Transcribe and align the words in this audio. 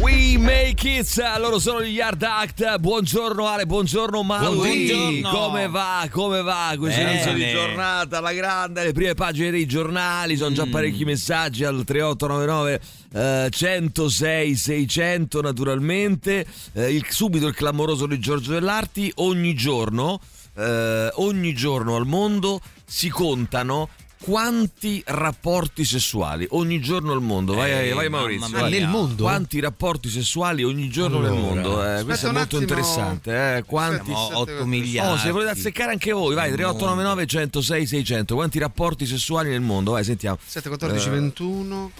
We 0.00 0.36
make 0.38 0.88
it! 0.88 1.22
Loro 1.38 1.58
sono 1.60 1.80
gli 1.80 1.92
Yard 1.92 2.20
Act. 2.22 2.78
Buongiorno 2.78 3.46
Ale, 3.46 3.64
buongiorno 3.64 4.22
Mauri. 4.24 4.86
Buongiorno. 4.86 5.30
Come 5.30 5.68
va? 5.68 6.06
Come 6.10 6.42
va 6.42 6.74
questo 6.76 7.00
Bene. 7.00 7.12
inizio 7.12 7.32
di 7.32 7.48
giornata? 7.50 8.18
La 8.20 8.32
grande, 8.32 8.82
le 8.82 8.92
prime 8.92 9.14
pagine 9.14 9.52
dei 9.52 9.66
giornali. 9.66 10.36
Sono 10.36 10.50
Mm. 10.50 10.54
già 10.54 10.66
parecchi 10.66 11.04
messaggi 11.04 11.64
al 11.64 11.84
3899 11.84 12.80
eh, 13.14 13.48
106 13.50 14.56
600 14.56 15.40
naturalmente. 15.40 16.44
Eh, 16.72 16.92
il- 16.92 17.06
subito 17.08 17.46
il 17.46 17.54
clamoroso 17.54 18.06
di 18.06 18.18
Giorgio 18.18 18.50
Dell'Arti. 18.50 19.12
Ogni 19.16 19.54
giorno, 19.54 20.18
eh, 20.56 21.08
ogni 21.14 21.54
giorno 21.54 21.94
al 21.94 22.04
mondo 22.06 22.60
si 22.84 23.08
contano 23.10 23.88
quanti 24.24 25.02
rapporti 25.04 25.84
sessuali 25.84 26.46
ogni 26.52 26.80
giorno 26.80 27.12
al 27.12 27.20
mondo. 27.20 27.52
Vai, 27.52 27.90
Eh, 27.90 27.92
vai 27.92 28.08
Maurizio. 28.08 28.48
vai. 28.58 28.70
nel 28.70 28.88
mondo? 28.88 29.24
Quanti 29.24 29.60
rapporti 29.60 30.08
sessuali 30.08 30.62
ogni 30.64 30.88
giorno 30.88 31.18
nel 31.20 31.30
Allora. 31.30 31.42
mondo? 31.42 31.84
Eh, 31.98 32.04
questo 32.04 32.28
è 32.28 32.32
molto 32.32 32.56
attimo. 32.56 32.60
interessante. 32.62 33.56
Eh. 33.58 33.64
Quanti? 33.64 34.10
Aspetta, 34.12 34.18
Siamo 34.24 34.38
8 34.38 34.50
sette- 34.52 34.64
miliardi. 34.64 35.12
Oh, 35.12 35.16
se 35.18 35.30
volete 35.30 35.50
azzeccare 35.50 35.92
anche 35.92 36.12
voi, 36.12 36.34
vai 36.34 36.50
3899 36.52 37.26
106 37.26 37.86
600. 37.86 38.34
Quanti 38.34 38.58
rapporti 38.58 39.04
sessuali 39.04 39.50
nel 39.50 39.60
mondo? 39.60 39.90
Vai, 39.92 40.04
sentiamo. 40.04 40.38
7, 40.42 40.68
14, 40.70 41.06
Eh. 41.08 41.10
21, 41.10 41.90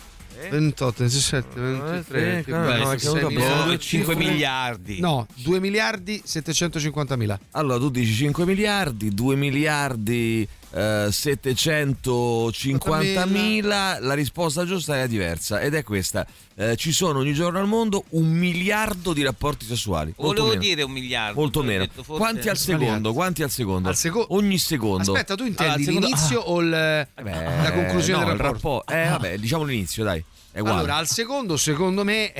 28, 0.50 0.94
27, 1.02 1.60
23, 1.60 2.38
Eh, 2.38 2.42
più 2.42 2.54
no, 2.54 2.60
bello, 2.64 2.84
no, 2.84 2.92
è 2.92 2.98
sei 2.98 3.08
caduto 3.12 3.28
miliardi. 3.28 3.52
poco. 3.52 3.62
Sono 3.66 3.78
5 3.78 4.16
miliardi. 4.16 5.00
No, 5.00 5.26
2 5.34 5.60
miliardi 5.60 6.22
750 6.24 7.16
mila. 7.16 7.38
Allora, 7.50 7.78
tu 7.78 7.90
dici 7.90 8.14
5 8.14 8.46
miliardi, 8.46 9.10
2 9.12 9.36
miliardi 9.36 10.48
eh, 10.74 11.08
750 11.10 13.26
mila. 13.26 13.98
La 14.00 14.14
risposta 14.14 14.64
giusta 14.64 15.00
è 15.00 15.08
diversa 15.08 15.60
ed 15.60 15.74
è 15.74 15.82
questa. 15.82 16.26
Eh, 16.56 16.76
ci 16.76 16.92
sono 16.92 17.18
ogni 17.20 17.32
giorno 17.32 17.58
al 17.58 17.66
mondo 17.66 18.04
un 18.10 18.26
miliardo 18.28 19.12
di 19.12 19.22
rapporti 19.22 19.64
sessuali. 19.66 20.12
Volevo 20.16 20.48
meno. 20.48 20.60
dire 20.60 20.82
un 20.82 20.92
miliardo. 20.92 21.40
Molto 21.40 21.62
meno. 21.62 21.86
detto, 21.86 22.02
Quanti 22.04 22.48
al 22.48 22.56
secondo? 22.58 23.12
Quanti 23.12 23.42
al 23.42 23.50
secondo? 23.50 23.88
Al 23.88 23.96
seco- 23.96 24.26
Ogni 24.30 24.58
secondo. 24.58 25.12
Aspetta, 25.12 25.34
tu 25.34 25.44
intendi 25.44 25.84
secondo- 25.84 26.06
l'inizio 26.06 26.40
o 26.40 26.60
il- 26.60 26.72
Eh 26.72 27.08
beh, 27.22 27.30
la 27.62 27.72
conclusione 27.72 28.24
no, 28.24 28.30
del 28.30 28.38
rapporto? 28.38 28.82
rapporto. 28.84 28.92
Eh, 28.92 29.08
vabbè, 29.08 29.38
diciamo 29.38 29.64
l'inizio, 29.64 30.04
dai. 30.04 30.24
Allora, 30.60 30.96
al 30.96 31.08
secondo, 31.08 31.56
secondo 31.56 32.04
me, 32.04 32.32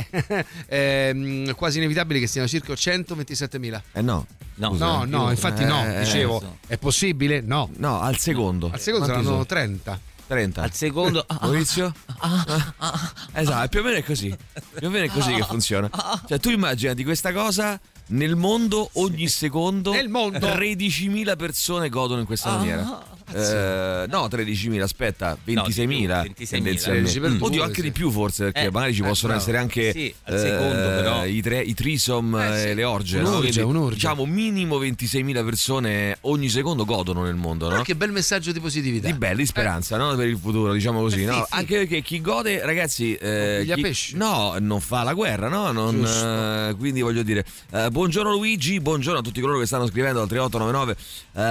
è 0.67 1.11
mm, 1.15 1.51
quasi 1.51 1.79
inevitabile 1.79 2.21
che 2.21 2.27
stiano 2.27 2.47
circa 2.47 2.75
127 2.75 3.59
mila. 3.59 3.83
Eh 3.93 4.03
no. 4.03 4.27
No, 4.57 4.71
Scusa, 4.71 4.85
No, 4.87 5.05
no, 5.05 5.31
infatti 5.31 5.65
no, 5.65 5.85
eh, 5.85 6.05
dicevo, 6.05 6.39
so. 6.39 6.59
è 6.69 6.79
possibile? 6.79 7.41
No. 7.41 7.69
No, 7.77 8.01
al 8.01 8.19
secondo. 8.19 8.71
Al 8.73 8.79
secondo 8.81 9.07
Quanti 9.07 9.25
saranno 9.25 9.43
sono? 9.43 9.47
30. 9.47 10.01
30. 10.29 10.63
Al 10.63 10.73
secondo. 10.73 11.25
ah, 11.27 11.35
ah, 11.41 11.47
Maurizio? 11.47 11.93
Esatto, 13.33 13.69
più 13.69 13.81
o 13.81 13.83
meno 13.83 13.97
è 13.97 14.05
così. 14.05 14.37
Più 14.79 14.87
o 14.87 14.91
meno 14.91 15.05
è 15.07 15.09
così 15.09 15.33
che 15.35 15.43
funziona. 15.43 15.91
Cioè, 16.27 16.39
tu 16.39 16.51
immaginati 16.51 17.03
questa 17.03 17.33
cosa. 17.33 17.79
Nel 18.07 18.37
mondo 18.37 18.91
ogni 18.95 19.29
secondo 19.29 19.93
Nel 19.93 20.11
mondo? 20.11 20.39
13.000 20.39 21.37
persone 21.37 21.89
godono 21.89 22.21
in 22.21 22.27
questa 22.27 22.51
maniera. 22.57 23.03
Eh, 23.33 24.07
no, 24.09 24.29
13.000, 24.29 24.81
aspetta, 24.83 25.37
26.000 25.45 25.55
No, 25.55 26.23
di 26.23 26.33
più, 26.35 26.45
26.000. 26.45 26.49
tendenzialmente. 26.49 26.81
16 27.11 27.21
per 27.21 27.31
Mm. 27.31 27.37
due, 27.37 27.47
Oddio, 27.47 27.63
anche 27.63 27.75
sì. 27.77 27.83
di 27.83 27.91
più 27.93 28.11
forse, 28.11 28.45
perché 28.45 28.61
Eh, 28.69 28.71
magari 28.71 28.95
ci 28.95 29.01
eh, 29.01 29.05
possono 29.07 29.29
bravo. 29.33 29.43
essere 29.43 29.59
anche 29.63 29.93
Sì, 29.93 30.15
secondo, 30.25 30.75
però. 30.89 31.25
i, 31.27 31.41
tre, 31.43 31.61
i 31.63 31.75
trisom 31.75 32.37
Eh, 32.37 32.59
sì. 32.61 32.67
e 32.69 32.75
le 32.75 32.85
orge. 32.85 33.21
no? 33.21 33.39
Un'orgia. 33.39 33.95
Diciamo 33.95 34.27
minimo 34.27 34.79
26.000 34.79 35.43
persone 35.45 36.17
ogni 36.23 36.49
secondo 36.49 36.85
godono 36.85 37.23
nel 37.23 37.35
mondo, 37.35 37.65
no? 37.67 37.71
Però 37.73 37.83
che 37.83 37.97
bel 37.97 38.13
messaggio 38.13 38.53
di 38.53 38.61
positività. 38.61 39.07
Di 39.07 39.15
belli, 39.15 39.37
di 39.39 39.47
speranza 39.47 39.97
no? 39.97 40.15
per 40.15 40.29
il 40.29 40.39
futuro, 40.39 40.73
diciamo 40.73 41.01
così. 41.01 41.23
Eh, 41.23 41.27
no? 41.27 41.47
Anche 41.51 41.77
perché 41.79 42.03
chi 42.03 42.21
gode, 42.21 42.65
ragazzi, 42.65 43.15
eh, 43.15 43.65
chi- 43.75 43.81
pesci. 43.81 44.17
no, 44.17 44.57
non 44.61 44.81
fa 44.81 45.03
la 45.03 45.15
guerra, 45.15 45.49
no? 45.49 45.73
Non, 45.73 46.05
eh, 46.05 46.75
quindi 46.77 47.01
voglio 47.01 47.23
dire, 47.23 47.45
eh, 47.73 47.91
buongiorno 47.91 48.31
Luigi, 48.33 48.81
buongiorno 48.81 49.21
a 49.21 49.23
tutti 49.23 49.41
coloro 49.41 49.59
che 49.59 49.67
stanno 49.67 49.87
scrivendo 49.87 50.21
al 50.21 50.29
3899 50.29 50.97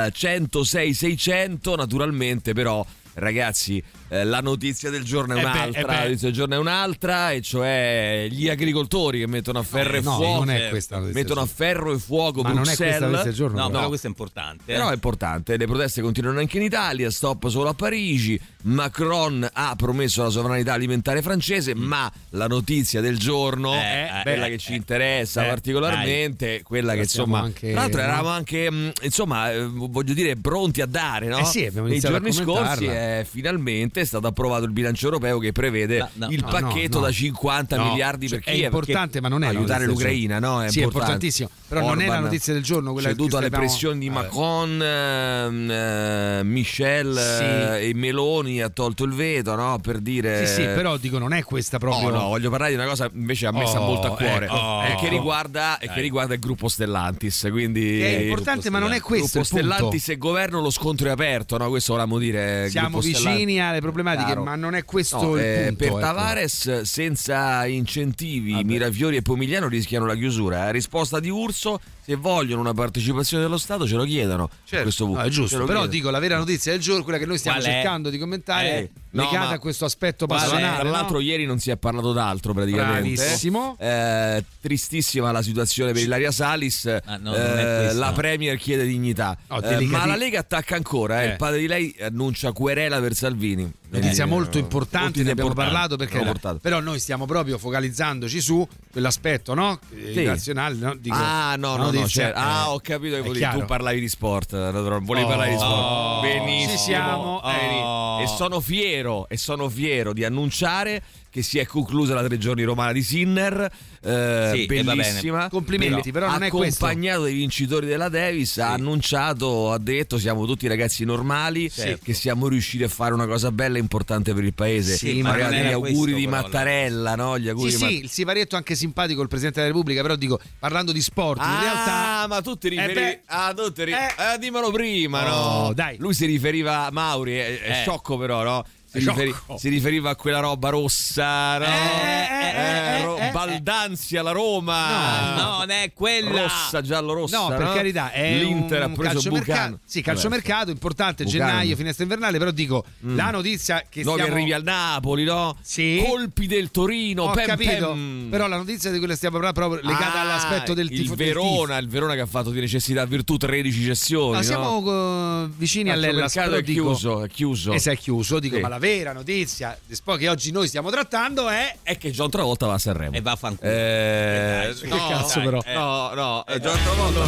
eh, 0.05 0.11
106 0.11 0.93
600. 0.93 1.62
Naturalmente, 1.71 2.53
però. 2.53 2.85
Ragazzi, 3.15 3.83
eh, 4.13 4.23
la 4.25 4.39
notizia 4.41 4.89
del 4.89 5.03
giorno 5.03 5.33
è 5.35 5.39
Eh 5.39 5.41
beh, 5.41 5.47
un'altra, 5.49 5.81
eh 5.81 5.85
beh. 5.85 5.93
la 5.93 6.03
notizia 6.03 6.27
del 6.27 6.37
giorno 6.37 6.53
è 6.55 6.57
un'altra, 6.57 7.31
e 7.31 7.41
cioè 7.41 8.27
gli 8.29 8.47
agricoltori 8.49 9.19
che 9.19 9.27
mettono 9.27 9.59
a 9.59 9.63
ferro 9.63 9.97
e 9.97 10.01
no, 10.01 10.15
fuoco. 10.15 10.39
non 10.45 10.49
è 10.51 10.69
questa 10.69 10.95
la 10.95 11.01
notizia 11.01 11.21
Mettono 11.21 11.41
a 11.41 11.43
del 11.45 11.53
ferro 11.53 11.93
e 11.93 11.97
fuoco 11.99 12.41
Ma 12.41 12.49
non 12.49 12.59
è 12.59 12.63
questa 12.63 12.83
Bruxelles. 12.83 13.01
notizia 13.09 13.23
del 13.23 13.33
giorno, 13.33 13.57
No, 13.57 13.65
però. 13.65 13.77
però 13.77 13.87
questo 13.87 14.07
è 14.07 14.09
importante. 14.09 14.63
Però 14.73 14.89
è 14.89 14.93
importante, 14.93 15.57
le 15.57 15.65
proteste 15.65 16.01
continuano 16.01 16.39
anche 16.39 16.57
in 16.57 16.63
Italia, 16.63 17.09
stop 17.09 17.47
solo 17.47 17.69
a 17.69 17.73
Parigi, 17.73 18.39
Macron 18.63 19.47
ha 19.51 19.73
promesso 19.75 20.23
la 20.23 20.29
sovranità 20.29 20.73
alimentare 20.73 21.21
francese, 21.21 21.75
ma 21.75 22.11
la 22.29 22.47
notizia 22.47 23.01
del 23.01 23.17
giorno, 23.17 23.73
Eh, 23.73 23.77
è 24.07 24.19
quella 24.23 24.45
eh, 24.45 24.49
che 24.51 24.57
ci 24.57 24.71
eh, 24.73 24.75
interessa 24.75 25.43
eh, 25.45 25.47
particolarmente, 25.49 26.61
quella 26.63 26.93
che 26.93 26.99
insomma, 27.01 27.39
anche- 27.39 27.71
tra 27.71 27.81
l'altro 27.81 27.99
no? 28.01 28.07
eravamo 28.07 28.29
anche, 28.29 28.71
mh, 28.71 28.91
insomma, 29.01 29.49
voglio 29.67 30.13
dire, 30.13 30.35
pronti 30.37 30.81
a 30.81 30.85
dare, 30.85 31.27
no? 31.27 31.39
Eh 31.39 31.45
sì, 31.45 31.65
abbiamo 31.65 31.87
Nei 31.87 31.99
giorni 31.99 32.31
scorsi 32.31 32.89
finalmente 33.25 34.02
è 34.03 34.05
stato 34.05 34.27
approvato 34.27 34.65
il 34.65 34.71
bilancio 34.71 35.05
europeo 35.05 35.39
che 35.39 35.51
prevede 35.51 35.97
No, 35.99 36.09
no, 36.13 36.27
il 36.29 36.41
no, 36.41 36.47
pacchetto 36.49 36.95
no, 36.95 36.99
no. 37.01 37.05
da 37.07 37.11
50 37.11 37.75
No, 37.75 37.89
miliardi 37.89 38.27
cioè, 38.27 38.39
per 38.39 38.47
è 38.47 38.51
Kiev. 38.53 38.65
importante, 38.65 39.21
ma 39.21 39.27
non 39.27 39.43
è 39.43 39.47
aiutare 39.47 39.85
l'Ucraina, 39.85 40.39
no? 40.39 40.61
È 40.63 40.69
Sì, 40.69 40.79
è 40.81 40.83
importantissimo, 40.83 41.49
però 41.67 41.81
non 41.81 42.01
è 42.01 42.05
la 42.05 42.11
Orban, 42.13 42.23
notizia 42.25 42.53
del 42.53 42.63
giorno, 42.63 42.91
quella 42.93 43.09
ceduto 43.09 43.37
alle 43.37 43.47
abbiamo- 43.47 43.65
pressioni 43.65 43.99
di 43.99 44.09
Vabbè. 44.09 44.25
Macron, 44.27 44.81
ehm, 44.81 45.71
eh, 45.71 46.41
Michel 46.43 47.13
Sì. 47.17 47.43
eh, 47.43 47.89
e 47.89 47.93
Meloni 47.93 48.61
ha 48.61 48.69
tolto 48.69 49.03
il 49.03 49.13
veto, 49.13 49.55
no? 49.55 49.79
Per 49.81 49.99
dire 49.99 50.45
Sì, 50.45 50.53
sì, 50.53 50.61
però 50.63 50.97
dico, 50.97 51.17
non 51.17 51.33
è 51.33 51.43
questa 51.43 51.77
proprio. 51.79 52.09
Oh, 52.09 52.11
no, 52.11 52.27
voglio 52.27 52.49
parlare 52.49 52.71
di 52.71 52.77
una 52.77 52.87
cosa 52.87 53.09
invece 53.13 53.47
a 53.47 53.51
me 53.51 53.65
sta 53.65 53.81
Oh, 53.81 53.85
molto 53.85 54.07
a 54.07 54.15
cuore 54.15 54.45
ecco, 54.45 54.81
e 54.83 54.91
ecco. 54.91 55.01
che 55.01 55.09
riguarda, 55.09 55.77
e 55.79 55.89
che 55.89 56.01
riguarda 56.01 56.33
il 56.33 56.39
gruppo 56.39 56.67
Stellantis. 56.67 57.47
Quindi 57.51 57.81
Che 57.99 58.17
è 58.17 58.21
importante, 58.21 58.69
ma 58.69 58.79
non 58.79 58.91
è 58.93 58.99
questo 59.01 59.39
gruppo. 59.39 59.43
Stellantis 59.45 60.09
e 60.09 60.17
governo 60.17 60.61
lo 60.61 60.69
scontro 60.69 61.07
è 61.07 61.11
aperto, 61.11 61.57
no? 61.57 61.69
Questo 61.69 61.93
volevamo 61.93 62.17
dire. 62.19 62.69
Siamo 62.69 62.99
vicini 62.99 63.59
alle 63.61 63.81
problematiche, 63.83 64.25
Chiaro. 64.25 64.43
ma 64.43 64.55
non 64.55 64.73
è 64.75 64.83
questo 64.83 65.21
No, 65.21 65.35
il 65.35 65.41
eh, 65.43 65.63
punto. 65.67 65.75
per 65.77 65.87
ecco. 65.87 65.99
Tavares 65.99 66.81
senza 66.81 67.65
incentivi 67.65 68.51
Vabbè. 68.53 68.63
Mirafiori 68.63 69.17
e 69.17 69.21
Pomigliano 69.21 69.67
rischiano 69.67 70.05
la 70.05 70.15
chiusura. 70.15 70.67
eh. 70.67 70.71
Risposta 70.71 71.19
di 71.19 71.29
Urso: 71.29 71.79
se 72.03 72.15
vogliono 72.15 72.61
una 72.61 72.73
partecipazione 72.73 73.43
dello 73.43 73.57
Stato 73.57 73.85
ce 73.87 73.95
lo 73.95 74.03
chiedono. 74.05 74.49
Certo, 74.65 74.83
questo 74.83 75.05
punto. 75.05 75.19
no, 75.19 75.25
è 75.25 75.29
giusto. 75.29 75.55
Però 75.57 75.65
chiedono. 75.67 75.87
dico 75.87 76.09
la 76.09 76.19
vera 76.19 76.37
notizia 76.37 76.71
del 76.71 76.81
giorno, 76.81 77.03
quella 77.03 77.17
che 77.19 77.25
noi 77.25 77.37
stiamo 77.37 77.59
Qual 77.59 77.69
è? 77.69 77.73
cercando 77.73 78.09
di 78.09 78.17
commentare, 78.17 78.67
Eh, 78.67 78.79
è 78.83 78.89
no, 79.13 79.23
legata 79.23 79.53
a 79.55 79.59
questo 79.59 79.85
aspetto 79.85 80.25
passionale. 80.25 80.75
tra 80.75 80.83
no? 80.83 80.91
l'altro, 80.91 81.19
ieri 81.19 81.45
non 81.45 81.59
si 81.59 81.71
è 81.71 81.77
parlato 81.77 82.13
d'altro 82.13 82.53
praticamente. 82.53 83.13
Bravissimo. 83.13 83.75
Eh, 83.79 84.43
tristissima 84.61 85.31
la 85.31 85.41
situazione 85.41 85.91
per 85.91 86.01
Ilaria 86.03 86.31
Salis. 86.31 86.85
Ah, 87.05 87.17
no, 87.17 87.33
Eh, 87.35 87.93
la 87.93 88.11
Premier 88.11 88.57
chiede 88.57 88.85
dignità. 88.85 89.37
No, 89.47 89.61
Eh, 89.61 89.85
ma 89.85 90.05
la 90.05 90.15
Lega 90.15 90.39
attacca 90.39 90.75
ancora. 90.75 91.21
eh. 91.21 91.25
Eh. 91.25 91.29
Il 91.31 91.35
padre 91.37 91.59
di 91.59 91.67
lei 91.67 91.95
annuncia 92.01 92.51
querela 92.51 92.99
per 92.99 93.13
Salvini. 93.13 93.71
Notizia 93.99 94.23
Eh, 94.23 94.27
molto 94.27 94.57
importante, 94.57 95.21
ne 95.23 95.31
abbiamo 95.31 95.53
parlato 95.53 95.95
perché 95.97 96.19
portato. 96.19 96.57
però 96.59 96.79
noi 96.79 96.99
stiamo 96.99 97.25
proprio 97.25 97.57
focalizzandoci 97.57 98.41
su 98.41 98.67
quell'aspetto, 98.91 99.53
no? 99.53 99.79
Eh, 99.95 100.13
Sì. 100.13 100.23
Nazionale, 100.23 100.75
no? 100.75 100.95
Dico, 100.95 101.15
ah, 101.17 101.55
no, 101.57 101.75
no, 101.75 101.91
no. 101.91 102.07
certo. 102.07 102.39
Ah, 102.39 102.65
eh, 102.65 102.69
ho 102.69 102.79
capito 102.79 103.15
che 103.15 103.21
volevi- 103.21 103.59
tu 103.59 103.65
parlavi 103.65 103.99
di 103.99 104.09
sport. 104.09 104.51
Volevi 104.51 105.25
Oh. 105.25 105.27
parlare 105.27 105.49
di 105.51 105.55
sport. 105.57 105.71
Oh. 105.71 106.21
Benissimo. 106.21 106.71
Ci 106.71 106.77
siamo. 106.77 107.35
Oh. 107.43 108.21
E 108.21 108.27
sono 108.27 108.59
fiero, 108.61 109.27
e 109.29 109.37
sono 109.37 109.69
fiero 109.69 110.13
di 110.13 110.23
annunciare 110.25 111.03
che 111.33 111.41
si 111.41 111.57
è 111.57 111.65
conclusa 111.65 112.13
la 112.13 112.23
tre 112.23 112.37
giorni 112.37 112.61
romana 112.61 112.91
di 112.91 113.01
Sinner. 113.01 113.67
eh, 114.03 114.51
Sì, 114.53 114.65
bellissima. 114.67 115.49
Complimenti, 115.49 116.11
però 116.11 116.29
non 116.29 116.43
è 116.43 116.49
questo. 116.49 116.85
Accompagnato 116.85 117.23
dai 117.23 117.33
vincitori 117.33 117.87
della 117.87 118.07
Davis, 118.07 118.59
ha 118.59 118.73
annunciato, 118.73 119.71
ha 119.71 119.79
detto: 119.79 120.19
siamo 120.19 120.45
tutti 120.45 120.67
ragazzi 120.67 121.05
normali, 121.05 121.71
Certo. 121.71 122.01
che 122.03 122.13
siamo 122.13 122.47
riusciti 122.47 122.83
a 122.83 122.87
fare 122.87 123.15
una 123.15 123.25
cosa 123.25 123.51
bella 123.51 123.77
e 123.77 123.79
importante 123.79 124.31
per 124.35 124.43
il 124.43 124.53
paese. 124.53 124.95
Sì, 124.95 125.23
ma 125.23 125.31
Magari 125.31 125.57
gli 125.57 125.71
auguri 125.71 125.91
questo, 126.11 126.15
di 126.19 126.25
però, 126.25 126.41
Mattarella, 126.41 127.15
no? 127.15 127.39
Gli 127.39 127.49
auguri 127.49 127.71
Sì, 127.71 127.77
di 127.77 127.83
sì, 127.85 127.99
il 128.03 128.09
sivarietto 128.11 128.55
anche 128.55 128.75
simpatico 128.75 129.21
il 129.23 129.27
Presidente 129.27 129.59
della 129.61 129.71
Repubblica, 129.71 130.03
però 130.03 130.15
dico, 130.15 130.39
parlando 130.59 130.91
di 130.91 131.01
sport, 131.01 131.39
in 131.41 131.47
Ah, 131.47 131.59
realtà... 131.61 132.27
ma 132.27 132.41
tu 132.41 132.55
ti 132.57 132.69
beh, 132.75 133.21
ah, 133.25 133.53
tu 133.55 133.71
ti 133.71 133.85
ri- 133.85 133.91
eh. 133.93 134.33
eh, 134.35 134.37
dimmelo 134.37 134.69
prima, 134.69 135.33
Oh, 135.35 135.61
no? 135.67 135.73
dai. 135.73 135.97
Lui 135.97 136.13
si 136.13 136.27
riferiva 136.27 136.85
a 136.85 136.91
Mauri, 136.91 137.33
è, 137.37 137.59
è 137.61 137.69
Eh. 137.71 137.73
sciocco, 137.81 138.17
però, 138.17 138.43
no? 138.43 138.63
Si, 138.99 139.07
riferi- 139.09 139.35
si 139.57 139.69
riferiva 139.69 140.09
a 140.11 140.15
quella 140.15 140.39
roba 140.39 140.69
rossa, 140.69 141.57
no? 141.57 141.65
Eh, 141.65 143.01
ro- 143.03 143.17
Baldanzia 143.31 144.21
la 144.21 144.31
Roma. 144.31 145.35
No, 145.35 145.57
non 145.59 145.69
è 145.69 145.91
quella. 145.93 146.43
Rossa, 146.43 146.81
giallo-rossa. 146.81 147.37
No, 147.37 147.47
per 147.49 147.73
carità, 147.73 148.11
è 148.11 148.37
L'Inter 148.37 148.83
ha 148.83 148.89
preso 148.89 149.13
calciomercato. 149.13 149.59
Buchan. 149.69 149.79
Sì, 149.85 150.01
calciomercato 150.01 150.71
importante, 150.71 151.23
Buchanan. 151.23 151.47
gennaio, 151.49 151.75
finestra 151.75 152.03
invernale, 152.03 152.37
però 152.37 152.51
dico, 152.51 152.85
la 152.99 153.31
notizia 153.31 153.83
che 153.89 154.03
No, 154.03 154.11
stiamo... 154.11 154.29
che 154.29 154.35
arrivi 154.35 154.53
al 154.53 154.63
Napoli, 154.63 155.23
no? 155.23 155.55
Sì. 155.61 156.03
Colpi 156.05 156.47
del 156.47 156.69
Torino, 156.71 157.23
Ho 157.23 157.31
pem, 157.31 157.45
capito, 157.47 157.91
pem. 157.93 158.27
però 158.29 158.47
la 158.47 158.57
notizia 158.57 158.91
di 158.91 158.97
cui 158.99 159.07
le 159.07 159.15
stiamo 159.15 159.37
parlando 159.39 159.59
è 159.61 159.67
proprio 159.67 159.89
legata 159.89 160.11
Ah, 160.19 160.21
all'aspetto 160.21 160.73
del 160.73 160.89
tifo 160.89 161.13
il 161.13 161.17
del 161.17 161.27
Verona, 161.27 161.77
il 161.77 161.87
Verona 161.89 162.13
che 162.13 162.21
ha 162.21 162.25
fatto 162.25 162.51
di 162.51 162.59
necessità 162.59 163.05
virtù 163.05 163.37
13 163.37 163.83
cessioni. 163.83 164.31
Ma 164.31 164.37
no? 164.37 164.43
siamo 164.43 165.43
eh, 165.45 165.49
vicini 165.57 165.89
all'Ellas, 165.89 166.35
è 166.35 166.61
dico, 166.61 166.83
chiuso, 166.83 167.23
è 167.23 167.27
chiuso. 167.29 167.71
E 167.73 167.79
se 167.79 167.93
è 167.93 167.97
chiuso, 167.97 168.39
dico, 168.39 168.55
Sì. 168.55 168.61
ma 168.61 168.67
la 168.67 168.77
vera 168.83 169.13
notizia 169.13 169.77
di 169.85 169.95
Spo- 169.95 170.15
che 170.17 170.27
oggi 170.27 170.51
noi 170.51 170.67
stiamo 170.67 170.89
trattando 170.89 171.47
è... 171.47 171.77
È 171.83 171.97
che 171.97 172.11
John 172.11 172.29
Travolta 172.29 172.65
va 172.65 172.73
a 172.73 172.77
Sanremo. 172.77 173.15
E 173.15 173.21
va 173.21 173.31
a 173.31 173.35
fanculo. 173.37 173.69
Eh, 173.71 174.73
dai, 174.77 174.89
no, 174.89 174.95
che 175.07 175.13
cazzo 175.13 175.35
dai, 175.39 175.45
però? 175.45 175.61
eh, 175.65 175.73
No, 175.73 176.13
no, 176.13 176.45
eh, 176.45 176.59
John 176.59 176.77
Travolta 176.83 177.21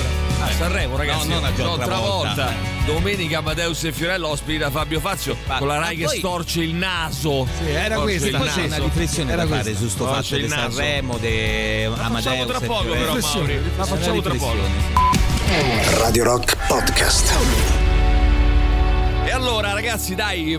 a 0.43 0.51
Sanremo, 0.51 0.97
ragazzi. 0.97 1.27
No, 1.29 1.35
non 1.35 1.45
a 1.45 1.51
John 1.53 1.65
John 1.67 1.79
Travolta. 1.79 2.33
Travolta. 2.33 2.83
Domenica 2.85 3.37
Amadeus 3.37 3.83
e 3.85 3.91
Fiorello 3.93 4.27
ospiti 4.27 4.57
da 4.57 4.69
Fabio 4.69 4.99
Fazio 4.99 5.37
Ma- 5.47 5.57
con 5.59 5.67
la 5.67 5.77
Rai 5.77 5.95
che 5.95 6.03
poi- 6.03 6.17
storce 6.17 6.61
il 6.61 6.73
naso. 6.75 7.47
Sì, 7.57 7.69
era 7.69 7.95
il 7.95 8.01
Poi 8.01 8.19
c'è 8.19 8.31
naso. 8.31 8.59
una 8.65 8.77
riflessione 8.77 9.31
Era 9.31 9.45
da 9.45 9.55
fare 9.55 9.75
su 9.75 9.87
sto 9.87 10.05
Storce 10.05 10.35
fatto 10.35 10.41
di. 10.41 10.49
Sanremo, 10.49 11.17
di 11.17 11.83
La 11.85 11.95
facciamo 11.95 12.05
Amadeus 12.17 12.47
tra 12.47 12.57
e 12.57 12.65
poco 12.67 12.81
Fiorello. 12.83 13.13
però 13.15 13.27
Mauri. 13.33 13.61
La 13.77 13.85
facciamo 13.85 14.21
tra 14.21 14.33
poco. 14.33 14.51
riflessione. 14.53 15.97
Radio 15.99 16.23
Rock 16.25 16.57
Podcast. 16.67 17.84
Allora, 19.35 19.73
ragazzi, 19.73 20.15
dai, 20.15 20.57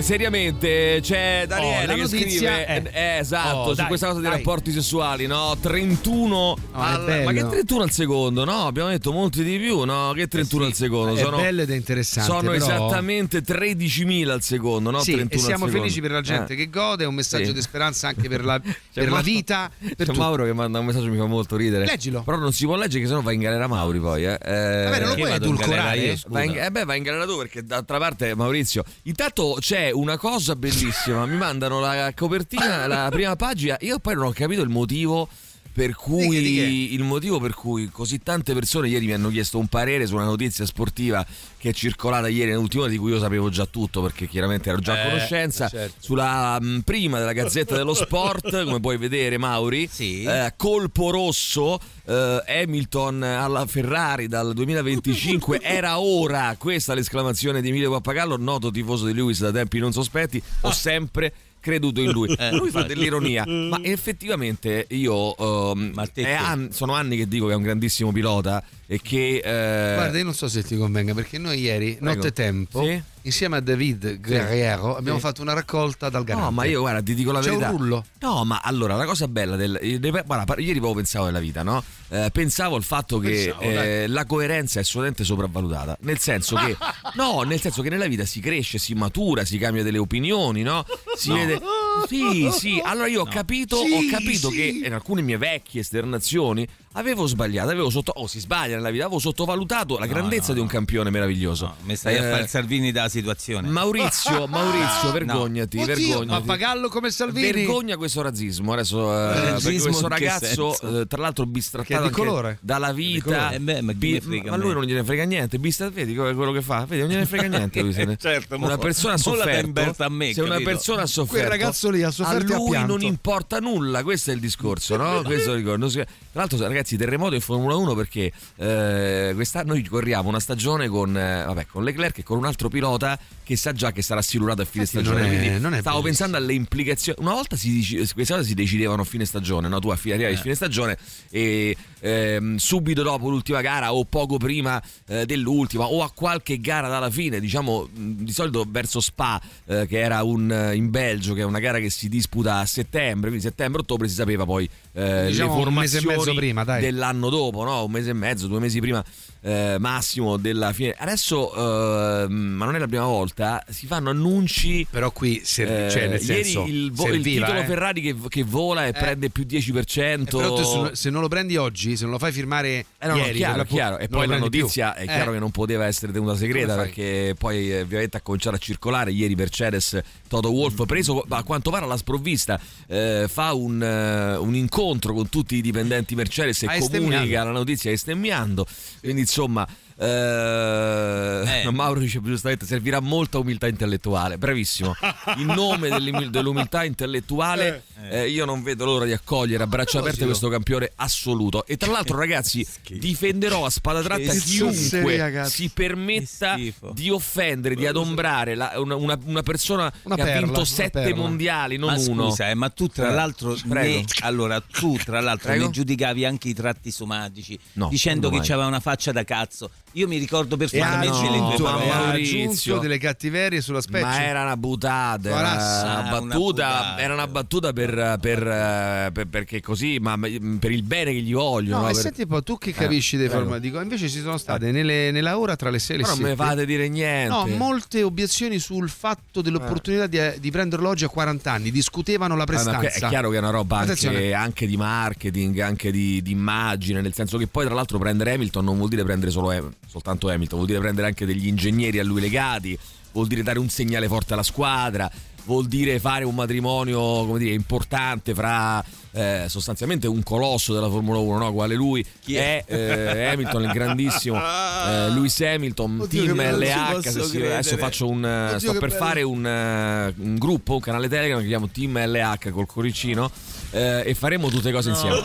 seriamente, 0.00 1.00
c'è 1.02 1.44
Daniele 1.46 1.92
Oh, 1.92 1.94
che 1.96 2.00
notizia 2.00 2.52
scrive 2.54 2.64
è- 2.64 2.82
eh, 2.92 3.18
esatto, 3.18 3.56
Oh, 3.56 3.68
su 3.68 3.74
dai, 3.74 3.86
questa 3.86 4.06
cosa 4.08 4.20
dei 4.20 4.28
dai. 4.30 4.38
rapporti 4.38 4.72
sessuali, 4.72 5.26
no? 5.26 5.54
31 5.60 6.36
Oh, 6.36 6.56
è 6.56 6.58
al- 6.72 7.22
ma 7.24 7.32
che 7.32 7.46
31 7.46 7.82
al 7.82 7.90
secondo? 7.90 8.44
No, 8.44 8.66
abbiamo 8.66 8.88
detto 8.88 9.12
molti 9.12 9.44
di 9.44 9.58
più, 9.58 9.84
no? 9.84 10.12
Che 10.14 10.28
31 10.28 10.62
sì, 10.64 10.70
al 10.70 10.74
secondo? 10.76 11.14
È 11.14 11.22
sono 11.22 11.36
bello 11.36 11.60
ed 11.62 11.70
è 11.70 11.74
interessante. 11.76 12.30
sono 12.32 12.50
però- 12.50 12.54
esattamente 12.54 13.42
13.000 13.42 14.32
al 14.32 14.42
secondo, 14.42 14.90
no? 14.90 15.00
Sì, 15.00 15.12
31 15.12 15.40
e 15.40 15.44
siamo 15.44 15.66
felici 15.68 16.00
per 16.00 16.10
la 16.12 16.20
gente 16.22 16.54
Eh. 16.54 16.56
che 16.56 16.70
gode, 16.70 17.04
è 17.04 17.06
un 17.06 17.14
messaggio 17.14 17.44
Sì. 17.46 17.52
di 17.52 17.60
speranza 17.60 18.08
anche 18.08 18.28
per 18.28 18.44
la, 18.44 18.58
per 18.94 19.10
la 19.10 19.20
vita. 19.20 19.70
Per 19.78 19.94
C'è 19.94 20.04
tutti. 20.06 20.18
Mauro 20.18 20.44
che 20.44 20.54
manda 20.54 20.78
un 20.78 20.86
messaggio 20.86 21.04
che 21.04 21.10
mi 21.10 21.18
fa 21.18 21.26
molto 21.26 21.54
ridere. 21.56 21.84
Leggilo. 21.84 22.22
Però 22.22 22.38
non 22.38 22.52
si 22.52 22.64
può 22.64 22.76
leggere 22.76 23.02
che 23.02 23.08
sennò 23.08 23.20
va 23.20 23.32
in 23.32 23.40
galera 23.40 23.66
Mauri 23.66 24.00
poi, 24.00 24.24
eh. 24.24 24.38
Eh, 24.42 24.84
Vabbè, 24.84 25.00
non 25.00 25.08
lo 25.10 25.14
Che 25.14 25.20
puoi 25.20 25.32
edulcorare. 25.34 26.02
eh? 26.12 26.18
Va 26.28 26.42
in, 26.42 26.56
eh 26.56 26.70
beh, 26.70 26.84
va 26.84 26.94
in 26.94 27.02
galera 27.02 27.26
tu 27.26 27.36
perché 27.36 27.62
d'altra 27.62 27.98
parte 27.98 28.04
Maurizio. 28.34 28.84
Intanto 29.04 29.56
c'è 29.58 29.90
una 29.90 30.16
cosa 30.16 30.54
bellissima. 30.54 31.26
Mi 31.26 31.36
mandano 31.36 31.80
la 31.80 32.12
copertina, 32.14 32.86
la 32.86 33.08
prima 33.10 33.34
pagina. 33.36 33.76
Io 33.80 33.98
poi 33.98 34.14
non 34.14 34.26
ho 34.26 34.32
capito 34.32 34.62
il 34.62 34.68
motivo. 34.68 35.28
Per 35.76 35.94
cui 35.94 36.26
Di 36.40 36.54
che, 36.54 36.64
di 36.66 36.94
il 36.94 37.02
motivo 37.02 37.38
per 37.38 37.52
cui 37.52 37.90
così 37.90 38.20
tante 38.22 38.54
persone 38.54 38.88
ieri 38.88 39.04
mi 39.04 39.12
hanno 39.12 39.28
chiesto 39.28 39.58
un 39.58 39.66
parere 39.66 40.06
su 40.06 40.14
una 40.14 40.24
notizia 40.24 40.64
sportiva 40.64 41.22
che 41.58 41.68
è 41.68 41.72
circolata 41.74 42.28
ieri 42.28 42.50
nell'ultima 42.52 42.86
di 42.88 42.96
cui 42.96 43.10
io 43.10 43.18
sapevo 43.18 43.50
già 43.50 43.66
tutto 43.66 44.00
perché 44.00 44.26
chiaramente 44.26 44.70
ero 44.70 44.78
già 44.78 44.94
a 44.94 45.00
Eh, 45.04 45.10
conoscenza 45.10 45.68
certo. 45.68 45.96
sulla 45.98 46.58
mh, 46.58 46.80
prima 46.82 47.18
della 47.18 47.34
Gazzetta 47.34 47.76
dello 47.76 47.92
Sport 47.94 48.64
come 48.64 48.80
puoi 48.80 48.96
vedere 48.96 49.36
Mauri 49.36 49.86
Sì. 49.92 50.22
eh, 50.22 50.54
colpo 50.56 51.10
rosso 51.10 51.78
eh, 52.06 52.42
Hamilton 52.46 53.22
alla 53.22 53.66
Ferrari 53.66 54.28
dal 54.28 54.54
2025 54.54 55.60
era 55.62 55.98
ora 56.00 56.54
questa 56.58 56.94
l'esclamazione 56.94 57.60
di 57.60 57.68
Emilio 57.68 57.90
Pappagallo 57.90 58.38
noto 58.38 58.70
tifoso 58.70 59.04
di 59.04 59.12
Lewis 59.12 59.40
da 59.40 59.52
tempi 59.52 59.78
non 59.78 59.92
sospetti 59.92 60.42
ho 60.62 60.72
sempre 60.72 61.32
creduto 61.66 62.00
in 62.00 62.10
lui 62.10 62.32
Eh, 62.38 62.52
lui 62.52 62.70
fa 62.70 62.82
dell'ironia 62.84 63.44
ma 63.46 63.78
effettivamente 63.82 64.86
io 64.90 65.34
Ma 65.74 66.06
te 66.06 66.22
è 66.22 66.24
che- 66.24 66.32
an- 66.34 66.68
sono 66.72 66.92
anni 66.94 67.16
che 67.16 67.26
dico 67.26 67.46
che 67.46 67.52
è 67.52 67.56
un 67.56 67.62
grandissimo 67.62 68.12
pilota 68.12 68.62
e 68.86 69.00
che 69.02 69.36
eh, 69.44 69.94
Guarda, 69.94 70.18
io 70.18 70.24
non 70.24 70.34
so 70.34 70.48
se 70.48 70.62
ti 70.62 70.76
convenga 70.76 71.12
perché 71.14 71.38
noi 71.38 71.60
ieri, 71.60 71.96
Prego. 71.98 72.14
notte 72.14 72.32
tempo, 72.32 72.82
Sì? 72.84 73.02
Insieme 73.26 73.56
a 73.56 73.60
David 73.60 74.20
Guerriero, 74.20 74.96
abbiamo 74.96 75.18
Sì. 75.18 75.24
fatto 75.24 75.42
una 75.42 75.52
raccolta 75.52 76.08
dal 76.08 76.24
garante. 76.24 76.48
No, 76.48 76.54
ma 76.54 76.64
io 76.64 76.80
guarda, 76.80 77.02
ti 77.02 77.14
dico 77.14 77.32
la 77.32 77.40
C'è 77.40 77.50
un 77.50 77.58
verità. 77.58 77.76
rullo. 77.76 78.04
No, 78.20 78.44
ma 78.44 78.60
allora 78.62 78.96
la 78.96 79.04
cosa 79.04 79.28
bella 79.28 79.56
del. 79.56 79.78
eh, 79.80 79.98
Guarda, 79.98 80.54
ieri 80.58 80.78
proprio 80.78 80.94
pensavo 80.94 81.26
della 81.26 81.40
vita, 81.40 81.62
no? 81.62 81.82
Eh, 82.08 82.30
pensavo 82.32 82.76
al 82.76 82.84
fatto 82.84 83.18
che 83.18 83.52
Pensavo, 83.56 83.60
eh, 83.62 83.74
dai. 83.74 84.08
la 84.08 84.24
coerenza 84.26 84.78
è 84.78 84.82
assolutamente 84.82 85.24
sopravvalutata. 85.24 85.98
Nel 86.00 86.18
senso 86.18 86.56
che. 86.56 86.76
no, 87.14 87.42
nel 87.42 87.60
senso 87.60 87.82
che 87.82 87.90
nella 87.90 88.06
vita 88.06 88.24
si 88.24 88.40
cresce, 88.40 88.78
si 88.78 88.94
matura, 88.94 89.44
si 89.44 89.58
cambia 89.58 89.82
delle 89.82 89.98
opinioni, 89.98 90.62
no? 90.62 90.84
Si 91.16 91.32
vede. 91.32 91.60
Sì, 92.08 92.48
sì. 92.52 92.80
Allora 92.82 93.06
io 93.08 93.22
ho 93.22 93.26
capito, 93.26 93.76
Sì, 93.78 93.92
ho 93.92 94.10
capito 94.10 94.50
sì. 94.50 94.56
che 94.56 94.86
in 94.86 94.92
alcune 94.92 95.22
mie 95.22 95.36
vecchie 95.36 95.80
esternazioni 95.80 96.66
avevo 96.98 97.26
sbagliato, 97.26 97.70
avevo 97.70 97.90
sotto. 97.90 98.12
Oh, 98.16 98.26
si 98.26 98.40
sbaglia 98.40 98.76
nella 98.76 98.90
vita, 98.90 99.04
avevo 99.04 99.18
sottovalutato 99.18 99.98
la 99.98 100.06
grandezza 100.06 100.48
no, 100.48 100.54
di 100.54 100.60
un 100.60 100.66
no. 100.66 100.72
campione 100.72 101.10
meraviglioso. 101.10 101.66
No, 101.66 101.74
mi 101.82 101.96
stai 101.96 102.16
a 102.18 102.24
Eh, 102.26 102.30
fare 102.30 102.42
il 102.42 102.48
Salvini 102.48 102.92
della 102.92 103.08
situazione. 103.08 103.68
Maurizio, 103.68 104.46
Maurizio, 104.48 105.12
vergognati, 105.12 105.78
Oddio, 105.78 105.94
vergognati. 105.94 106.26
pappagallo 106.26 106.88
come 106.88 107.10
Salvini. 107.10 107.52
Vergogna 107.52 107.96
questo 107.96 108.22
razzismo. 108.22 108.72
Adesso, 108.72 109.12
eh, 109.12 109.50
Razzismo 109.50 109.82
questo 109.88 110.08
ragazzo, 110.08 111.00
eh, 111.00 111.06
tra 111.06 111.20
l'altro, 111.20 111.44
è 111.44 111.46
bistrattato 111.48 112.04
di 112.06 112.10
colore. 112.10 112.58
dalla 112.60 112.92
vita. 112.92 113.50
Eh 113.50 113.60
beh, 113.60 113.80
ma 113.82 113.92
me 113.96 114.20
frega 114.20 114.50
ma 114.50 114.56
a 114.56 114.58
lui 114.58 114.72
non 114.72 114.84
gliene 114.84 115.04
frega 115.04 115.24
niente. 115.24 115.58
Bista, 115.58 115.88
vedi 115.90 116.14
quello 116.14 116.52
che 116.52 116.62
fa? 116.62 116.84
Vedi, 116.86 117.02
non 117.02 117.10
gliene 117.10 117.26
frega 117.26 117.46
niente. 117.48 117.80
Lui, 117.80 117.92
se 117.92 118.04
ne- 118.06 118.16
Certo, 118.16 118.56
una 118.56 118.78
persona 118.78 119.14
ha 119.14 119.18
sofferto. 119.18 119.94
a 120.02 120.08
me, 120.08 120.32
se 120.32 120.40
una 120.40 120.52
capito? 120.52 120.70
persona 120.70 121.02
ha 121.02 121.06
sofferto, 121.06 121.48
ragazzo 121.48 121.90
lì 121.90 122.02
ha 122.02 122.10
sofferto 122.10 122.54
a 122.54 122.56
lui 122.56 122.84
non 122.86 123.02
importa 123.02 123.58
nulla. 123.58 124.02
Questo 124.02 124.30
è 124.30 124.34
il 124.34 124.40
discorso, 124.40 124.96
no? 124.96 125.22
Questo 125.22 125.54
dico, 125.54 125.76
non 125.76 125.90
si- 125.90 125.96
Tra 125.96 126.44
l'altro, 126.44 126.58
ragazzi, 126.58 126.85
terremoto 126.94 127.34
in 127.34 127.40
Formula 127.40 127.74
1 127.74 127.94
perché 127.94 128.30
eh, 128.56 129.32
quest'anno 129.34 129.72
noi 129.72 129.82
corriamo 129.82 130.28
una 130.28 130.38
stagione 130.38 130.86
con, 130.86 131.16
eh, 131.16 131.44
vabbè, 131.44 131.66
con 131.66 131.82
Leclerc 131.82 132.18
e 132.18 132.22
con 132.22 132.38
un 132.38 132.44
altro 132.44 132.68
pilota 132.68 133.18
che 133.46 133.56
sa 133.56 133.72
già 133.72 133.92
che 133.92 134.02
sarà 134.02 134.22
silurato 134.22 134.62
a 134.62 134.64
fine 134.64 134.82
Infatti 134.82 135.04
stagione. 135.04 135.30
non 135.30 135.40
è- 135.54 135.58
non 135.60 135.74
è 135.74 135.80
stavo 135.80 136.02
pensando 136.02 136.36
alle 136.36 136.52
implicazioni. 136.52 137.16
Una 137.22 137.32
volta 137.34 137.54
si, 137.54 137.78
queste 138.12 138.34
cose 138.34 138.42
si 138.48 138.54
decidevano 138.54 139.02
a 139.02 139.04
fine 139.04 139.24
stagione, 139.24 139.68
no? 139.68 139.78
tu 139.78 139.88
a 139.90 139.96
fine, 139.96 140.14
arrivavi 140.14 140.34
a 140.34 140.38
Eh. 140.38 140.42
fine 140.42 140.54
stagione 140.56 140.98
e 141.30 141.76
ehm, 142.00 142.56
subito 142.56 143.04
dopo 143.04 143.28
l'ultima 143.28 143.60
gara 143.60 143.94
o 143.94 144.04
poco 144.04 144.36
prima 144.36 144.82
eh, 145.06 145.26
dell'ultima 145.26 145.84
o 145.84 146.02
a 146.02 146.10
qualche 146.12 146.60
gara 146.60 146.88
dalla 146.88 147.08
fine, 147.10 147.38
diciamo 147.38 147.88
di 147.92 148.32
solito 148.32 148.66
verso 148.68 148.98
Spa, 149.00 149.40
eh, 149.66 149.86
che 149.86 150.00
era 150.00 150.24
un, 150.24 150.50
eh, 150.50 150.74
in 150.74 150.90
Belgio, 150.90 151.32
che 151.34 151.42
è 151.42 151.44
una 151.44 151.60
gara 151.60 151.78
che 151.78 151.88
si 151.90 152.08
disputa 152.08 152.56
a 152.58 152.66
settembre, 152.66 153.28
quindi 153.30 153.46
settembre-ottobre 153.46 154.08
si 154.08 154.14
sapeva 154.14 154.44
poi 154.44 154.68
eh, 154.92 155.26
Diciamo 155.28 155.58
le 155.62 155.68
un 155.68 155.74
mese 155.74 155.98
e 155.98 156.04
mezzo 156.04 156.34
prima, 156.34 156.64
dai. 156.64 156.80
dell'anno 156.80 157.28
dopo, 157.28 157.62
no? 157.64 157.84
un 157.84 157.90
mese 157.92 158.10
e 158.10 158.14
mezzo, 158.14 158.46
due 158.48 158.58
mesi 158.60 158.80
prima 158.80 159.04
eh, 159.42 159.76
massimo 159.78 160.36
della 160.38 160.72
fine. 160.72 160.94
Adesso, 160.98 162.24
eh, 162.24 162.28
ma 162.28 162.64
non 162.64 162.74
è 162.74 162.78
la 162.78 162.88
prima 162.88 163.04
volta, 163.04 163.35
si 163.68 163.86
fanno 163.86 164.08
annunci 164.10 164.86
Però 164.88 165.10
qui, 165.10 165.42
ser- 165.44 165.70
eh, 165.86 165.90
cioè, 165.90 166.08
nel 166.08 166.20
ieri 166.22 166.24
senso, 166.44 166.64
il, 166.64 166.90
vo- 166.92 167.04
il 167.06 167.12
serviva, 167.12 167.44
titolo 167.46 167.62
eh. 167.62 167.66
Ferrari 167.66 168.00
che, 168.00 168.16
che 168.28 168.42
vola 168.44 168.86
e 168.86 168.92
prende 168.92 169.28
più 169.30 169.44
10%. 169.44 170.90
Eh, 170.90 170.94
se- 170.96 171.10
non 171.10 171.20
lo 171.20 171.28
prendi 171.28 171.56
oggi, 171.56 171.96
se 171.96 172.04
non 172.04 172.12
lo 172.12 172.18
fai 172.18 172.32
firmare 172.32 172.86
Eh 172.98 173.06
no, 173.06 173.16
no, 173.16 173.18
ieri, 173.18 173.36
chiaro, 173.36 173.52
per 173.52 173.58
l'appunto, 173.62 173.74
chiaro. 173.82 173.98
E 173.98 174.08
poi 174.08 174.20
la 174.20 174.26
prendi 174.26 174.48
più. 174.50 174.60
notizia 174.60 174.94
è 174.94 175.02
Eh. 175.02 175.06
chiaro 175.06 175.32
che 175.32 175.38
non 175.38 175.50
poteva 175.50 175.84
essere 175.84 176.12
tenuta 176.12 176.34
segreta 176.36 176.74
perché 176.76 177.34
poi 177.38 177.70
eh, 177.72 177.80
ovviamente 177.82 178.16
ha 178.16 178.20
cominciato 178.20 178.56
a 178.56 178.58
circolare. 178.58 179.10
Ieri 179.12 179.34
Mercedes, 179.34 180.00
Toto 180.28 180.50
Wolff, 180.50 180.84
preso 180.86 181.24
a 181.28 181.42
quanto 181.42 181.70
pare 181.70 181.84
alla 181.84 181.96
sprovvista, 181.98 182.58
eh, 182.86 183.26
fa 183.28 183.52
un, 183.52 183.82
eh, 183.82 184.36
un 184.36 184.54
incontro 184.54 185.12
con 185.12 185.28
tutti 185.28 185.56
i 185.56 185.60
dipendenti 185.60 186.14
Mercedes 186.14 186.62
e 186.62 186.66
Ah, 186.68 186.78
comunica 186.78 187.44
la 187.44 187.50
notizia 187.50 187.90
estemmiando. 187.90 188.66
Quindi 189.00 189.20
insomma. 189.20 189.66
Eh, 189.98 191.62
Eh. 191.64 191.70
Mauro 191.76 192.00
dice 192.00 192.20
giustamente 192.22 192.64
servirà 192.66 193.00
molta 193.00 193.38
umiltà 193.38 193.66
intellettuale 193.66 194.38
bravissimo 194.38 194.94
in 195.36 195.46
nome 195.46 195.88
dell'umi- 195.88 196.30
dell'umiltà 196.30 196.84
intellettuale 196.84 197.82
eh, 198.10 198.28
io 198.28 198.44
non 198.44 198.62
vedo 198.62 198.84
l'ora 198.84 199.04
di 199.04 199.12
accogliere 199.12 199.62
a 199.62 199.66
braccia 199.66 199.98
aperte 199.98 200.24
questo 200.24 200.48
campione 200.48 200.90
assoluto 200.96 201.66
e 201.66 201.76
tra 201.76 201.90
l'altro 201.90 202.16
ragazzi 202.18 202.66
difenderò 202.88 203.64
a 203.66 203.70
spada 203.70 204.02
tratta 204.02 204.32
chiunque 204.32 205.44
si 205.48 205.68
permetta 205.70 206.56
di 206.92 207.10
offendere, 207.10 207.74
di 207.74 207.86
adombrare 207.86 208.54
la- 208.54 208.72
una, 208.76 208.94
una- 208.96 209.18
una 209.24 209.42
persona 209.42 209.92
Una 210.02 210.14
che 210.14 210.20
ha 210.20 210.24
perla, 210.24 210.40
vinto 210.40 210.56
una 210.60 210.64
sette 210.68 210.90
perla. 211.02 211.16
mondiali, 211.16 211.76
non 211.76 211.92
ma 211.94 211.98
uno. 212.00 212.28
scusa, 212.30 212.48
eh, 212.50 212.54
ma 212.54 212.68
tu 212.70 212.88
tra 212.88 213.10
Eh, 213.10 213.14
l'altro 213.14 213.56
prego. 213.68 213.98
ne, 213.98 214.04
allora 214.20 214.60
tu 214.60 214.96
tra 214.96 215.20
l'altro 215.20 215.48
Prego. 215.48 215.64
ne 215.66 215.70
giudicavi 215.70 216.24
anche 216.24 216.48
i 216.48 216.54
tratti 216.54 216.90
somatici 216.90 217.58
No, 217.74 217.88
dicendo 217.88 218.28
che 218.30 218.38
mai? 218.38 218.46
c'aveva 218.46 218.66
una 218.68 218.80
faccia 218.80 219.12
da 219.12 219.24
cazzo. 219.24 219.70
Io 219.96 220.06
mi 220.06 220.18
ricordo 220.18 220.56
perfettamente 220.58 221.30
le 221.30 221.54
tue 221.56 221.64
parole. 221.64 222.78
Delle 222.80 222.98
cattiverie 222.98 223.60
sulla 223.62 223.80
specie. 223.80 224.04
Ma 224.04 224.22
era 224.22 224.42
una 224.42 224.56
buttata, 224.56 225.28
era 225.30 225.38
una 225.38 225.54
Ah, 225.56 226.00
una 226.00 226.20
battuta, 226.20 226.98
era 226.98 227.14
una 227.14 227.26
battuta 227.26 227.72
per, 227.72 228.18
per, 228.20 228.46
eh, 228.46 229.10
per- 229.12 229.26
perché 229.26 229.62
così, 229.62 229.98
ma 229.98 230.18
per 230.18 230.70
il 230.70 230.82
bene 230.82 231.12
che 231.12 231.20
gli 231.20 231.32
voglio. 231.32 231.76
No, 231.76 231.82
no? 231.82 231.88
e 231.88 231.92
Per- 231.92 232.02
senti 232.02 232.20
un 232.22 232.28
po', 232.28 232.42
tu 232.42 232.58
che 232.58 232.72
capisci 232.72 233.16
dei 233.16 233.28
prego. 233.28 233.44
format? 233.44 233.60
Dico, 233.62 233.80
invece 233.80 234.08
ci 234.10 234.20
sono 234.20 234.36
state 234.36 234.70
nelle- 234.70 235.10
nella 235.12 235.38
ora 235.38 235.56
tra 235.56 235.70
le 235.70 235.78
6 235.78 235.96
e 235.96 235.98
le 236.00 236.04
Però 236.04 236.14
non 236.14 236.24
7. 236.26 236.36
me 236.42 236.48
fate 236.48 236.66
dire 236.66 236.88
niente. 236.88 237.28
No, 237.34 237.46
molte 237.56 238.02
obiezioni 238.02 238.58
sul 238.58 238.90
fatto 238.90 239.40
dell'opportunità 239.40 240.06
di, 240.06 240.18
di 240.40 240.50
prenderlo 240.50 240.90
oggi 240.90 241.04
a 241.04 241.08
40 241.08 241.52
anni. 241.52 241.70
Discutevano 241.70 242.36
la 242.36 242.42
Ah, 242.42 242.46
ma 242.46 242.52
prestanza. 242.52 242.78
que- 242.80 242.90
è 242.90 243.08
chiaro 243.08 243.30
che 243.30 243.36
è 243.36 243.38
una 243.38 243.50
roba 243.50 243.78
anche, 243.78 244.34
anche 244.34 244.66
di 244.66 244.76
marketing, 244.76 245.58
anche 245.60 245.90
di, 245.90 246.20
di 246.20 246.32
immagine, 246.32 247.00
nel 247.00 247.14
senso 247.14 247.38
che 247.38 247.46
poi 247.46 247.64
tra 247.64 247.74
l'altro 247.74 247.98
prendere 247.98 248.34
Hamilton 248.34 248.62
non 248.64 248.76
vuol 248.76 248.90
dire 248.90 249.02
prendere 249.04 249.30
solo 249.30 249.50
Ham- 249.50 249.72
soltanto 249.86 250.28
Hamilton, 250.28 250.58
vuol 250.58 250.66
dire 250.66 250.80
prendere 250.80 251.06
anche 251.06 251.26
degli 251.26 251.46
ingegneri 251.46 251.98
a 251.98 252.04
lui 252.04 252.20
legati, 252.20 252.78
vuol 253.12 253.26
dire 253.26 253.42
dare 253.42 253.58
un 253.58 253.68
segnale 253.68 254.08
forte 254.08 254.34
alla 254.34 254.42
squadra, 254.42 255.10
vuol 255.44 255.66
dire 255.66 255.98
fare 255.98 256.24
un 256.24 256.34
matrimonio 256.34 257.00
come 257.00 257.38
dire, 257.38 257.54
importante 257.54 258.34
fra 258.34 258.84
eh, 259.16 259.44
sostanzialmente 259.48 260.06
un 260.06 260.22
colosso 260.22 260.74
della 260.74 260.88
Formula 260.90 261.18
1, 261.18 261.38
no? 261.38 261.52
quale 261.52 261.74
lui 261.74 262.04
Chi 262.20 262.36
è? 262.36 262.62
eh, 262.66 263.24
Hamilton, 263.32 263.62
il 263.62 263.70
grandissimo 263.72 264.36
eh, 264.38 265.08
Lewis 265.10 265.40
Hamilton, 265.40 266.00
Oddio, 266.02 266.34
team 266.34 266.58
LH. 266.58 267.00
se 267.00 267.22
si- 267.22 267.36
adesso 267.42 267.76
faccio 267.78 268.08
un 268.08 268.24
Oddio, 268.24 268.58
sto 268.58 268.72
per 268.72 268.88
bello. 268.90 268.94
fare 269.04 269.22
un, 269.22 269.46
eh, 269.46 270.14
un 270.18 270.36
gruppo, 270.38 270.74
un 270.74 270.80
canale 270.80 271.08
Telegram 271.08 271.40
che 271.40 271.46
chiamo 271.46 271.68
Team 271.68 271.98
LH 271.98 272.50
col 272.50 272.66
coricino 272.66 273.30
eh, 273.70 274.02
e 274.04 274.14
faremo 274.14 274.48
tutte 274.50 274.70
cose 274.72 274.90
insieme. 274.90 275.20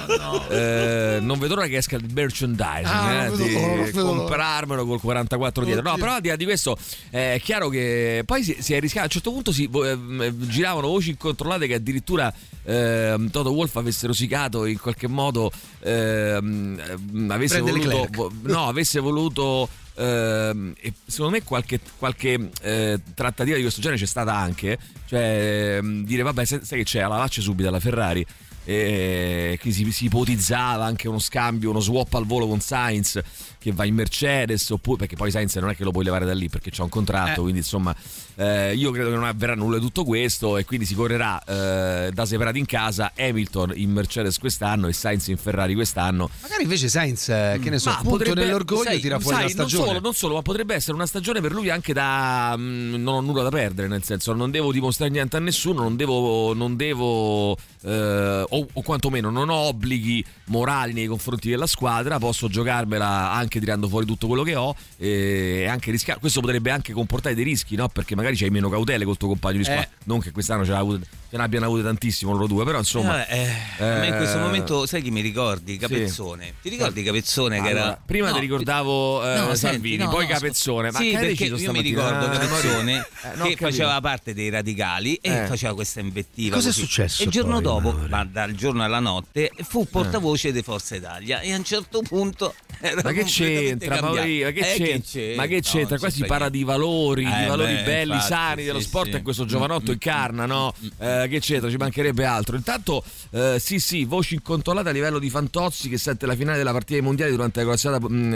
Eh, 0.49 1.19
non 1.21 1.37
vedo 1.39 1.55
l'ora 1.55 1.67
che 1.67 1.77
esca 1.77 1.95
il 1.97 2.05
merchandising, 2.13 2.85
Ah, 2.85 3.25
eh, 3.25 3.31
di 3.35 3.91
comprarmelo 3.91 4.85
col 4.85 4.99
44 4.99 5.63
dietro. 5.65 5.83
No, 5.83 5.95
però 5.97 6.13
al 6.13 6.21
di 6.21 6.29
là 6.29 6.35
di 6.35 6.43
questo 6.45 6.77
eh, 7.09 7.35
è 7.35 7.41
chiaro 7.41 7.69
che 7.69 8.23
poi 8.25 8.43
si, 8.43 8.55
si 8.59 8.73
è 8.73 8.79
rischiato. 8.79 9.01
A 9.01 9.03
un 9.05 9.11
certo 9.11 9.31
punto 9.31 9.51
si, 9.51 9.69
eh, 9.71 10.33
giravano 10.47 10.87
voci 10.87 11.09
incontrollate 11.11 11.67
che 11.67 11.75
addirittura 11.75 12.33
ehm, 12.63 13.29
Toto 13.29 13.51
Wolf 13.51 13.75
avesse 13.81 14.07
rosicato 14.07 14.65
in 14.65 14.79
qualche 14.79 15.07
modo 15.07 15.51
ehm, 15.79 17.27
avesse 17.29 17.59
voluto, 17.59 18.07
vo- 18.11 18.31
no, 18.43 18.67
avesse 18.67 18.99
voluto 18.99 19.67
ehm, 19.95 20.73
e 20.79 20.93
secondo 21.05 21.31
me 21.33 21.43
qualche, 21.43 21.79
qualche 21.97 22.49
eh, 22.61 22.99
trattativa 23.13 23.55
di 23.55 23.61
questo 23.61 23.81
genere 23.81 23.99
c'è 23.99 24.07
stata 24.07 24.33
anche 24.35 24.77
cioè 25.05 25.77
ehm, 25.77 26.05
dire 26.05 26.23
vabbè 26.23 26.45
sai, 26.45 26.59
che 26.61 26.83
c'è 26.83 27.01
alla 27.01 27.17
faccia 27.17 27.41
subito 27.41 27.67
alla 27.69 27.79
Ferrari 27.79 28.25
e 28.63 29.57
qui 29.59 29.71
si, 29.71 29.91
si 29.91 30.05
ipotizzava 30.05 30.85
anche 30.85 31.07
uno 31.07 31.17
scambio, 31.17 31.71
uno 31.71 31.79
swap 31.79 32.13
al 32.13 32.27
volo 32.27 32.47
con 32.47 32.59
Sainz 32.59 33.19
che 33.57 33.71
va 33.71 33.85
in 33.85 33.95
Mercedes 33.95 34.69
oppure 34.69 34.97
perché 34.97 35.15
poi 35.15 35.31
Sainz 35.31 35.55
non 35.55 35.71
è 35.71 35.75
che 35.75 35.83
lo 35.83 35.91
puoi 35.91 36.03
levare 36.03 36.25
da 36.25 36.33
lì 36.33 36.47
perché 36.47 36.69
c'è 36.69 36.83
un 36.83 36.89
contratto 36.89 37.39
Eh. 37.39 37.41
quindi 37.41 37.59
insomma 37.59 37.95
eh, 38.41 38.73
io 38.73 38.91
credo 38.91 39.09
che 39.09 39.15
non 39.15 39.25
avverrà 39.25 39.55
nulla 39.55 39.77
di 39.77 39.83
tutto 39.83 40.03
questo 40.03 40.57
e 40.57 40.65
quindi 40.65 40.85
si 40.85 40.95
correrà 40.95 41.41
eh, 41.43 42.11
da 42.11 42.25
separati 42.25 42.57
in 42.59 42.65
casa 42.65 43.11
Hamilton 43.15 43.73
in 43.75 43.91
Mercedes 43.91 44.39
quest'anno 44.39 44.87
e 44.87 44.93
Sainz 44.93 45.27
in 45.27 45.37
Ferrari 45.37 45.75
quest'anno 45.75 46.29
Magari 46.41 46.63
invece 46.63 46.89
Sainz, 46.89 47.29
eh, 47.29 47.59
che 47.61 47.69
ne 47.69 47.77
so, 47.77 47.89
ma 47.89 47.97
appunto 47.97 48.17
potrebbe- 48.17 48.45
nell'orgoglio 48.45 48.83
sai, 48.83 48.99
tira 48.99 49.19
fuori 49.19 49.35
sai, 49.37 49.43
la 49.45 49.49
stagione. 49.49 49.83
Non 49.83 49.87
solo, 49.87 49.99
non 50.01 50.13
solo, 50.13 50.33
ma 50.35 50.41
potrebbe 50.41 50.73
essere 50.75 50.93
una 50.93 51.05
stagione 51.05 51.41
per 51.41 51.51
lui 51.51 51.69
anche 51.69 51.93
da. 51.93 52.55
mm, 52.57 52.95
non 52.95 53.13
ho 53.15 53.21
nulla 53.21 53.43
da 53.43 53.49
perdere, 53.49 53.87
nel 53.87 54.03
senso, 54.03 54.33
non 54.33 54.51
devo 54.51 54.71
dimostrare 54.71 55.11
niente 55.11 55.37
a 55.37 55.39
nessuno, 55.39 55.81
non 55.81 55.95
devo. 55.95 56.53
Non 56.53 56.75
devo 56.75 57.57
eh, 57.83 58.45
o, 58.47 58.67
o 58.73 58.81
quantomeno 58.81 59.29
non 59.29 59.49
ho 59.49 59.55
obblighi 59.55 60.23
morali 60.51 60.93
nei 60.93 61.07
confronti 61.07 61.49
della 61.49 61.65
squadra, 61.65 62.19
posso 62.19 62.47
giocarmela 62.47 63.31
anche 63.31 63.59
tirando 63.59 63.87
fuori 63.87 64.05
tutto 64.05 64.27
quello 64.27 64.43
che 64.43 64.55
ho 64.55 64.75
e 64.97 65.65
anche 65.67 65.89
rischiare. 65.91 66.19
Questo 66.19 66.41
potrebbe 66.41 66.69
anche 66.69 66.93
comportare 66.93 67.33
dei 67.33 67.43
rischi, 67.43 67.75
no? 67.75 67.87
Perché 67.87 68.15
magari 68.15 68.35
c'hai 68.35 68.49
meno 68.49 68.69
cautele 68.69 69.05
col 69.05 69.17
tuo 69.17 69.29
compagno 69.29 69.57
di 69.57 69.63
squadra. 69.63 69.83
Eh. 69.83 69.89
Non 70.03 70.19
che 70.19 70.31
quest'anno 70.31 70.63
ce, 70.65 70.71
l'ha 70.71 70.79
avute- 70.79 71.05
ce 71.29 71.37
ne 71.37 71.43
abbiano 71.43 71.65
avute 71.65 71.83
tantissimo 71.83 72.31
loro 72.33 72.47
due, 72.47 72.65
però 72.65 72.77
insomma. 72.77 73.25
Eh, 73.27 73.47
eh, 73.77 73.83
a 73.83 73.97
me 73.99 74.07
in 74.07 74.15
questo 74.17 74.37
eh, 74.37 74.41
momento 74.41 74.85
sai 74.85 75.01
chi 75.01 75.09
mi 75.11 75.21
ricordi? 75.21 75.77
Capezzone. 75.77 76.53
Ti 76.61 76.69
ricordi 76.69 77.01
Capezzone 77.03 77.61
che 77.61 77.69
Allora, 77.69 77.85
era 77.85 78.01
prima 78.05 78.27
No, 78.29 78.35
ti 78.35 78.41
ricordavo 78.41 79.23
eh, 79.23 79.37
no, 79.37 79.43
senti, 79.45 79.57
Salvini, 79.57 80.03
no, 80.03 80.09
poi 80.09 80.27
no, 80.27 80.33
Capezzone. 80.33 80.91
Ma 80.91 80.99
sì, 80.99 81.05
che 81.05 81.11
perché 81.11 81.27
deciso 81.27 81.49
io 81.49 81.55
mi 81.55 81.61
stamattina? 81.61 82.09
ricordo 82.09 82.25
Ah, 82.25 82.39
Capezzone 82.39 83.07
Eh, 83.45 83.47
che 83.49 83.55
faceva 83.55 84.01
parte 84.01 84.33
dei 84.33 84.49
radicali 84.49 85.15
e 85.15 85.31
Eh. 85.43 85.45
faceva 85.47 85.73
questa 85.73 85.99
invettiva. 86.01 86.55
Cosa 86.55 86.69
è 86.69 86.71
così. 86.71 86.81
successo 86.81 87.21
E 87.21 87.25
il 87.25 87.31
giorno 87.31 87.53
poi, 87.53 87.63
dopo, 87.63 87.95
ma 88.09 88.25
dal 88.25 88.53
giorno 88.53 88.83
alla 88.83 88.99
notte, 88.99 89.51
fu 89.61 89.87
portavoce 89.89 90.40
di 90.49 90.63
Forza 90.63 90.95
Italia 90.95 91.39
e 91.41 91.53
a 91.53 91.57
un 91.57 91.63
certo 91.63 92.01
punto 92.01 92.55
Ma 93.03 93.11
che 93.11 93.23
c'entra. 93.25 94.01
Mauri? 94.01 94.41
Ma 94.43 94.49
che 94.51 94.73
Eh, 94.73 94.77
c'entra? 94.77 95.35
Ma 95.35 95.45
che 95.45 95.55
No, 95.55 95.61
c'entra? 95.61 95.89
non 95.89 95.99
Qua 95.99 96.09
si 96.09 96.17
c'entra 96.17 96.27
parla 96.27 96.49
di 96.49 96.63
valori, 96.63 97.25
di 97.25 97.31
Eh, 97.31 97.45
valori 97.45 97.73
beh, 97.75 97.83
belli, 97.83 98.13
infatti, 98.13 98.33
sani 98.33 98.63
dello 98.63 98.79
sì, 98.79 98.85
sport 98.85 99.09
sì. 99.11 99.15
e 99.17 99.21
questo 99.21 99.45
giovanotto 99.45 99.91
Mm, 99.91 99.93
incarna, 99.93 100.45
no? 100.47 100.73
Eh, 100.97 101.27
che 101.29 101.39
c'entra? 101.39 101.69
Ci 101.69 101.77
mancherebbe 101.77 102.25
altro. 102.25 102.55
Intanto, 102.55 103.03
eh, 103.29 103.57
sì, 103.59 103.79
sì, 103.79 104.03
voci 104.05 104.33
incontrollate 104.33 104.89
a 104.89 104.91
livello 104.91 105.19
di 105.19 105.29
Fantozzi 105.29 105.89
che 105.89 105.99
sente 105.99 106.25
la 106.25 106.35
finale 106.35 106.57
della 106.57 106.71
partita 106.71 106.93
dei 106.93 107.03
mondiali 107.03 107.29
durante 107.31 107.59
la 107.59 107.65
corazzata 107.65 107.99
mm, 108.09 108.33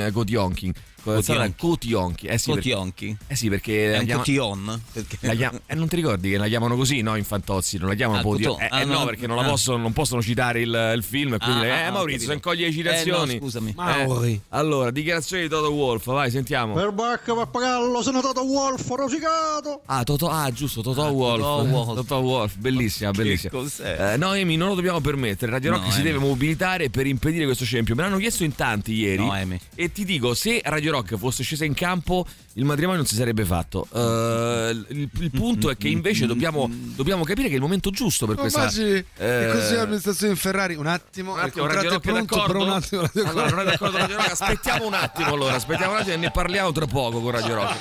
Cotionchi. 1.14 1.54
Cotionchi. 1.58 2.26
Eh 2.28 2.38
sì, 2.38 2.52
perché, 2.52 2.70
Cotionchi. 2.72 3.18
eh 3.28 3.36
sì, 3.36 3.50
perché 3.50 3.86
È 3.86 3.92
la 3.92 4.00
un 4.00 4.06
chiama- 4.06 4.20
cotillon. 4.22 4.82
Perché... 4.92 5.18
chiam- 5.36 5.62
eh, 5.66 5.76
non 5.76 5.88
ti 5.88 5.96
ricordi 5.96 6.30
che 6.32 6.38
la 6.38 6.48
chiamano 6.48 6.76
così, 6.76 7.02
no? 7.02 7.16
In 7.16 7.24
Fantozzi, 7.24 7.78
non 7.78 7.90
la 7.90 7.96
chiamano 7.96 8.20
Ah, 8.20 8.24
Cotion- 8.24 8.62
Eh, 8.62 8.68
ah, 8.70 8.82
eh, 8.82 8.86
no, 8.86 9.00
no, 9.00 9.06
perché 9.06 9.28
non, 9.28 9.36
la 9.38 9.44
ah. 9.44 9.50
possono, 9.50 9.78
non 9.78 9.94
possono 9.94 10.22
citare 10.22 10.62
il, 10.62 10.94
il 10.96 11.04
film 11.04 11.34
e 11.34 11.38
quindi 11.38 11.62
Ah, 11.66 11.66
eh, 11.66 11.82
ah, 11.84 11.92
Maurizio, 11.92 12.28
se 12.28 12.34
incogli 12.34 12.60
le 12.62 12.68
Eh, 12.68 12.72
citazioni. 12.72 13.34
no, 13.36 13.40
scusami. 13.40 13.74
Mauri. 13.76 14.42
Allora, 14.50 14.92
dichiarazione 14.92 15.44
di 15.44 15.50
Toto 15.50 15.72
Wolf, 15.72 16.06
vai, 16.06 16.32
sentiamo. 16.32 16.74
Per 16.74 16.92
bacca 16.92 17.34
pappagallo 17.34 18.02
sono 18.02 18.20
stato 18.20 18.42
Wolf 18.44 18.88
rosicato. 18.90 19.82
Ah, 19.86 20.04
Toto, 20.04 20.28
ah, 20.30 20.52
giusto, 20.52 20.82
Totò 20.82 21.06
Ah, 21.06 21.10
Wolf. 21.12 21.42
Totò 21.42 21.62
Wolf. 21.64 21.96
Totò 21.96 22.20
Wolf, 22.20 22.56
bellissima, 22.58 23.12
bellissima. 23.12 23.52
cos'è? 23.52 24.14
Eh, 24.14 24.18
no, 24.18 24.34
Emi, 24.34 24.56
non 24.58 24.70
lo 24.70 24.76
dobbiamo 24.76 25.00
permettere. 25.02 25.52
Radio 25.52 25.72
Rock 25.72 25.92
si 25.92 26.02
deve 26.02 26.18
mobilitare 26.18 26.90
per 26.90 27.06
impedire 27.06 27.46
questo 27.46 27.66
scempio. 27.66 27.96
Me 27.96 28.02
l'hanno 28.04 28.18
chiesto 28.18 28.44
in 28.44 28.56
tanti 28.56 28.94
ieri. 28.94 29.24
No, 29.26 29.36
Emi. 29.36 29.60
E 29.76 29.92
ti 29.92 30.06
dico, 30.06 30.34
se 30.34 30.62
Radio 30.64 30.92
Rock 30.92 30.95
fosse 31.18 31.44
scesa 31.44 31.66
in 31.66 31.74
campo, 31.74 32.26
il 32.54 32.66
matrimonio 32.66 32.98
non 33.00 33.06
si 33.08 33.16
sarebbe 33.16 33.44
fatto. 33.46 33.88
Eh, 33.94 34.84
il, 34.90 35.10
il 35.20 35.32
punto 35.32 35.70
è 35.70 35.78
che 35.78 35.88
invece 35.88 36.26
dobbiamo, 36.26 36.70
dobbiamo 36.72 37.24
capire 37.24 37.48
che 37.48 37.54
è 37.54 37.58
il 37.58 37.62
momento 37.62 37.90
giusto 37.90 38.26
per 38.26 38.36
Ma 38.36 38.42
questa. 38.42 38.60
immagini 38.62 39.06
eh, 39.18 39.50
così 39.54 39.76
l'amministrazione 39.76 40.32
in 40.34 40.38
Ferrari. 40.38 40.76
Un 40.76 40.88
attimo, 40.88 41.34
un 41.34 41.40
attimo, 41.40 41.66
il 41.66 41.72
Radio 41.72 41.90
contratto 42.00 42.10
è 42.10 42.14
Rock 42.14 42.30
è 42.30 42.32
pronto, 42.32 42.36
d'accordo? 42.36 42.54
però 42.54 42.66
un 42.66 42.78
attimo. 42.78 43.02
Radio 43.02 43.30
Allora, 43.30 43.50
non 43.50 43.60
è 43.60 43.64
Rock. 43.64 43.72
d'accordo 43.72 43.98
Radio 43.98 44.16
Rock? 44.18 44.32
Aspettiamo 44.32 44.86
un 44.88 44.94
attimo 44.94 45.34
allora, 45.34 45.54
aspettiamo 45.56 45.92
un 45.94 45.98
attimo 46.00 46.14
e 46.14 46.18
ne 46.18 46.32
parliamo 46.32 46.72
tra 46.72 46.86
poco 46.86 47.20
con 47.22 47.32
Radio 47.32 47.56
Rock. 47.56 47.76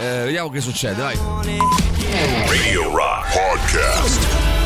Eh, 0.00 0.24
vediamo 0.24 0.50
che 0.50 0.60
succede, 0.60 1.00
vai. 1.02 1.18
Radio 2.46 2.94
Rock 2.94 3.32
Podcast. 3.32 4.59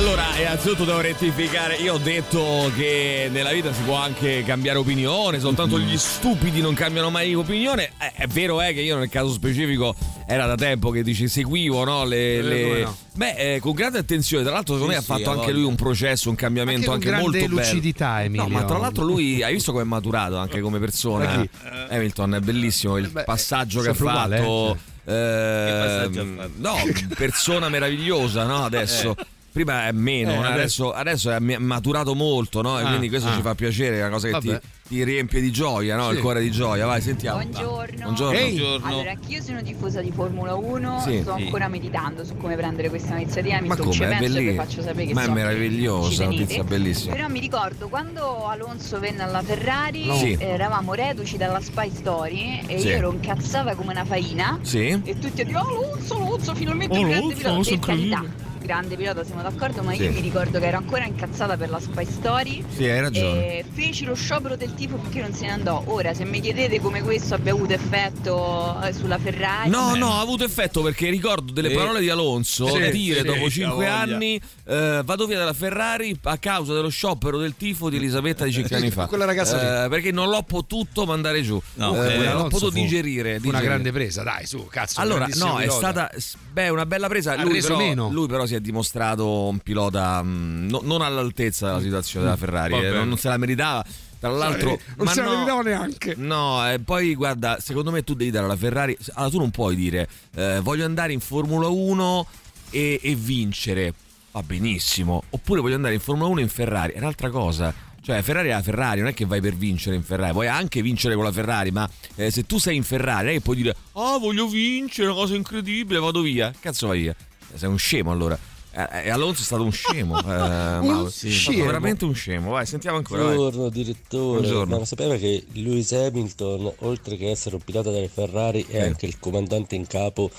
Allora, 0.00 0.34
innanzitutto 0.38 0.84
devo 0.86 1.00
rettificare. 1.02 1.74
Io 1.76 1.92
ho 1.94 1.98
detto 1.98 2.72
che 2.74 3.28
nella 3.30 3.52
vita 3.52 3.70
si 3.70 3.82
può 3.82 3.96
anche 3.96 4.42
cambiare 4.46 4.78
opinione, 4.78 5.38
soltanto 5.38 5.78
gli 5.78 5.96
stupidi 5.98 6.62
non 6.62 6.72
cambiano 6.72 7.10
mai 7.10 7.34
opinione. 7.34 7.90
Eh, 8.00 8.12
è 8.14 8.26
vero 8.26 8.62
è 8.62 8.72
che 8.72 8.80
io 8.80 8.96
nel 8.96 9.10
caso 9.10 9.30
specifico 9.30 9.94
era 10.26 10.46
da 10.46 10.54
tempo 10.54 10.90
che 10.90 11.02
dice 11.02 11.28
seguivo 11.28 11.84
no, 11.84 12.04
le, 12.04 12.40
le- 12.40 12.60
Eh, 12.60 12.62
come 12.68 12.80
no. 12.80 12.96
Beh, 13.14 13.54
eh, 13.54 13.60
con 13.60 13.72
grande 13.74 13.98
attenzione, 13.98 14.42
tra 14.42 14.52
l'altro 14.54 14.74
secondo 14.76 14.94
Sì, 14.94 14.98
me 14.98 15.04
ha 15.04 15.16
sì, 15.16 15.22
fatto 15.22 15.28
ha 15.28 15.32
anche 15.34 15.52
voglia. 15.52 15.58
lui 15.58 15.68
un 15.68 15.76
processo, 15.76 16.30
un 16.30 16.34
cambiamento 16.34 16.92
Anche 16.92 17.08
anche, 17.10 17.20
grande 17.20 17.38
molto 17.40 17.54
bello. 17.56 17.68
lucidità, 17.68 18.22
Emilio. 18.22 18.42
No, 18.44 18.48
ma 18.48 18.64
tra 18.64 18.78
l'altro 18.78 19.04
lui 19.04 19.42
hai 19.42 19.52
visto 19.52 19.70
come 19.72 19.84
è 19.84 19.86
maturato 19.86 20.38
anche 20.38 20.60
come 20.62 20.78
persona. 20.78 21.26
Chi? 21.42 21.48
Hamilton 21.90 22.36
è 22.36 22.40
bellissimo 22.40 22.96
il 22.96 23.08
Beh, 23.10 23.24
passaggio 23.24 23.82
che 23.82 23.90
ha 23.90 23.94
fatto. 23.94 24.78
eh, 25.04 25.12
eh, 25.12 26.08
fatto? 26.10 26.50
no, 26.56 26.74
persona 27.18 27.68
meravigliosa, 27.68 28.44
no? 28.44 28.64
Adesso. 28.64 29.14
Prima 29.52 29.88
è 29.88 29.92
meno, 29.92 30.32
Eh, 30.32 30.36
no? 30.36 30.42
adesso, 30.44 30.92
adesso 30.92 31.30
è 31.32 31.38
maturato 31.40 32.14
molto, 32.14 32.62
no? 32.62 32.78
E 32.78 32.82
Ah, 32.84 32.88
quindi 32.88 33.08
questo 33.08 33.28
ah. 33.30 33.34
ci 33.34 33.40
fa 33.42 33.56
piacere, 33.56 33.96
è 33.96 34.00
una 34.00 34.10
cosa 34.10 34.28
che 34.28 34.38
ti, 34.38 34.58
ti 34.86 35.02
riempie 35.02 35.40
di 35.40 35.50
gioia, 35.50 35.96
no? 35.96 36.10
Il 36.10 36.16
Sì. 36.16 36.22
cuore 36.22 36.40
di 36.40 36.52
gioia. 36.52 36.86
Vai, 36.86 37.00
sentiamo. 37.00 37.40
Buongiorno. 37.42 38.02
Buongiorno. 38.04 38.38
Ehi. 38.38 38.56
Buongiorno. 38.58 38.86
Allora, 38.86 39.10
anch'io 39.10 39.42
sono 39.42 39.60
tifosa 39.62 40.00
di 40.02 40.12
Formula 40.12 40.54
1, 40.54 41.00
Sì. 41.00 41.18
sto 41.22 41.34
Sì. 41.36 41.42
ancora 41.42 41.66
meditando 41.66 42.24
su 42.24 42.36
come 42.36 42.54
prendere 42.54 42.90
questa 42.90 43.14
notizia. 43.14 43.42
Mi 43.42 43.66
Ma 43.66 43.74
sto- 43.74 43.82
come? 43.82 43.94
ci 43.96 44.02
È 44.04 44.18
penso 44.18 44.38
e 44.38 44.54
faccio 44.54 44.82
sapere 44.82 45.06
che 45.06 45.14
Ma 45.14 45.22
è 45.22 45.24
so 45.24 45.32
che 45.32 45.36
meravigliosa, 45.40 46.24
notizia 46.26 46.62
bellissima. 46.64 47.14
Però 47.16 47.28
mi 47.28 47.40
ricordo 47.40 47.88
quando 47.88 48.46
Alonso 48.46 49.00
venne 49.00 49.24
alla 49.24 49.42
Ferrari, 49.42 50.06
No. 50.06 50.14
Sì. 50.14 50.36
eravamo 50.38 50.94
reduci 50.94 51.36
dalla 51.36 51.60
Spy 51.60 51.90
Story 51.92 52.60
e 52.68 52.78
Sì. 52.78 52.86
io 52.86 52.92
ero 52.94 53.12
incazzata 53.12 53.74
come 53.74 53.90
una 53.90 54.04
faina 54.04 54.60
Sì? 54.62 55.00
e 55.04 55.18
tutti 55.18 55.40
a 55.40 55.44
dire 55.44 55.58
"Oh, 55.58 55.66
Alonso, 55.66 56.14
Alonso, 56.14 56.54
finalmente 56.54 56.96
Alonso, 56.96 57.36
grande 57.36 57.78
pilota. 57.78 58.48
Grande 58.70 58.94
pilota, 58.96 59.24
siamo 59.24 59.42
d'accordo, 59.42 59.82
ma 59.82 59.92
Sì. 59.94 60.04
io 60.04 60.12
mi 60.12 60.20
ricordo 60.20 60.60
che 60.60 60.66
ero 60.66 60.76
ancora 60.76 61.04
incazzata 61.04 61.56
per 61.56 61.70
la 61.70 61.80
Spy 61.80 62.04
Story. 62.04 62.64
Sì, 62.72 62.84
hai 62.84 63.00
ragione. 63.00 63.58
E 63.58 63.64
feci 63.72 64.04
lo 64.04 64.14
sciopero 64.14 64.54
del 64.54 64.74
tifo 64.74 64.94
perché 64.94 65.20
non 65.22 65.32
se 65.34 65.46
ne 65.46 65.50
andò. 65.54 65.82
Ora, 65.86 66.14
se 66.14 66.24
mi 66.24 66.40
chiedete 66.40 66.78
come 66.78 67.02
questo 67.02 67.34
abbia 67.34 67.50
avuto 67.52 67.72
effetto 67.72 68.80
eh, 68.84 68.92
sulla 68.92 69.18
Ferrari, 69.18 69.70
No, 69.70 69.96
no, 69.96 70.12
ha 70.12 70.20
avuto 70.20 70.44
effetto 70.44 70.82
perché 70.82 71.10
ricordo 71.10 71.50
delle 71.52 71.70
Sì. 71.70 71.74
parole 71.74 71.98
di 71.98 72.08
Alonso 72.10 72.68
Sì, 72.68 72.90
dire 72.92 73.20
sì, 73.22 73.26
dopo 73.26 73.44
sì, 73.48 73.60
cinque 73.62 73.88
ha 73.88 73.98
voglia. 74.04 74.14
anni 74.14 74.40
eh, 74.68 75.02
vado 75.04 75.26
via 75.26 75.38
dalla 75.38 75.52
Ferrari 75.52 76.16
a 76.22 76.38
causa 76.38 76.72
dello 76.72 76.90
sciopero 76.90 77.38
del 77.38 77.56
tifo 77.56 77.90
di 77.90 77.96
Elisabetta 77.96 78.44
di 78.44 78.52
cinque 78.52 78.76
anni 78.76 78.92
fa. 78.92 79.06
Quella 79.06 79.24
ragazza 79.24 79.86
Eh, 79.86 79.88
perché 79.88 80.12
non 80.12 80.28
l'ho 80.28 80.44
potuto 80.44 81.04
mandare 81.06 81.42
giù. 81.42 81.60
No, 81.74 81.92
Eh, 82.04 82.14
non 82.14 82.22
l'ho 82.22 82.30
Alonso 82.30 82.48
potuto 82.50 82.70
fu- 82.70 82.76
digerire. 82.78 83.40
Fu 83.40 83.48
una 83.48 83.58
digerire. 83.58 83.64
grande 83.64 83.90
presa, 83.90 84.22
dai, 84.22 84.46
su, 84.46 84.64
cazzo. 84.70 85.00
Allora, 85.00 85.26
no, 85.34 85.58
è 85.58 85.62
pilota. 85.62 85.76
stata 85.76 86.10
s- 86.16 86.36
beh, 86.52 86.68
una 86.68 86.86
bella 86.86 87.08
presa. 87.08 87.32
Ha 87.32 87.42
Lui 87.42 87.54
reso 87.54 87.66
però, 87.74 87.78
meno. 87.80 88.10
lui 88.12 88.28
però 88.28 88.46
si 88.46 88.54
è 88.54 88.59
dimostrato 88.60 89.48
un 89.48 89.58
pilota 89.58 90.22
mh, 90.22 90.66
no- 90.70 90.80
non 90.84 91.02
all'altezza 91.02 91.66
della 91.66 91.80
situazione 91.80 92.24
della 92.26 92.36
Ferrari, 92.36 92.74
eh, 92.74 92.90
non, 92.90 93.08
non 93.08 93.16
se 93.18 93.28
la 93.28 93.36
meritava. 93.36 93.84
Tra 94.20 94.28
l'altro, 94.28 94.78
non 94.96 95.06
ma 95.06 95.12
se 95.12 95.22
la 95.22 95.30
no, 95.30 95.34
meritava 95.36 95.62
neanche. 95.62 96.14
No, 96.16 96.70
e 96.70 96.78
poi 96.78 97.14
guarda, 97.14 97.58
secondo 97.58 97.90
me 97.90 98.04
tu 98.04 98.12
devi 98.14 98.30
dare 98.30 98.44
alla 98.44 98.56
Ferrari. 98.56 98.96
Allora, 99.14 99.30
tu 99.30 99.38
non 99.38 99.50
puoi 99.50 99.74
dire 99.74 100.06
eh, 100.34 100.60
voglio 100.62 100.84
andare 100.84 101.14
in 101.14 101.20
Formula 101.20 101.68
1 101.68 102.26
e, 102.70 103.00
e 103.02 103.14
vincere. 103.14 103.94
Va 104.32 104.42
benissimo. 104.42 105.22
Oppure 105.30 105.60
voglio 105.60 105.74
andare 105.76 105.94
in 105.94 106.00
Formula 106.00 106.28
1 106.28 106.40
in 106.40 106.48
Ferrari. 106.48 106.92
È 106.92 106.98
un'altra 106.98 107.30
cosa. 107.30 107.72
Cioè, 108.02 108.22
Ferrari 108.22 108.48
è 108.48 108.52
la 108.52 108.62
Ferrari, 108.62 109.00
non 109.00 109.08
è 109.08 109.14
che 109.14 109.26
vai 109.26 109.40
per 109.40 109.54
vincere 109.54 109.94
in 109.94 110.02
Ferrari, 110.02 110.32
vuoi 110.32 110.46
anche 110.48 110.80
vincere 110.80 111.14
con 111.14 111.24
la 111.24 111.32
Ferrari, 111.32 111.70
ma 111.70 111.88
eh, 112.14 112.30
se 112.30 112.46
tu 112.46 112.58
sei 112.58 112.76
in 112.76 112.82
Ferrari, 112.82 113.24
non 113.24 113.28
è 113.32 113.32
che 113.34 113.40
puoi 113.42 113.56
dire 113.56 113.76
"Ah, 113.92 114.16
voglio 114.18 114.48
vincere, 114.48 115.08
una 115.08 115.16
cosa 115.16 115.34
incredibile, 115.34 115.98
vado 115.98 116.22
via". 116.22 116.50
Cazzo 116.58 116.86
vai 116.88 117.00
via. 117.02 117.14
Sei 117.54 117.68
un 117.68 117.76
scemo 117.78 118.10
allora. 118.10 118.38
Eh, 118.72 119.06
eh, 119.06 119.10
Alonso 119.10 119.42
è 119.42 119.44
stato 119.44 119.64
un 119.64 119.72
scemo. 119.72 120.18
eh, 120.18 120.22
stato 121.10 121.28
scemo. 121.28 121.64
veramente 121.64 122.04
un 122.04 122.14
scemo. 122.14 122.50
Vai, 122.50 122.66
sentiamo 122.66 122.98
ancora. 122.98 123.24
vai. 123.24 123.34
Buongiorno 123.34 123.68
direttore, 123.68 124.40
Buongiorno. 124.40 124.78
ma 124.78 124.84
sapeva 124.84 125.16
che 125.16 125.44
Lewis 125.52 125.92
Hamilton, 125.92 126.72
oltre 126.80 127.16
che 127.16 127.30
essere 127.30 127.56
un 127.56 127.62
pilota 127.64 127.90
delle 127.90 128.08
Ferrari, 128.08 128.64
è 128.68 128.76
Eh. 128.76 128.82
anche 128.86 129.06
il 129.06 129.18
comandante 129.18 129.74
in 129.74 129.86
capo 129.86 130.30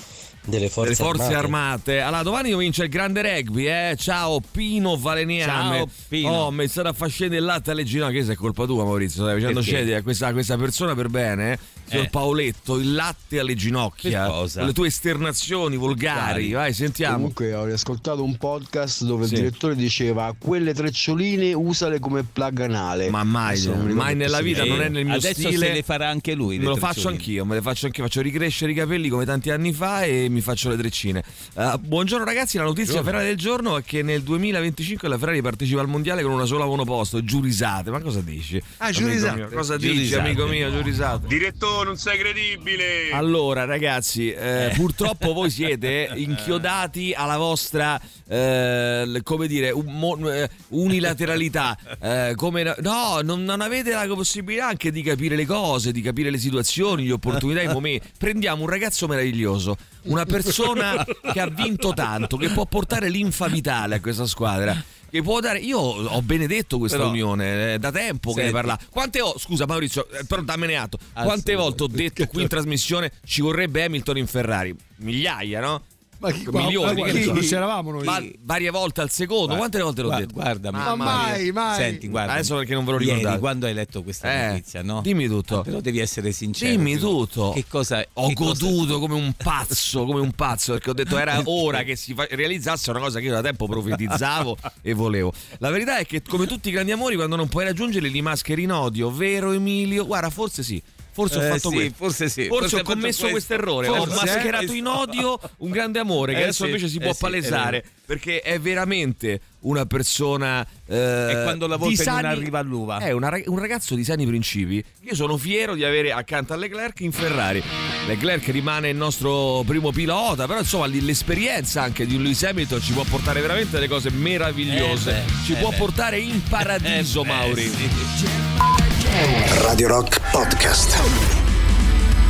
delle 0.44 0.70
forze, 0.70 0.94
delle 0.94 0.96
forze 0.96 1.34
armate? 1.34 1.38
armate. 1.38 2.00
Allora, 2.02 2.24
domani 2.24 2.52
comincia 2.52 2.84
il 2.84 2.90
grande 2.90 3.22
rugby, 3.22 3.68
eh? 3.68 3.96
Ciao 3.98 4.42
Pino 4.52 4.98
Valeniame. 4.98 5.78
Ciao, 5.78 5.90
Pino. 6.08 6.30
Oh, 6.30 6.52
mi 6.52 6.64
è 6.64 6.68
stato 6.68 6.88
a 6.88 6.94
far 6.94 7.10
scendere 7.10 7.40
il 7.42 7.46
latte 7.46 7.72
alle 7.72 7.84
ginocchia. 7.84 8.24
Che 8.24 8.32
è 8.32 8.36
colpa 8.36 8.66
tua, 8.66 8.84
Maurizio. 8.84 9.24
Stai 9.24 9.40
facendo 9.40 9.62
scendere 9.62 9.98
a 9.98 10.02
questa, 10.04 10.32
questa 10.32 10.58
persona 10.58 10.96
per 10.96 11.10
bene, 11.10 11.54
eh? 11.54 11.60
Signor 11.86 12.06
Eh. 12.06 12.10
Paoletto, 12.10 12.78
il 12.80 12.94
latte 12.94 13.40
alle 13.40 13.56
ginocchia. 13.56 14.28
Cosa? 14.28 14.64
Le 14.64 14.72
tue 14.74 14.88
esternazioni 14.88 15.76
volgari. 15.76 16.20
Volgari. 16.20 16.52
Vai, 16.52 16.74
sentiamo. 16.74 17.16
Comunque 17.16 17.54
ho 17.54 17.66
riascoltato 17.66 18.24
un 18.24 18.38
podcast 18.38 19.04
dove 19.04 19.28
Sì. 19.28 19.34
il 19.34 19.40
direttore 19.42 19.76
diceva 19.76 20.34
quelle 20.38 20.74
treccioline 20.74 21.54
usale 21.54 22.00
come 22.00 22.24
plug 22.24 22.62
anale. 22.62 23.10
Ma 23.10 23.24
mai, 23.24 23.52
Adesso 23.54 23.72
ricordo 23.74 23.94
mai 23.94 24.16
nella 24.16 24.42
vita, 24.42 24.64
se- 24.64 24.70
non 24.70 24.82
è 24.82 24.90
nel 24.90 25.06
mio 25.06 25.16
Adesso 25.16 25.34
stile. 25.50 25.68
se 25.68 25.74
le 25.74 25.84
farà 25.84 26.08
anche 26.10 26.34
lui. 26.34 26.58
Me 26.58 26.64
le 26.64 26.70
lo 26.70 26.76
faccio 26.78 27.10
anch'io, 27.10 27.44
me 27.46 27.56
le 27.56 27.62
faccio 27.62 27.88
anch'io, 27.88 28.04
faccio 28.04 28.22
ricrescere 28.22 28.72
i 28.72 28.76
capelli 28.76 29.10
come 29.10 29.26
tanti 29.26 29.50
anni 29.50 29.74
fa 29.74 30.04
e 30.04 30.30
mi 30.32 30.42
faccio 30.42 30.70
le 30.70 30.78
treccine. 30.78 31.24
Eh, 31.56 31.74
buongiorno 31.80 32.26
ragazzi, 32.26 32.58
la 32.58 32.64
notizia 32.64 33.04
Ferrari 33.04 33.26
del 33.26 33.38
giorno 33.38 33.78
è 33.78 33.84
che 33.84 34.02
nel 34.02 34.24
2025 34.24 35.08
la 35.08 35.18
Ferrari 35.18 35.42
partecipa 35.42 35.82
al 35.82 35.88
mondiale 35.88 36.24
con 36.24 36.32
una 36.32 36.46
sola 36.46 36.66
monoposto, 36.66 37.24
giurisate. 37.24 37.92
Ma 37.92 38.00
cosa 38.02 38.22
dici? 38.22 38.62
Ah, 38.78 38.92
giurisate. 38.92 39.36
mio? 39.36 39.50
Cosa 39.50 39.78
dici, 39.78 39.94
Giurisate. 39.94 40.28
amico 40.28 40.46
mio, 40.48 40.72
giurisate? 40.72 41.28
Direttore, 41.28 41.86
non 41.86 41.98
sei 41.98 42.18
credibile! 42.18 43.12
Allora, 43.12 43.66
ragazzi, 43.66 44.32
eh, 44.32 44.72
purtroppo 44.76 45.34
voi 45.34 45.50
siete 45.50 46.10
inchiodati 46.16 47.14
alla 47.16 47.38
vostra, 47.38 48.00
eh, 48.28 49.20
come 49.24 49.48
dire, 49.48 49.72
un- 49.72 49.86
mo- 49.88 50.32
eh, 50.32 50.50
unilateralità. 50.70 51.78
Eh, 52.02 52.34
come, 52.36 52.64
no, 52.80 53.20
non, 53.22 53.44
non 53.44 53.62
avete 53.62 53.92
la 53.92 54.08
possibilità 54.08 54.68
anche 54.68 54.92
di 54.92 55.04
capire 55.04 55.36
le 55.36 55.46
cose, 55.46 55.92
di 55.92 56.02
capire 56.02 56.32
le 56.32 56.40
situazioni, 56.40 57.06
le 57.06 57.14
opportunità, 57.14 57.62
i 57.62 57.68
momenti. 57.72 58.08
Prendiamo 58.18 58.64
un 58.64 58.70
ragazzo 58.70 59.08
meraviglioso, 59.08 59.78
una 60.04 60.26
persona 60.26 61.04
che 61.32 61.40
ha 61.40 61.48
vinto 61.48 61.94
tanto, 61.94 62.38
che 62.38 62.50
può 62.50 62.66
portare 62.66 63.10
l'infa 63.10 63.48
vitale 63.48 63.96
a 63.96 64.02
questa 64.02 64.26
squadra. 64.26 64.84
Che 65.12 65.22
può 65.22 65.42
dare. 65.42 65.60
Io 65.60 65.78
ho 65.78 66.22
benedetto 66.22 66.78
questa 66.78 66.96
Però- 66.98 67.10
unione, 67.10 67.74
eh, 67.74 67.80
da 67.80 67.92
tempo 67.92 68.30
che 68.32 68.44
ne 68.44 68.50
Senti. 68.50 68.54
parla. 68.54 68.80
Quante 68.90 69.20
ho, 69.20 69.38
scusa 69.38 69.66
Maurizio, 69.66 70.08
eh, 70.10 70.24
però 70.24 70.42
dammene 70.42 70.78
atto. 70.78 70.98
Quante 71.14 71.54
volte 71.56 71.84
ho 71.84 71.88
detto 71.88 72.26
qui 72.28 72.44
in 72.44 72.48
trasmissione 72.48 73.12
ci 73.26 73.42
vorrebbe 73.42 73.84
Hamilton 73.84 74.18
in 74.18 74.28
Ferrari? 74.28 74.74
Migliaia, 74.98 75.60
no? 75.60 75.84
Ma 76.22 76.32
chi- 76.32 76.46
Milioni, 76.52 77.02
ma 77.02 77.06
che 77.08 77.14
ne 77.14 77.20
chi- 77.22 77.26
non 77.32 77.40
c'eravamo 77.40 77.92
noi. 77.92 78.04
Ma 78.06 78.22
varie 78.44 78.70
volte 78.70 79.02
al 79.02 79.10
secondo, 79.10 79.56
quante 79.56 79.82
volte 79.82 80.02
l'ho 80.04 80.10
Gua- 80.10 80.20
detto? 80.20 80.34
Guarda, 80.34 80.72
Ma 80.72 80.96
mai, 80.96 81.52
mai. 81.52 81.76
Senti, 81.76 82.08
guarda. 82.08 82.34
Adesso 82.34 82.56
perché 82.58 82.74
non 82.76 82.86
ve 82.86 82.92
lo 82.92 83.00
Ieri, 83.00 83.12
ricordate. 83.16 83.40
quando 83.40 83.66
hai 83.66 83.74
letto 83.74 84.04
questa 84.04 84.32
Eh, 84.32 84.48
notizia, 84.50 84.84
no? 84.84 85.02
dimmi 85.02 85.28
tutto. 85.28 85.60
Ah, 85.60 85.64
però 85.64 85.80
devi 85.82 85.98
essere 86.00 86.32
sincero. 86.32 86.70
Dimmi 86.72 86.98
tutto. 86.98 87.52
Che 87.56 87.66
cosa 87.68 88.06
Ho 88.14 88.28
che 88.28 88.34
cosa- 88.36 88.66
goduto 88.66 89.00
come 89.00 89.16
un 89.16 89.34
pazzo, 89.36 90.06
come 90.06 90.20
un 90.20 90.32
pazzo, 90.34 90.74
perché 90.74 90.92
ho 90.92 90.94
detto 90.94 91.18
era 91.18 91.42
ora 91.46 91.82
che 91.82 91.96
si 91.96 92.14
fa- 92.14 92.28
realizzasse 92.30 92.92
una 92.92 93.00
cosa 93.00 93.20
che 93.20 93.26
io 93.26 93.32
da 93.34 93.42
tempo 93.42 93.66
profetizzavo 93.66 94.58
e 94.84 94.94
volevo. 94.94 95.34
La 95.58 95.72
verità 95.72 95.98
è 95.98 96.06
che, 96.06 96.22
come 96.22 96.46
tutti 96.46 96.70
i 96.70 96.72
grandi 96.72 96.92
amori, 96.92 97.16
quando 97.16 97.36
non 97.36 97.48
puoi 97.48 97.66
raggiungerli, 97.66 98.12
li 98.12 98.22
mascheri 98.22 98.62
in 98.64 98.72
odio, 98.72 99.10
vero 99.12 99.52
Emilio? 99.54 100.06
Guarda, 100.06 100.30
forse 100.30 100.62
sì. 100.62 100.80
Forse 101.14 101.38
ho 101.38 101.42
Eh, 101.44 101.48
fatto 101.50 101.70
sì, 101.70 101.76
questo. 101.76 101.94
forse 101.98 102.30
sì, 102.30 102.46
Forse, 102.48 102.70
forse 102.70 102.76
ho 102.78 102.84
commesso 102.84 103.28
questo. 103.30 103.54
errore. 103.54 103.88
Ho 103.90 104.06
mascherato 104.06 104.72
eh. 104.72 104.78
in 104.78 104.88
odio 104.88 105.38
un 105.58 105.70
grande 105.70 106.00
amore, 106.00 106.34
che 106.34 106.40
Eh, 106.40 106.44
adesso 106.44 106.64
sì, 106.64 106.70
invece 106.70 106.88
si 106.88 106.98
eh, 106.98 107.02
può 107.02 107.12
sì, 107.14 107.20
palesare. 107.20 107.84
perché 108.06 108.40
è 108.42 108.60
veramente 108.60 109.40
una 109.62 109.86
persona. 109.86 110.66
Eh, 110.88 110.96
E 110.98 111.44
quando 111.44 111.68
la 111.68 111.76
volpe 111.78 111.96
non 112.04 112.04
sani- 112.06 112.28
arriva 112.28 112.60
all'uva. 112.60 113.00
È 113.00 113.12
una 113.12 113.30
un 113.46 113.60
ragazzo 113.60 113.96
di 113.96 114.04
sani 114.04 114.26
principi. 114.26 114.84
Io 115.02 115.16
sono 115.16 115.38
fiero 115.38 115.76
di 115.76 115.84
avere 115.84 116.12
accanto 116.14 116.54
a 116.54 116.56
Leclerc 116.56 117.00
in 117.02 117.12
Ferrari. 117.12 117.62
Leclerc 118.08 118.48
rimane 118.48 118.90
il 118.90 118.96
nostro 118.96 119.64
primo 119.66 119.92
pilota, 119.92 120.48
però 120.48 120.60
insomma 120.60 120.88
l'esperienza 120.88 121.82
anche 121.82 122.06
di 122.06 122.16
un 122.16 122.22
Lewis 122.24 122.44
Hamilton 122.44 122.82
ci 122.82 122.94
può 122.94 123.04
portare 123.04 123.42
veramente 123.42 123.72
delle 123.72 123.88
cose 123.88 124.10
meravigliose. 124.12 125.12
Eh 125.12 125.14
beh, 125.26 125.32
ci 125.46 125.54
eh 125.54 125.56
può 125.58 125.70
beh. 125.70 125.76
portare 125.78 126.20
in 126.20 126.42
paradiso, 126.50 127.24
Eh, 127.24 127.28
Mauri. 127.28 127.68
sì. 127.70 128.91
Radio 129.12 129.90
Rock 129.90 130.22
Podcast. 130.32 130.98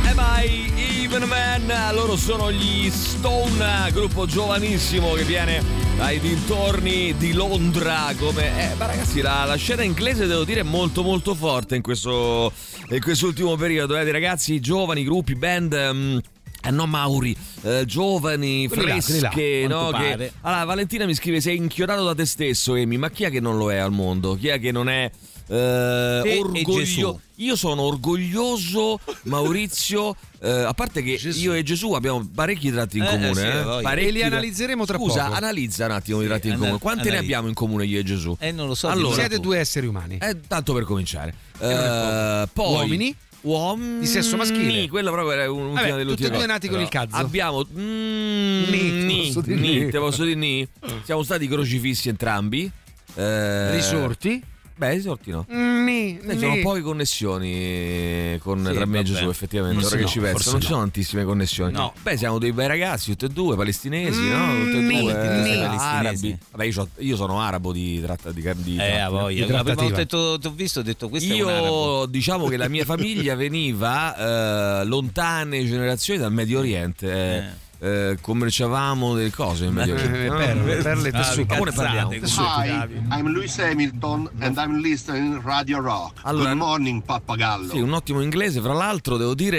E 0.04 0.14
vai, 0.14 0.72
Even 0.76 1.22
Man, 1.28 1.94
loro 1.94 2.16
sono 2.16 2.50
gli 2.50 2.90
Stone, 2.90 3.88
gruppo 3.92 4.26
giovanissimo 4.26 5.12
che 5.12 5.22
viene 5.22 5.62
dai 5.96 6.18
dintorni 6.18 7.14
di 7.16 7.34
Londra. 7.34 8.12
Come, 8.18 8.72
eh, 8.72 8.74
ma 8.74 8.86
ragazzi, 8.86 9.20
la, 9.20 9.44
la 9.44 9.54
scena 9.54 9.84
inglese 9.84 10.26
devo 10.26 10.42
dire 10.42 10.60
è 10.60 10.64
molto 10.64 11.04
molto 11.04 11.36
forte 11.36 11.76
in 11.76 11.82
questo 11.82 12.52
in 12.88 13.00
quest'ultimo 13.00 13.54
periodo. 13.54 13.96
Eh, 13.96 14.04
di 14.04 14.10
ragazzi 14.10 14.58
giovani, 14.58 15.04
gruppi, 15.04 15.36
band. 15.36 15.90
mm, 15.92 16.18
eh, 16.64 16.70
no, 16.72 16.86
Mauri, 16.86 17.36
eh, 17.62 17.84
giovani, 17.86 18.66
Quelli 18.66 18.88
là, 18.88 19.00
quelli 19.00 19.20
là, 19.20 19.30
fresche, 19.30 19.66
no? 19.68 19.90
Che... 19.92 20.32
Allora, 20.40 20.64
Valentina 20.64 21.06
mi 21.06 21.14
scrive: 21.14 21.40
Sei 21.40 21.56
inchiodato 21.56 22.02
da 22.02 22.14
te 22.14 22.26
stesso, 22.26 22.74
Emi. 22.74 22.96
Ma 22.96 23.08
chi 23.08 23.22
è 23.22 23.30
che 23.30 23.38
non 23.38 23.56
lo 23.56 23.70
è 23.70 23.76
al 23.76 23.92
mondo? 23.92 24.34
Chi 24.34 24.48
è 24.48 24.58
che 24.58 24.72
non 24.72 24.88
è 24.88 25.08
eh, 25.48 26.20
Te 26.22 26.38
orgoglio- 26.38 26.78
Gesù. 26.78 27.20
Io 27.36 27.56
sono 27.56 27.82
orgoglioso, 27.82 29.00
Maurizio. 29.24 30.14
eh, 30.40 30.50
a 30.50 30.72
parte 30.74 31.02
che 31.02 31.16
Gesù. 31.16 31.40
io 31.40 31.52
e 31.54 31.62
Gesù 31.62 31.92
abbiamo 31.92 32.28
parecchi 32.34 32.70
tratti 32.70 32.98
in 32.98 33.04
Eh, 33.04 33.08
comune. 33.08 33.30
eh, 33.30 33.34
sì, 33.34 33.40
eh. 33.78 33.80
Parecchi 33.82 34.08
E 34.08 34.10
li 34.12 34.22
analizzeremo 34.22 34.84
tra 34.84 34.96
Scusa, 34.98 35.24
poco. 35.24 35.34
analizza 35.36 35.84
un 35.86 35.90
attimo 35.92 36.18
i 36.18 36.22
Sì, 36.22 36.28
tratti 36.28 36.48
in 36.48 36.58
comune. 36.58 36.78
Quanti 36.78 37.10
ne 37.10 37.18
abbiamo 37.18 37.48
in 37.48 37.54
comune 37.54 37.84
io 37.86 37.98
e 37.98 38.02
Gesù? 38.04 38.36
Eh, 38.38 38.52
non 38.52 38.66
lo 38.68 38.74
so. 38.74 38.88
Allora, 38.88 39.14
Siete 39.14 39.38
due 39.40 39.58
esseri 39.58 39.86
umani. 39.86 40.18
Eh, 40.20 40.36
tanto 40.46 40.72
per 40.72 40.84
cominciare. 40.84 41.34
Eh, 41.58 42.48
poi, 42.52 42.72
Uomini? 42.74 43.14
Uomini 43.42 43.98
Di 44.00 44.06
sesso 44.06 44.36
maschile? 44.36 44.88
Quello 44.88 45.10
proprio 45.10 45.32
era 45.32 45.50
un- 45.50 45.72
Vabbè, 45.72 45.90
un'ultima 45.90 45.96
delle 45.96 46.10
tutti 46.10 46.24
e 46.24 46.30
due 46.30 46.46
nati 46.46 46.68
con 46.68 46.80
il 46.80 46.88
cazzo. 46.88 47.16
Abbiamo 47.16 47.64
mm, 47.68 48.62
Ni, 48.70 48.90
ni, 49.04 49.26
posso 49.26 49.40
dire 49.40 49.58
ni, 49.60 49.78
ni. 49.80 49.90
te 49.90 49.98
posso 49.98 50.22
dire 50.22 50.36
ni. 50.36 50.68
Siamo 51.02 51.24
stati 51.24 51.48
crocifissi 51.48 52.08
entrambi. 52.08 52.70
Eh, 53.14 53.70
Risorti? 53.72 54.40
Beh, 54.82 54.94
risorti 54.94 55.30
no. 55.30 55.46
Ni, 55.48 56.18
Beh, 56.20 56.32
ci 56.32 56.38
sono 56.40 56.58
poche 56.60 56.80
connessioni 56.80 58.36
con, 58.42 58.66
Sì, 58.66 58.72
tra 58.72 58.84
me 58.84 58.98
e. 58.98 59.02
Gesù, 59.04 59.28
effettivamente. 59.28 59.78
Forse 59.80 59.94
Ora 59.94 60.04
che 60.04 60.10
ci 60.10 60.18
penso, 60.18 60.50
non 60.50 60.60
ci 60.60 60.66
no. 60.66 60.72
sono 60.72 60.80
tantissime 60.80 61.24
connessioni. 61.24 61.72
No. 61.72 61.92
Beh, 62.02 62.16
siamo 62.16 62.40
dei 62.40 62.52
bei 62.52 62.66
ragazzi, 62.66 63.10
tutti 63.12 63.26
e 63.26 63.28
due, 63.28 63.54
palestinesi, 63.54 64.28
no? 64.28 64.46
Tutti 64.64 64.76
e 64.78 65.00
due, 65.00 65.12
eh, 65.12 65.76
arabi. 65.78 66.36
Vabbè, 66.50 66.64
io, 66.64 66.88
io 66.96 67.14
sono 67.16 67.40
arabo 67.40 67.70
di 67.70 68.00
tratta 68.00 68.32
di, 68.32 68.42
di 68.56 68.76
Eh. 68.76 69.06
Di 69.36 69.46
La 69.46 69.62
prima 69.62 69.62
volta 69.62 70.04
che 70.04 70.06
ti 70.06 70.16
ho 70.16 70.52
visto 70.52 70.80
ho 70.80 70.82
detto 70.82 71.08
questo 71.08 71.32
è 71.32 71.40
un 71.40 71.48
arabo. 71.48 72.00
Io 72.00 72.06
diciamo 72.06 72.48
che 72.48 72.56
la 72.56 72.68
mia 72.68 72.82
famiglia 72.84 73.36
veniva 73.36 74.80
eh, 74.80 74.84
lontane 74.84 75.64
generazioni 75.64 76.18
dal 76.18 76.32
Medio 76.32 76.58
Oriente. 76.58 77.70
Eh. 77.82 78.10
eh, 78.10 78.18
commerciavamo 78.20 79.14
delle 79.14 79.30
cose 79.30 79.64
in 79.66 79.72
Medio 79.74 79.94
Oriente. 79.94 80.24
Eh, 80.24 80.28
no? 80.28 80.36
perle, 80.36 80.76
perle 80.82 81.08
e 81.08 81.12
Ah, 81.14 81.18
tessuti. 81.22 81.46
ne 81.64 81.72
parliamo. 81.72 82.10
Hi, 82.12 82.88
I'm 83.18 83.28
Lewis 83.32 83.58
Hamilton 83.58 84.30
and 84.40 84.56
I'm 84.56 84.80
listening 84.80 85.40
Radio 85.42 85.80
Rock. 85.80 86.20
Allora- 86.22 86.50
Good 86.50 86.58
morning, 86.58 87.02
pappagallo. 87.02 87.70
Sì, 87.72 87.80
un 87.80 87.92
ottimo 87.92 88.20
inglese, 88.20 88.60
fra 88.60 88.72
l'altro 88.72 89.16
devo 89.16 89.34
dire 89.34 89.58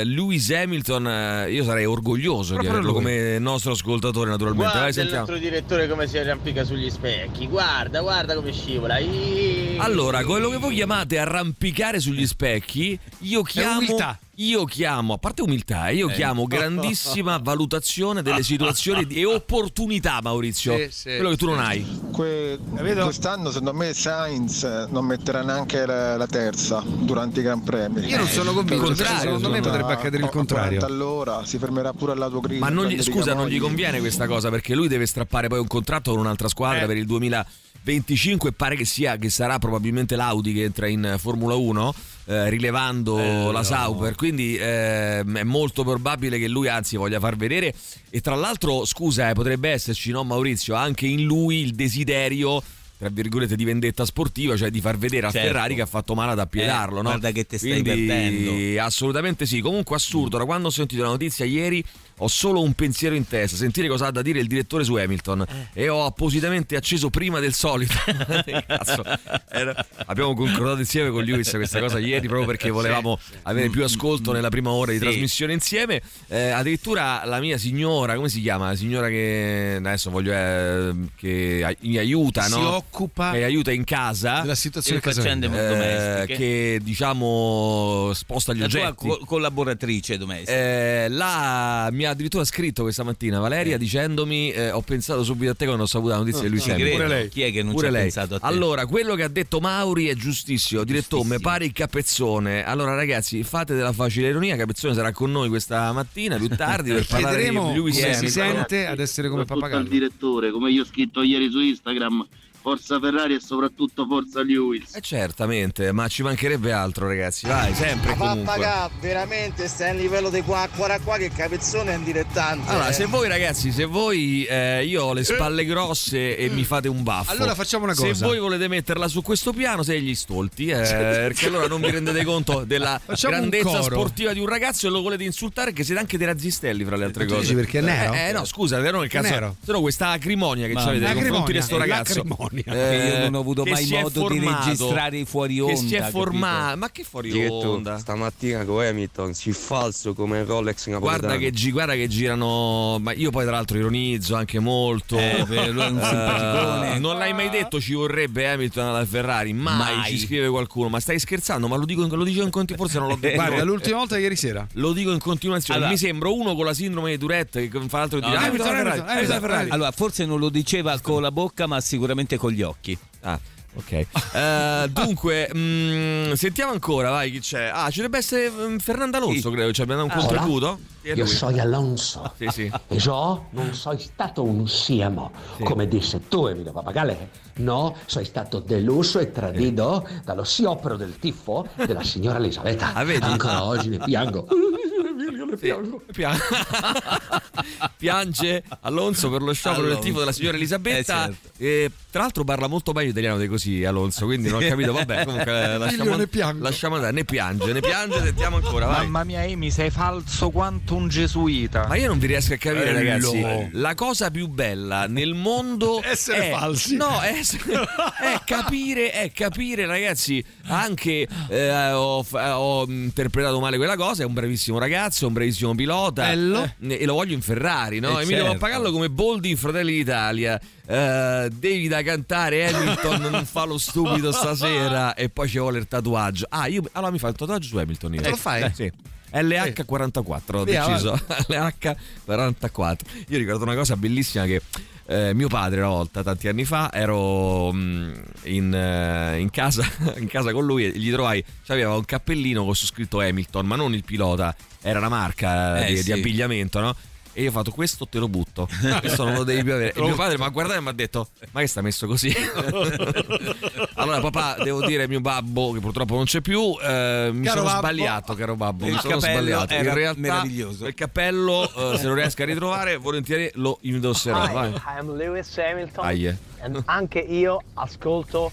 eh, 0.00 0.04
Lewis 0.04 0.50
Hamilton, 0.50 1.06
eh, 1.08 1.52
io 1.52 1.64
sarei 1.64 1.84
orgoglioso 1.84 2.54
Proprio 2.54 2.70
di 2.72 2.76
averlo 2.76 2.92
lui. 2.92 3.02
come 3.02 3.38
nostro 3.38 3.72
ascoltatore 3.72 4.30
naturalmente. 4.30 4.64
Vai, 4.64 4.72
Guarda 4.72 4.88
il 4.88 4.94
sentiamo. 4.94 5.18
nostro 5.26 5.38
direttore 5.38 5.88
come 5.88 6.06
si 6.06 6.18
arrampica 6.18 6.64
sugli 6.64 6.90
specchi. 6.90 7.46
Guarda, 7.46 8.00
guarda 8.00 8.34
come 8.34 8.52
scivola. 8.52 8.98
Iii. 8.98 9.78
Allora, 9.78 10.24
quello 10.24 10.48
che 10.50 10.58
voi 10.58 10.74
chiamate 10.74 11.18
arrampicare 11.18 12.00
sugli 12.00 12.26
specchi, 12.26 12.98
io 13.20 13.42
chiamo. 13.42 13.96
Io 14.36 14.64
chiamo, 14.64 15.14
a 15.14 15.18
parte 15.18 15.42
umiltà, 15.42 15.88
eh, 15.88 15.94
io 15.94 16.08
eh. 16.08 16.12
chiamo 16.14 16.46
grandissima 16.46 17.38
valutazione 17.42 18.20
delle 18.20 18.42
situazioni 18.42 19.06
e 19.06 19.24
opportunità, 19.24 20.18
Maurizio. 20.20 20.76
Sì, 20.76 20.88
sì, 20.90 21.02
quello 21.10 21.30
che 21.30 21.36
tu 21.36 21.46
non 21.46 21.60
hai. 21.60 21.86
Que- 22.10 22.58
eh, 22.76 22.94
quest'anno, 22.94 23.50
secondo 23.50 23.72
me, 23.74 23.92
Sainz 23.92 24.64
non 24.90 25.04
metterà 25.06 25.42
neanche 25.42 25.86
la, 25.86 26.16
la 26.16 26.26
terza 26.26 26.82
durante 26.84 27.40
i 27.40 27.42
Gran 27.44 27.62
Premi. 27.62 28.06
Io 28.06 28.16
non 28.16 28.26
sono 28.26 28.52
convinto. 28.52 28.74
Il 28.74 28.80
contrario, 28.80 29.20
secondo 29.20 29.50
me 29.50 29.60
potrebbe 29.60 29.92
accadere 29.92 30.24
il 30.24 30.30
contrario. 30.30 30.84
All'ora 30.84 31.44
si 31.44 31.58
fermerà 31.58 31.92
pure 31.92 32.12
all'autogrill. 32.12 32.58
Ma 32.58 32.70
non 32.70 32.86
gli, 32.86 33.00
scusa, 33.02 33.34
non 33.34 33.46
gli 33.46 33.60
conviene 33.60 34.00
questa 34.00 34.26
cosa 34.26 34.50
perché 34.50 34.74
lui 34.74 34.88
deve 34.88 35.06
strappare 35.06 35.46
poi 35.46 35.60
un 35.60 35.68
contratto 35.68 36.10
con 36.10 36.18
un'altra 36.18 36.48
squadra 36.48 36.82
eh. 36.82 36.86
per 36.86 36.96
il 36.96 37.06
2000 37.06 37.46
25 37.82 38.52
pare 38.52 38.76
che 38.76 38.84
sia 38.84 39.16
che 39.16 39.28
sarà 39.28 39.58
probabilmente 39.58 40.16
l'Audi 40.16 40.52
che 40.52 40.62
entra 40.62 40.86
in 40.86 41.04
eh, 41.04 41.18
Formula 41.18 41.54
1 41.54 41.94
eh, 42.26 42.48
rilevando 42.48 43.18
eh, 43.18 43.52
la 43.52 43.62
Sauber 43.62 44.10
no. 44.10 44.16
quindi 44.16 44.56
eh, 44.56 45.20
è 45.20 45.42
molto 45.42 45.84
probabile 45.84 46.38
che 46.38 46.48
lui 46.48 46.68
anzi 46.68 46.96
voglia 46.96 47.20
far 47.20 47.36
vedere 47.36 47.74
e 48.08 48.20
tra 48.20 48.34
l'altro 48.34 48.86
scusa 48.86 49.28
eh, 49.28 49.34
potrebbe 49.34 49.70
esserci 49.70 50.10
no 50.10 50.24
Maurizio 50.24 50.74
anche 50.74 51.06
in 51.06 51.24
lui 51.24 51.60
il 51.60 51.74
desiderio 51.74 52.62
tra 52.96 53.08
virgolette 53.12 53.56
di 53.56 53.64
vendetta 53.64 54.04
sportiva, 54.06 54.56
cioè 54.56 54.70
di 54.70 54.80
far 54.80 54.96
vedere 54.96 55.26
a. 55.26 55.30
Certo. 55.30 55.48
Ferrari 55.48 55.74
che 55.74 55.82
ha 55.82 55.86
fatto 55.86 56.14
male 56.14 56.32
ad 56.32 56.38
appiedarlo. 56.38 57.00
Eh, 57.00 57.02
no? 57.02 57.08
Guarda 57.08 57.32
che 57.32 57.44
te 57.44 57.58
stai 57.58 57.82
Quindi, 57.82 58.06
perdendo. 58.06 58.82
Assolutamente 58.82 59.46
sì. 59.46 59.60
Comunque 59.60 59.96
assurdo, 59.96 60.38
da 60.38 60.44
quando 60.44 60.68
ho 60.68 60.70
sentito 60.70 61.02
la 61.02 61.08
notizia 61.08 61.44
ieri 61.44 61.84
ho 62.18 62.28
solo 62.28 62.62
un 62.62 62.72
pensiero 62.74 63.14
in 63.14 63.26
testa, 63.26 63.56
sentire 63.56 63.88
cosa 63.88 64.06
ha 64.06 64.10
da 64.10 64.22
dire 64.22 64.38
il 64.40 64.46
direttore 64.46 64.84
su 64.84 64.94
Hamilton 64.94 65.44
Eh. 65.74 65.82
e 65.82 65.88
ho 65.88 66.04
appositamente 66.04 66.76
acceso 66.76 67.10
prima 67.10 67.40
del 67.40 67.52
solito. 67.54 67.94
Cazzo, 68.66 69.02
era- 69.50 69.84
abbiamo 70.06 70.34
concordato 70.34 70.78
insieme 70.80 71.10
con 71.10 71.24
Lewis 71.24 71.50
questa 71.50 71.80
cosa 71.80 71.98
ieri 71.98 72.26
proprio 72.26 72.46
perché 72.46 72.70
volevamo 72.70 73.18
avere 73.42 73.68
più 73.68 73.82
ascolto 73.84 74.32
nella 74.32 74.48
prima 74.48 74.70
ora 74.70 74.92
di 74.92 74.98
Sì. 74.98 75.04
trasmissione 75.04 75.52
insieme. 75.52 76.00
Eh, 76.28 76.50
addirittura 76.50 77.24
la 77.24 77.40
mia 77.40 77.58
signora, 77.58 78.14
come 78.14 78.28
si 78.28 78.40
chiama? 78.40 78.68
La 78.68 78.76
signora 78.76 79.08
che 79.08 79.76
adesso 79.78 80.10
voglio 80.10 80.32
eh, 80.32 80.92
che 81.16 81.76
mi 81.80 81.96
aiuta, 81.98 82.42
Si 82.42 82.50
no? 82.60 82.76
occupa 82.76 83.32
Che 83.32 83.44
aiuta 83.44 83.72
in 83.72 83.84
casa. 83.84 84.40
della 84.40 84.54
situazione 84.54 85.00
faccende 85.00 85.48
domestiche. 85.48 86.36
che 86.36 86.80
diciamo 86.82 88.10
sposta 88.14 88.52
gli 88.52 88.60
La 88.60 88.68
tua 88.68 88.80
oggetti. 88.88 89.06
co- 89.08 89.20
collaboratrice 89.24 90.16
domestica. 90.18 90.52
Eh, 90.52 91.06
la, 91.10 91.88
mi 92.04 92.10
ha 92.10 92.10
addirittura 92.10 92.44
scritto 92.44 92.82
questa 92.82 93.02
mattina 93.02 93.40
Valeria 93.40 93.78
dicendomi 93.78 94.50
eh, 94.52 94.70
ho 94.70 94.82
pensato 94.82 95.24
subito 95.24 95.52
a 95.52 95.54
te 95.54 95.64
quando 95.64 95.84
ho 95.84 95.86
saputo 95.86 96.10
la 96.10 96.18
notizia 96.18 96.42
di 96.42 96.48
lui 96.50 96.60
sempre. 96.60 96.90
Pure 96.90 97.08
lei. 97.08 97.28
Chi 97.28 97.42
è 97.42 97.50
che 97.50 97.62
non 97.62 97.72
Pure 97.72 97.86
ci 97.86 97.88
ha 97.88 97.92
lei. 97.92 98.02
pensato 98.02 98.34
a 98.34 98.40
te? 98.40 98.46
Allora, 98.46 98.86
quello 98.86 99.14
che 99.14 99.22
ha 99.22 99.28
detto 99.28 99.60
Mauri 99.60 100.06
è 100.06 100.14
giustissimo. 100.14 100.84
Detto, 100.84 101.22
me 101.24 101.38
pare 101.40 101.64
il 101.64 101.72
capezzone. 101.72 102.64
Allora, 102.64 102.94
ragazzi, 102.94 103.42
fate 103.42 103.74
della 103.74 103.92
facile 103.92 104.28
ironia. 104.28 104.56
Capezzone 104.56 104.94
sarà 104.94 105.12
con 105.12 105.30
noi 105.32 105.48
questa 105.48 105.90
mattina 105.92 106.36
più 106.36 106.48
tardi 106.48 106.92
per 106.92 107.06
parlare 107.08 107.36
Chiederemo 107.36 107.68
di 107.68 107.74
Lewis 107.74 108.00
come 108.00 108.14
si 108.14 108.28
sente 108.28 108.86
ad 108.86 109.00
essere 109.00 109.28
come 109.28 109.40
soprattutto 109.42 109.66
al 109.66 109.70
pappagallo. 109.72 109.88
direttore, 109.88 110.50
come 110.50 110.70
io 110.70 110.82
ho 110.82 110.86
scritto 110.86 111.22
ieri 111.22 111.50
su 111.50 111.58
Instagram, 111.60 112.26
forza 112.64 112.98
Ferrari 112.98 113.34
e 113.34 113.40
soprattutto 113.40 114.06
forza 114.06 114.42
Lewis. 114.42 114.94
Eh, 114.94 115.02
certamente, 115.02 115.92
ma 115.92 116.08
ci 116.08 116.22
mancherebbe 116.22 116.72
altro, 116.72 117.06
ragazzi. 117.06 117.46
Vai, 117.46 117.74
sempre 117.74 118.12
e 118.12 118.16
comunque. 118.16 118.44
Pappagallo, 118.44 118.90
veramente 119.00 119.68
stai 119.68 119.90
a 119.90 119.92
livello 119.92 120.30
di 120.30 120.40
qua, 120.40 120.66
qua, 120.74 120.98
qua 121.04 121.18
che 121.18 121.28
capezzone 121.28 121.92
è 121.92 121.96
un 121.96 122.04
dilettante. 122.04 122.70
Allora, 122.70 122.88
eh. 122.88 122.92
se 122.94 123.04
voi 123.04 123.28
ragazzi, 123.28 123.70
se 123.70 123.84
voi 123.84 124.46
eh, 124.46 124.82
io 124.82 125.04
ho 125.04 125.12
le 125.12 125.24
spalle 125.24 125.66
grosse 125.66 126.38
e 126.38 126.48
mi 126.48 126.64
fate 126.64 126.88
un 126.88 127.02
baffo. 127.02 127.32
Allora 127.32 127.54
facciamo 127.54 127.84
una 127.84 127.92
Se 127.92 128.08
cosa. 128.08 128.24
voi 128.24 128.38
volete 128.38 128.66
metterla 128.66 129.08
su 129.08 129.20
questo 129.20 129.52
piano, 129.52 129.82
sei 129.82 130.00
gli 130.00 130.14
stolti, 130.14 130.68
eh, 130.68 130.76
perché 130.76 131.48
allora 131.48 131.66
non 131.66 131.82
vi 131.82 131.90
rendete 131.90 132.24
conto 132.24 132.64
della 132.64 132.98
Facciamo 133.04 133.34
grandezza 133.36 133.82
sportiva 133.82 134.32
di 134.32 134.40
un 134.40 134.46
ragazzo 134.46 134.86
e 134.86 134.90
lo 134.90 135.02
volete 135.02 135.24
insultare 135.24 135.74
che 135.74 135.84
siete 135.84 136.00
anche 136.00 136.16
dei 136.16 136.26
razzistelli 136.26 136.82
fra 136.82 136.96
le 136.96 137.04
altre 137.04 137.26
cose. 137.26 137.40
dici 137.40 137.54
perché 137.54 137.80
è 137.80 137.82
nero? 137.82 138.14
Eh, 138.14 138.28
eh, 138.28 138.32
no, 138.32 138.46
scusa, 138.46 138.80
vero 138.80 139.00
nel 139.00 139.08
È 139.08 139.10
cazzo. 139.10 139.28
nero. 139.28 139.56
Se 139.62 139.70
no 139.70 139.80
questa 139.82 140.08
acrimonia 140.08 140.66
che 140.66 140.72
Mamma 140.72 140.88
avete 140.88 141.04
nei 141.04 141.14
confronti 141.14 141.52
di 141.52 141.60
sto 141.60 141.74
Acrimonia, 141.76 141.94
ragazzo. 141.96 142.14
l'acrimonia. 142.22 142.53
Che 142.62 143.10
io 143.14 143.18
non 143.24 143.34
ho 143.34 143.40
avuto 143.40 143.64
mai 143.64 143.84
si 143.84 143.94
è 143.94 144.02
modo 144.02 144.28
di 144.28 144.38
formato, 144.40 144.64
registrare 144.68 145.18
i 145.18 145.24
fuori 145.24 145.60
onda. 145.60 145.72
Che 145.72 145.78
si 145.86 145.94
è 145.94 146.02
formato, 146.10 146.76
ma 146.78 146.90
che 146.90 147.04
fuori 147.04 147.30
Ghetto, 147.30 147.70
onda? 147.70 147.98
stamattina 147.98 148.64
con 148.64 148.82
Hamilton 148.84 149.34
si 149.34 149.52
falso 149.52 150.14
come 150.14 150.44
Rolex 150.44 150.86
napoletano. 150.88 151.26
Guarda 151.36 151.50
che, 151.50 151.70
guarda 151.70 151.94
che 151.94 152.08
girano, 152.08 152.98
ma 153.00 153.12
io 153.12 153.30
poi 153.30 153.44
tra 153.44 153.52
l'altro 153.54 153.78
ironizzo 153.78 154.34
anche 154.36 154.58
molto. 154.58 155.18
Eh, 155.18 155.40
un 155.40 155.82
Eh, 156.04 156.06
simpaticone. 156.06 156.98
non 156.98 157.18
l'hai 157.18 157.32
mai 157.32 157.50
detto 157.50 157.80
ci 157.80 157.94
vorrebbe 157.94 158.48
Hamilton 158.48 158.86
alla 158.86 159.04
Ferrari? 159.04 159.52
Mai, 159.52 159.96
Mai. 159.96 160.10
ci 160.10 160.18
scrive 160.18 160.48
qualcuno. 160.48 160.88
Ma 160.88 161.00
stai 161.00 161.18
scherzando? 161.18 161.68
Ma 161.68 161.76
lo 161.76 161.84
dico, 161.84 162.06
lo 162.06 162.24
dico 162.24 162.42
in 162.42 162.50
continuazione. 162.50 162.76
Forse 162.76 162.98
non 162.98 163.08
l'ho 163.08 163.16
detto. 163.16 163.36
Guarda, 163.42 163.64
l'ultima 163.64 163.98
volta 163.98 164.18
ieri 164.18 164.36
sera. 164.36 164.66
Lo 164.74 164.92
dico 164.92 165.10
in 165.12 165.18
continuazione. 165.18 165.78
Allora- 165.78 165.92
Mi 165.92 165.98
sembra 165.98 166.28
uno 166.28 166.54
con 166.54 166.64
la 166.64 166.74
sindrome 166.74 167.10
di 167.12 167.18
Tourette 167.18 167.68
che 167.68 167.80
fa 167.88 167.98
l'altro 167.98 168.18
No, 168.20 168.26
dire 168.28 168.38
no, 168.38 168.44
Hamilton 168.46 168.66
alla 168.68 168.76
Ferrari. 168.76 168.98
Hamilton, 168.98 169.16
Hamilton 169.16 169.36
alla 169.36 169.46
Ferrari. 169.48 169.70
Allora, 169.70 169.90
forse 169.92 170.24
non 170.24 170.38
lo 170.38 170.48
diceva 170.48 170.98
con 171.00 171.22
la 171.22 171.30
bocca, 171.30 171.66
ma 171.66 171.80
sicuramente 171.80 172.36
con 172.44 172.52
gli 172.52 172.60
occhi. 172.62 172.96
Ah, 173.22 173.38
ok. 173.74 174.06
Eh, 174.34 174.88
dunque, 174.90 175.48
mm, 175.54 176.32
sentiamo 176.32 176.72
ancora, 176.72 177.08
vai, 177.10 177.30
chi 177.30 177.38
c'è? 177.38 177.70
Ah, 177.72 177.88
ci 177.88 177.96
dovrebbe 178.00 178.18
essere 178.18 178.50
mm, 178.50 178.76
Fernando 178.78 179.16
Alonso, 179.16 179.50
credo. 179.50 179.72
Ci 179.72 179.80
abbiamo 179.80 180.02
dato 180.04 180.14
un 180.14 180.20
contributo. 180.26 180.78
Sì, 181.00 181.08
è 181.10 181.14
Io 181.14 181.26
sono 181.26 181.60
Alonso 181.60 182.32
Sì, 182.36 182.48
sì. 182.50 182.62
e 182.88 182.96
io 182.96 183.46
non 183.50 183.72
sono 183.72 183.96
stato 183.98 184.42
un 184.42 184.66
siamo, 184.68 185.30
come 185.62 185.86
disse 185.86 186.26
tu 186.28 186.46
Emilio 186.46 186.72
Papagale. 186.72 187.30
No, 187.56 187.94
sono 188.06 188.24
stato 188.24 188.58
deluso 188.58 189.20
e 189.20 189.30
tradito 189.30 190.06
dallo 190.24 190.44
sciopero 190.44 190.96
del 190.96 191.16
tifo 191.18 191.66
della 191.86 192.02
signora 192.02 192.38
Elisabetta. 192.38 192.92
Ah, 192.92 193.04
vedi? 193.04 193.24
Ancora 193.24 193.64
oggi 193.64 193.88
ne 193.88 193.98
piango. 193.98 194.46
Io 195.22 195.44
ne 195.44 195.56
Sì, 195.56 195.66
piango. 195.66 196.02
pia- 196.12 196.36
Piange 197.96 198.62
Alonso 198.80 199.30
per 199.30 199.42
lo 199.42 199.52
sciopero 199.52 199.86
del 199.88 199.98
tifo 199.98 200.18
della 200.18 200.32
signora 200.32 200.56
Elisabetta. 200.56 201.24
Eh, 201.24 201.28
certo. 201.28 201.48
E, 201.58 201.90
tra 202.10 202.22
l'altro 202.22 202.44
parla 202.44 202.66
molto 202.66 202.92
meglio 202.92 203.10
italiano 203.10 203.38
di 203.38 203.48
così 203.48 203.84
Alonso, 203.84 204.24
quindi 204.26 204.48
non 204.48 204.62
ho 204.62 204.66
capito. 204.66 204.92
Vabbè, 204.92 205.24
comunque 205.26 205.52
eh, 205.52 205.78
lasciamo, 205.78 206.16
ne 206.16 206.28
lasciamo 206.58 206.94
andare. 206.96 207.12
Ne 207.12 207.24
piange, 207.24 207.72
ne 207.72 207.80
piange, 207.80 208.22
sentiamo 208.22 208.56
ancora. 208.56 208.86
Vai. 208.86 209.04
Mamma 209.04 209.24
mia, 209.24 209.40
Amy, 209.40 209.70
sei 209.70 209.90
falso 209.90 210.50
quanto 210.50 210.94
un 210.94 211.08
gesuita. 211.08 211.86
Ma 211.88 211.96
io 211.96 212.08
non 212.08 212.18
vi 212.18 212.26
riesco 212.26 212.54
a 212.54 212.56
capire, 212.56 212.92
Bello. 212.92 213.32
ragazzi. 213.32 213.68
La 213.72 213.94
cosa 213.94 214.30
più 214.30 214.48
bella 214.48 215.06
nel 215.06 215.34
mondo 215.34 216.02
Essere 216.04 216.48
è, 216.48 216.50
falsi. 216.50 216.96
No, 216.96 217.20
è, 217.20 217.40
è 217.40 218.40
capire, 218.44 219.10
è 219.12 219.32
capire, 219.32 219.86
ragazzi. 219.86 220.44
Anche 220.66 221.26
eh, 221.48 221.92
ho, 221.92 222.24
ho 222.30 222.84
interpretato 222.88 223.60
male 223.60 223.76
quella 223.76 223.96
cosa. 223.96 224.22
È 224.22 224.26
un 224.26 224.32
bravissimo 224.34 224.78
ragazzo, 224.78 225.02
un 225.26 225.32
bravissimo 225.32 225.74
pilota. 225.74 226.22
Bello. 226.26 226.62
Eh, 226.80 226.98
E 227.00 227.04
lo 227.06 227.14
voglio 227.14 227.34
in 227.34 227.40
Ferrari, 227.42 227.98
no? 228.00 228.18
Eh, 228.18 228.22
Emilio 228.22 228.44
certo. 228.44 228.58
Pappagallo 228.58 228.90
come 228.92 229.10
Boldi 229.10 229.50
in 229.50 229.56
Fratelli 229.56 229.92
d'Italia. 229.92 230.60
Eh, 230.86 231.48
devi 231.52 231.88
da 231.88 232.02
cantare 232.02 232.66
Hamilton 232.66 233.22
non 233.30 233.46
fa 233.46 233.64
lo 233.64 233.78
stupido 233.78 234.32
stasera 234.32 235.14
e 235.14 235.30
poi 235.30 235.48
ci 235.48 235.58
vuole 235.58 235.78
il 235.78 235.88
tatuaggio 235.88 236.44
ah 236.50 236.66
io 236.66 236.82
allora 236.92 237.10
mi 237.10 237.18
fa 237.18 237.28
il 237.28 237.34
tatuaggio 237.34 237.68
su 237.68 237.78
Hamilton 237.78 238.14
io. 238.14 238.20
Te 238.20 238.28
lo 238.28 238.36
fai? 238.36 238.62
Eh, 238.64 238.72
sì 238.74 238.92
LH44 239.32 240.56
ho 240.56 240.64
deciso 240.64 241.14
LH44 241.48 242.96
io 243.28 243.38
ricordo 243.38 243.64
una 243.64 243.74
cosa 243.74 243.96
bellissima 243.96 244.44
che 244.44 244.60
eh, 245.06 245.34
mio 245.34 245.48
padre 245.48 245.80
una 245.80 245.88
volta 245.90 246.22
tanti 246.22 246.48
anni 246.48 246.64
fa 246.64 246.90
ero 246.92 247.70
mm, 247.72 248.12
in, 248.44 248.74
eh, 248.74 249.38
in 249.38 249.50
casa 249.50 249.84
in 250.16 250.26
casa 250.26 250.52
con 250.52 250.64
lui 250.64 250.86
e 250.86 250.90
gli 250.98 251.10
trovai 251.12 251.44
aveva 251.66 251.94
un 251.94 252.04
cappellino 252.04 252.64
con 252.64 252.74
su 252.74 252.86
scritto 252.86 253.20
Hamilton 253.20 253.66
ma 253.66 253.76
non 253.76 253.94
il 253.94 254.04
pilota 254.04 254.54
era 254.82 254.98
una 254.98 255.08
marca 255.08 255.84
Eh, 255.84 255.88
di, 255.88 255.94
di 255.94 256.02
sì. 256.02 256.12
abbigliamento 256.12 256.80
no? 256.80 256.96
E 257.36 257.42
io 257.42 257.48
ho 257.48 257.52
fatto 257.52 257.72
questo 257.72 258.06
te 258.06 258.18
lo 258.18 258.28
butto, 258.28 258.68
questo 259.00 259.24
non 259.24 259.34
lo 259.34 259.42
devi 259.44 259.62
più 259.64 259.72
avere. 259.72 259.92
E 259.92 260.00
mio 260.06 260.14
padre 260.14 260.38
mi 260.38 260.44
ha 260.44 260.48
guardato 260.48 260.78
e 260.78 260.82
mi 260.82 260.88
ha 260.88 260.92
detto: 260.92 261.28
Ma 261.50 261.60
che 261.60 261.66
sta 261.66 261.82
messo 261.82 262.06
così? 262.06 262.32
allora, 263.94 264.20
papà, 264.20 264.56
devo 264.62 264.84
dire, 264.86 265.08
mio 265.08 265.20
babbo, 265.20 265.72
che 265.72 265.80
purtroppo 265.80 266.14
non 266.14 266.24
c'è 266.24 266.40
più, 266.40 266.76
eh, 266.80 267.30
mi 267.32 267.44
Caro 267.44 267.58
sono 267.58 267.70
babbo. 267.70 267.86
sbagliato, 267.86 268.34
caro 268.34 268.56
babbo. 268.56 268.86
Il 268.86 268.92
mi 268.94 268.98
sono 269.00 269.18
sbagliato. 269.18 269.72
era 269.72 269.88
In 269.88 269.94
realtà, 269.94 270.20
meraviglioso. 270.20 270.86
il 270.86 270.94
cappello, 270.94 271.64
eh, 271.92 271.98
se 271.98 272.06
lo 272.06 272.14
riesco 272.14 272.42
a 272.42 272.46
ritrovare, 272.46 272.96
volentieri 272.96 273.50
lo 273.54 273.78
indosserò. 273.82 274.52
Vai. 274.52 274.72
I'm 274.98 275.16
Lewis 275.16 275.56
Hamilton 275.58 276.04
Aie. 276.04 276.38
e 276.62 276.70
anche 276.86 277.18
io 277.18 277.60
ascolto 277.74 278.50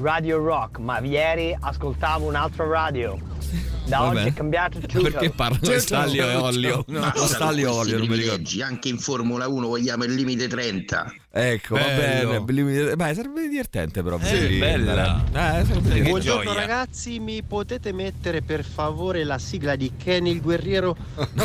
Radio 0.00 0.38
Rock, 0.42 0.78
ma 0.78 0.98
ieri 1.00 1.56
ascoltavo 1.58 2.26
un 2.26 2.34
altro 2.34 2.68
radio. 2.70 3.18
Da 3.88 3.98
Vabbè. 4.00 4.18
oggi 4.20 4.28
è 4.28 4.32
cambiato 4.34 4.78
tutto. 4.80 5.00
Perché 5.02 5.30
parlano 5.30 5.60
di 5.66 5.80
staglio 5.80 6.28
e 6.28 6.34
olio? 6.34 6.84
No, 6.88 7.10
staglio 7.14 7.70
e 7.70 7.74
olio, 7.74 7.98
non 7.98 8.06
mi 8.06 8.16
ricordo. 8.16 8.48
anche 8.62 8.88
in 8.88 8.98
Formula 8.98 9.48
1 9.48 9.66
vogliamo 9.66 10.04
il 10.04 10.12
limite 10.14 10.46
30. 10.46 11.12
Ecco, 11.30 11.74
va 11.76 11.80
Bello. 11.84 12.42
bene. 12.42 12.96
Beh, 12.96 13.14
sarebbe 13.14 13.48
divertente 13.48 14.02
però. 14.02 14.16
Eh, 14.16 14.18
vederli 14.18 14.58
bella. 14.58 15.24
Eh, 15.32 15.64
sarebbe. 15.64 16.02
Buongiorno 16.02 16.42
gioia. 16.52 16.58
ragazzi, 16.60 17.18
mi 17.18 17.42
potete 17.42 17.92
mettere 17.92 18.42
per 18.42 18.64
favore 18.64 19.24
la 19.24 19.38
sigla 19.38 19.74
di 19.76 19.92
Kenny 19.96 20.32
il 20.32 20.42
guerriero? 20.42 20.94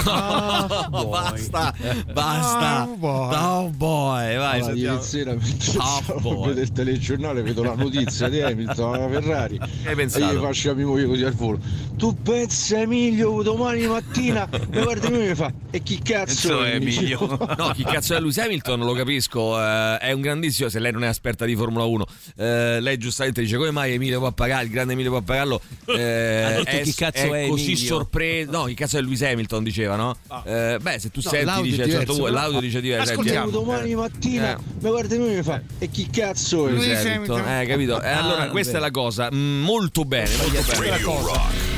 Ah, 0.05 0.87
No, 0.91 0.99
boy. 1.01 1.09
basta, 1.09 1.73
basta. 2.11 2.81
Ah, 2.81 2.85
boy. 2.97 3.35
Oh 3.35 3.69
boy, 3.69 4.35
vai. 4.35 4.59
Allora, 4.59 4.73
ieri 4.73 5.01
sera 5.01 5.31
mentre 5.33 5.77
Ah, 5.79 6.01
vedere 6.45 6.61
il 6.61 6.71
telegiornale 6.71 7.41
vedo 7.41 7.63
la 7.63 7.75
notizia 7.75 8.27
di 8.29 8.41
Hamilton 8.41 8.93
alla 8.95 9.09
Ferrari 9.09 9.59
e 9.83 9.95
gli 10.05 10.09
faccio 10.09 10.71
a 10.71 10.73
mia 10.73 10.85
moglie 10.85 11.05
così 11.05 11.23
al 11.23 11.33
volo 11.33 11.59
tu 11.97 12.15
pensa 12.33 12.79
Emilio 12.79 13.41
domani 13.43 13.85
mattina 13.85 14.47
mi 14.71 14.81
guarda 14.81 15.09
lui 15.09 15.25
e 15.25 15.27
mi 15.29 15.35
fa 15.35 15.51
e 15.69 15.81
chi 15.83 15.99
cazzo 16.01 16.63
è 16.63 16.75
Emilio. 16.75 17.21
No, 17.57 17.71
chi 17.73 17.83
cazzo 17.83 18.15
è 18.15 18.19
Lewis 18.19 18.37
Hamilton? 18.39 18.79
Lo 18.81 18.93
capisco, 18.93 19.59
eh, 19.59 19.97
è 19.97 20.11
un 20.11 20.21
grandissimo. 20.21 20.69
Se 20.69 20.79
lei 20.79 20.91
non 20.91 21.03
è 21.03 21.07
esperta 21.07 21.45
di 21.45 21.55
Formula 21.55 21.83
1, 21.85 22.05
eh, 22.37 22.79
lei 22.79 22.97
giustamente 22.97 23.41
dice: 23.41 23.57
Come 23.57 23.71
mai 23.71 23.93
Emilio 23.93 24.19
Pappagallo, 24.21 24.63
il 24.65 24.69
grande 24.69 24.93
Emilio 24.93 25.11
Pappagallo, 25.11 25.61
eh, 25.87 26.61
detto 26.65 26.81
chi 26.83 26.93
cazzo 26.93 27.33
è 27.33 27.47
così 27.47 27.71
Emilio? 27.71 27.85
sorpreso? 27.87 28.51
No, 28.51 28.63
chi 28.65 28.73
cazzo 28.73 28.97
è 28.97 29.01
Lewis 29.01 29.21
Hamilton? 29.23 29.63
Diceva, 29.63 29.95
no? 29.95 30.15
Eh, 30.45 30.77
beh, 30.81 30.99
se 30.99 31.09
tu 31.11 31.21
No, 31.23 31.29
senti, 31.29 31.45
l'audio 31.45 31.71
dice 31.71 31.83
è 31.83 31.85
certo 31.89 31.99
diverso, 31.99 32.13
punto, 32.13 32.23
però. 32.23 32.35
l'audio 32.41 32.59
dice 32.59 32.81
diverso. 32.81 33.11
Ascoltiamo. 33.11 33.49
domani 33.49 33.95
mattina 33.95 34.53
Eh. 34.57 34.61
mi 34.79 34.89
guarda 34.89 35.15
lui 35.15 35.33
e 35.33 35.35
mi 35.37 35.43
fa 35.43 35.61
e 35.79 35.89
chi 35.89 36.09
cazzo 36.09 36.67
è 36.67 36.71
Lewis 36.71 37.05
Hamilton, 37.05 37.39
Hamilton. 37.39 37.61
eh, 37.61 37.65
capito? 37.65 38.01
Eh, 38.01 38.09
allora, 38.09 38.41
Ah, 38.43 38.49
questa 38.49 38.77
è 38.77 38.81
la 38.81 38.91
cosa. 38.91 39.29
Mm, 39.33 39.61
molto 39.63 40.03
bene, 40.05 40.29
molto 40.37 40.61
bene. 40.77 40.89
Radio 40.89 41.21
Rock 41.21 41.72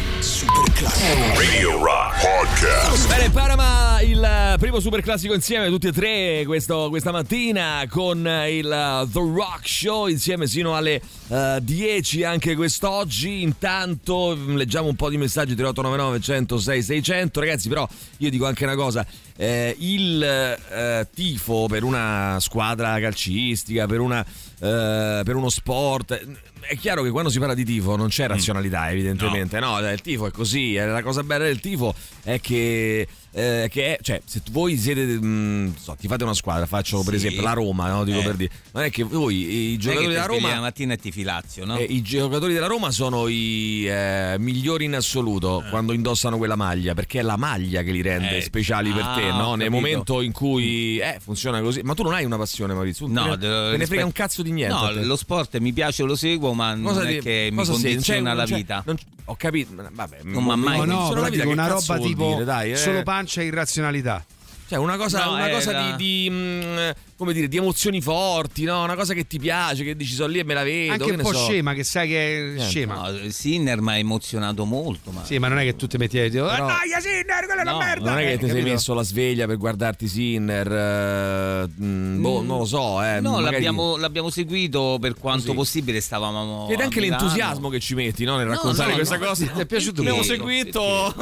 Podcast. 2.19 3.07
Bene, 3.07 3.29
Parama, 3.29 4.01
il 4.01 4.55
primo 4.57 4.79
super 4.79 5.01
classico 5.01 5.35
insieme, 5.35 5.67
tutti 5.69 5.85
e 5.85 5.91
tre, 5.91 6.41
questo- 6.47 6.89
questa 6.89 7.11
mattina 7.11 7.85
con 7.87 8.27
il 8.49 8.65
uh, 8.65 9.07
The 9.07 9.19
Rock 9.19 9.67
Show, 9.69 10.07
insieme 10.07 10.47
sino 10.47 10.75
alle 10.75 10.99
uh, 11.27 11.59
10 11.59 12.23
anche 12.23 12.55
quest'oggi. 12.55 13.43
Intanto 13.43 14.35
mm, 14.35 14.55
leggiamo 14.55 14.87
un 14.87 14.95
po' 14.95 15.09
di 15.09 15.17
messaggi 15.17 15.53
3899 15.53 16.19
106 16.19 16.81
600. 16.81 17.39
Ragazzi, 17.39 17.69
però 17.69 17.87
io 18.17 18.29
dico 18.31 18.47
anche 18.47 18.63
una 18.63 18.75
cosa, 18.75 19.05
eh, 19.37 19.75
il 19.79 20.23
eh, 20.23 21.07
tifo 21.13 21.67
per 21.67 21.83
una 21.83 22.37
squadra 22.39 22.99
calcistica, 22.99 23.85
per, 23.85 23.99
una, 23.99 24.21
eh, 24.59 25.21
per 25.23 25.35
uno 25.35 25.49
sport... 25.49 26.27
È 26.67 26.75
chiaro 26.77 27.03
che 27.03 27.11
quando 27.11 27.29
si 27.29 27.37
parla 27.37 27.53
di 27.53 27.63
tifo 27.63 27.95
non 27.95 28.07
c'è 28.07 28.25
razionalità, 28.25 28.89
evidentemente. 28.89 29.59
No, 29.59 29.77
il 29.77 30.01
tifo 30.01 30.25
è 30.25 30.31
così. 30.31 30.73
eh, 30.73 30.87
La 30.87 31.03
cosa 31.03 31.21
bella 31.21 31.43
del 31.43 31.59
tifo 31.59 31.93
è 32.23 32.39
che. 32.39 33.07
Eh, 33.37 33.67
che 33.69 33.97
è- 33.97 33.99
cioè, 34.01 34.21
se 34.25 34.41
voi 34.51 34.77
siete. 34.77 35.03
mh, 35.05 35.75
so, 35.77 35.95
ti 35.99 36.07
fate 36.07 36.23
una 36.23 36.33
squadra, 36.33 36.65
faccio 36.65 37.03
per 37.03 37.13
Sì. 37.19 37.25
esempio 37.25 37.41
la 37.43 37.51
Roma, 37.53 37.89
no? 37.89 38.03
Dico 38.05 38.19
Eh. 38.19 38.23
per 38.23 38.35
dire. 38.35 38.51
Non 38.71 38.83
è 38.83 38.89
che 38.89 39.03
voi, 39.03 39.71
i 39.73 39.77
giocatori 39.77 40.07
della 40.07 40.25
Roma. 40.25 40.49
la 40.53 40.59
mattina 40.61 40.93
e 40.93 40.97
ti 40.97 41.11
filazio, 41.11 41.65
no? 41.65 41.77
eh, 41.77 41.83
I 41.83 42.01
giocatori 42.01 42.53
della 42.53 42.67
Roma 42.67 42.91
sono 42.91 43.27
i 43.27 43.85
eh, 43.87 44.35
migliori 44.39 44.85
in 44.85 44.95
assoluto 44.95 45.63
quando 45.69 45.91
indossano 45.93 46.37
quella 46.37 46.55
maglia, 46.55 46.93
perché 46.93 47.19
è 47.19 47.23
la 47.23 47.35
maglia 47.37 47.81
che 47.83 47.91
li 47.91 48.01
rende 48.01 48.37
Eh, 48.37 48.41
speciali 48.41 48.91
per 48.91 49.03
ah, 49.03 49.13
te, 49.15 49.29
ho 49.29 49.35
no? 49.37 49.55
Nel 49.55 49.69
momento 49.69 50.21
in 50.21 50.31
cui 50.31 50.97
eh, 50.99 51.17
funziona 51.21 51.59
così. 51.61 51.81
Ma 51.83 51.93
tu 51.93 52.03
non 52.03 52.13
hai 52.13 52.23
una 52.23 52.37
passione, 52.37 52.73
Maurizio? 52.73 53.05
No, 53.07 53.37
te, 53.37 53.47
te 53.71 53.75
ne 53.77 53.85
frega 53.85 54.05
un 54.05 54.11
cazzo 54.13 54.41
di 54.43 54.51
niente. 54.51 54.73
No, 54.73 54.91
lo 55.03 55.15
sport 55.17 55.57
mi 55.59 55.73
piace, 55.73 56.03
lo 56.03 56.15
seguo, 56.15 56.53
ma 56.53 56.77
Cosa 56.81 57.01
non 57.03 57.09
ti- 57.09 57.17
è 57.17 57.21
che 57.21 57.49
mi 57.51 57.65
condiziona 57.65 58.33
la 58.33 58.45
vita. 58.45 58.81
non- 58.85 58.97
ho 59.27 59.35
capito, 59.35 59.71
vabbè, 59.91 60.17
Non 60.23 60.43
m'ha 60.43 60.55
mai- 60.55 60.77
No, 60.85 61.09
no, 61.13 61.47
una 61.49 61.67
roba 61.67 61.97
tipo 61.97 62.33
dire, 62.33 62.43
dai, 62.43 62.77
solo 62.77 63.01
pancia 63.25 63.41
e 63.41 63.45
irrazionalità. 63.45 64.23
Cioè, 64.67 64.79
una 64.79 64.97
cosa, 64.97 65.25
No, 65.25 65.33
una 65.33 65.49
cosa 65.49 65.71
la- 65.71 65.95
di, 65.95 66.23
di, 66.23 66.29
mm, 66.31 66.89
come 67.17 67.31
dire, 67.33 67.47
di 67.47 67.57
emozioni 67.57 68.01
forti, 68.01 68.63
no? 68.63 68.83
Una 68.83 68.95
cosa 68.95 69.13
che 69.13 69.25
ti 69.25 69.39
piace, 69.39 69.83
che 69.83 69.95
dici 69.95 70.13
sono 70.13 70.27
lì 70.27 70.39
e 70.39 70.43
me 70.43 70.53
la 70.53 70.63
vedo. 70.63 70.91
Anche 70.93 71.05
che 71.05 71.11
un 71.11 71.17
ne 71.17 71.23
po' 71.23 71.31
so. 71.33 71.45
scema, 71.45 71.73
che 71.73 71.83
sai 71.83 72.07
che 72.09 72.37
è 72.37 72.41
Niente. 72.43 72.63
scema. 72.65 73.09
No, 73.09 73.29
Sinner 73.29 73.81
mi 73.81 73.89
ha 73.91 73.97
emozionato 73.97 74.65
molto, 74.65 75.11
ma 75.11 75.23
Sì, 75.23 75.37
ma 75.37 75.47
non 75.47 75.59
è 75.59 75.63
che 75.63 75.75
tu 75.75 75.87
ti 75.87 75.97
metti 75.97 76.17
a 76.19 76.29
dire, 76.29 76.43
Però- 76.43 76.53
"Ah, 76.53 76.57
noia, 76.59 76.99
Sinner, 76.99 77.45
quella 77.45 77.61
è 77.61 77.63
No, 77.63 77.75
una 77.77 77.85
merda. 77.85 78.09
Non 78.09 78.19
è 78.19 78.23
che 78.23 78.31
Eh, 78.33 78.37
ti 78.37 78.45
sei 78.45 78.49
capito? 78.55 78.69
messo 78.69 78.93
la 78.93 79.03
sveglia 79.03 79.45
per 79.47 79.57
guardarti 79.57 80.07
Sinner, 80.07 80.71
eh, 80.71 81.69
mm, 81.83 82.21
boh, 82.21 82.41
non 82.41 82.57
lo 82.59 82.65
so, 82.65 83.01
eh. 83.03 83.19
No, 83.21 83.31
magari- 83.31 83.53
l'abbiamo, 83.53 83.97
l'abbiamo 83.97 84.29
seguito 84.29 84.97
per 84.99 85.15
quanto 85.15 85.45
Così. 85.45 85.55
possibile, 85.57 86.01
stavamo 86.01 86.67
Ed 86.69 86.81
anche 86.81 86.99
Milano. 86.99 87.21
l'entusiasmo 87.21 87.69
che 87.69 87.79
ci 87.79 87.95
metti 87.95 88.23
no, 88.25 88.35
nel 88.37 88.47
raccontare 88.47 88.89
no, 88.89 88.95
questa 88.97 89.17
no, 89.17 89.25
cosa. 89.25 89.45
Ti 89.45 89.59
è 89.61 89.65
piaciuto 89.65 90.01
Abbiamo 90.01 90.17
molto? 90.17 90.33
seguito. 90.33 91.13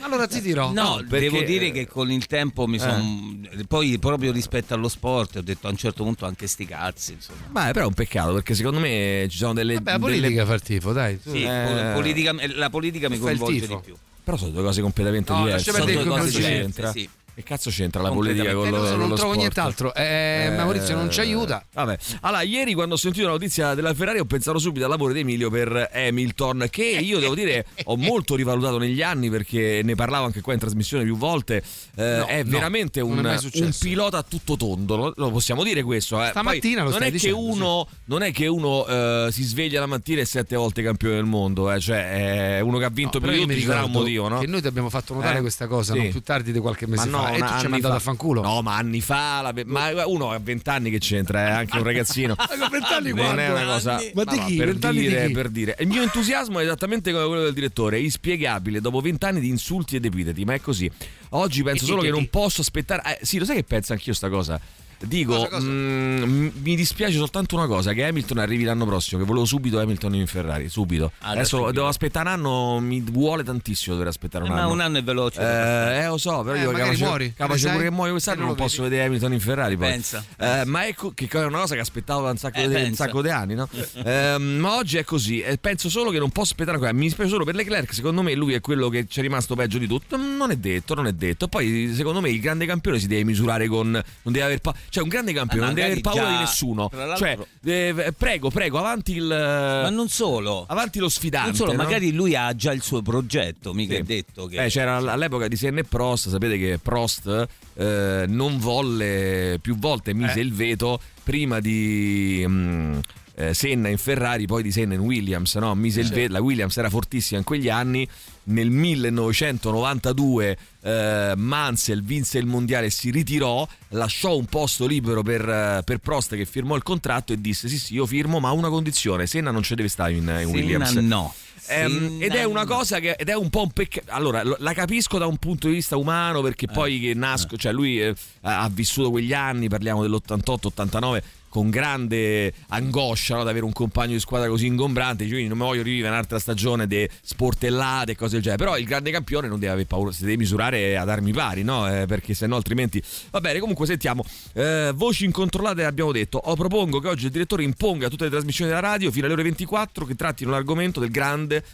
Allora 0.00 0.26
ti 0.28 0.40
dirò. 0.40 0.70
No, 0.72 1.02
perché- 1.08 1.30
devo 1.30 1.42
dire 1.42 1.70
che 1.72 1.86
con 1.88 2.10
il 2.12 2.26
tempo 2.26 2.66
mi 2.66 2.78
sono. 2.78 3.40
Poi 3.66 3.98
proprio 3.98 4.30
rispetto 4.32 4.74
allo 4.74 4.88
sport 4.88 5.14
ho 5.18 5.42
detto 5.42 5.66
a 5.66 5.70
un 5.70 5.76
certo 5.76 6.02
punto 6.04 6.26
anche 6.26 6.46
sti 6.46 6.64
cazzi. 6.66 7.12
Insomma. 7.12 7.38
Ma 7.50 7.70
però 7.72 7.84
è 7.84 7.88
un 7.88 7.94
peccato 7.94 8.32
perché 8.34 8.54
secondo 8.54 8.80
me 8.80 9.26
ci 9.30 9.36
sono 9.38 9.52
delle. 9.52 9.74
Vabbè, 9.74 9.90
la 9.92 9.98
delle- 9.98 10.16
politica 10.20 10.46
fa 10.46 10.54
il 10.54 10.60
tifo, 10.62 10.92
dai. 10.92 11.20
tu. 11.20 11.30
Sì, 11.32 11.42
Eh. 11.42 11.64
po- 11.66 11.92
politica- 11.94 12.34
la 12.54 12.70
politica 12.70 13.08
mi 13.08 13.18
coinvolge 13.18 13.66
di 13.66 13.78
più. 13.82 13.94
Però 14.24 14.36
sono 14.36 14.50
due 14.50 14.62
cose 14.62 14.80
completamente 14.80 15.32
No, 15.32 15.44
diverse. 15.44 15.70
Sono 15.72 15.84
due 15.84 16.04
cose 16.04 16.40
c'entra. 16.40 16.90
sì. 16.90 17.08
Che 17.36 17.42
cazzo 17.42 17.68
c'entra 17.68 18.00
la 18.00 18.08
politica 18.10 18.54
con 18.54 18.66
Eh, 18.66 18.70
lo, 18.70 18.76
no, 18.78 18.82
con 18.88 18.98
non 18.98 19.08
trovo 19.08 19.14
sport? 19.18 19.36
nient'altro. 19.36 19.94
Eh, 19.94 20.54
Maurizio 20.56 20.96
non 20.96 21.10
ci 21.10 21.20
aiuta. 21.20 21.62
Vabbè, 21.70 21.98
allora, 22.22 22.40
ieri 22.40 22.72
quando 22.72 22.94
ho 22.94 22.96
sentito 22.96 23.26
la 23.26 23.32
notizia 23.32 23.74
della 23.74 23.92
Ferrari 23.92 24.18
ho 24.20 24.24
pensato 24.24 24.58
subito 24.58 24.86
al 24.86 24.90
lavoro 24.90 25.12
di 25.12 25.20
Emilio 25.20 25.50
per 25.50 25.90
Hamilton, 25.92 26.68
che 26.70 26.82
io 26.84 27.18
devo 27.18 27.34
dire 27.34 27.66
ho 27.84 27.96
molto 27.98 28.36
rivalutato 28.36 28.78
negli 28.78 29.02
anni 29.02 29.28
perché 29.28 29.82
ne 29.84 29.94
parlavo 29.94 30.24
anche 30.24 30.40
qua 30.40 30.54
in 30.54 30.60
trasmissione 30.60 31.04
più 31.04 31.14
volte. 31.18 31.62
Eh, 31.94 32.04
No, 32.16 32.24
è 32.24 32.42
veramente 32.44 33.02
un, 33.02 33.18
è 33.22 33.60
un 33.60 33.74
pilota 33.78 34.16
a 34.16 34.22
tutto 34.26 34.56
tondo, 34.56 34.96
lo, 34.96 35.12
lo 35.14 35.30
possiamo 35.30 35.62
dire 35.62 35.82
questo. 35.82 36.22
Eh. 36.24 36.28
Stamattina 36.28 36.84
Poi 36.84 36.92
lo 36.92 36.98
non 36.98 37.06
è 37.06 37.10
dicendo, 37.10 37.38
uno, 37.38 37.86
non 38.06 38.22
è 38.22 38.32
che 38.32 38.46
uno 38.46 38.86
eh, 38.86 39.28
si 39.30 39.42
sveglia 39.42 39.80
la 39.80 39.86
mattina 39.86 40.22
e 40.22 40.24
sette 40.24 40.56
volte 40.56 40.82
campione 40.82 41.16
del 41.16 41.24
mondo, 41.26 41.70
eh. 41.70 41.80
cioè 41.80 42.56
è 42.56 42.60
uno 42.60 42.78
che 42.78 42.84
ha 42.84 42.88
vinto 42.90 43.18
No, 43.18 43.26
mi 43.30 43.40
tutti, 43.40 43.60
sarà 43.60 43.84
un 43.84 43.90
motivo, 43.90 44.28
no? 44.28 44.38
Che 44.38 44.46
noi 44.46 44.62
ti 44.62 44.66
abbiamo 44.68 44.88
fatto 44.88 45.12
notare 45.12 45.36
Eh? 45.36 45.40
questa 45.42 45.66
cosa 45.66 45.92
Sì. 45.92 45.98
non 45.98 46.08
più 46.10 46.22
tardi 46.22 46.50
di 46.52 46.58
qualche 46.60 46.86
mese 46.86 47.08
Ma 47.08 47.18
no, 47.18 47.25
fa. 47.28 47.34
E 47.34 47.38
tu 47.38 47.58
ci 47.58 47.64
hai 47.64 47.70
mandato 47.70 47.92
fa. 47.94 47.98
a 47.98 48.02
fanculo. 48.02 48.42
No, 48.42 48.62
ma 48.62 48.76
anni 48.76 49.00
fa, 49.00 49.40
la- 49.42 49.54
ma 49.66 50.06
uno 50.06 50.30
a 50.30 50.38
20 50.38 50.68
anni 50.70 50.90
che 50.90 50.98
c'entra, 50.98 51.46
è 51.46 51.50
anche 51.50 51.76
un 51.76 51.84
ragazzino. 51.84 52.34
Ma 52.58 52.68
20 52.68 52.92
anni 52.92 53.12
non 53.12 53.38
è 53.38 53.50
una 53.50 53.64
cosa 53.64 54.00
Ma 54.14 54.24
di 54.24 54.36
no, 54.38 54.44
chi? 54.46 54.56
per 54.56 54.66
20 54.68 54.86
anni 54.86 54.98
di 55.00 55.08
dire, 55.08 55.26
chi? 55.26 55.32
per 55.32 55.48
dire. 55.48 55.76
Il 55.80 55.86
mio 55.88 56.02
entusiasmo 56.02 56.58
è 56.60 56.62
esattamente 56.64 57.12
come 57.12 57.26
quello 57.26 57.42
del 57.42 57.52
direttore, 57.52 57.96
è 57.96 58.00
inspiegabile 58.00 58.80
dopo 58.80 59.00
20 59.00 59.24
anni 59.24 59.40
di 59.40 59.48
insulti 59.48 59.96
ed 59.96 60.04
epiteti, 60.04 60.44
ma 60.44 60.54
è 60.54 60.60
così. 60.60 60.90
Oggi 61.30 61.62
penso 61.62 61.84
solo 61.84 62.02
che 62.02 62.10
non 62.10 62.28
posso 62.28 62.60
aspettare. 62.60 63.18
eh, 63.18 63.24
sì, 63.24 63.38
lo 63.38 63.44
sai 63.44 63.56
che 63.56 63.64
penso 63.64 63.92
anch'io 63.92 64.12
sta 64.14 64.28
cosa? 64.28 64.60
Dico, 64.98 65.34
Cosa, 65.34 65.48
cosa? 65.48 65.66
mm, 65.66 66.48
mi 66.62 66.74
dispiace 66.74 67.16
soltanto 67.18 67.54
una 67.56 67.66
cosa: 67.66 67.92
che 67.92 68.04
Hamilton 68.04 68.38
arrivi 68.38 68.64
l'anno 68.64 68.86
prossimo. 68.86 69.20
Che 69.20 69.26
volevo 69.26 69.44
subito 69.44 69.78
Hamilton 69.78 70.14
in 70.14 70.26
Ferrari, 70.26 70.68
subito. 70.70 71.12
Ah, 71.18 71.30
Adesso 71.30 71.56
subito. 71.56 71.72
devo 71.72 71.88
aspettare 71.88 72.28
un 72.28 72.34
anno, 72.34 72.80
mi 72.80 73.00
vuole 73.02 73.42
tantissimo 73.44 73.94
dover 73.94 74.08
aspettare 74.08 74.44
un 74.44 74.50
Eh, 74.50 74.54
ma 74.54 74.60
anno. 74.62 74.72
un 74.72 74.80
anno 74.80 74.98
è 74.98 75.02
veloce. 75.02 75.40
Eh, 75.40 75.98
eh, 76.02 76.06
lo 76.06 76.16
so, 76.16 76.42
però 76.42 76.54
Eh, 76.56 76.60
io 76.60 76.70
capace, 76.70 77.04
muori, 77.04 77.32
capace 77.36 77.68
pure 77.70 77.82
che 77.84 77.90
muoio 77.90 78.12
quest'anno 78.12 78.46
non 78.46 78.54
posso 78.54 78.76
vedi. 78.82 78.88
vedere 78.94 79.08
Hamilton 79.08 79.32
in 79.34 79.40
Ferrari 79.40 79.76
poi. 79.76 79.88
Pensa, 79.88 80.24
Eh, 80.38 80.64
ma 80.64 80.86
ecco 80.86 81.12
che 81.14 81.28
è 81.30 81.44
una 81.44 81.58
cosa 81.60 81.74
che 81.74 81.80
aspettavo 81.80 82.24
da 82.24 82.30
un 82.30 82.36
sacco, 82.38 82.58
Eh, 82.58 82.68
di, 82.68 82.74
un 82.88 82.94
sacco 82.94 83.20
di 83.22 83.28
anni, 83.30 83.54
no? 83.54 83.68
Ehm, 84.04 84.42
ma 84.58 84.76
oggi 84.76 84.96
è 84.96 85.04
così. 85.04 85.44
penso 85.60 85.90
solo 85.90 86.10
che 86.10 86.18
non 86.18 86.30
posso 86.30 86.52
aspettare 86.52 86.76
ancora. 86.76 86.92
Mi 86.94 87.02
dispiace 87.06 87.30
solo 87.30 87.44
per 87.44 87.54
Leclerc. 87.54 87.92
Secondo 87.92 88.22
me 88.22 88.34
lui 88.34 88.54
è 88.54 88.60
quello 88.60 88.88
che 88.88 89.06
ci 89.08 89.18
è 89.18 89.22
rimasto 89.22 89.54
peggio 89.54 89.76
di 89.78 89.86
tutto. 89.86 90.16
Non 90.16 90.50
è 90.50 90.56
detto, 90.56 90.94
non 90.94 91.06
è 91.06 91.12
detto. 91.12 91.48
Poi, 91.48 91.92
secondo 91.94 92.20
me, 92.20 92.30
il 92.30 92.40
grande 92.40 92.64
campione 92.66 92.98
si 92.98 93.06
deve 93.06 93.24
misurare 93.24 93.66
con. 93.68 93.90
Non 93.90 94.02
deve 94.32 94.42
aver 94.42 94.60
paura. 94.60 94.78
Cioè, 94.88 95.02
un 95.02 95.08
grande 95.08 95.32
campione 95.32 95.62
Ah, 95.62 95.66
non 95.66 95.74
deve 95.74 95.86
aver 95.90 96.00
paura 96.00 96.22
già- 96.22 96.30
di 96.30 96.36
nessuno. 96.38 96.90
Cioè, 97.16 97.38
eh, 97.64 98.14
prego, 98.16 98.50
prego, 98.50 98.78
avanti 98.78 99.12
il. 99.16 99.26
Ma 99.26 99.90
non 99.90 100.08
solo. 100.08 100.64
Avanti 100.68 100.98
lo 100.98 101.08
sfidante. 101.08 101.48
Non 101.48 101.56
solo, 101.56 101.72
no? 101.72 101.82
magari 101.82 102.12
lui 102.12 102.34
ha 102.34 102.54
già 102.54 102.72
il 102.72 102.82
suo 102.82 103.02
progetto, 103.02 103.72
mica 103.74 103.94
Sì. 103.94 104.00
è 104.00 104.02
detto 104.04 104.46
che... 104.46 104.64
Eh, 104.64 104.68
c'era 104.68 104.96
all'epoca 104.96 105.48
di 105.48 105.56
Senna 105.56 105.80
e 105.80 105.84
Prost, 105.84 106.28
sapete 106.28 106.56
che 106.58 106.78
Prost 106.82 107.46
eh, 107.74 108.24
non 108.26 108.58
volle 108.58 109.58
più 109.60 109.76
volte 109.76 110.14
mise 110.14 110.38
Eh. 110.40 110.42
il 110.42 110.52
veto 110.52 111.00
prima 111.22 111.60
di 111.60 112.44
mm, 112.46 112.98
eh, 113.34 113.54
Senna 113.54 113.88
in 113.88 113.98
Ferrari, 113.98 114.46
poi 114.46 114.62
di 114.62 114.70
Senna 114.72 114.94
in 114.94 115.00
Williams, 115.00 115.54
no? 115.56 115.74
Mise 115.74 116.00
il 116.00 116.08
veto, 116.08 116.32
la 116.32 116.40
Williams 116.40 116.76
era 116.76 116.88
fortissima 116.88 117.38
in 117.38 117.44
quegli 117.44 117.68
anni. 117.68 118.08
Nel 118.48 118.70
1992 118.70 120.58
eh, 120.82 121.32
Mansell 121.36 122.02
vinse 122.02 122.38
il 122.38 122.46
mondiale 122.46 122.86
e 122.86 122.90
si 122.90 123.10
ritirò, 123.10 123.66
lasciò 123.88 124.36
un 124.36 124.44
posto 124.46 124.86
libero 124.86 125.22
per, 125.22 125.48
eh, 125.48 125.82
per 125.84 125.98
Prost 125.98 126.36
che 126.36 126.44
firmò 126.44 126.76
il 126.76 126.82
contratto 126.82 127.32
e 127.32 127.40
disse 127.40 127.68
sì 127.68 127.78
sì 127.78 127.94
io 127.94 128.06
firmo 128.06 128.38
ma 128.38 128.48
a 128.48 128.52
una 128.52 128.68
condizione, 128.68 129.26
Senna 129.26 129.50
non 129.50 129.62
ci 129.62 129.74
deve 129.74 129.88
stare 129.88 130.12
in, 130.12 130.18
in 130.18 130.24
Senna 130.26 130.46
Williams. 130.46 130.92
no. 130.94 131.34
Senna 131.58 132.24
ed 132.24 132.32
è 132.32 132.44
una 132.44 132.64
cosa 132.64 133.00
che 133.00 133.12
ed 133.12 133.28
è 133.28 133.34
un 133.34 133.50
po' 133.50 133.62
un 133.62 133.70
peccato. 133.72 134.12
Allora, 134.12 134.44
lo- 134.44 134.56
la 134.60 134.72
capisco 134.72 135.18
da 135.18 135.26
un 135.26 135.38
punto 135.38 135.66
di 135.66 135.74
vista 135.74 135.96
umano 135.96 136.40
perché 136.40 136.68
poi 136.68 137.00
che 137.00 137.14
nasco, 137.14 137.56
cioè 137.56 137.72
lui 137.72 138.00
eh, 138.00 138.14
ha 138.42 138.68
vissuto 138.72 139.10
quegli 139.10 139.32
anni, 139.32 139.68
parliamo 139.68 140.02
dell'88-89 140.02 141.22
con 141.56 141.70
grande 141.70 142.52
angoscia 142.68 143.36
no, 143.36 143.40
ad 143.40 143.48
avere 143.48 143.64
un 143.64 143.72
compagno 143.72 144.12
di 144.12 144.20
squadra 144.20 144.46
così 144.46 144.66
ingombrante, 144.66 145.26
quindi 145.26 145.48
non 145.48 145.56
mi 145.56 145.64
voglio 145.64 145.82
rivivere 145.82 146.12
un'altra 146.12 146.38
stagione 146.38 146.86
di 146.86 147.08
sportellate 147.22 148.12
e 148.12 148.14
cose 148.14 148.34
del 148.34 148.42
genere, 148.42 148.62
però 148.62 148.76
il 148.76 148.84
grande 148.84 149.10
campione 149.10 149.48
non 149.48 149.58
deve 149.58 149.72
avere 149.72 149.86
paura, 149.86 150.12
si 150.12 150.24
deve 150.24 150.36
misurare 150.36 150.98
ad 150.98 151.08
armi 151.08 151.32
pari, 151.32 151.62
no? 151.62 151.88
Eh, 151.88 152.04
perché 152.04 152.34
se 152.34 152.46
no 152.46 152.56
altrimenti... 152.56 153.02
Va 153.30 153.40
bene, 153.40 153.58
comunque 153.58 153.86
sentiamo, 153.86 154.22
eh, 154.52 154.92
voci 154.94 155.24
incontrollate 155.24 155.82
abbiamo 155.86 156.12
detto, 156.12 156.36
o 156.36 156.54
propongo 156.56 157.00
che 157.00 157.08
oggi 157.08 157.24
il 157.24 157.30
direttore 157.30 157.62
imponga 157.62 158.08
a 158.08 158.10
tutte 158.10 158.24
le 158.24 158.30
trasmissioni 158.30 158.68
della 158.68 158.82
radio 158.82 159.10
fino 159.10 159.24
alle 159.24 159.32
ore 159.32 159.44
24 159.44 160.04
che 160.04 160.14
trattino 160.14 160.50
l'argomento 160.50 161.00
del 161.00 161.10
grande 161.10 161.64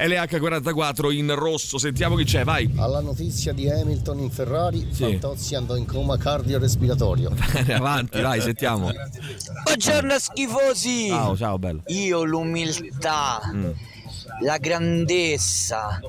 LH44 0.00 1.12
in 1.12 1.34
rosso. 1.34 1.78
Sentiamo 1.78 2.16
chi 2.16 2.24
c'è, 2.24 2.44
vai. 2.44 2.70
Alla 2.76 3.00
notizia 3.00 3.52
di 3.52 3.68
Hamilton 3.68 4.18
in 4.20 4.30
Ferrari, 4.30 4.86
Fantozzi 4.90 5.54
andò 5.54 5.76
in 5.76 5.86
coma 5.86 6.16
cardiorespiratorio. 6.16 7.30
Avanti, 7.74 8.20
vai, 8.20 8.40
sentiamo. 8.40 8.90
Buongiorno 9.64 10.18
schifosi! 10.18 11.08
Ciao, 11.08 11.36
ciao, 11.36 11.58
bello. 11.58 11.82
Io 11.86 12.24
l'umiltà, 12.24 13.40
Mm. 13.52 13.70
La 14.42 14.56
grandezza 14.58 16.00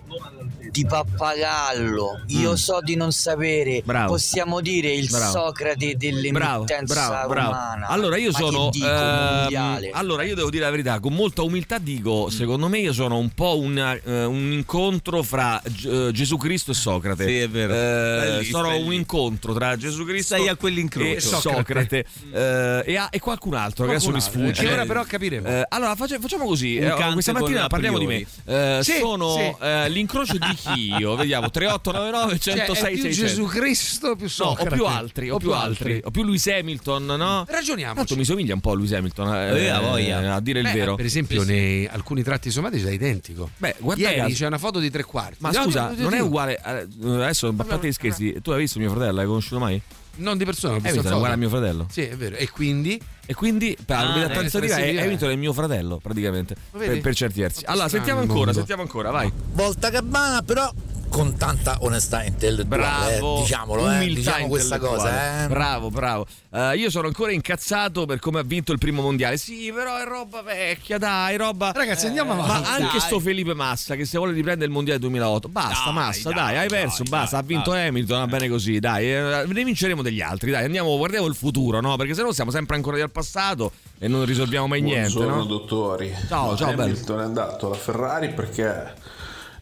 di 0.71 0.85
Pappagallo, 0.85 2.23
io 2.27 2.51
Mm. 2.51 2.55
so 2.55 2.79
di 2.81 2.95
non 2.95 3.11
sapere, 3.11 3.81
Bravo. 3.83 4.13
possiamo 4.13 4.61
dire 4.61 4.91
il 4.93 5.09
Bravo. 5.09 5.31
Socrate 5.31 5.95
dell'emittenza 5.97 6.93
bravo, 7.09 7.27
bravo. 7.27 7.51
romana. 7.51 7.87
Allora 7.87 8.17
io 8.17 8.31
Ma 8.31 8.37
sono 8.37 8.69
dico, 8.69 8.85
ehm, 8.87 9.39
mondiale. 9.41 9.89
allora 9.91 10.23
io 10.23 10.35
devo 10.35 10.49
dire 10.49 10.63
la 10.63 10.69
verità, 10.69 10.99
con 10.99 11.13
molta 11.13 11.41
umiltà 11.41 11.77
dico, 11.77 12.29
secondo 12.29 12.67
me 12.69 12.79
io 12.79 12.93
sono 12.93 13.17
un 13.17 13.29
po' 13.31 13.57
un, 13.59 13.77
eh, 13.77 14.23
un 14.23 14.51
incontro 14.53 15.23
fra 15.23 15.61
G- 15.65 15.85
eh, 16.07 16.11
Gesù 16.13 16.37
Cristo 16.37 16.71
e 16.71 16.73
Socrate. 16.73 17.25
Sì, 17.25 17.37
è 17.39 17.49
vero. 17.49 17.73
Eh, 17.73 18.37
lì, 18.39 18.45
sono 18.45 18.65
stai 18.69 18.81
un 18.83 18.93
incontro 18.93 19.53
tra 19.53 19.75
Gesù 19.75 20.05
Cristo 20.05 20.35
Stai 20.35 20.47
a 20.47 20.55
quell'incrocio. 20.55 21.11
e 21.15 21.19
Socrate 21.19 22.05
eh, 22.33 22.83
e, 22.85 22.95
a- 22.97 23.09
e 23.11 23.19
qualcun 23.19 23.55
altro 23.55 23.85
che 23.85 23.91
adesso 23.91 24.09
mi 24.11 24.19
Qualcun 24.19 24.41
altro, 24.41 24.53
sfugge. 24.53 24.67
che 24.67 24.73
ora 24.73 24.85
però 24.85 25.03
capiremo. 25.03 25.47
Eh, 25.47 25.65
allora 25.69 25.95
faccia- 25.95 26.19
facciamo 26.19 26.45
così, 26.45 26.77
eh, 26.77 26.89
questa 27.13 27.33
mattina 27.33 27.67
parliamo 27.67 27.97
di 27.97 28.05
me. 28.19 28.25
priori. 28.43 28.77
Eh, 28.77 28.83
Sì, 28.83 28.97
sono 28.99 29.33
sì. 29.35 29.55
eh, 29.61 29.89
l'incrocio 29.89 30.37
di 30.37 30.53
chi 30.55 30.93
io? 30.97 31.15
Vediamo 31.15 31.49
3899 31.49 32.39
Cioè, 32.39 32.55
106 32.57 32.89
è 32.91 32.93
più 32.93 33.01
600. 33.03 33.27
Gesù 33.27 33.45
Cristo 33.45 34.15
più 34.15 34.27
No, 34.39 34.45
o 34.57 34.65
più 34.65 34.85
altri, 34.85 35.29
o, 35.29 35.37
più 35.37 35.53
altri. 35.53 36.01
o 36.03 36.11
più 36.11 36.23
Lewis 36.23 36.47
Hamilton, 36.47 37.05
no? 37.05 37.45
Ragioniamoci. 37.47 37.97
Tanto 37.97 38.15
mi 38.15 38.25
somiglia 38.25 38.53
un 38.53 38.59
po' 38.61 38.71
a 38.71 38.75
Lewis 38.75 38.91
Hamilton, 38.93 39.35
eh, 39.35 39.59
Eh, 39.63 39.67
ha 39.69 39.79
voglia. 39.79 40.35
a 40.35 40.39
dire 40.39 40.59
il 40.59 40.65
Beh, 40.65 40.73
vero. 40.73 40.95
Per 40.95 41.05
esempio, 41.05 41.43
nei 41.43 41.87
alcuni 41.87 42.23
tratti 42.23 42.49
somatici 42.51 42.85
è 42.85 42.91
identico. 42.91 43.49
Beh, 43.57 43.75
guarda 43.79 44.01
Ieri 44.09 44.19
caso- 44.21 44.33
c'è 44.35 44.47
una 44.47 44.57
foto 44.57 44.79
di 44.79 44.89
tre 44.89 45.03
quarti. 45.03 45.35
Ma 45.39 45.51
No, 45.51 45.63
scusa, 45.63 45.89
no, 45.89 45.95
no, 45.95 46.01
non 46.03 46.13
è 46.13 46.19
uguale. 46.19 46.59
eh, 46.65 46.87
Adesso, 47.03 47.47
a 47.57 47.63
parte 47.63 47.87
gli 47.87 47.91
scherzi, 47.91 48.37
tu 48.41 48.51
hai 48.51 48.59
visto 48.59 48.79
mio 48.79 48.89
fratello? 48.89 49.11
L'hai 49.13 49.25
conosciuto 49.25 49.59
mai? 49.59 49.81
Non 50.17 50.37
di 50.37 50.45
persona, 50.45 50.73
visto 50.75 50.89
Hamilton 50.89 51.11
è 51.11 51.15
uguale 51.15 51.33
a 51.33 51.37
mio 51.37 51.49
fratello. 51.49 51.87
Sì, 51.89 52.01
è 52.01 52.15
vero. 52.15 52.35
E 52.35 52.49
quindi 52.49 53.01
E 53.25 53.33
quindi, 53.33 53.77
per 53.85 53.95
Ah, 53.97 54.03
la 54.03 54.49
simile. 54.49 55.01
Hamilton 55.01 55.29
è 55.29 55.35
mio 55.35 55.53
fratello, 55.53 55.99
praticamente. 56.01 56.55
Per, 56.71 56.99
per 56.99 57.15
certi 57.15 57.39
versi. 57.39 57.63
Allora, 57.65 57.87
sentiamo 57.87 58.19
ancora, 58.19 58.51
sentiamo 58.51 58.81
ancora, 58.81 59.09
vai. 59.11 59.31
Volta 59.53 59.89
Gabbana, 59.89 60.41
però 60.41 60.69
con 61.11 61.35
tanta 61.35 61.75
onestà 61.81 62.23
intellettuale, 62.23 63.17
Bravo, 63.19 63.37
eh, 63.37 63.41
diciamolo, 63.41 63.91
eh, 63.91 63.95
umiltà 63.95 64.19
diciamo 64.31 64.47
questa 64.47 64.79
cosa. 64.79 65.43
Eh. 65.43 65.47
Bravo, 65.49 65.89
bravo. 65.91 66.25
Eh, 66.53 66.77
io 66.77 66.89
sono 66.89 67.07
ancora 67.07 67.33
incazzato 67.33 68.05
per 68.05 68.19
come 68.19 68.39
ha 68.39 68.43
vinto 68.43 68.71
il 68.71 68.77
primo 68.77 69.01
mondiale. 69.01 69.35
Sì, 69.37 69.71
però 69.75 69.97
è 69.97 70.05
roba 70.05 70.41
vecchia, 70.41 70.97
dai, 70.97 71.35
roba. 71.35 71.71
Ragazzi, 71.75 72.05
andiamo 72.07 72.33
Ma 72.33 72.43
avanti. 72.45 72.69
anche 72.69 72.97
Dai. 72.97 72.99
sto 73.01 73.19
Felipe 73.19 73.53
Massa 73.53 73.95
che 73.95 74.05
se 74.05 74.17
vuole 74.17 74.31
riprendere 74.31 74.65
il 74.67 74.71
mondiale 74.71 74.99
2008, 74.99 75.49
basta, 75.49 75.83
Dai, 75.85 75.93
Massa, 75.93 76.29
dai, 76.29 76.33
dai, 76.37 76.57
hai 76.57 76.67
perso, 76.69 77.03
dai, 77.03 77.11
basta. 77.11 77.35
dai, 77.35 77.43
ha 77.43 77.47
vinto 77.47 77.71
Hamilton, 77.73 78.19
va 78.19 78.27
bene 78.27 78.47
così, 78.47 78.79
dai. 78.79 79.13
eh, 79.13 79.43
ne 79.47 79.63
vinceremo 79.65 80.01
degli 80.01 80.21
altri, 80.21 80.49
dai. 80.51 80.63
Andiamo, 80.63 80.95
guardiamo 80.95 81.27
il 81.27 81.35
futuro, 81.35 81.81
no? 81.81 81.97
Perché 81.97 82.13
se 82.13 82.21
no 82.23 82.31
siamo 82.31 82.51
sempre 82.51 82.77
ancora 82.77 83.01
al 83.03 83.11
passato 83.11 83.73
e 83.99 84.07
non 84.07 84.23
risolviamo 84.23 84.65
mai 84.67 84.81
niente, 84.81 85.11
Buongiorno 85.11 85.39
no? 85.41 85.45
dottori. 85.45 86.15
Ciao, 86.29 86.55
ciao, 86.55 86.69
bello. 86.69 86.83
Hamilton 86.83 87.19
è 87.19 87.23
andato 87.23 87.65
alla 87.67 87.75
Ferrari 87.75 88.29
perché 88.33 88.93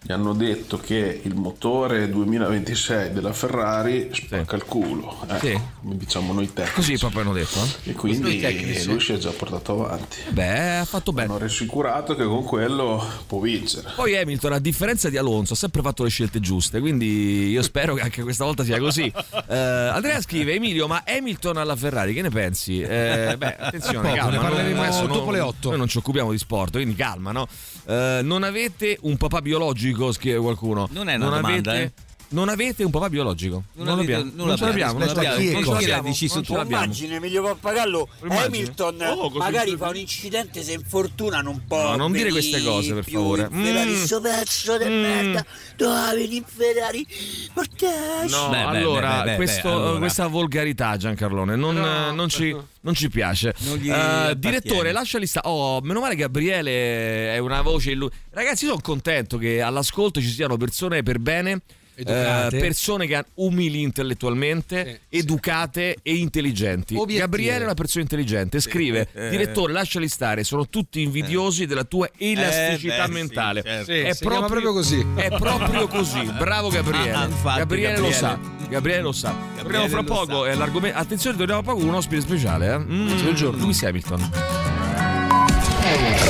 gli 0.02 0.14
hanno 0.14 0.34
detto 0.34 0.78
che 0.78 1.20
il 1.24 1.36
motore 1.36 2.10
2026 2.10 3.12
della 3.12 3.34
Ferrari 3.34 4.10
spacca 4.14 4.56
il 4.56 4.64
culo, 4.64 5.18
eh, 5.30 5.40
Sì. 5.40 5.60
come 5.82 5.98
diciamo 5.98 6.32
noi 6.34 6.52
tecnici. 6.54 6.74
Così 6.76 6.98
proprio 6.98 7.22
hanno 7.22 7.34
detto, 7.34 7.60
eh? 7.84 7.90
E 7.90 7.94
quindi 7.94 8.42
lui 8.86 9.00
si 9.02 9.12
è 9.14 9.18
già 9.18 9.32
portato 9.32 9.74
avanti. 9.86 10.18
Beh, 10.30 10.78
ha 10.78 10.86
fatto 10.86 11.12
bene. 11.12 11.28
Hanno 11.30 11.38
rassicurato 11.40 12.16
che 12.16 12.24
con 12.24 12.44
quello 12.46 13.06
può 13.28 13.40
vincere. 13.40 13.90
Poi 13.96 14.16
Hamilton, 14.18 14.54
a 14.54 14.60
differenza 14.60 15.10
di 15.10 15.18
Alonso, 15.18 15.54
ha 15.54 15.58
sempre 15.58 15.82
fatto 15.82 16.04
le 16.04 16.10
scelte 16.10 16.40
giuste, 16.40 16.80
quindi 16.80 17.50
io 17.50 17.62
spero 17.62 17.94
che 17.96 18.02
anche 18.02 18.24
questa 18.24 18.46
volta 18.46 18.64
sia 18.64 18.80
così. 18.80 19.12
Eh, 19.50 19.56
Andrea 19.58 20.22
scrive, 20.22 20.54
Emilio, 20.54 20.86
ma 20.88 21.04
Hamilton 21.08 21.58
alla 21.58 21.76
Ferrari, 21.76 22.14
che 22.14 22.22
ne 22.22 22.30
pensi? 22.30 22.82
Eh, 22.82 23.34
beh, 23.36 23.56
attenzione, 23.58 24.10
Poco, 24.10 24.16
calma. 24.16 24.30
ne 24.30 24.36
non- 24.38 24.46
parleremo 24.46 24.82
adesso 24.84 25.08
dopo 25.08 25.24
non- 25.26 25.34
le 25.34 25.40
otto. 25.40 25.70
Noi 25.70 25.78
non 25.80 25.88
ci 25.88 25.98
occupiamo 25.98 26.30
di 26.32 26.38
sport, 26.38 26.74
quindi 26.74 26.94
calma, 26.94 27.32
no? 27.32 27.48
Eh, 27.88 28.20
non 28.22 28.44
avete 28.44 28.98
un 29.02 29.18
papà 29.18 29.42
biologico, 29.42 29.89
scrive 30.12 30.40
qualcuno. 30.40 30.88
Non 30.92 31.10
è 31.10 31.16
una 31.16 31.26
domanda, 31.26 31.72
avete... 31.72 31.84
eh. 31.84 32.08
Non 32.32 32.48
avete 32.48 32.84
un 32.84 32.92
papà 32.92 33.10
biologico? 33.10 33.64
Non 33.74 33.86
Non, 33.88 33.98
avete- 33.98 34.12
l'abbiamo. 34.12 34.32
non 34.36 34.48
Non 34.48 34.58
ce 34.58 34.66
l'abbiamo. 34.66 35.00
Non 35.00 35.08
l'abbiamo. 35.08 35.36
chi 35.38 35.48
è? 35.48 35.52
Non 35.60 35.74
l'abbiamo. 35.74 36.08
Dici 36.10 36.30
Non 36.32 36.44
ce 36.44 36.54
l'abbiamo. 36.54 36.84
Immagine 36.84 37.16
Emilio 37.16 37.42
Pappagallo. 37.44 38.08
Hamilton 38.28 39.02
Oh, 39.02 39.30
magari 39.32 39.76
fa 39.76 39.90
un 39.90 39.96
incidente 39.96 40.62
se 40.62 40.74
infortuna 40.74 41.42
non 41.42 41.64
può 41.68 41.90
No, 41.92 41.96
non 41.96 42.12
dire 42.12 42.30
queste 42.30 42.62
cose, 42.62 42.94
per 42.94 43.04
favore. 43.10 43.50
Ferrari, 43.52 43.92
Mm. 43.92 44.04
sto 44.04 44.22
pezzo 44.22 44.78
di 44.78 44.86
Mm. 44.86 45.02
merda 45.02 45.46
doveva 45.76 46.14
venire 46.14 46.36
in 46.36 46.44
Ferrari 46.46 47.08
mortacci 47.56 48.32
No, 48.32 48.50
Beh, 48.50 48.62
allora, 48.62 49.22
beh, 49.24 49.30
beh, 49.32 49.36
questo- 49.36 49.68
beh, 49.70 49.74
allora. 49.76 49.98
questa 50.00 50.28
volgarità, 50.28 50.98
Giancarlone, 50.98 51.56
non, 51.56 51.76
No. 51.76 52.12
non 52.12 52.30
ci, 52.30 52.56
non 52.82 52.94
ci 52.94 53.10
piace. 53.10 53.56
Non 53.60 53.74
appartiene. 53.82 54.38
direttore, 54.40 54.92
lasciali 54.92 55.26
sta. 55.26 55.42
Oh, 55.46 55.82
meno 55.82 56.00
male 56.00 56.14
che 56.14 56.22
Gabriele 56.22 57.34
è 57.34 57.38
una 57.40 57.62
voce. 57.62 57.92
illu- 57.92 58.12
Ragazzi, 58.32 58.66
io 58.66 58.72
sono 58.72 58.82
contento 58.84 59.38
che 59.38 59.62
all'ascolto 59.62 60.22
ci 60.22 60.30
siano 60.30 60.58
persone 60.58 61.02
per 61.02 61.18
bene. 61.20 61.62
Educate. 62.00 62.56
eh, 62.58 62.60
persone 62.60 63.08
che 63.08 63.26
umili 63.36 63.82
intellettualmente, 63.82 65.02
Sì, 65.10 65.18
educate 65.18 65.98
e 66.02 66.16
intelligenti. 66.16 66.94
Obiettive. 66.96 67.20
Gabriele 67.20 67.60
è 67.60 67.64
una 67.64 67.74
persona 67.74 68.04
intelligente. 68.04 68.60
Scrive: 68.60 69.08
Eh. 69.14 69.30
Direttore, 69.30 69.74
lasciali 69.74 70.08
stare. 70.08 70.44
Sono 70.44 70.68
tutti 70.70 71.02
invidiosi 71.02 71.66
della 71.66 71.84
tua 71.84 72.10
elasticità 72.18 72.96
Eh, 72.96 72.98
beh, 73.00 73.06
sì, 73.06 73.12
mentale. 73.12 73.62
certo. 73.64 73.92
Sì, 73.92 74.00
è 74.00 74.16
chiama 74.16 74.48
proprio 74.48 74.74
così. 74.74 75.06
È 75.16 75.28
proprio 75.38 75.88
così. 75.88 76.24
Bravo 76.38 76.70
Gabriele. 76.70 77.12
Ah, 77.12 77.26
infatti, 77.26 77.58
Gabriele, 77.60 77.98
lo 78.00 78.10
Gabriele. 78.10 78.16
sa. 78.16 78.40
Gabriele 78.70 79.02
lo 79.02 79.12
sa. 79.12 79.36
Torniamo 79.62 79.88
fra 79.88 79.98
lo 79.98 80.04
poco. 80.04 80.44
sa. 80.46 80.50
È 80.52 80.56
l'argomento. 80.56 80.98
Attenzione, 80.98 81.38
torniamo 81.38 81.62
fra 81.64 81.72
poco 81.72 81.84
con 81.84 81.90
un 81.94 81.96
ospite 81.98 82.22
speciale. 82.22 82.74
Eh? 82.74 82.78
Mm, 82.78 83.22
Buongiorno. 83.24 83.58
Lewis 83.60 83.84
Hamilton. 83.84 84.30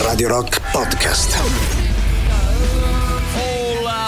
Radio 0.03 0.27
Rock 0.29 0.61
Podcast. 0.71 1.78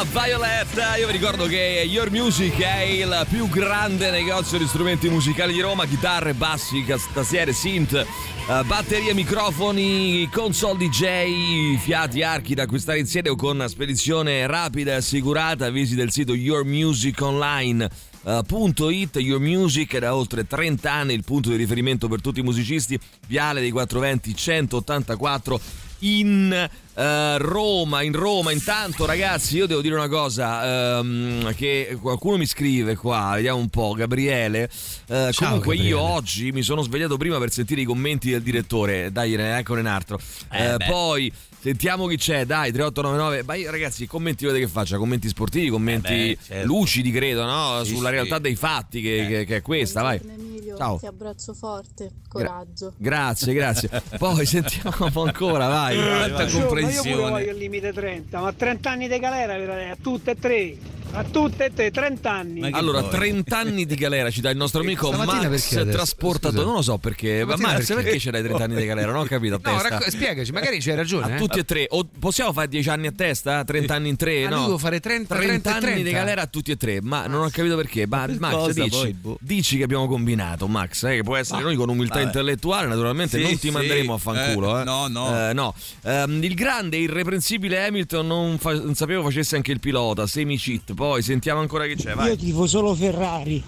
Hola 0.02 0.26
Violet, 0.26 0.98
io 0.98 1.06
vi 1.06 1.12
ricordo 1.12 1.46
che 1.46 1.86
Your 1.88 2.10
Music 2.10 2.60
è 2.60 2.80
il 2.82 3.24
più 3.30 3.48
grande 3.50 4.10
negozio 4.10 4.58
di 4.58 4.66
strumenti 4.66 5.08
musicali 5.10 5.54
di 5.54 5.62
Roma, 5.62 5.86
chitarre, 5.86 6.34
bassi, 6.34 6.84
tastiere, 7.14 7.54
synth, 7.54 7.94
eh, 7.94 8.64
batterie, 8.66 9.14
microfoni, 9.14 10.28
console 10.32 10.88
DJ, 10.88 11.78
fiati, 11.78 12.24
archi 12.24 12.56
da 12.56 12.64
acquistare 12.64 12.98
in 12.98 13.06
sede 13.06 13.30
o 13.30 13.36
con 13.36 13.64
spedizione 13.68 14.48
rapida 14.48 14.94
e 14.94 14.96
assicurata. 14.96 15.70
Visita 15.70 16.02
il 16.02 16.12
sito 16.12 16.34
Your 16.34 16.66
Music 16.66 17.22
Online. 17.22 17.88
eh, 18.24 18.42
punto 18.48 18.90
.it, 18.90 19.18
Your 19.18 19.40
Music 19.40 20.00
da 20.00 20.16
oltre 20.16 20.48
30 20.48 20.92
anni 20.92 21.14
il 21.14 21.24
punto 21.24 21.52
di 21.52 21.58
riferimento 21.58 22.08
per 22.08 22.22
tutti 22.22 22.40
i 22.40 22.44
musicisti, 22.44 23.00
Viale 23.28 23.60
dei 23.60 23.70
420 23.70 24.36
184 24.36 25.90
in 26.02 26.70
eh, 26.94 27.38
Roma, 27.38 28.02
in 28.02 28.14
Roma. 28.14 28.52
Intanto, 28.52 29.06
ragazzi, 29.06 29.58
io 29.58 29.66
devo 29.66 29.82
dire 29.82 29.96
una 29.96 30.08
cosa: 30.08 30.98
ehm, 31.00 31.54
che 31.56 31.98
qualcuno 32.02 32.38
mi 32.38 32.46
scrive 32.46 32.96
qua, 32.96 33.32
vediamo 33.36 33.60
un 33.60 33.70
po'. 33.70 33.94
Gabriele. 33.94 34.70
Eh, 35.08 35.30
Ciao, 35.32 35.48
comunque, 35.48 35.76
io 35.76 35.98
Gabriele. 35.98 36.16
oggi 36.18 36.52
mi 36.52 36.62
sono 36.62 36.82
svegliato 36.82 37.18
prima 37.18 37.38
per 37.38 37.52
sentire 37.52 37.82
i 37.82 37.86
commenti 37.86 38.30
del 38.30 38.42
direttore. 38.42 39.12
Dai, 39.12 39.34
ecco 39.34 39.74
un 39.74 39.86
altro. 39.86 40.20
Eh, 40.52 40.78
beh. 40.78 40.86
poi. 40.86 41.34
Sentiamo 41.62 42.08
chi 42.08 42.18
c'è, 42.18 42.46
dai, 42.46 42.72
3899. 42.72 43.44
Ma 43.44 43.54
io, 43.54 43.70
ragazzi, 43.70 44.08
commenti 44.08 44.46
vedete 44.46 44.66
che 44.66 44.72
faccia? 44.72 44.98
Commenti 44.98 45.28
sportivi, 45.28 45.70
commenti 45.70 46.12
Eh 46.12 46.36
beh, 46.36 46.44
certo. 46.44 46.66
lucidi, 46.68 47.12
credo, 47.12 47.44
no? 47.46 47.84
Sì, 47.84 47.94
Sulla 47.94 48.08
sì. 48.10 48.16
realtà 48.16 48.40
dei 48.40 48.56
fatti, 48.56 49.00
che, 49.02 49.22
Eh. 49.24 49.28
che- 49.28 49.46
che 49.46 49.56
è 49.58 49.62
questa, 49.62 50.02
vai. 50.02 50.20
Emilio, 50.28 50.76
Ciao. 50.76 50.98
ti 50.98 51.06
abbraccio 51.06 51.54
forte, 51.54 52.10
coraggio. 52.28 52.94
Grazie, 52.98 53.54
grazie. 53.54 53.90
Poi 54.18 54.44
sentiamo 54.48 55.24
ancora, 55.24 55.68
vai. 55.68 55.98
Io 55.98 56.04
pure 56.04 56.50
comprensione. 56.50 57.30
voglio 57.30 57.52
il 57.52 57.58
limite 57.58 57.94
30, 57.94 58.40
ma 58.40 58.52
30 58.54 58.90
anni 58.90 59.08
di 59.08 59.20
galera 59.20 59.54
a 59.92 59.98
tutte 60.02 60.32
e 60.32 60.36
tre. 60.40 60.78
A 61.14 61.26
tutte 61.26 61.66
e 61.66 61.74
te, 61.74 61.92
30 61.92 62.32
anni. 62.32 62.72
Allora, 62.72 63.04
30 63.04 63.58
anni 63.58 63.86
di 63.86 63.96
galera 63.96 64.32
ci 64.32 64.40
dà 64.40 64.50
il 64.50 64.56
nostro 64.56 64.80
amico 64.80 65.12
Max 65.12 65.26
perché 65.42 65.46
adesso? 65.46 65.86
trasportato. 65.86 66.54
Scusa. 66.54 66.66
Non 66.66 66.76
lo 66.76 66.82
so 66.82 66.98
perché. 67.00 67.44
Ma 67.44 67.56
Max, 67.58 67.88
perché, 67.88 68.04
perché? 68.04 68.20
ce 68.20 68.32
l'hai 68.32 68.42
30 68.42 68.64
anni 68.64 68.76
di 68.78 68.86
galera? 68.86 69.12
Non 69.12 69.20
ho 69.20 69.26
capito. 69.26 69.60
No, 69.62 69.74
testa. 69.74 69.90
racco- 69.90 70.10
spiegaci, 70.10 70.54
magari 70.54 70.80
c'hai 70.80 70.96
ragione. 70.96 71.26
A 71.26 71.36
eh. 71.36 71.38
Tutti 71.52 71.60
e 71.60 71.66
tre. 71.66 71.86
O 71.90 72.08
possiamo 72.20 72.54
fare 72.54 72.68
10 72.68 72.90
anni 72.90 73.08
a 73.08 73.12
testa? 73.12 73.64
30 73.64 73.94
anni 73.94 74.10
in 74.10 74.16
tre? 74.16 74.46
Ah, 74.46 74.50
no? 74.50 74.56
io 74.58 74.66
devo 74.66 74.78
fare 74.78 75.00
30, 75.00 75.36
30 75.36 75.70
e 75.70 75.74
anni 75.74 75.82
30. 75.82 76.04
di 76.04 76.12
galera 76.12 76.42
a 76.42 76.48
tutti 76.48 76.72
e 76.72 76.78
tre. 76.78 77.00
Ma 77.02 77.28
non 77.28 77.44
ho 77.44 77.50
capito 77.50 77.76
perché. 77.76 78.08
Ma 78.08 78.26
Per 78.26 78.40
Max, 78.40 78.72
dici, 78.74 78.90
poi, 78.90 79.14
boh. 79.14 79.38
dici 79.42 79.78
che 79.78 79.84
abbiamo 79.84 80.08
combinato, 80.08 80.68
Max. 80.68 81.04
eh, 81.04 81.16
che 81.18 81.24
può 81.24 81.36
essere 81.36 81.60
Ma- 81.60 81.66
noi 81.66 81.76
con 81.76 81.90
umiltà 81.90 82.16
vabbè. 82.16 82.26
intellettuale. 82.26 82.88
Naturalmente 82.88 83.38
Sì, 83.38 83.44
non 83.44 83.52
ti 83.54 83.58
sì, 83.60 83.70
manderemo 83.72 84.14
a 84.14 84.18
fanculo. 84.18 84.78
eh, 84.78 84.82
Eh, 84.82 84.84
no, 84.86 85.08
no. 85.08 85.50
Eh, 85.50 85.54
no. 85.54 85.74
Ehm, 86.04 86.44
il 86.44 86.54
grande, 86.56 86.98
irreprensibile 86.98 87.86
Hamilton 87.86 88.26
non, 88.28 88.58
fa- 88.58 88.74
non 88.74 88.96
sapevo 88.96 89.24
facesse 89.24 89.56
anche 89.56 89.72
il 89.72 89.80
pilota. 89.80 90.26
Semi 90.28 90.58
cheat. 90.58 90.94
Poi 90.94 91.22
sentiamo 91.22 91.60
ancora 91.60 91.86
che 91.86 91.96
c'è. 91.96 92.10
Io 92.10 92.16
Vai. 92.16 92.38
tifo 92.38 92.68
solo 92.68 92.94
Ferrari. 92.96 93.62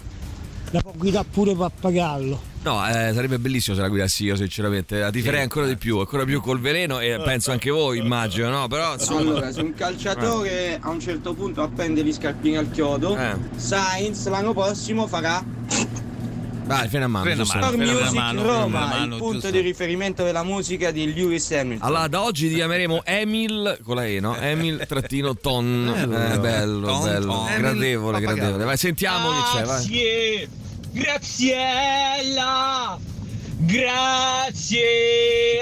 La 0.72 0.82
può 0.82 0.94
guidare 0.96 1.28
pure 1.30 1.54
Pappagallo. 1.56 2.42
No, 2.64 2.88
eh, 2.88 3.12
sarebbe 3.14 3.40
bellissimo 3.40 3.76
se 3.76 3.82
la 3.82 3.90
guidassi 3.90 4.24
io, 4.24 4.38
sinceramente. 4.38 4.98
La 5.00 5.12
tiferei 5.12 5.42
ancora 5.42 5.66
di 5.68 5.76
più, 5.76 6.00
ancora 6.00 6.24
più 6.24 6.40
col 6.40 6.62
veleno 6.62 7.00
e 7.00 7.20
penso 7.24 7.52
anche 7.52 7.70
voi, 7.70 7.98
immagino, 7.98 8.50
no? 8.50 8.68
Però 8.70 8.94
insomma. 8.94 9.20
Allora, 9.20 9.52
se 9.52 9.62
un 9.62 9.74
calciatore 9.74 10.78
a 10.82 10.90
un 10.90 11.00
certo 11.02 11.34
punto 11.34 11.62
appende 11.62 12.04
gli 12.04 12.14
scarpini 12.14 12.56
al 12.56 12.72
chiodo, 12.72 13.18
Eh. 13.18 13.36
Sainz 13.58 14.28
l'anno 14.30 14.54
prossimo 14.54 15.08
farà 15.08 15.44
Vai, 16.66 16.88
frena 16.88 17.06
a 17.06 17.08
mano. 17.10 17.26
Frena 17.26 17.44
a 17.44 17.60
mano. 17.60 17.78
Music 17.78 18.46
Roma, 18.46 18.66
una 18.66 18.86
mano, 18.86 19.16
il 19.16 19.20
punto 19.22 19.34
giusto. 19.34 19.50
di 19.52 19.60
riferimento 19.60 20.24
della 20.24 20.44
musica 20.44 20.92
di 20.92 21.14
Lewis 21.14 21.52
Hamilton. 21.52 21.86
Allora, 21.86 22.08
da 22.08 22.22
oggi 22.24 22.48
ti 22.48 22.56
chiameremo 22.56 23.02
Emil 23.04 23.80
con 23.84 23.96
la 23.98 24.06
E, 24.06 24.22
no? 24.22 24.38
Emil 24.38 24.86
trattino 24.88 25.36
ton. 25.36 25.92
Bello. 25.94 26.34
Eh, 26.34 26.40
bello, 26.40 26.88
Ton, 26.88 27.04
bello. 27.04 27.26
ton. 27.34 27.48
Gradevole, 27.58 28.18
Emil 28.20 28.34
gradevole. 28.36 28.64
Vai, 28.64 28.78
sentiamo 28.78 29.30
che 29.32 29.58
c'è, 29.58 29.64
vai. 29.66 30.48
Grazie, 30.94 31.56
Graziella, 31.56 33.00
grazie 33.66 34.82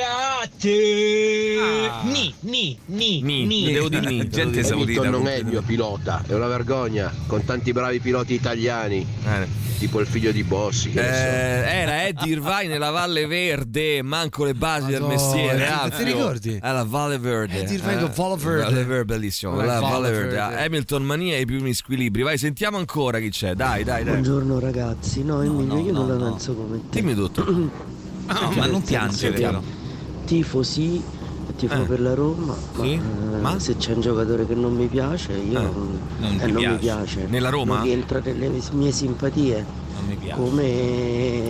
a 0.03 0.47
te. 0.59 1.59
Ni, 2.03 2.33
ni, 2.41 2.77
ni, 2.87 3.21
Ni, 3.21 3.45
ni. 3.45 3.65
mi 3.65 3.71
devo 3.73 3.89
dire 3.89 4.07
ni, 4.09 4.27
gente 4.27 4.59
esaudita. 4.59 5.01
Hamilton 5.01 5.21
non 5.21 5.27
è 5.31 5.35
il 5.37 5.45
mio 5.45 5.61
pilota, 5.61 6.23
è 6.27 6.33
una 6.33 6.47
vergogna, 6.47 7.13
con 7.27 7.43
tanti 7.45 7.71
bravi 7.71 7.99
piloti 7.99 8.33
italiani, 8.33 9.05
tipo 9.77 9.99
il 9.99 10.07
figlio 10.07 10.31
di 10.31 10.43
Bossi. 10.43 10.89
Che 10.91 11.01
ne 11.01 11.07
so. 11.07 11.11
Eh, 11.13 11.79
era 11.81 12.07
Eddie 12.07 12.31
Irvine 12.33 12.67
nella 12.67 12.89
Valle 12.89 13.25
Verde, 13.27 14.01
manco 14.01 14.45
le 14.45 14.53
basi 14.55 14.87
del 14.91 15.01
Madonna, 15.01 15.21
mestiere. 15.21 15.57
ti- 15.57 15.63
Alfio. 15.71 15.97
ti 15.97 16.03
ricordi? 16.11 16.59
È 16.61 16.71
la 16.71 16.83
Valle 16.83 17.17
Verde. 17.19 17.59
Eddie 17.61 17.75
Irvine 17.75 17.93
Eh, 17.93 17.99
con 17.99 18.11
Valle 18.15 18.35
Verde. 18.43 18.63
Valle 18.63 18.83
Verde, 18.85 19.05
bellissimo. 19.13 19.55
La 19.55 19.79
Valle 19.79 19.79
Valle 19.79 20.11
Verde. 20.11 20.35
Verde. 20.35 20.63
Hamilton 20.65 21.03
Mania 21.03 21.35
e 21.35 21.41
i 21.41 21.45
primi 21.45 21.73
squilibri. 21.73 22.21
Vai, 22.23 22.37
sentiamo 22.37 22.77
ancora 22.77 23.19
chi 23.19 23.29
c'è. 23.29 23.53
Dai, 23.53 23.83
dai, 23.83 24.03
dai. 24.03 24.13
Buongiorno 24.13 24.59
ragazzi, 24.59 25.23
no 25.23 25.41
Emilio, 25.41 25.79
io 25.79 25.91
non 25.91 26.07
la 26.07 26.15
penso 26.29 26.53
come 26.55 26.79
te. 26.89 26.99
Dimmi 27.01 27.13
tutto. 27.15 27.89
No, 28.39 28.51
ma 28.51 28.65
non 28.67 28.81
piangere. 28.81 29.79
Tifo 30.25 30.63
sì, 30.63 31.01
tifo 31.57 31.73
Eh. 31.81 31.85
per 31.85 31.99
la 31.99 32.13
Roma, 32.13 32.55
ma, 32.75 32.83
Sì? 32.83 32.93
eh, 32.93 32.99
Ma? 33.41 33.59
se 33.59 33.75
c'è 33.77 33.93
un 33.93 34.01
giocatore 34.01 34.45
che 34.47 34.55
non 34.55 34.73
mi 34.75 34.87
piace, 34.87 35.33
io 35.33 35.59
Eh. 35.59 35.63
non, 35.63 35.99
Non 36.19 36.31
eh, 36.39 36.45
non 36.45 36.51
mi 36.53 36.59
piace. 36.61 36.77
piace. 36.77 37.25
Nella 37.27 37.49
Roma? 37.49 37.75
Non 37.77 37.83
rientra 37.83 38.19
nelle 38.23 38.49
mie 38.73 38.91
simpatie. 38.91 39.65
Non 39.93 40.05
mi 40.07 40.15
piace. 40.15 40.35
Come 40.41 40.63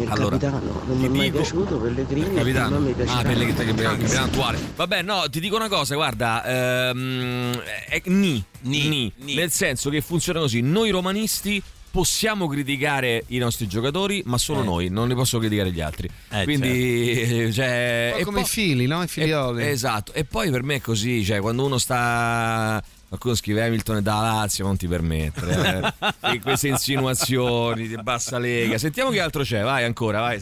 il 0.02 0.08
Allora, 0.10 0.38
capitano, 0.38 0.82
non 0.88 0.98
mi 0.98 1.06
è 1.06 1.10
mai 1.10 1.20
dico- 1.30 1.38
piaciuto 1.38 1.78
Pellegrini, 1.78 2.34
Capitano. 2.36 2.70
non 2.70 2.84
mi 2.84 2.92
Ah, 2.92 2.96
piacerà. 2.96 3.22
Pellegrini, 3.30 3.76
capitano, 3.76 4.24
attuale. 4.26 4.60
Vabbè, 4.76 5.02
no, 5.04 5.24
ti 5.30 5.40
dico 5.40 5.56
una 5.56 5.70
cosa, 5.70 5.96
guarda, 5.96 6.44
ehm, 6.90 7.52
è, 7.88 8.02
ni, 8.06 8.44
ni, 8.62 9.12
nel 9.36 9.52
senso 9.52 9.90
che 9.90 10.02
funziona 10.02 10.40
così. 10.40 10.62
Noi 10.62 10.90
romanisti 10.90 11.62
possiamo 11.92 12.48
criticare 12.48 13.26
i 13.28 13.38
nostri 13.38 13.68
giocatori, 13.68 14.24
ma 14.26 14.38
solo 14.38 14.62
Eh. 14.62 14.66
noi, 14.66 14.89
non 14.89 15.08
li 15.08 15.14
posso 15.14 15.38
criticare 15.39 15.72
gli 15.72 15.82
altri. 15.82 16.10
Eh, 16.30 16.44
Quindi, 16.46 17.52
cioè, 17.54 18.12
Un 18.14 18.20
po' 18.20 18.26
come 18.26 18.38
poi- 18.42 18.48
i 18.48 18.50
fili, 18.50 18.86
no? 18.88 19.04
I 19.04 19.08
figlioli. 19.08 19.62
e- 19.64 19.68
esatto, 19.68 20.14
e 20.14 20.24
poi 20.24 20.50
per 20.50 20.64
me 20.64 20.76
è 20.76 20.82
così, 20.82 21.24
cioè 21.24 21.39
quando 21.42 21.66
uno 21.66 21.78
sta 21.78 22.82
qualcuno 23.10 23.36
scrive 23.36 23.66
Hamilton 23.66 23.98
è 23.98 24.02
da 24.02 24.22
Lazio, 24.22 24.64
non 24.66 24.78
ti 24.78 24.88
permettere. 24.88 25.94
eh. 26.22 26.34
E 26.36 26.39
queste 26.39 26.70
insinuazioni 26.70 27.88
di 27.88 27.98
bassa 28.02 28.38
lega. 28.39 28.78
Sentiamo 28.78 29.10
che 29.10 29.20
altro 29.20 29.44
c'è, 29.44 29.62
vai 29.64 29.84
ancora, 29.84 30.22
vai. 30.22 30.42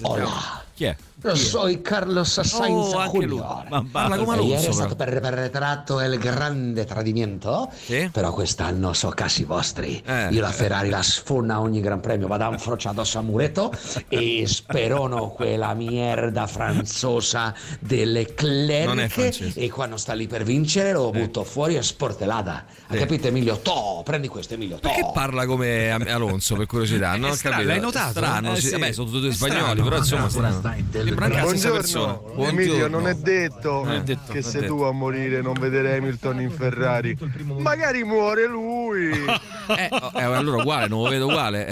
Chi 0.75 0.83
è? 0.83 0.95
Io 1.23 1.35
sono 1.35 1.79
Carlos 1.81 2.39
Sainz 2.41 2.93
Oh. 2.93 3.09
Junior. 3.11 3.65
Ma 3.69 3.85
parla 3.91 4.17
come 4.17 4.37
Ieri 4.37 4.51
Alonso, 4.53 4.69
è 4.69 4.73
stato 4.73 4.95
però. 4.95 5.11
per- 5.11 5.21
perpetrato 5.21 5.99
il 6.01 6.17
grande 6.17 6.85
tradimento, 6.85 7.69
però 8.11 8.31
quest'anno 8.33 8.93
so 8.93 9.09
casi 9.09 9.43
vostri. 9.43 10.01
Eh. 10.05 10.29
Io 10.29 10.41
la 10.41 10.51
Ferrari 10.51 10.89
la 10.89 11.01
sfona 11.01 11.55
a 11.55 11.61
ogni 11.61 11.81
gran 11.81 11.99
premio, 11.99 12.27
vado 12.27 12.45
a 12.45 12.51
infrociato 12.51 13.01
a 13.13 13.21
muretto 13.21 13.71
e 14.07 14.43
sperono 14.47 15.29
quella 15.29 15.73
merda 15.73 16.47
franzosa 16.47 17.53
delle 17.79 18.33
cleriche 18.33 19.51
e 19.55 19.69
quando 19.69 19.97
sta 19.97 20.13
lì 20.13 20.27
per 20.27 20.43
vincere 20.43 20.93
lo 20.93 21.09
butto 21.11 21.43
fuori 21.43 21.75
e 21.75 21.83
sportelata. 21.83 22.65
Hai 22.87 22.97
Sì. 22.97 23.03
capito 23.03 23.27
Emilio? 23.27 23.59
To, 23.59 24.01
prendi 24.05 24.27
questo 24.27 24.53
Emilio, 24.53 24.75
to. 24.79 24.87
Perché 24.87 25.09
parla 25.13 25.45
come 25.45 25.91
Alonso 25.91 26.55
per 26.55 26.65
curiosità? 26.65 27.15
Non 27.19 27.31
ho 27.31 27.33
strano, 27.33 27.63
l'hai 27.63 27.79
notato? 27.81 28.11
Strano, 28.11 28.53
Eh, 28.53 28.55
sì. 28.61 28.67
sì. 28.67 28.71
Vabbè, 28.71 28.91
sono 28.93 29.09
tutti 29.09 29.31
spagnoli, 29.33 29.59
strano. 29.61 29.83
però 29.83 29.97
insomma 29.97 30.29
strano. 30.29 30.61
Sembra 30.61 31.08
anche 31.17 31.35
la 31.35 31.47
stessa 31.47 31.71
persona. 31.71 32.13
Buongiorno, 32.13 32.47
Emilio, 32.61 32.87
non 32.87 33.07
è 33.07 33.13
detto, 33.15 33.85
detto, 34.03 34.31
che 34.31 34.41
sei 34.41 34.61
detto. 34.61 34.75
tu 34.75 34.81
a 34.83 34.91
morire 34.91 35.41
non 35.41 35.53
vedere 35.53 35.97
Hamilton 35.97 36.41
in 36.41 36.51
Ferrari. 36.51 37.17
Magari 37.57 38.03
muore 38.03 38.47
lui. 38.47 39.09
Eh, 39.69 39.87
oh, 39.91 40.11
eh, 40.15 40.23
allora 40.23 40.57
uguale, 40.63 40.87
non 40.87 41.03
lo 41.03 41.09
vedo 41.09 41.27
uguale. 41.27 41.67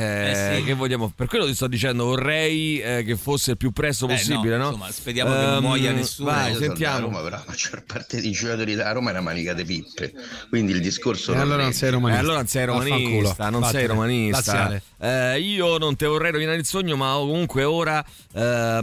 Eh, 0.60 0.64
Che 0.64 0.74
vogliamo? 0.76 1.12
Per 1.16 1.26
quello 1.26 1.48
ti 1.48 1.56
sto 1.56 1.66
dicendo, 1.66 2.06
vorrei 2.06 2.80
eh, 2.80 3.02
che 3.04 3.16
fosse 3.18 3.52
il 3.52 3.58
più 3.58 3.72
presto 3.72 4.06
Eh, 4.06 4.10
possibile, 4.10 4.56
no, 4.56 4.66
no? 4.66 4.70
insomma, 4.70 4.92
speriamo 4.92 5.32
che 5.32 5.42
non 5.42 5.64
muoia 5.64 5.92
nessuno. 5.94 6.30
Vai, 6.30 6.54
sentiamo. 6.58 7.00
Roma, 7.08 7.22
però 7.22 7.38
la 7.38 7.44
maggior 7.48 7.84
parte 7.86 8.22
dei 8.22 8.30
giocatori 8.34 8.76
della 8.76 8.92
Roma 8.92 9.10
è 9.10 9.14
una 9.14 9.22
manica 9.22 9.54
di 9.54 9.66
pippe. 9.66 10.14
Quindi 10.48 10.74
il 10.74 10.82
discorso 10.82 11.32
non 11.34 11.42
allora 11.42 11.64
non 11.64 11.74
sei 11.74 11.90
Eh, 11.90 11.92
romanista. 11.92 12.22
allora 12.22 12.38
non 12.38 12.48
sei 12.48 12.66
romanista, 12.66 13.50
non 13.50 13.64
sei 13.64 13.86
romanista. 13.88 14.82
Eh, 15.00 15.40
io 15.40 15.78
non 15.80 15.96
te 15.96 16.06
vorrei 16.06 16.32
rovinare 16.32 16.58
il 16.58 16.66
sogno, 16.66 16.96
ma 16.98 17.14
comunque 17.14 17.64
ora 17.64 18.06
eh, 18.36 18.80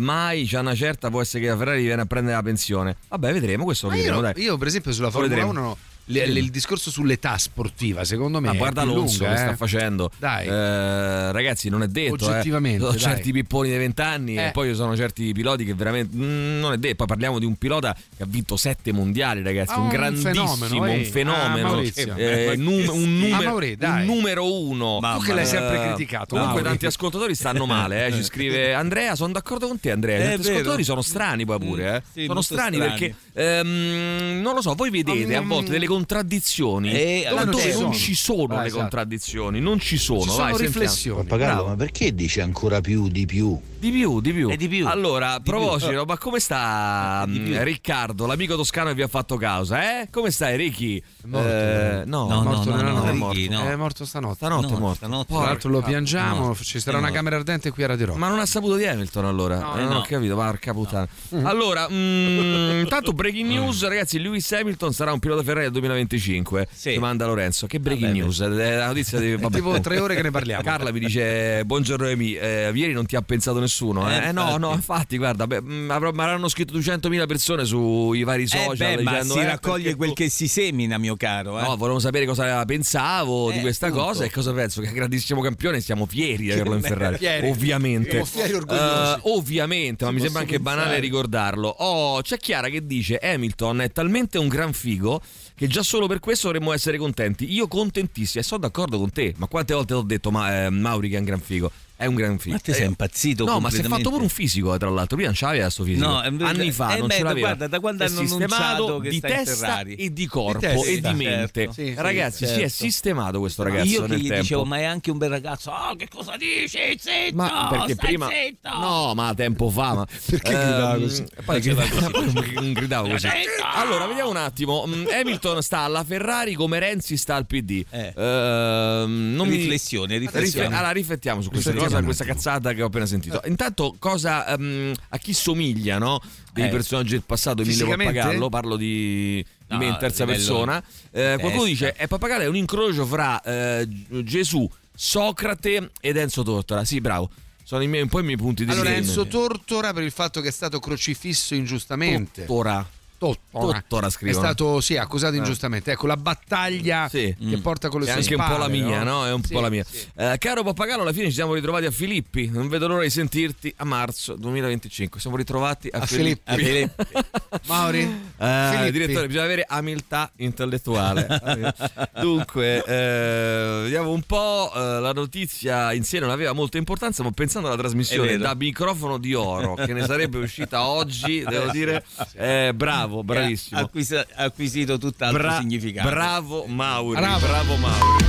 c'è 0.46 0.58
una 0.58 0.74
certa, 0.74 1.10
può 1.10 1.20
essere 1.20 1.44
che 1.44 1.50
la 1.50 1.56
Ferrari 1.56 1.82
viene 1.82 2.02
a 2.02 2.06
prendere 2.06 2.36
la 2.36 2.42
pensione. 2.42 2.96
Vabbè, 3.08 3.32
vedremo, 3.32 3.64
questo 3.64 3.88
lo 3.88 3.94
vedremo, 3.94 4.20
io, 4.20 4.32
io, 4.36 4.58
per 4.58 4.66
esempio 4.66 4.92
sulla 4.92 5.10
Formula 5.10 5.34
vedremo. 5.34 5.60
1 5.60 5.76
le- 6.06 6.24
il 6.24 6.50
discorso 6.50 6.90
sull'età 6.90 7.36
sportiva 7.38 8.04
secondo 8.04 8.40
me 8.40 8.48
Ma 8.48 8.54
guarda 8.54 8.82
Alonso 8.82 9.18
lunga, 9.24 9.34
che 9.34 9.40
eh. 9.40 9.44
sta 9.46 9.56
facendo. 9.56 10.10
Dai. 10.18 10.46
Eh, 10.46 11.32
ragazzi, 11.32 11.68
non 11.68 11.82
è 11.82 11.86
detto. 11.88 12.14
Oggettivamente, 12.26 12.76
Eh. 12.78 12.86
Sono 12.86 12.92
dai. 12.92 13.00
certi 13.00 13.32
pipponi 13.32 13.68
dei 13.68 13.78
vent'anni 13.78 14.36
Eh. 14.36 14.46
e 14.46 14.50
poi 14.50 14.68
ci 14.70 14.74
sono 14.74 14.96
certi 14.96 15.32
piloti 15.32 15.64
che 15.64 15.74
veramente. 15.74 16.16
mm, 16.16 16.58
non 16.60 16.72
è 16.72 16.76
detto. 16.76 16.96
Poi 16.96 17.06
parliamo 17.06 17.38
di 17.38 17.44
un 17.46 17.56
pilota 17.56 17.94
che 18.16 18.22
ha 18.22 18.26
vinto 18.28 18.56
sette 18.56 18.92
mondiali, 18.92 19.42
ragazzi. 19.42 19.72
Ah, 19.72 19.78
un 19.78 19.82
un 19.84 19.88
grandissimo, 19.90 20.56
fenomeno, 20.56 20.86
eh. 20.92 20.96
un 20.98 21.04
fenomeno. 21.04 21.66
Ah, 21.66 21.70
Maurizio. 21.70 22.14
Eh, 22.16 22.44
Ma 22.56 22.62
num- 22.62 22.82
che 22.84 22.90
un, 22.90 23.18
numero, 23.18 23.36
Ah, 23.36 23.42
Mauri, 23.42 23.76
un 23.80 24.02
numero 24.04 24.60
uno. 24.62 24.98
Tu 25.18 25.24
che 25.24 25.32
l'hai 25.34 25.46
sempre 25.46 25.76
Eh, 25.82 25.86
criticato, 25.88 26.26
Comunque, 26.34 26.54
Mauri. 26.56 26.68
tanti 26.68 26.86
ascoltatori 26.86 27.34
stanno 27.34 27.66
male. 27.66 28.06
eh. 28.06 28.12
Ci 28.12 28.22
scrive 28.24 28.74
Andrea. 28.74 29.14
Sono 29.14 29.32
d'accordo 29.32 29.66
con 29.68 29.78
te, 29.80 29.90
Andrea. 29.90 30.18
Tanti 30.18 30.36
vero. 30.42 30.48
ascoltatori 30.50 30.84
sono 30.84 31.02
strani, 31.02 31.44
poi 31.44 31.58
pure. 31.58 31.96
eh. 31.96 32.02
sì, 32.12 32.26
sono 32.26 32.40
strani, 32.42 32.76
strani. 32.76 32.90
perché 32.98 33.14
ehm, 33.32 34.40
non 34.42 34.54
lo 34.54 34.60
so. 34.62 34.74
Voi 34.74 34.90
vedete 34.90 35.34
a 35.36 35.40
volte 35.40 35.70
delle 35.70 35.86
contraddizioni 35.94 36.92
Eh, 36.92 37.26
laddove 37.30 37.44
non 37.44 37.60
ci 37.60 37.68
non 37.68 37.78
sono. 37.80 37.92
ci 37.94 38.14
sono 38.14 38.54
Ah, 38.56 38.60
le 38.60 38.66
esatto. 38.66 38.80
contraddizioni, 38.80 39.60
non 39.60 39.78
ci 39.78 39.96
sono. 39.96 40.20
Ci 40.22 40.28
sono 40.30 40.50
Vai, 40.50 40.56
riflessioni. 40.58 41.22
Pappagallo, 41.22 41.66
ma 41.66 41.76
perché 41.76 42.14
dici 42.14 42.40
ancora 42.40 42.80
più 42.80 43.08
di 43.08 43.26
più? 43.26 43.58
Di 43.84 43.90
più, 43.90 44.20
di 44.22 44.32
più. 44.32 44.48
E 44.50 44.56
di 44.56 44.66
più. 44.66 44.86
Allora, 44.86 45.36
Di 45.36 45.42
più. 45.42 45.52
proposito, 45.52 46.04
ma 46.06 46.16
come 46.16 46.40
sta 46.40 47.24
mm. 47.28 47.58
Riccardo, 47.62 48.24
l'amico 48.26 48.56
toscano 48.56 48.88
che 48.88 48.94
vi 48.94 49.02
ha 49.02 49.08
fatto 49.08 49.36
causa, 49.36 50.00
eh? 50.00 50.08
Come 50.10 50.30
stai, 50.30 50.56
Ricky? 50.56 51.02
morto. 51.24 51.48
Eh, 51.48 52.02
no, 52.06 52.26
No, 52.26 52.26
È 52.26 52.34
no, 52.34 52.42
morto 52.42 52.70
no, 52.74 52.80
no, 52.82 52.92
notte. 53.12 53.34
Ricky, 53.34 53.48
no. 53.48 53.68
È 53.68 53.76
morto 53.76 54.04
stanotte. 54.06 54.36
Stanotte 54.36 54.68
No, 54.68 54.76
è 54.76 54.80
morto. 54.80 54.94
stanotte. 54.96 55.34
Tra 55.34 55.42
l'altro 55.44 55.68
lo 55.70 55.82
piangiamo, 55.82 56.46
no. 56.46 56.54
ci 56.54 56.80
sarà 56.80 56.96
Sì, 56.96 57.02
una 57.02 57.08
no. 57.10 57.14
camera 57.14 57.36
ardente 57.36 57.70
qui 57.72 57.82
a 57.82 57.88
Radio 57.88 58.06
Rock. 58.06 58.18
Ma 58.18 58.28
non 58.28 58.38
ha 58.38 58.46
saputo 58.46 58.76
di 58.76 58.86
Hamilton 58.86 59.24
allora? 59.26 59.58
No, 59.58 59.76
Eh, 59.76 59.80
non 59.82 59.88
no. 59.92 59.98
ho 59.98 60.02
capito, 60.02 60.34
porca 60.34 60.72
puttana. 60.72 61.06
Allora, 61.42 61.86
mm, 61.92 62.80
intanto 62.80 63.12
breaking 63.12 63.48
news, 63.50 63.86
ragazzi, 63.86 64.18
Lewis 64.18 64.50
Hamilton 64.50 64.94
sarà 64.94 65.12
un 65.12 65.18
pilota 65.18 65.42
Ferrari 65.42 65.64
del 65.64 65.72
2025. 65.72 66.68
Sì. 66.72 66.92
Ci 66.92 66.98
manda 66.98 67.26
Lorenzo. 67.26 67.66
Che 67.66 67.78
breaking 67.80 68.12
Vabbè, 68.12 68.22
news? 68.22 68.40
È 68.40 68.76
la 68.76 68.86
notizia 68.86 69.18
di 69.18 69.36
vabbè. 69.36 69.54
tipo 69.54 69.78
tre 69.80 69.98
ore 69.98 70.14
che 70.14 70.22
ne 70.22 70.30
parliamo. 70.30 70.62
Carla 70.62 70.90
mi 70.90 71.00
dice 71.00 71.62
buongiorno 71.66 72.06
Emi, 72.06 72.32
eh, 72.34 72.70
ieri 72.74 72.94
non 72.94 73.04
ti 73.04 73.14
ha 73.16 73.20
pensato 73.20 73.58
nessuno. 73.60 73.72
Eh, 74.08 74.14
Eh, 74.14 74.28
Eh, 74.28 74.32
no, 74.32 74.56
no, 74.56 74.72
infatti, 74.72 75.16
guarda, 75.16 75.46
beh, 75.46 75.60
mi 75.62 75.90
avranno 75.90 76.48
scritto 76.48 76.72
200.000 76.78 77.26
persone 77.26 77.64
sui 77.64 78.22
vari 78.24 78.44
Eh, 78.44 78.48
social 78.48 78.76
beh, 78.96 79.02
ma 79.02 79.10
dicendo 79.12 79.34
si 79.34 79.40
eh, 79.40 79.44
raccoglie 79.46 79.82
perché- 79.82 79.96
quel 79.96 80.12
che 80.12 80.28
si 80.28 80.48
semina, 80.48 80.98
mio 80.98 81.16
caro. 81.16 81.58
Eh. 81.58 81.62
No, 81.62 81.76
volevo 81.76 81.98
sapere 81.98 82.26
cosa 82.26 82.64
pensavo 82.64 83.50
di 83.50 83.58
Eh, 83.58 83.60
questa 83.60 83.86
appunto. 83.86 84.04
cosa 84.06 84.24
e 84.24 84.30
cosa 84.30 84.52
penso 84.52 84.80
che 84.80 84.88
è 84.88 84.92
grandissimo 84.92 85.40
campione 85.40 85.80
siamo 85.80 86.06
fieri 86.06 86.44
di 86.44 86.52
averlo 86.52 86.74
in 86.74 86.82
Ferrari. 86.82 87.16
Fieri. 87.18 87.48
Ovviamente. 87.48 88.18
Eh, 88.18 89.18
ovviamente, 89.22 90.04
ma 90.04 90.10
mi 90.10 90.20
sembra 90.20 90.40
anche 90.42 90.60
banale 90.60 90.98
ricordarlo. 90.98 91.68
Oh, 91.68 92.20
c'è 92.22 92.36
Chiara 92.36 92.68
che 92.68 92.86
dice 92.86 93.18
Hamilton 93.18 93.80
è 93.82 93.90
talmente 93.92 94.38
un 94.38 94.48
gran 94.48 94.72
figo 94.72 95.20
che 95.54 95.66
già 95.66 95.82
solo 95.82 96.06
per 96.06 96.20
questo 96.20 96.48
dovremmo 96.48 96.72
essere 96.72 96.98
contenti. 96.98 97.52
Io 97.52 97.68
contentissimo 97.68 98.40
e 98.42 98.44
sono 98.44 98.60
d'accordo 98.60 98.98
con 98.98 99.10
te. 99.10 99.34
Ma 99.36 99.46
quante 99.46 99.74
volte 99.74 99.94
ho 99.94 100.02
detto 100.02 100.30
ma, 100.30 100.64
eh, 100.64 100.70
Mauri 100.70 101.08
che 101.08 101.16
è 101.16 101.18
un 101.18 101.24
gran 101.24 101.40
figo? 101.40 101.70
È 101.96 102.06
un 102.06 102.14
gran 102.16 102.38
figo. 102.38 102.54
Ma 102.56 102.60
te 102.60 102.72
sei 102.72 102.82
Eh, 102.82 102.86
impazzito 102.86 103.44
No, 103.44 103.60
ma 103.60 103.70
si 103.70 103.80
è 103.80 103.84
fatto 103.84 104.10
pure 104.10 104.22
un 104.22 104.28
fisico, 104.28 104.74
eh, 104.74 104.78
tra 104.78 104.90
l'altro. 104.90 105.16
Prima 105.16 105.30
non 105.30 105.38
c'aveva 105.38 105.70
sto 105.70 105.84
fisico. 105.84 106.04
No, 106.06 106.18
Anni 106.18 106.72
fa 106.72 106.94
eh, 106.94 106.98
non 106.98 107.06
beh, 107.06 107.14
ce 107.14 107.22
l'aveva. 107.22 107.46
guarda, 107.46 107.66
da 107.68 107.80
quando 107.80 108.02
È 108.02 108.06
hanno 108.08 108.18
sistemato 108.20 108.98
che 108.98 109.08
di 109.10 109.20
testa 109.20 109.80
e 109.82 110.12
di 110.12 110.26
corpo 110.26 110.58
Di 110.58 110.66
testa, 110.66 110.90
e 110.90 111.00
di 111.00 111.14
mente. 111.14 111.60
certo. 111.66 111.72
Sì, 111.72 111.94
Ragazzi, 111.96 112.46
si 112.46 112.52
è 112.52 112.56
certo. 112.56 112.68
sistemato 112.68 113.38
questo 113.38 113.62
ragazzo 113.62 113.86
Io 113.88 114.02
che 114.06 114.18
gli 114.18 114.26
tempo. 114.26 114.40
dicevo, 114.42 114.64
ma 114.64 114.78
è 114.78 114.84
anche 114.84 115.10
un 115.12 115.18
bel 115.18 115.30
ragazzo. 115.30 115.70
Oh, 115.70 115.94
che 115.96 116.08
cosa 116.08 116.36
dici? 116.36 116.78
Zitto, 116.98 117.34
Ma 117.36 117.68
perché 117.70 117.94
prima 117.94 118.28
zitto. 118.28 118.68
No, 118.78 119.14
ma 119.14 119.32
tempo 119.34 119.70
fa, 119.70 119.94
ma 119.94 120.04
Perché 120.26 120.50
gridava 120.50 120.96
così? 120.98 121.24
Poi 121.44 121.60
gridava 121.60 121.88
così. 122.10 122.72
gridavo 122.72 123.08
così. 123.08 123.28
Allora, 123.74 124.06
vediamo 124.06 124.30
un 124.30 124.36
attimo. 124.36 124.84
Mm, 124.86 125.06
Hamilton 125.10 125.62
sta 125.62 125.78
alla 125.80 126.02
Ferrari 126.04 126.54
come 126.54 126.78
Renzi 126.80 127.16
sta 127.16 127.36
al 127.36 127.46
PD. 127.46 127.84
Eh. 127.90 128.12
Ehm, 128.16 129.32
non 129.36 129.48
Riflessione, 129.48 130.18
riflessione. 130.18 130.66
Allora, 130.74 130.90
riflettiamo 130.90 131.40
su 131.40 131.50
Riflettiamo 131.50 131.83
cosa, 131.84 132.02
questa 132.02 132.24
cazzata 132.24 132.72
che 132.72 132.82
ho 132.82 132.86
appena 132.86 133.06
sentito. 133.06 133.40
Intanto, 133.46 133.94
cosa 133.98 134.46
ehm, 134.48 134.92
a 135.08 135.18
chi 135.18 135.32
somiglia, 135.32 135.98
no? 135.98 136.20
Dei 136.52 136.66
Eh. 136.66 136.68
personaggi 136.68 137.10
del 137.10 137.22
passato, 137.24 137.62
Emilio? 137.62 137.88
Pappagallo, 137.88 138.48
parlo 138.48 138.76
di, 138.76 139.44
di 139.66 139.72
No, 139.74 139.78
me 139.78 139.86
in 139.86 139.96
terza 139.98 140.24
persona. 140.24 140.82
Eh, 141.10 141.36
qualcuno 141.38 141.64
dice: 141.64 141.92
è 141.92 142.06
Pappagallo 142.06 142.42
è 142.42 142.46
un 142.48 142.56
incrocio 142.56 143.04
fra 143.06 143.40
eh, 143.42 143.86
Gesù, 144.22 144.68
Socrate 144.94 145.90
ed 146.00 146.16
Enzo 146.16 146.42
Tortora. 146.42 146.84
Sì, 146.84 147.00
bravo. 147.00 147.30
Sono 147.62 147.82
i 147.82 147.88
miei, 147.88 148.02
un 148.02 148.08
po' 148.08 148.20
i 148.20 148.24
miei 148.24 148.36
punti 148.36 148.64
di 148.64 148.70
Allora 148.70 148.90
vista. 148.90 149.20
Enzo 149.20 149.26
Tortora 149.26 149.92
per 149.92 150.02
il 150.02 150.10
fatto 150.10 150.40
che 150.40 150.48
è 150.48 150.52
stato 150.52 150.78
crocifisso 150.80 151.54
ingiustamente. 151.54 152.44
Tortora. 152.44 152.86
Tortora. 153.18 153.72
Tortora 153.80 154.06
È 154.06 154.10
scrivono. 154.10 154.44
stato 154.44 154.80
sì, 154.80 154.96
accusato 154.96 155.34
Eh. 155.34 155.38
ingiustamente. 155.38 155.92
Ecco 155.92 156.06
la 156.06 156.16
battaglia 156.16 157.08
Sì. 157.08 157.34
che 157.38 157.58
porta 157.58 157.88
con 157.88 158.00
le 158.00 158.06
È 158.06 158.10
sue 158.10 158.20
anche 158.20 158.34
un 158.34 158.42
po' 158.44 158.56
la 158.58 158.64
spade, 158.64 158.82
mia, 158.82 159.02
no? 159.02 159.26
È 159.26 159.32
un 159.32 159.42
Sì, 159.42 159.52
po' 159.54 159.60
la 159.60 159.70
mia. 159.70 159.84
sì. 159.88 160.06
Eh, 160.16 160.36
caro 160.38 160.62
Pappagallo, 160.62 161.02
alla 161.02 161.12
fine 161.12 161.26
ci 161.26 161.32
siamo 161.34 161.54
ritrovati 161.54 161.86
a 161.86 161.90
Filippi. 161.90 162.50
Non 162.50 162.68
vedo 162.68 162.86
l'ora 162.88 163.02
di 163.02 163.10
sentirti 163.10 163.72
a 163.78 163.84
marzo 163.84 164.34
2025. 164.34 165.20
Siamo 165.20 165.36
ritrovati 165.36 165.88
a, 165.92 165.98
A 165.98 166.06
Filippi. 166.06 166.54
Filippi. 166.56 167.04
Mauri, 167.66 168.00
Eh, 168.00 168.68
Filippi. 168.72 168.90
direttore, 168.90 169.26
bisogna 169.26 169.44
avere 169.44 169.66
umiltà 169.70 170.30
intellettuale. 170.36 171.26
Dunque, 172.20 172.84
eh, 172.84 173.80
vediamo 173.82 174.10
un 174.10 174.22
po'. 174.22 174.70
eh, 174.74 175.00
la 175.00 175.12
notizia 175.12 175.92
in 175.92 176.04
sé 176.04 176.18
non 176.18 176.30
aveva 176.30 176.52
molta 176.52 176.78
importanza, 176.78 177.22
ma 177.22 177.30
pensando 177.30 177.68
alla 177.68 177.76
trasmissione 177.76 178.36
da 178.38 178.54
microfono 178.54 179.18
di 179.18 179.34
oro 179.34 179.74
che 179.74 179.92
ne 179.92 180.04
sarebbe 180.04 180.38
uscita 180.38 180.86
oggi, 180.86 181.44
devo 181.46 181.70
dire, 181.70 182.04
eh, 182.34 182.72
bravo, 183.06 183.22
bravissimo. 183.22 183.80
Ha 183.80 183.82
acquisa- 183.84 184.26
acquisito 184.34 184.98
tutt'altro 184.98 185.38
Bra- 185.42 185.58
significato. 185.58 186.08
bravo 186.08 186.64
Mauri, 186.66 187.20
Bravo. 187.20 187.46
bravo 187.46 187.76
Mauri. 187.76 188.24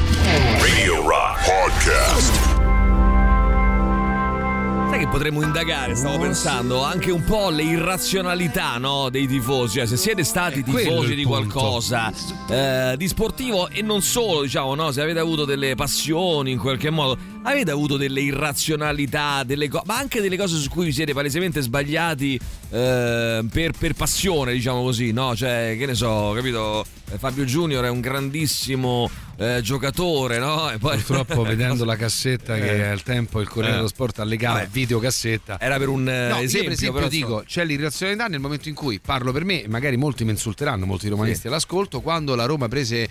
Radio 0.61 1.01
Rock 1.07 1.39
Podcast. 1.45 2.64
Sai 4.95 5.03
che 5.03 5.11
potremmo 5.11 5.43
indagare, 5.43 5.93
stavo 5.93 6.19
pensando, 6.19 6.81
anche 6.81 7.11
un 7.11 7.21
po' 7.25 7.49
le 7.49 7.63
irrazionalità 7.63 8.77
no, 8.77 9.09
dei 9.09 9.27
tifosi. 9.27 9.79
Cioè, 9.79 9.87
se 9.87 9.97
siete 9.97 10.23
stati 10.23 10.63
tifosi 10.63 11.15
di 11.15 11.25
qualcosa 11.25 12.13
eh, 12.47 12.95
di 12.95 13.05
sportivo 13.05 13.67
e 13.67 13.81
non 13.81 14.01
solo, 14.01 14.43
diciamo, 14.43 14.73
no, 14.73 14.91
se 14.91 15.01
avete 15.01 15.19
avuto 15.19 15.43
delle 15.43 15.75
passioni 15.75 16.51
in 16.51 16.59
qualche 16.59 16.91
modo, 16.91 17.17
avete 17.43 17.71
avuto 17.71 17.97
delle 17.97 18.21
irrazionalità, 18.21 19.43
delle 19.43 19.67
co- 19.67 19.81
ma 19.85 19.97
anche 19.97 20.21
delle 20.21 20.37
cose 20.37 20.57
su 20.57 20.69
cui 20.69 20.85
vi 20.85 20.93
siete 20.93 21.11
palesemente 21.11 21.59
sbagliati 21.59 22.39
eh, 22.69 23.45
per, 23.51 23.71
per 23.77 23.93
passione, 23.95 24.53
diciamo 24.53 24.81
così, 24.81 25.11
no? 25.11 25.35
Cioè, 25.35 25.75
che 25.77 25.87
ne 25.87 25.95
so, 25.95 26.31
capito? 26.33 26.85
Eh, 27.11 27.17
Fabio 27.17 27.43
Junior 27.43 27.83
è 27.83 27.89
un 27.89 27.99
grandissimo 27.99 29.09
eh, 29.37 29.61
giocatore, 29.61 30.39
no? 30.39 30.69
E 30.71 30.77
poi 30.77 30.97
Purtroppo 30.97 31.43
vedendo 31.43 31.83
la 31.85 31.95
cassetta 31.95 32.55
che 32.55 32.85
al 32.87 33.03
tempo 33.03 33.41
il 33.41 33.47
Corriere 33.47 33.73
Eh. 33.73 33.77
dello 33.77 33.87
Sport 33.87 34.19
allegava 34.19 34.59
Vabbè. 34.59 34.69
videocassetta. 34.69 35.59
Era 35.59 35.77
per 35.77 35.89
un 35.89 36.07
eh, 36.07 36.27
No, 36.29 36.35
esempio, 36.37 36.57
io 36.57 36.63
per 36.63 36.71
esempio 36.73 36.93
però, 36.99 37.07
dico, 37.07 37.43
c'è 37.45 37.65
l'irrazionalità 37.65 38.27
nel 38.27 38.39
momento 38.39 38.69
in 38.69 38.75
cui 38.75 38.99
parlo 38.99 39.31
per 39.31 39.43
me, 39.45 39.65
magari 39.67 39.97
molti 39.97 40.23
mi 40.23 40.31
insulteranno, 40.31 40.85
molti 40.85 41.07
romanisti 41.09 41.47
all'ascolto, 41.47 42.01
quando 42.01 42.35
la 42.35 42.45
Roma 42.45 42.67
prese, 42.67 43.07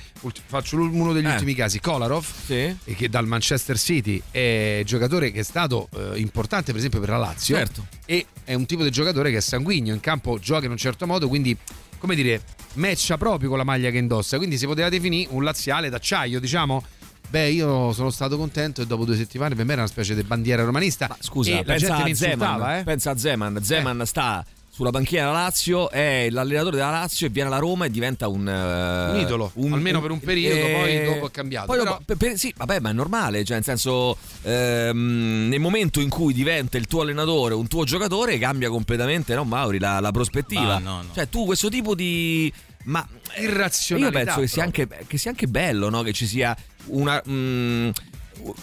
faccio 0.47 0.77
uno 0.77 1.13
degli 1.13 1.27
Eh. 1.27 1.33
ultimi 1.33 1.55
casi, 1.55 1.81
Kolarov, 1.81 2.25
Sì. 2.47 2.55
e 2.85 2.95
che 2.97 3.09
dal 3.09 3.27
Manchester 3.27 3.79
City 3.79 4.21
è 4.31 4.83
giocatore 4.85 5.31
che 5.31 5.41
è 5.41 5.45
stato 5.45 5.89
eh, 5.97 6.19
importante 6.19 6.71
per 6.71 6.77
esempio 6.77 7.01
per 7.01 7.09
la 7.11 7.19
Lazio 7.19 7.57
Certo. 7.57 7.87
e 8.07 8.27
è 8.45 8.55
un 8.55 8.67
tipo 8.67 8.83
di 8.83 8.91
giocatore 8.91 9.31
che 9.31 9.39
è 9.39 9.41
sanguigno, 9.41 9.93
in 9.95 10.01
campo 10.01 10.39
gioca 10.39 10.65
in 10.67 10.71
un 10.71 10.77
certo 10.77 11.07
modo, 11.07 11.29
quindi 11.29 11.57
come 12.05 12.15
dire, 12.17 12.43
matcha 12.75 13.17
proprio 13.17 13.49
con 13.49 13.57
la 13.57 13.65
maglia 13.65 13.89
che 13.89 13.97
indossa, 13.97 14.37
quindi 14.37 14.59
si 14.59 14.67
poteva 14.67 14.91
definire 14.91 15.31
un 15.33 15.43
laziale 15.43 15.89
d'acciaio, 15.89 16.39
diciamo. 16.39 16.85
Beh, 17.31 17.49
io 17.49 17.93
sono 17.95 18.11
stato 18.11 18.37
contento 18.37 18.83
e 18.83 18.87
dopo 18.87 19.07
due 19.07 19.17
settimane 19.17 19.55
per 19.55 19.65
me 19.65 19.73
era 19.73 19.81
una 19.81 19.91
specie 19.91 20.15
di 20.15 20.23
bandiera 20.23 20.63
romanista. 20.63 21.17
Scusa, 21.19 21.51
e 21.51 21.55
la 21.55 21.63
pensa 21.63 21.97
a 21.97 22.15
Zeman, 22.15 22.79
eh. 22.79 22.85
pensa 22.85 23.11
a 23.11 23.17
Zeman. 23.17 23.59
Zeman 23.63 24.05
sta 24.05 24.45
sulla 24.75 24.91
banchina 24.91 25.21
della 25.27 25.35
Lazio, 25.35 25.89
è 25.89 26.27
l'allenatore 26.31 26.75
della 26.77 26.91
Lazio 26.91 27.29
e 27.29 27.31
viene 27.31 27.49
alla 27.49 27.59
Roma 27.59 27.85
e 27.85 27.91
diventa 27.93 28.27
un, 28.27 28.49
eh, 28.49 29.11
Un 29.13 29.21
idolo, 29.21 29.53
almeno 29.71 30.01
per 30.01 30.11
un 30.11 30.19
periodo, 30.19 30.67
poi 30.67 31.05
dopo 31.05 31.29
è 31.29 31.31
cambiato, 31.31 31.67
Poi 31.67 31.79
però- 31.79 31.91
dopo- 31.93 32.03
per- 32.05 32.17
per- 32.17 32.37
sì, 32.37 32.53
vabbè, 32.57 32.81
ma 32.81 32.91
è 32.91 32.93
normale, 32.93 33.45
cioè 33.45 33.55
nel 33.55 33.65
senso 33.65 34.17
ehm, 34.43 35.47
nel 35.49 35.61
momento 35.61 36.01
in 36.01 36.09
cui 36.09 36.33
diventa 36.35 36.77
il 36.77 36.87
tuo 36.89 37.03
allenatore, 37.03 37.55
un 37.55 37.69
tuo 37.69 37.85
giocatore, 37.85 38.37
cambia 38.39 38.69
completamente, 38.69 39.35
no 39.37 39.45
Mauri, 39.45 39.79
la, 39.79 40.01
la 40.01 40.11
prospettiva. 40.11 40.63
Ma 40.65 40.79
no, 40.79 40.97
no. 41.03 41.09
Cioè 41.15 41.29
tu 41.29 41.45
questo 41.45 41.69
tipo 41.69 41.95
di... 41.95 42.53
Ma 42.87 43.07
eh, 43.35 43.45
Irrazionalità 43.45 44.19
Io 44.19 44.25
penso 44.25 44.41
che 44.41 44.47
sia, 44.49 44.63
anche, 44.65 44.89
che 45.07 45.19
sia 45.19 45.31
anche 45.31 45.47
bello, 45.47 45.89
no? 45.89 46.03
Che 46.03 46.13
ci 46.13 46.27
sia 46.27 46.55
una, 46.87 47.23
mm, 47.27 47.91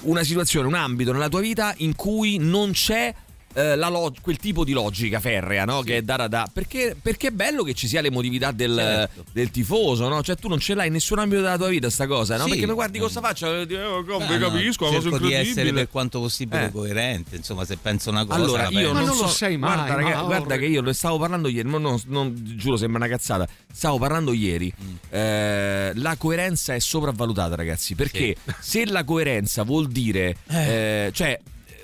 una 0.01 0.23
situazione, 0.23 0.67
un 0.67 0.73
ambito 0.75 1.11
nella 1.13 1.29
tua 1.29 1.39
vita 1.39 1.73
in 1.77 1.95
cui 1.95 2.37
non 2.37 2.71
c'è 2.71 3.13
eh, 3.53 3.75
la 3.75 3.89
log- 3.89 4.19
quel 4.21 4.37
tipo 4.37 4.63
di 4.63 4.71
logica 4.71 5.19
ferrea, 5.19 5.65
no? 5.65 5.81
Che 5.81 5.97
è 5.97 6.01
data 6.01 6.27
da. 6.27 6.47
Perché, 6.51 6.95
perché 6.99 7.27
è 7.27 7.31
bello 7.31 7.63
che 7.63 7.73
ci 7.73 7.87
sia 7.87 8.01
l'emotività 8.01 8.51
del, 8.51 8.75
Certo. 8.75 9.25
del 9.31 9.51
tifoso, 9.51 10.07
no? 10.07 10.21
Cioè, 10.23 10.35
tu 10.35 10.47
non 10.47 10.59
ce 10.59 10.73
l'hai 10.73 10.87
in 10.87 10.93
nessun 10.93 11.19
ambito 11.19 11.41
della 11.41 11.57
tua 11.57 11.69
vita, 11.69 11.89
sta 11.89 12.07
cosa, 12.07 12.37
no? 12.37 12.43
Sì. 12.43 12.49
Perché 12.51 12.67
mi 12.67 12.73
guardi 12.73 12.99
con 12.99 13.09
sta 13.09 13.21
faccia 13.21 13.47
e 13.61 13.83
oh, 13.83 14.03
come 14.03 14.25
Ah, 14.25 14.37
no, 14.37 14.49
capisco, 14.49 14.85
cosa 14.85 15.01
cerco 15.01 15.17
di 15.19 15.33
essere 15.33 15.73
per 15.73 15.89
quanto 15.89 16.19
possibile 16.19 16.65
Eh. 16.65 16.71
coerente, 16.71 17.35
insomma, 17.35 17.65
se 17.65 17.77
penso 17.77 18.09
una 18.09 18.25
cosa 18.25 18.35
Allora, 18.39 18.67
io 18.69 18.91
non, 18.93 19.05
non 19.05 19.07
lo 19.07 19.13
so, 19.13 19.27
sei 19.27 19.57
mai, 19.57 19.75
Guarda, 19.75 20.01
Mauro. 20.01 20.25
guarda 20.25 20.57
che 20.57 20.65
io 20.65 20.81
ne 20.81 20.93
stavo 20.93 21.17
parlando 21.17 21.47
ieri, 21.47 21.67
ma 21.67 21.77
non, 21.77 21.99
non- 22.07 22.33
giuro, 22.55 22.77
sembra 22.77 22.99
una 23.05 23.07
cazzata. 23.09 23.47
Stavo 23.71 23.97
parlando 23.97 24.33
ieri. 24.33 24.71
Mm. 24.83 24.95
Eh, 25.09 25.91
la 25.95 26.15
coerenza 26.17 26.73
è 26.73 26.79
sopravvalutata, 26.79 27.55
ragazzi. 27.55 27.95
Perché 27.95 28.35
se 28.59 28.85
la 28.85 29.03
coerenza 29.03 29.63
vuol 29.63 29.87
dire, 29.87 30.35
eh, 30.49 31.09
cioè. 31.13 31.39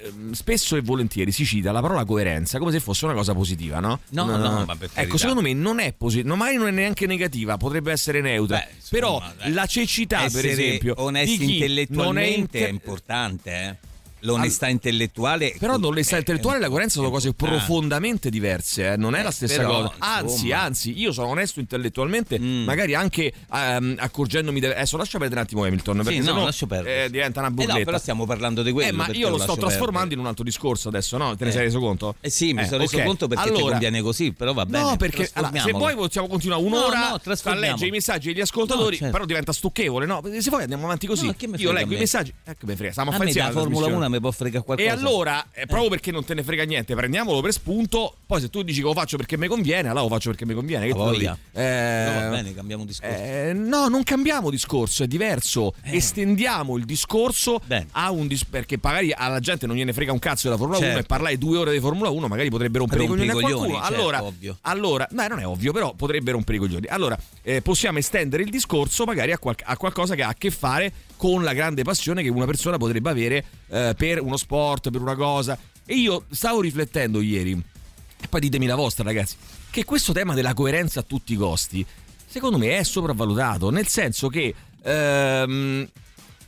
Ehm, 0.08 0.32
Spesso 0.32 0.76
e 0.76 0.82
volentieri 0.82 1.32
si 1.32 1.46
cita 1.46 1.72
la 1.72 1.82
parola 1.82 2.06
coerenza 2.06 2.60
come 2.60 2.72
se 2.72 2.80
fosse 2.80 3.06
una 3.06 3.14
cosa 3.14 3.34
positiva, 3.34 3.80
no? 3.80 4.00
No, 4.10 4.26
no, 4.26 4.66
ma 4.66 4.76
per 4.76 4.90
Ecco, 4.94 5.18
secondo 5.18 5.42
me 5.42 5.54
non 5.54 5.80
è 5.80 5.94
positiva, 5.94 6.36
magari 6.36 6.58
non 6.58 6.68
è 6.68 6.72
neanche 6.72 7.06
negativa, 7.06 7.58
potrebbe 7.58 7.92
essere 7.92 8.22
neutra. 8.22 8.58
Beh, 8.58 8.76
insomma, 8.76 8.90
però 8.90 9.24
dai. 9.38 9.54
la 9.54 9.66
cecità, 9.66 10.28
per 10.30 10.46
esempio, 10.46 10.94
onesti 10.98 11.54
intellettualmente 11.54 12.04
non 12.04 12.18
è, 12.18 12.26
è, 12.26 12.38
inter- 12.38 12.70
importante, 12.70 13.52
eh. 13.52 13.88
L'onestà 14.22 14.66
All... 14.66 14.72
intellettuale. 14.74 15.56
Però 15.60 15.78
l'onestà 15.78 16.16
è, 16.16 16.20
intellettuale 16.20 16.58
e 16.58 16.62
la 16.62 16.70
coerenza 16.70 16.96
sono 16.96 17.10
cose 17.10 17.34
profondamente 17.34 18.30
diverse, 18.30 18.94
eh? 18.94 18.98
non 18.98 19.16
è 19.16 19.20
eh, 19.20 19.24
la 19.24 19.32
stessa 19.32 19.58
però, 19.58 19.84
cosa. 19.84 19.94
Anzi, 20.00 20.52
anzi, 20.52 21.00
io 21.00 21.12
sono 21.12 21.28
onesto 21.28 21.60
intellettualmente, 21.60 22.40
mm. 22.40 22.64
magari 22.64 22.96
anche 22.96 23.32
um, 23.50 23.96
accorgendomi. 23.98 24.60
De... 24.60 24.76
Adesso 24.76 24.98
lascia 24.98 25.18
perdere 25.18 25.42
un 25.42 25.46
attimo 25.46 25.64
Hamilton, 25.64 25.98
perché 25.98 26.22
sì, 26.22 26.28
no, 26.28 26.44
lascio 26.44 26.68
perdere. 26.68 27.06
Eh, 27.06 27.10
diventa 27.10 27.40
una 27.40 27.50
eh, 27.50 27.52
burletta. 27.52 27.78
No, 27.78 27.86
però 27.86 27.98
stiamo 27.98 28.26
parlando 28.26 28.64
di 28.64 28.72
quello. 28.72 28.90
Eh, 28.90 28.92
ma 28.92 29.08
io 29.12 29.30
lo, 29.30 29.38
sto 29.38 29.56
trasformando 29.56 29.92
perdere. 29.92 30.14
in 30.14 30.20
un 30.20 30.28
altro 30.28 30.44
discorso 30.44 30.90
adesso, 30.90 31.18
no? 31.18 31.36
Te 31.36 31.44
ne 31.44 31.50
eh. 31.50 31.54
sei 31.54 31.64
reso 31.64 31.80
conto? 31.80 32.16
Eh 32.20 32.30
sì, 32.30 32.54
mi 32.54 32.66
sono 32.66 32.80
reso 32.80 33.00
conto 33.00 33.28
perché 33.28 33.44
allora, 33.44 33.64
ti 33.64 33.70
conviene 33.70 34.02
così, 34.02 34.32
però 34.32 34.54
va 34.54 34.66
bene. 34.66 34.84
No, 34.84 34.98
perché 34.98 35.30
allora, 35.34 35.60
se 35.62 35.72
poi 35.72 35.96
possiamo 35.96 36.28
continuare 36.28 36.64
un'ora 36.64 37.12
a 37.12 37.54
leggere 37.54 37.88
i 37.88 37.92
messaggi 37.92 38.34
degli 38.34 38.42
ascoltatori, 38.42 38.98
certo. 38.98 39.12
però 39.12 39.26
diventa 39.26 39.54
stucchevole, 39.54 40.06
no? 40.06 40.22
Se 40.40 40.50
poi 40.50 40.64
andiamo 40.64 40.86
avanti 40.86 41.08
così, 41.08 41.34
io 41.58 41.72
leggo 41.72 41.94
i 41.94 41.98
messaggi. 41.98 42.34
Ecco, 42.44 42.66
mi 42.66 42.76
frega, 42.76 42.92
stiamo 42.92 43.12
a 43.12 43.14
fare 43.14 43.32
la 43.34 43.52
Formula 43.52 43.88
1 43.88 44.07
settimana 44.08 44.16
mi 44.16 44.20
può 44.20 44.32
fregare 44.32 44.64
qualcosa. 44.64 44.90
E 44.90 44.92
allora, 44.92 45.46
eh, 45.52 45.66
proprio 45.66 45.90
perché 45.90 46.12
non 46.12 46.24
te 46.24 46.34
ne 46.34 46.44
frega 46.44 46.64
niente, 46.64 46.96
prendiamolo 46.96 47.42
per 47.42 47.52
spunto. 47.52 48.16
Poi 48.26 48.42
se 48.42 48.50
tu 48.50 48.62
dici 48.64 48.80
che 48.82 48.88
lo 48.88 48.94
faccio 48.94 49.18
perché 49.18 49.38
mi 49.38 49.48
conviene, 49.48 49.90
allora 49.90 50.04
lo 50.04 50.10
faccio 50.10 50.30
perché 50.30 50.46
mi 50.46 50.54
conviene. 50.54 50.88
Che 50.88 50.94
voglia. 50.94 51.38
Eh, 51.52 52.06
no, 52.06 52.20
va 52.20 52.26
eh, 52.26 52.30
bene, 52.30 52.54
cambiamo 52.54 52.86
discorso. 52.86 53.16
Eh, 53.16 53.54
no, 53.54 53.88
non 53.88 54.04
cambiamo 54.04 54.50
discorso, 54.50 55.04
è 55.04 55.08
diverso. 55.08 55.74
Eh. 55.84 55.98
Estendiamo 55.98 56.78
il 56.78 56.86
discorso 56.86 57.62
bene. 57.66 57.88
a 57.92 58.12
un 58.12 58.28
dis- 58.28 58.46
perché 58.46 58.80
magari 58.82 59.14
alla 59.16 59.40
gente 59.40 59.68
non 59.68 59.76
gliene 59.76 59.94
frega 59.94 60.12
un 60.12 60.20
cazzo 60.20 60.48
della 60.48 60.58
Formula 60.58 60.80
certo. 60.80 60.94
1 60.96 61.04
e 61.04 61.06
parlare 61.06 61.38
due 61.38 61.58
ore 61.58 61.72
di 61.72 61.80
Formula 61.80 62.10
1 62.10 62.28
magari 62.28 62.50
potrebbe 62.50 62.80
rompere 62.80 63.02
un 63.02 63.08
coglioni. 63.10 63.32
Qualcuno. 63.32 63.80
allora, 63.80 64.18
certo, 64.18 64.26
ovvio. 64.26 64.58
allora, 64.62 65.08
beh, 65.10 65.28
non 65.28 65.40
è 65.40 65.48
ovvio, 65.48 65.72
però 65.72 65.94
potrebbe 65.94 66.32
rompere 66.32 66.58
i 66.58 66.60
coglioni. 66.60 66.88
Allora, 66.88 67.18
eh, 67.42 67.62
possiamo 67.62 67.98
estendere 67.98 68.44
il 68.44 68.50
discorso 68.50 69.06
magari 69.06 69.32
a, 69.32 69.38
qual- 69.38 69.56
a 69.64 69.78
qualcosa 69.78 70.16
che 70.16 70.24
ha 70.24 70.30
a 70.30 70.36
che 70.36 70.52
fare 70.52 70.92
con 71.18 71.44
la 71.44 71.54
grande 71.54 71.84
passione 71.84 72.24
che 72.24 72.30
una 72.30 72.46
persona 72.46 72.78
potrebbe 72.78 73.10
avere 73.10 73.46
eh, 73.68 73.94
per 73.98 74.22
uno 74.22 74.38
sport, 74.38 74.90
per 74.90 75.02
una 75.02 75.16
cosa. 75.16 75.58
E 75.86 75.96
io 75.96 76.26
stavo 76.30 76.62
riflettendo 76.62 77.20
ieri, 77.22 77.52
e 77.52 78.28
poi 78.28 78.40
ditemi 78.40 78.66
la 78.66 78.76
vostra, 78.76 79.04
ragazzi, 79.04 79.36
che 79.70 79.84
questo 79.84 80.14
tema 80.14 80.34
della 80.34 80.54
coerenza 80.54 81.02
a 81.02 81.04
tutti 81.04 81.34
i 81.34 81.38
costi 81.38 81.86
secondo 82.28 82.58
me 82.58 82.78
è 82.78 82.84
sopravvalutato, 82.84 83.70
nel 83.70 83.88
senso 83.88 84.28
che... 84.28 84.54
ehm, 84.82 85.90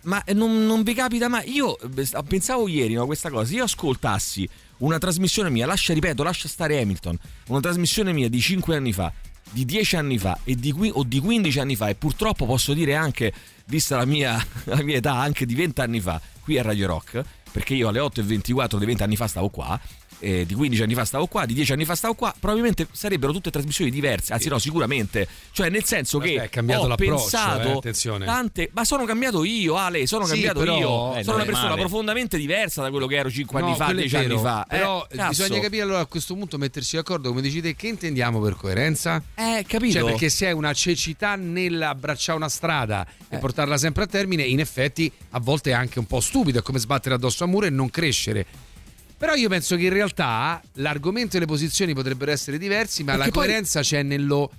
ma 0.03 0.23
non, 0.33 0.65
non 0.65 0.83
vi 0.83 0.93
capita 0.93 1.27
mai? 1.27 1.51
Io 1.51 1.77
eh, 1.77 2.23
pensavo 2.27 2.67
ieri 2.69 2.93
no, 2.93 3.05
questa 3.05 3.29
cosa. 3.29 3.45
Se 3.45 3.55
io 3.55 3.65
ascoltassi 3.65 4.47
una 4.77 4.97
trasmissione 4.97 5.49
mia, 5.49 5.65
lascia, 5.65 5.93
ripeto, 5.93 6.23
lascia 6.23 6.47
stare 6.47 6.79
Hamilton, 6.79 7.17
una 7.47 7.59
trasmissione 7.59 8.13
mia 8.13 8.29
di 8.29 8.39
5 8.39 8.75
anni 8.75 8.93
fa, 8.93 9.11
di 9.51 9.65
10 9.65 9.95
anni 9.95 10.17
fa 10.17 10.37
di, 10.43 10.73
o 10.91 11.03
di 11.03 11.19
15 11.19 11.59
anni 11.59 11.75
fa, 11.75 11.89
e 11.89 11.95
purtroppo 11.95 12.45
posso 12.45 12.73
dire 12.73 12.95
anche, 12.95 13.33
vista 13.65 13.97
la 13.97 14.05
mia, 14.05 14.43
la 14.65 14.81
mia 14.81 14.97
età, 14.97 15.15
anche 15.15 15.45
di 15.45 15.55
20 15.55 15.81
anni 15.81 15.99
fa, 15.99 16.21
qui 16.41 16.57
a 16.57 16.63
Radio 16.63 16.87
Rock, 16.87 17.21
perché 17.51 17.73
io 17.73 17.87
alle 17.87 17.99
8.24 17.99 18.77
di 18.77 18.85
20 18.85 19.03
anni 19.03 19.15
fa 19.15 19.27
stavo 19.27 19.49
qua. 19.49 19.79
Eh, 20.19 20.45
di 20.45 20.53
15 20.53 20.83
anni 20.83 20.93
fa 20.93 21.05
stavo 21.05 21.27
qua, 21.27 21.45
di 21.45 21.53
10 21.53 21.71
anni 21.73 21.85
fa 21.85 21.95
stavo 21.95 22.13
qua, 22.13 22.33
probabilmente 22.37 22.87
sarebbero 22.91 23.31
tutte 23.31 23.49
trasmissioni 23.51 23.89
diverse, 23.91 24.33
anzi 24.33 24.49
no, 24.49 24.59
sicuramente. 24.59 25.27
Cioè 25.51 25.69
nel 25.69 25.83
senso 25.85 26.17
Vabbè, 26.19 26.29
che 26.33 26.43
è 26.43 26.49
cambiato 26.49 26.83
ho 26.83 26.87
l'approccio, 26.87 27.13
pensato 27.15 27.81
eh, 28.21 28.25
tante, 28.25 28.69
ma 28.73 28.83
sono 28.85 29.05
cambiato 29.05 29.43
io, 29.43 29.75
Ale, 29.77 30.05
sono 30.07 30.25
Sì, 30.25 30.31
cambiato 30.33 30.59
però- 30.59 30.77
io. 30.77 31.15
Eh, 31.15 31.23
sono 31.23 31.35
una 31.37 31.45
persona 31.45 31.69
male. 31.69 31.81
profondamente 31.81 32.37
diversa 32.37 32.81
da 32.81 32.89
quello 32.89 33.07
che 33.07 33.15
ero 33.15 33.29
5 33.29 33.59
anni 33.59 33.69
No, 33.71 33.75
fa, 33.75 33.85
quello 33.85 33.99
è 33.99 34.03
10 34.03 34.15
anni 34.15 34.37
fa. 34.39 34.63
Eh, 34.63 34.77
Però 34.77 35.07
bisogna 35.29 35.59
capire 35.59 35.81
allora 35.83 35.99
a 35.99 36.05
questo 36.05 36.33
punto 36.35 36.57
mettersi 36.57 36.95
d'accordo, 36.95 37.29
come 37.29 37.41
dici 37.41 37.61
te, 37.61 37.75
che 37.75 37.87
intendiamo 37.87 38.39
per 38.39 38.55
coerenza? 38.55 39.21
Eh, 39.35 39.65
capito. 39.67 39.99
Cioè, 39.99 40.03
perché 40.09 40.29
se 40.29 40.47
hai 40.47 40.53
una 40.53 40.73
cecità 40.73 41.35
nell'abbracciare 41.35 42.37
una 42.37 42.49
strada 42.49 43.05
e 43.29 43.35
Eh. 43.35 43.39
portarla 43.39 43.77
sempre 43.77 44.03
a 44.03 44.07
termine, 44.07 44.43
in 44.43 44.59
effetti 44.59 45.11
a 45.31 45.39
volte 45.39 45.71
è 45.71 45.73
anche 45.73 45.99
un 45.99 46.05
po' 46.05 46.19
stupido, 46.19 46.59
è 46.59 46.61
come 46.61 46.79
sbattere 46.79 47.15
addosso 47.15 47.43
a 47.43 47.47
muro 47.47 47.65
e 47.65 47.69
non 47.69 47.89
crescere. 47.89 48.45
Però 49.19 49.33
io 49.33 49.49
penso 49.49 49.75
che 49.75 49.83
in 49.83 49.89
realtà 49.89 50.61
l'argomento 50.75 51.35
e 51.35 51.41
le 51.41 51.45
posizioni 51.45 51.93
potrebbero 51.93 52.31
essere 52.31 52.57
diversi, 52.57 53.03
ma 53.03 53.11
Perché 53.17 53.25
la 53.27 53.31
poi- 53.33 53.45
coerenza 53.45 53.81
c'è 53.81 54.01
nello 54.01 54.49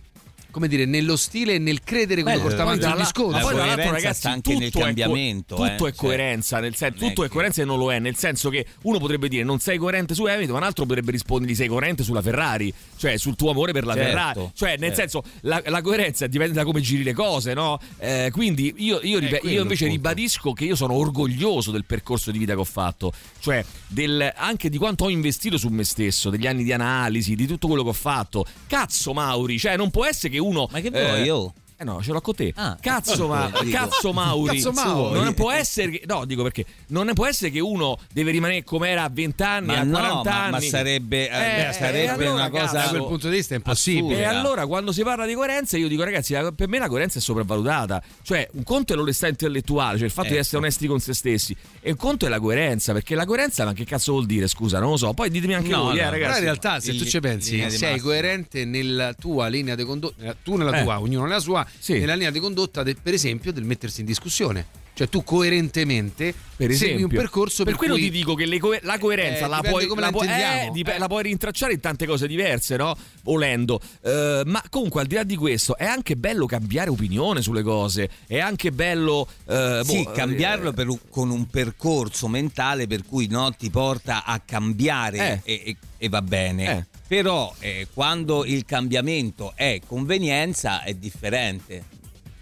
come 0.50 0.68
dire, 0.68 0.84
nello 0.84 1.16
stile 1.16 1.54
e 1.54 1.58
nel 1.58 1.82
credere 1.82 2.22
come 2.22 2.38
poi 2.38 2.52
avanti 2.54 2.86
il 2.86 2.94
discorso. 2.96 3.30
Ma 3.36 3.40
poi 3.40 3.54
tra 3.54 3.64
l'altro, 3.66 3.90
ragazzi, 3.92 4.26
anche 4.26 4.40
tutto 4.42 4.58
nel 4.58 4.68
è 4.68 4.72
co- 4.72 4.80
cambiamento, 4.80 5.54
tutto 5.56 5.66
eh, 5.66 5.74
è 5.74 5.76
cioè, 5.78 5.94
coerenza, 5.94 6.58
nel 6.60 6.74
senso, 6.74 6.98
tutto 7.06 7.22
è 7.22 7.26
che- 7.26 7.32
coerenza 7.32 7.62
e 7.62 7.64
non 7.64 7.78
lo 7.78 7.92
è, 7.92 7.98
nel 7.98 8.16
senso 8.16 8.50
che 8.50 8.66
uno 8.82 8.98
potrebbe 8.98 9.28
dire 9.28 9.44
non 9.44 9.58
sei 9.58 9.78
coerente 9.78 10.14
su 10.14 10.24
Hamilton, 10.24 10.52
ma 10.52 10.58
un 10.58 10.64
altro 10.64 10.86
potrebbe 10.86 11.10
rispondergli 11.12 11.54
sei 11.54 11.68
coerente 11.68 12.02
sulla 12.02 12.22
Ferrari, 12.22 12.72
cioè 12.96 13.16
sul 13.16 13.36
tuo 13.36 13.50
amore 13.50 13.72
per 13.72 13.84
la 13.84 13.94
Certo, 13.94 14.08
Ferrari. 14.08 14.50
Cioè, 14.54 14.76
nel 14.78 14.94
certo. 14.94 15.22
senso, 15.22 15.24
la, 15.42 15.62
la 15.66 15.82
coerenza 15.82 16.26
dipende 16.26 16.54
da 16.54 16.64
come 16.64 16.80
giri 16.80 17.02
le 17.02 17.12
cose, 17.12 17.54
no? 17.54 17.78
Eh, 17.98 18.30
quindi 18.32 18.72
io, 18.78 19.00
io, 19.02 19.18
ripe- 19.18 19.38
quello 19.40 19.54
io 19.54 19.62
invece 19.62 19.86
punto. 19.86 20.00
ribadisco 20.02 20.52
che 20.52 20.64
io 20.64 20.76
sono 20.76 20.94
orgoglioso 20.94 21.70
del 21.70 21.84
percorso 21.84 22.30
di 22.30 22.38
vita 22.38 22.54
che 22.54 22.60
ho 22.60 22.64
fatto, 22.64 23.12
cioè 23.40 23.64
del- 23.86 24.32
anche 24.36 24.68
di 24.68 24.78
quanto 24.78 25.04
ho 25.04 25.08
investito 25.10 25.58
su 25.58 25.68
me 25.68 25.84
stesso, 25.84 26.30
degli 26.30 26.46
anni 26.46 26.64
di 26.64 26.72
analisi, 26.72 27.34
di 27.34 27.46
tutto 27.46 27.66
quello 27.66 27.82
che 27.82 27.88
ho 27.90 27.92
fatto. 27.94 28.44
Cazzo, 28.66 29.12
Mauri, 29.12 29.58
cioè 29.58 29.76
non 29.76 29.90
può 29.90 30.04
essere 30.04 30.28
che 30.30 30.38
uno. 30.40 30.68
Ma 30.70 30.80
che 30.80 30.90
vuoi, 30.90 31.22
io? 31.22 31.52
Eh 31.80 31.84
no, 31.84 32.02
ce 32.02 32.12
l'ho 32.12 32.20
con 32.20 32.34
te. 32.34 32.52
Ah. 32.56 32.76
cazzo, 32.78 33.26
ma, 33.26 33.50
cazzo 33.72 34.12
Mauri. 34.12 34.56
Cazzo 34.56 34.72
Mauri. 34.72 35.18
Non 35.18 35.32
può 35.32 35.50
essere 35.50 35.92
che, 35.92 36.02
no, 36.06 36.26
dico 36.26 36.42
perché 36.42 36.66
non 36.88 37.06
ne 37.06 37.14
può 37.14 37.24
essere 37.24 37.50
che 37.50 37.58
uno 37.60 37.96
deve 38.12 38.32
rimanere 38.32 38.62
come 38.64 38.90
era 38.90 39.04
a 39.04 39.08
20 39.08 39.42
anni, 39.42 39.66
Ma 39.68 39.78
a 39.78 39.82
no, 39.84 39.92
40 39.98 40.30
ma- 40.30 40.42
anni. 40.42 40.50
ma 40.52 40.60
sarebbe- 40.60 41.30
eh, 41.30 41.68
Eh, 41.68 41.72
sarebbe 41.72 42.02
e 42.02 42.08
allora, 42.26 42.32
una 42.32 42.50
cosa- 42.50 42.64
cazzo, 42.64 42.74
da 42.74 42.88
quel 42.90 43.04
punto 43.06 43.28
di 43.30 43.36
vista 43.36 43.54
è 43.54 43.56
impossibile. 43.56 44.18
e 44.18 44.24
allora 44.24 44.66
quando 44.66 44.92
si 44.92 45.02
parla 45.02 45.24
di 45.24 45.32
coerenza 45.32 45.78
io 45.78 45.88
dico 45.88 46.04
ragazzi 46.04 46.34
la- 46.34 46.52
per 46.52 46.68
me 46.68 46.78
la 46.78 46.88
coerenza 46.88 47.18
è 47.18 47.22
sopravvalutata 47.22 48.02
cioè 48.22 48.46
un 48.52 48.62
conto 48.62 48.92
è 48.92 48.96
l'onestà 48.96 49.28
intellettuale 49.28 49.96
cioè 49.96 50.06
il 50.06 50.12
fatto 50.12 50.28
di 50.28 50.34
Ecco. 50.34 50.40
essere 50.42 50.56
onesti 50.58 50.86
con 50.86 51.00
se 51.00 51.14
stessi 51.14 51.56
e 51.80 51.90
un 51.92 51.96
conto 51.96 52.26
è 52.26 52.28
la 52.28 52.40
coerenza 52.40 52.92
perché 52.92 53.14
la 53.14 53.24
coerenza 53.24 53.64
ma 53.64 53.72
che 53.72 53.84
cazzo 53.86 54.12
vuol 54.12 54.26
dire 54.26 54.48
scusa 54.48 54.80
non 54.80 54.90
lo 54.90 54.96
so 54.98 55.14
poi 55.14 55.30
ditemi 55.30 55.54
anche 55.54 55.70
No, 55.70 55.84
voi 55.84 55.94
no, 55.94 56.00
eh, 56.00 56.04
Però 56.04 56.10
ragazzi 56.10 56.38
in 56.38 56.44
realtà, 56.44 56.78
se 56.80 56.90
in 56.92 56.98
tu 56.98 57.04
ci 57.06 57.20
pensi, 57.20 57.70
sei 57.70 57.98
coerente 58.00 58.66
nella 58.66 59.14
tua 59.14 59.46
linea 59.46 59.74
di 59.76 59.84
condotta, 59.84 60.36
tu 60.42 60.56
nella 60.56 60.76
Eh. 60.78 60.82
tua, 60.82 61.00
ognuno 61.00 61.24
nella 61.26 61.38
sua, 61.40 61.64
Sì. 61.78 61.98
nella 61.98 62.14
linea 62.14 62.30
di 62.30 62.40
condotta, 62.40 62.82
de- 62.82 62.96
per 63.00 63.14
esempio, 63.14 63.52
del 63.52 63.64
mettersi 63.64 64.00
in 64.00 64.06
discussione. 64.06 64.78
Cioè, 64.92 65.08
tu 65.08 65.24
coerentemente 65.24 66.34
per 66.56 66.70
segui 66.72 66.74
esempio 66.74 67.06
un 67.06 67.12
percorso 67.14 67.64
per, 67.64 67.72
per, 67.72 67.76
quello 67.76 67.94
cui 67.94 68.02
ti 68.02 68.10
dico 68.10 68.34
che 68.34 68.58
coe- 68.58 68.80
la 68.82 68.98
coerenza 68.98 69.46
Eh, 69.46 69.48
la, 69.48 69.60
puoi, 69.62 69.86
come 69.86 70.02
la, 70.02 70.08
intendiamo. 70.08 70.60
eh, 70.62 70.70
dip- 70.72 70.88
Eh. 70.88 70.98
la 70.98 71.06
puoi 71.06 71.22
rintracciare 71.22 71.72
in 71.72 71.80
tante 71.80 72.04
cose 72.06 72.26
diverse 72.26 72.76
no? 72.76 72.94
volendo 73.22 73.80
Eh, 74.02 74.42
ma 74.44 74.62
comunque 74.68 75.00
al 75.00 75.06
di 75.06 75.14
là 75.14 75.22
di 75.22 75.36
questo 75.36 75.74
è 75.78 75.86
anche 75.86 76.16
bello 76.16 76.44
cambiare 76.44 76.90
opinione 76.90 77.40
sulle 77.40 77.62
cose 77.62 78.10
è 78.26 78.40
anche 78.40 78.72
bello 78.72 79.26
eh, 79.46 79.80
Sì, 79.84 80.02
boh, 80.02 80.10
cambiarlo 80.10 80.70
eh, 80.70 80.74
per 80.74 80.88
un- 80.88 80.98
con 81.08 81.30
un 81.30 81.46
percorso 81.46 82.28
mentale 82.28 82.86
per 82.86 83.02
cui 83.06 83.26
no, 83.28 83.52
ti 83.56 83.70
porta 83.70 84.24
a 84.24 84.38
cambiare 84.44 85.40
e, 85.44 85.62
e- 85.64 85.76
e 85.96 86.08
va 86.10 86.20
bene. 86.20 86.88
Però 87.10 87.52
eh, 87.58 87.88
quando 87.92 88.44
il 88.44 88.64
cambiamento 88.64 89.54
è 89.56 89.80
convenienza 89.84 90.84
è 90.84 90.94
differente. 90.94 91.99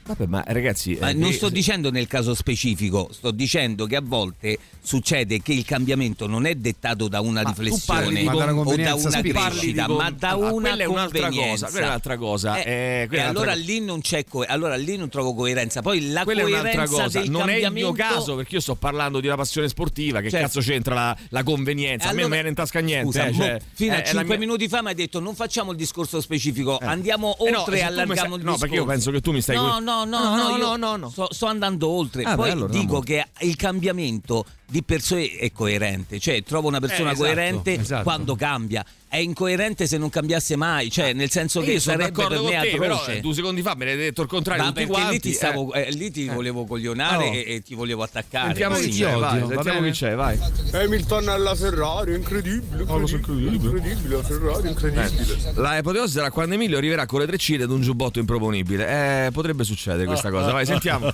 Vabbè 0.09 0.27
ma 0.27 0.43
ragazzi 0.47 0.97
Ma 1.01 1.11
eh, 1.11 1.13
non 1.13 1.33
sto 1.33 1.49
dicendo 1.51 1.91
nel 1.91 2.07
caso 2.07 2.35
specifico, 2.35 3.09
sto 3.13 3.31
dicendo 3.31 3.87
che 3.87 3.97
a 3.97 4.01
volte 4.03 4.59
succede 4.81 5.41
che 5.43 5.53
il 5.53 5.65
cambiamento 5.65 6.27
non 6.27 6.47
è 6.47 6.55
dettato 6.55 7.09
da 7.09 7.21
una 7.21 7.43
riflessione 7.43 8.21
una 8.23 8.35
o 8.35 8.75
da 8.77 8.95
una 8.95 9.21
crescita, 9.21 9.87
ma 9.89 10.05
con- 10.07 10.17
da 10.19 10.29
ah, 10.31 10.37
una 10.37 10.51
quella 10.69 10.83
è 10.83 10.87
un'altra 10.87 11.21
convenienza. 11.29 11.67
cosa, 11.67 11.71
quella 11.71 11.85
è 11.85 11.89
un'altra 11.89 12.17
cosa, 12.17 12.63
Eh, 12.63 13.07
eh, 13.11 13.17
e 13.17 13.21
allora 13.21 13.53
cosa. 13.53 13.65
lì 13.65 13.81
non 13.81 14.01
c'è 14.01 14.25
co- 14.25 14.45
allora 14.47 14.77
lì 14.77 14.97
non 14.97 15.09
trovo 15.11 15.35
coerenza. 15.35 15.83
Poi 15.83 16.11
la 16.11 16.25
quella 16.25 16.41
è 16.41 16.45
un'altra 16.45 16.71
coerenza 16.87 17.03
cosa, 17.05 17.21
del 17.21 17.31
non 17.31 17.49
è 17.51 17.57
il 17.57 17.63
cambiamento 17.63 17.93
mio 18.05 18.09
caso 18.09 18.35
perché 18.37 18.55
io 18.55 18.61
sto 18.61 18.75
parlando 18.77 19.21
di 19.21 19.27
una 19.27 19.37
passione 19.37 19.69
sportiva. 19.69 20.21
Che 20.21 20.31
Certo. 20.31 20.47
cazzo 20.47 20.61
c'entra 20.61 20.95
la, 20.95 21.17
la 21.29 21.43
convenienza? 21.43 22.09
A 22.09 22.13
me 22.13 22.23
non 22.23 22.33
Allora- 22.33 22.37
me 22.37 22.43
ne 22.43 22.49
in 22.49 22.55
tasca 22.55 22.81
niente. 22.81 23.07
Scusa, 23.07 23.27
eh, 23.27 23.33
cioè, 23.35 23.59
fino 23.75 23.93
a 23.93 23.97
è 23.97 23.99
la 24.01 24.05
5 24.07 24.25
mia- 24.25 24.39
minuti 24.39 24.69
fa 24.69 24.81
mi 24.83 24.89
hai 24.89 24.95
detto 24.95 25.21
non 25.21 25.35
facciamo 25.35 25.73
il 25.73 25.77
discorso 25.77 26.21
specifico, 26.21 26.79
andiamo 26.81 27.37
Eh 27.39 27.51
no, 27.51 27.59
oltre 27.59 27.75
e 27.77 27.79
stai- 27.81 27.91
il 27.93 28.07
no, 28.07 28.15
discorso. 28.15 28.59
perché 28.59 28.75
io 28.75 28.85
penso 28.85 29.11
che 29.11 29.21
tu 29.21 29.33
mi 29.33 29.41
stai 29.43 29.57
No, 29.57 29.79
no, 29.81 29.98
no, 30.05 30.37
No, 30.37 30.57
no, 30.57 30.77
no, 30.77 30.97
no. 30.97 31.11
Sto, 31.11 31.29
sto 31.33 31.47
andando 31.47 31.89
oltre. 31.89 32.23
Ah, 32.25 32.31
beh, 32.31 32.37
Poi 32.37 32.51
allora, 32.51 32.73
dico 32.73 32.95
no. 32.95 33.01
che 33.01 33.27
il 33.41 33.57
cambiamento 33.57 34.45
di 34.67 34.83
per 34.83 35.01
sé 35.01 35.37
è 35.39 35.51
coerente, 35.53 36.19
cioè 36.19 36.43
trovo 36.43 36.69
una 36.69 36.81
persona 36.81 37.11
Eh, 37.11 37.13
esatto, 37.13 37.25
coerente 37.25 37.75
esatto. 37.75 38.03
quando 38.03 38.35
cambia. 38.37 38.85
È 39.11 39.17
incoerente 39.17 39.87
se 39.87 39.97
non 39.97 40.11
cambiasse 40.11 40.55
mai, 40.55 40.91
cioè 40.91 41.15
nel 41.15 41.31
senso 41.31 41.61
Eh, 41.61 41.65
che 41.65 41.73
io 41.73 41.81
sono 41.81 41.97
sarebbe 41.97 42.13
per 42.23 42.29
me 42.31 42.37
con 42.37 42.51
te, 42.51 42.77
però 42.79 42.95
atroce. 42.97 43.17
eh, 43.17 43.21
due 43.21 43.33
secondi 43.33 43.63
fa 43.63 43.75
me 43.75 43.87
l'hai 43.87 43.97
detto 43.97 44.21
il 44.21 44.29
contrario. 44.29 44.65
Ma 44.65 44.69
tutti 44.69 44.81
perché 44.87 44.93
quanti, 44.93 45.13
lì 45.15 45.21
ti, 45.21 45.33
stavo, 45.33 45.73
eh. 45.73 45.87
eh, 45.87 45.91
lì 45.93 46.11
ti 46.11 46.29
volevo 46.29 46.67
coglionare 46.67 47.25
Oh. 47.29 47.33
e, 47.33 47.45
e 47.47 47.63
ti 47.63 47.75
volevo 47.75 48.03
attaccare. 48.03 48.49
Sentiamo 48.49 48.77
chi 48.77 48.91
c'è, 48.91 49.17
vai, 49.17 49.41
va 49.41 49.47
sentiamo 49.49 49.81
chi 49.81 49.91
c'è, 49.93 50.15
vai. 50.15 50.39
Hamilton 50.73 51.29
alla 51.29 51.55
Ferrari, 51.55 52.15
incredibile. 52.17 52.83
Incredibile, 52.83 53.55
incredibile, 53.57 54.17
la 54.17 54.23
Ferrari, 54.23 54.69
incredibile. 54.69 55.53
La 55.55 55.71
apoteosi 55.71 56.13
sarà 56.13 56.31
quando 56.31 56.55
Emilio 56.57 56.77
arriverà 56.77 57.07
con 57.07 57.21
le 57.21 57.27
treccine 57.27 57.65
ed 57.65 57.71
un 57.71 57.81
giubbotto 57.81 58.19
improponibile. 58.19 59.27
Eh, 59.27 59.31
potrebbe 59.33 59.65
succedere 59.65 60.05
questa 60.05 60.31
cosa. 60.31 60.53
Vai, 60.53 60.67
sentiamo. 60.67 61.11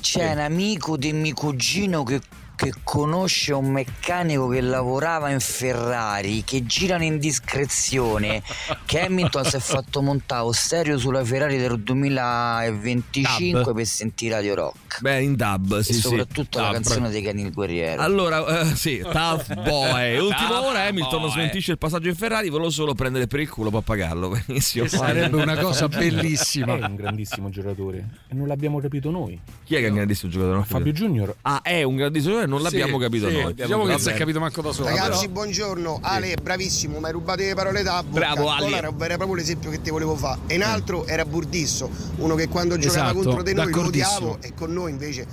C'è 0.00 0.30
un 0.32 0.38
amico 0.38 0.96
di 0.96 1.12
mio 1.12 1.34
cugino 1.34 2.04
che, 2.04 2.20
che 2.62 2.72
conosce 2.84 3.52
un 3.52 3.70
meccanico 3.72 4.46
che 4.46 4.60
lavorava 4.60 5.30
in 5.30 5.40
Ferrari 5.40 6.44
che 6.44 6.64
girano 6.64 7.02
in 7.02 7.18
discrezione 7.18 8.40
che 8.84 9.00
Hamilton 9.00 9.44
si 9.44 9.56
è 9.56 9.58
fatto 9.58 10.00
montare 10.00 10.44
un 10.44 10.52
stereo 10.52 10.96
sulla 10.96 11.24
Ferrari 11.24 11.56
del 11.58 11.80
2025 11.80 13.62
Dub. 13.62 13.74
per 13.74 13.84
sentire 13.86 14.34
Radio 14.36 14.54
Rock 14.54 15.00
Beh, 15.00 15.22
in 15.22 15.34
dub, 15.34 15.80
sì, 15.80 15.90
e 15.90 15.94
sì. 15.94 16.00
soprattutto 16.00 16.58
la 16.60 16.66
Dub. 16.66 16.74
canzone 16.74 17.10
dei 17.10 17.22
cani 17.22 17.42
il 17.42 17.52
guerriero 17.52 18.00
Allora, 18.00 18.60
eh, 18.60 18.76
sì, 18.76 19.00
tough 19.00 19.54
boy. 19.54 20.18
Ultima 20.22 20.48
Tough 20.48 20.64
ora 20.66 20.82
Hamilton 20.84 21.20
boy. 21.22 21.30
smentisce 21.30 21.72
il 21.72 21.78
passaggio 21.78 22.08
in 22.08 22.14
Ferrari, 22.14 22.48
volevo 22.48 22.70
solo 22.70 22.94
prendere 22.94 23.26
per 23.26 23.40
il 23.40 23.48
culo 23.48 23.70
per 23.70 23.80
pagarlo. 23.80 24.28
Benissimo. 24.46 24.86
sarebbe 24.86 25.36
una 25.36 25.56
cosa 25.56 25.88
bellissima. 25.88 26.76
È 26.76 26.84
un 26.84 26.94
grandissimo 26.94 27.50
giocatore 27.50 28.08
e 28.28 28.34
non 28.34 28.46
l'abbiamo 28.46 28.78
capito 28.78 29.10
noi. 29.10 29.40
Chi 29.64 29.74
è 29.74 29.78
che 29.78 29.86
è 29.86 29.88
un 29.88 29.96
grandissimo 29.96 30.30
giocatore? 30.30 30.62
Fabio. 30.64 30.92
Junior. 30.92 31.34
Ah, 31.42 31.60
è 31.62 31.82
un 31.82 31.96
grandissimo 31.96 32.34
giocatore, 32.34 32.51
non 32.52 32.62
l'abbiamo 32.62 32.96
Sì, 32.98 33.02
capito 33.02 33.28
sì, 33.28 33.40
noi. 33.42 33.54
Diciamo 33.54 33.82
che 33.84 33.90
non 33.90 33.98
si 33.98 34.08
è 34.10 34.14
capito 34.14 34.40
manco 34.40 34.62
da 34.62 34.72
solo. 34.72 34.88
Ragazzi, 34.88 35.20
però- 35.20 35.32
buongiorno. 35.32 35.98
Ale, 36.02 36.34
bravissimo, 36.40 36.98
mi 36.98 37.04
hai 37.06 37.12
rubato 37.12 37.42
le 37.42 37.54
parole 37.54 37.82
da 37.82 38.02
bocca. 38.02 38.18
Bravo, 38.18 38.48
Ale. 38.48 38.66
Allora, 38.66 39.04
era 39.04 39.16
proprio 39.16 39.34
l'esempio 39.34 39.70
che 39.70 39.80
ti 39.80 39.90
volevo 39.90 40.14
fare. 40.16 40.40
E 40.46 40.56
un 40.56 40.62
altro 40.62 41.06
era 41.06 41.24
Burdisso, 41.24 41.90
uno 42.16 42.34
che 42.34 42.48
quando 42.48 42.76
giocava 42.76 43.10
Esatto, 43.10 43.22
contro 43.22 43.42
di 43.42 43.54
noi 43.54 43.72
lo 43.72 43.82
odiavo 43.86 44.38
e 44.40 44.52
con 44.54 44.72
noi 44.72 44.90
invece 44.90 45.26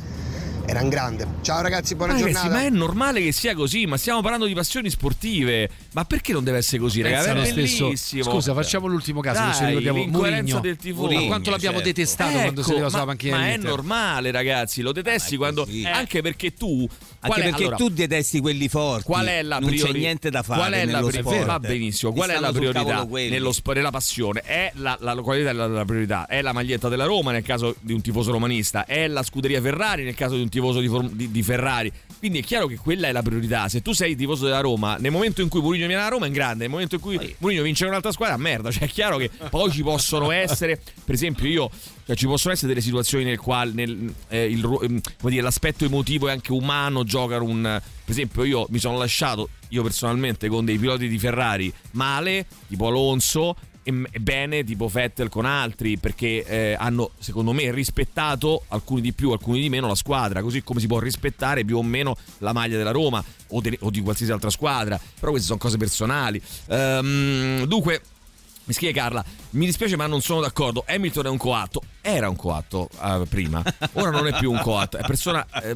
era 0.69 0.81
un 0.81 0.89
grande. 0.89 1.25
Ciao 1.41 1.61
ragazzi, 1.63 1.95
buona 1.95 2.13
Ragazzi, 2.13 2.31
giornata. 2.31 2.53
ma 2.55 2.63
è 2.63 2.69
normale 2.69 3.21
che 3.23 3.31
sia 3.31 3.55
così, 3.55 3.87
ma 3.87 3.97
stiamo 3.97 4.21
parlando 4.21 4.45
di 4.45 4.53
passioni 4.53 4.87
sportive. 4.91 5.67
Ma 5.93 6.05
perché 6.05 6.31
non 6.31 6.43
deve 6.43 6.59
essere 6.59 6.77
così, 6.77 7.01
ragazzi? 7.01 7.29
Pensa 7.29 7.41
È 7.41 7.45
stesso. 7.51 7.83
bellissimo. 7.85 8.23
Scusa, 8.23 8.53
facciamo 8.53 8.85
l'ultimo 8.85 9.19
caso, 9.19 9.39
Dai, 9.39 9.53
ci 9.55 9.65
ricordiamo 9.65 9.97
l'incoerenza 9.97 10.53
Mourinho. 10.53 10.59
del 10.59 10.75
tifoso. 10.77 11.13
Ma 11.15 11.25
quanto 11.25 11.49
l'abbiamo 11.49 11.77
certo. 11.77 11.91
detestato 11.91 12.37
quando 12.39 12.61
si 12.61 12.73
leva 12.73 12.89
sulla 12.89 12.99
ma, 13.01 13.05
panchina 13.07 13.37
ma 13.37 13.41
è 13.41 13.45
dell'Inter. 13.47 13.69
normale, 13.71 14.31
ragazzi, 14.31 14.81
lo 14.83 14.91
detesti 14.91 15.37
quando 15.37 15.63
così. 15.65 15.85
anche 15.85 16.21
perché 16.21 16.53
tu 16.53 16.87
Anche 17.21 17.41
è- 17.41 17.43
perché 17.43 17.61
allora, 17.63 17.75
tu 17.75 17.89
detesti 17.89 18.39
quelli 18.39 18.67
forti. 18.69 19.03
Qual 19.03 19.25
è 19.25 19.41
la 19.41 19.59
non 19.59 19.69
priorità? 19.69 19.91
c'è 19.93 19.97
niente 19.99 20.29
da 20.29 20.41
fare 20.41 20.59
Qual 20.61 20.73
è 20.73 20.85
la 20.85 20.91
nello 20.93 21.07
pri- 21.07 21.19
sport. 21.19 21.45
Va 21.45 21.59
benissimo. 21.59 22.13
Qual 22.13 22.29
è 22.29 22.39
la 22.39 22.51
priorità 22.51 23.03
nello 23.11 23.51
sport? 23.51 23.75
Nella 23.77 23.91
passione? 23.91 24.41
È 24.41 24.71
la, 24.75 24.97
la, 25.01 25.15
qualità 25.15 25.47
della, 25.51 25.67
della 25.67 25.85
priorità? 25.85 26.25
È 26.27 26.41
la 26.41 26.53
maglietta 26.53 26.87
della 26.87 27.05
Roma 27.05 27.31
nel 27.31 27.43
caso 27.43 27.75
di 27.81 27.93
un 27.93 28.01
tifoso 28.01 28.31
romanista? 28.31 28.85
È 28.85 29.07
la 29.07 29.23
scuderia 29.23 29.61
Ferrari 29.61 30.03
nel 30.03 30.15
caso 30.15 30.35
di 30.35 30.41
un 30.41 30.49
tifoso 30.49 30.79
di, 30.79 30.89
di- 31.15 31.31
di 31.31 31.43
Ferrari. 31.43 31.91
Quindi 32.19 32.39
è 32.39 32.43
chiaro 32.43 32.67
che 32.67 32.75
quella 32.75 33.07
è 33.07 33.13
la 33.13 33.21
priorità. 33.21 33.69
Se 33.69 33.81
tu 33.81 33.93
sei 33.93 34.13
tifoso 34.15 34.43
della 34.43 34.59
Roma, 34.59 34.97
nel 34.97 35.11
momento 35.11 35.41
in 35.41 35.47
cui 35.47 35.61
Mourinho 35.61 35.87
viene 35.87 36.01
alla 36.01 36.11
Roma 36.11 36.25
è 36.25 36.27
in 36.27 36.33
grande, 36.33 36.59
nel 36.59 36.69
momento 36.69 36.95
in 36.95 37.01
cui 37.01 37.35
Mourinho 37.37 37.63
vince 37.63 37.83
con 37.83 37.91
un'altra 37.91 38.11
squadra, 38.11 38.35
merda. 38.35 38.71
Cioè 38.71 38.83
è 38.83 38.89
chiaro 38.89 39.15
che 39.15 39.29
poi 39.49 39.71
ci 39.71 39.83
possono 39.83 40.29
essere, 40.31 40.81
per 41.05 41.15
esempio 41.15 41.47
io, 41.47 41.71
cioè, 42.05 42.17
ci 42.17 42.25
possono 42.25 42.53
essere 42.53 42.67
delle 42.73 42.83
situazioni 42.83 43.23
nel 43.23 43.39
quale 43.39 43.71
nel, 43.71 44.13
eh, 44.27 44.45
il 44.45 44.79
ehm, 44.81 45.01
dire, 45.21 45.41
l'aspetto 45.41 45.85
emotivo 45.85 46.27
e 46.27 46.31
anche 46.31 46.51
umano 46.51 47.03
giocano 47.05 47.45
un... 47.45 47.81
Per 48.09 48.17
esempio 48.17 48.43
io 48.43 48.65
mi 48.69 48.79
sono 48.79 48.97
lasciato, 48.97 49.49
io 49.69 49.83
personalmente, 49.83 50.49
con 50.49 50.65
dei 50.65 50.77
piloti 50.77 51.07
di 51.07 51.19
Ferrari 51.19 51.71
male, 51.91 52.47
tipo 52.67 52.87
Alonso, 52.87 53.55
bene 54.19 54.63
tipo 54.63 54.87
Vettel 54.87 55.29
con 55.29 55.45
altri 55.45 55.97
perché 55.97 56.43
eh, 56.45 56.75
hanno 56.77 57.11
secondo 57.19 57.53
me 57.53 57.71
rispettato 57.71 58.63
alcuni 58.67 59.01
di 59.01 59.13
più 59.13 59.31
alcuni 59.31 59.61
di 59.61 59.69
meno 59.69 59.87
la 59.87 59.95
squadra 59.95 60.41
così 60.41 60.61
come 60.63 60.79
si 60.79 60.85
può 60.87 60.99
rispettare 60.99 61.63
più 61.63 61.77
o 61.77 61.83
meno 61.83 62.15
la 62.39 62.53
maglia 62.53 62.77
della 62.77 62.91
Roma 62.91 63.23
o, 63.49 63.61
de- 63.61 63.77
o 63.81 63.89
di 63.89 64.01
qualsiasi 64.01 64.31
altra 64.31 64.49
squadra. 64.49 64.99
Però 65.19 65.31
queste 65.31 65.47
sono 65.47 65.59
cose 65.59 65.77
personali. 65.77 66.41
Ehm, 66.67 67.63
dunque 67.65 68.01
mi 68.69 68.75
scrive 68.75 68.93
Carla, 68.93 69.25
mi 69.51 69.65
dispiace 69.65 69.95
ma 69.95 70.05
non 70.05 70.21
sono 70.21 70.41
d'accordo. 70.41 70.83
Hamilton 70.87 71.25
è 71.25 71.29
un 71.29 71.37
coatto. 71.37 71.81
Era 72.01 72.29
un 72.29 72.35
coatto 72.35 72.87
eh, 73.03 73.23
prima, 73.27 73.61
ora 73.93 74.09
non 74.11 74.27
è 74.27 74.37
più 74.37 74.51
un 74.51 74.59
coatto. 74.61 74.97
È 74.97 75.01
persona. 75.05 75.45
eh, 75.63 75.75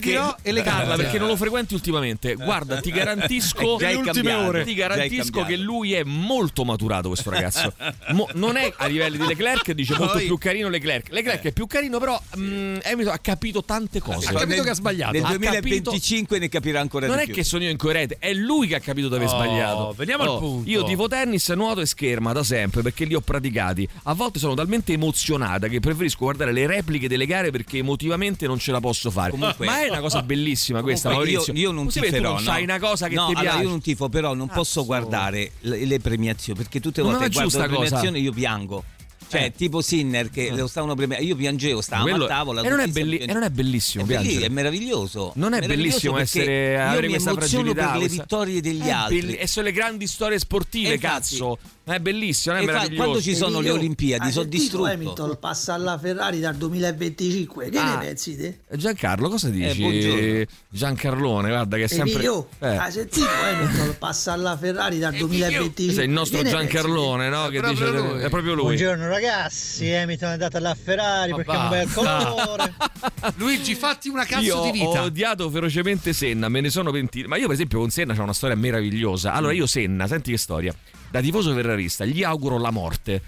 dirò 0.00 0.36
elegante. 0.42 0.80
Carla, 0.80 0.96
perché 0.96 1.18
non 1.18 1.28
lo 1.28 1.36
frequenti 1.36 1.72
ultimamente. 1.74 2.34
Guarda, 2.34 2.80
ti 2.80 2.90
garantisco. 2.90 3.76
Già 3.78 3.88
è. 3.88 3.94
Ti 3.96 4.12
Già 4.12 4.20
è 4.20 4.74
garantisco 4.74 5.22
cambiato. 5.22 5.46
che 5.48 5.56
lui 5.56 5.94
è 5.94 6.02
molto 6.04 6.64
maturato, 6.64 7.08
questo 7.08 7.30
ragazzo. 7.30 7.72
Mo- 8.10 8.28
non 8.34 8.56
è 8.56 8.72
a 8.76 8.86
livelli 8.86 9.16
di 9.18 9.26
Leclerc, 9.26 9.72
dice 9.72 9.96
molto 9.98 10.18
più 10.18 10.36
carino 10.38 10.68
Leclerc. 10.68 11.08
Leclerc 11.10 11.42
è 11.44 11.52
più 11.52 11.66
carino, 11.66 11.98
però 11.98 12.20
mm, 12.38 12.76
Hamilton 12.84 13.14
ha 13.14 13.18
capito 13.18 13.64
tante 13.64 13.98
cose. 14.00 14.28
Ha 14.28 14.32
capito 14.32 14.62
che 14.62 14.70
ha 14.70 14.74
sbagliato. 14.74 15.12
Nel 15.12 15.24
Ha 15.24 15.28
2025 15.28 16.38
ne 16.38 16.48
capirà 16.48 16.80
ancora 16.80 17.06
non 17.06 17.16
di 17.16 17.22
è 17.22 17.24
più. 17.26 17.34
che 17.34 17.44
sono 17.44 17.64
io 17.64 17.70
incoerente, 17.70 18.16
è 18.20 18.32
lui 18.34 18.66
che 18.68 18.74
ha 18.76 18.80
capito 18.80 19.08
di 19.08 19.14
aver 19.16 19.26
Oh, 19.28 19.30
sbagliato. 19.30 19.94
veniamo 19.96 20.22
al 20.22 20.38
punto. 20.38 20.70
Io 20.70 20.84
tipo 20.84 21.08
tennis, 21.08 21.48
nuoto 21.50 21.80
e 21.80 21.86
scherma 22.26 22.32
da 22.32 22.42
sempre 22.42 22.82
perché 22.82 23.04
li 23.04 23.14
ho 23.14 23.20
praticati. 23.20 23.88
A 24.04 24.14
volte 24.14 24.38
sono 24.38 24.54
talmente 24.54 24.92
emozionata 24.92 25.68
che 25.68 25.80
preferisco 25.80 26.18
guardare 26.24 26.52
le 26.52 26.66
repliche 26.66 27.08
delle 27.08 27.26
gare 27.26 27.50
perché 27.50 27.78
emotivamente 27.78 28.46
non 28.46 28.58
ce 28.58 28.72
la 28.72 28.80
posso 28.80 29.10
fare. 29.10 29.30
Comunque- 29.30 29.66
Ma 29.66 29.84
è 29.84 29.88
una 29.90 30.00
cosa 30.00 30.22
bellissima 30.22 30.82
questa, 30.82 31.10
Maurizio. 31.10 31.52
Io, 31.52 31.60
io 31.60 31.70
non 31.72 31.84
Così 31.86 32.00
tiferò, 32.00 32.32
non 32.34 32.42
no? 32.42 32.50
sai 32.50 32.62
una 32.62 32.78
cosa 32.78 33.08
che 33.08 33.14
no, 33.14 33.26
ti 33.26 33.32
allora 33.34 33.50
piace. 33.50 33.62
io 33.62 33.68
non 33.68 33.80
tifo, 33.80 34.08
però 34.08 34.34
non 34.34 34.48
posso 34.48 34.84
guardare 34.84 35.52
le, 35.60 35.84
le 35.84 35.98
premiazioni 36.00 36.58
perché 36.58 36.80
tutte 36.80 37.02
le 37.02 37.08
volte 37.08 37.28
che 37.28 37.32
guardo 37.32 37.58
le 37.58 37.66
cosa. 37.68 37.78
premiazioni 37.80 38.20
io 38.20 38.32
piango. 38.32 38.84
Cioè, 39.28 39.46
Eh. 39.46 39.52
tipo 39.52 39.80
Sinner 39.82 40.30
che 40.30 40.52
lo 40.52 40.68
stavano 40.68 40.94
premiando, 40.94 41.26
io 41.26 41.34
piangevo, 41.34 41.80
stavamo 41.80 42.08
Quello- 42.10 42.24
a 42.26 42.28
tavola. 42.28 42.62
e 42.62 42.68
non 42.68 42.78
è 42.78 42.86
belli- 42.86 43.16
e 43.18 43.26
non 43.32 43.42
è 43.42 43.50
bellissimo 43.50 44.04
È, 44.04 44.06
belli- 44.06 44.36
è 44.36 44.48
meraviglioso. 44.48 45.32
Non 45.34 45.52
è 45.52 45.58
Meraviglioso 45.58 45.88
bellissimo 46.12 46.18
essere 46.18 46.80
avere 46.80 47.06
mi 47.08 47.12
questa 47.14 47.30
emoziono 47.30 47.64
fragilità, 47.64 47.90
per 47.90 48.00
le 48.02 48.08
vittorie 48.08 48.60
degli 48.60 48.86
È 48.86 48.90
altri. 48.90 49.20
belli- 49.22 49.34
e 49.34 49.46
sono 49.48 49.66
le 49.66 49.72
grandi 49.72 50.06
storie 50.06 50.38
sportive, 50.38 50.90
E 50.90 50.94
infatti- 50.94 51.12
cazzo. 51.12 51.58
È 51.88 52.00
bellissimo, 52.00 52.56
è 52.56 52.62
E 52.62 52.66
fa- 52.66 52.72
meraviglioso. 52.72 52.96
quando 53.02 53.22
ci 53.22 53.36
sono 53.36 53.60
le 53.60 53.70
Olimpiadi, 53.70 54.24
Hai 54.26 54.32
sono 54.32 54.46
distrutto. 54.46 54.86
Hamilton 54.86 55.38
passa 55.38 55.74
alla 55.74 55.96
Ferrari 55.96 56.40
dal 56.40 56.56
2025. 56.56 57.68
Che 57.70 57.78
Ah. 57.78 57.96
ne 57.98 58.04
pensi 58.06 58.36
te? 58.36 58.58
Giancarlo, 58.76 59.28
cosa 59.28 59.48
dici? 59.50 59.82
buongiorno. 59.82 60.44
Giancarlone, 60.68 61.48
guarda 61.48 61.76
che 61.76 61.84
è 61.84 61.86
sempre. 61.86 62.10
Emilio, 62.14 62.48
Eh. 62.58 62.66
hai 62.76 62.90
sentito 62.90 63.28
Hamilton 63.28 63.94
passa 64.00 64.32
alla 64.32 64.56
Ferrari 64.56 64.98
dal 64.98 65.14
2025? 65.14 65.84
Questo 65.84 66.00
è 66.00 66.04
il 66.04 66.10
nostro 66.10 66.42
Che? 66.42 66.48
Giancarlone, 66.48 67.28
no? 67.28 67.48
Che 67.50 67.60
dice 67.60 67.84
è 68.24 68.28
proprio 68.30 68.54
lui. 68.54 68.62
Buongiorno 68.64 69.06
ragazzi, 69.06 69.88
Hamilton 69.92 70.28
è 70.28 70.32
andato 70.32 70.56
alla 70.56 70.74
Ferrari 70.74 71.30
Ma 71.30 71.36
perché 71.36 71.52
è 71.52 71.56
un 71.56 71.68
bel 71.68 71.92
colore. 71.92 72.74
Luigi, 73.36 73.76
fatti 73.76 74.08
una 74.08 74.24
cazzo 74.24 74.42
Io 74.42 74.60
di 74.62 74.68
ho 74.68 74.72
vita. 74.88 75.02
odiato 75.04 75.48
ferocemente 75.50 76.12
Senna, 76.12 76.48
me 76.48 76.60
ne 76.60 76.70
sono 76.70 76.90
pentito. 76.90 77.28
Ma 77.28 77.36
io, 77.36 77.44
per 77.46 77.54
esempio, 77.54 77.78
con 77.78 77.90
Senna 77.90 78.12
c'è 78.12 78.20
una 78.22 78.32
storia 78.32 78.56
meravigliosa. 78.56 79.32
Allora, 79.34 79.52
io 79.52 79.68
Senna, 79.68 80.08
senti 80.08 80.32
che 80.32 80.36
storia. 80.36 80.74
Da 81.16 81.22
tifoso 81.22 81.54
ferrarista, 81.54 82.04
gli 82.04 82.22
auguro 82.22 82.58
la 82.58 82.70
morte. 82.70 83.22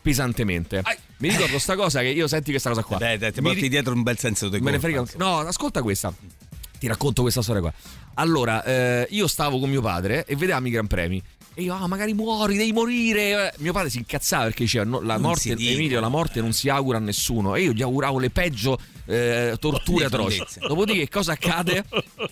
Pesantemente. 0.00 0.80
Mi 1.18 1.28
ricordo 1.28 1.58
sta 1.58 1.74
cosa 1.74 1.98
che 2.00 2.06
io 2.08 2.28
senti 2.28 2.50
questa 2.50 2.68
cosa 2.68 2.84
qua. 2.84 2.98
Beh, 2.98 3.18
dai, 3.18 3.32
ti 3.32 3.40
porti 3.42 3.62
ri- 3.62 3.68
dietro 3.68 3.92
un 3.94 4.04
bel 4.04 4.16
senso 4.16 4.48
di 4.48 4.60
Me 4.60 4.70
colpa, 4.70 4.78
frega. 4.78 5.04
No, 5.16 5.38
ascolta 5.40 5.82
questa. 5.82 6.14
Ti 6.78 6.86
racconto 6.86 7.22
questa 7.22 7.42
storia 7.42 7.60
qua. 7.62 7.72
Allora, 8.14 8.62
eh, 8.62 9.08
io 9.10 9.26
stavo 9.26 9.58
con 9.58 9.70
mio 9.70 9.80
padre 9.80 10.24
e 10.24 10.36
vedevamo 10.36 10.68
i 10.68 10.70
Gran 10.70 10.86
Premi. 10.86 11.20
E 11.54 11.62
io, 11.62 11.74
ah, 11.74 11.88
magari 11.88 12.14
muori, 12.14 12.56
devi 12.56 12.72
morire. 12.72 13.48
Eh, 13.48 13.52
Mio 13.58 13.72
padre 13.72 13.90
si 13.90 13.98
incazzava 13.98 14.44
perché 14.44 14.62
diceva: 14.62 14.84
no, 14.84 15.00
la 15.00 15.14
Non 15.14 15.22
morte. 15.22 15.50
Emilio, 15.50 15.98
la 15.98 16.08
morte 16.08 16.40
non 16.40 16.52
si 16.52 16.68
augura 16.68 16.98
a 16.98 17.00
nessuno. 17.00 17.56
E 17.56 17.62
io 17.62 17.72
gli 17.72 17.82
auguravo 17.82 18.20
le 18.20 18.30
peggio 18.30 18.78
eh, 19.06 19.56
torture 19.58 20.04
atroci. 20.04 20.42
Dopodiché, 20.60 21.00
che 21.00 21.08
cosa 21.08 21.32
accade? 21.32 21.84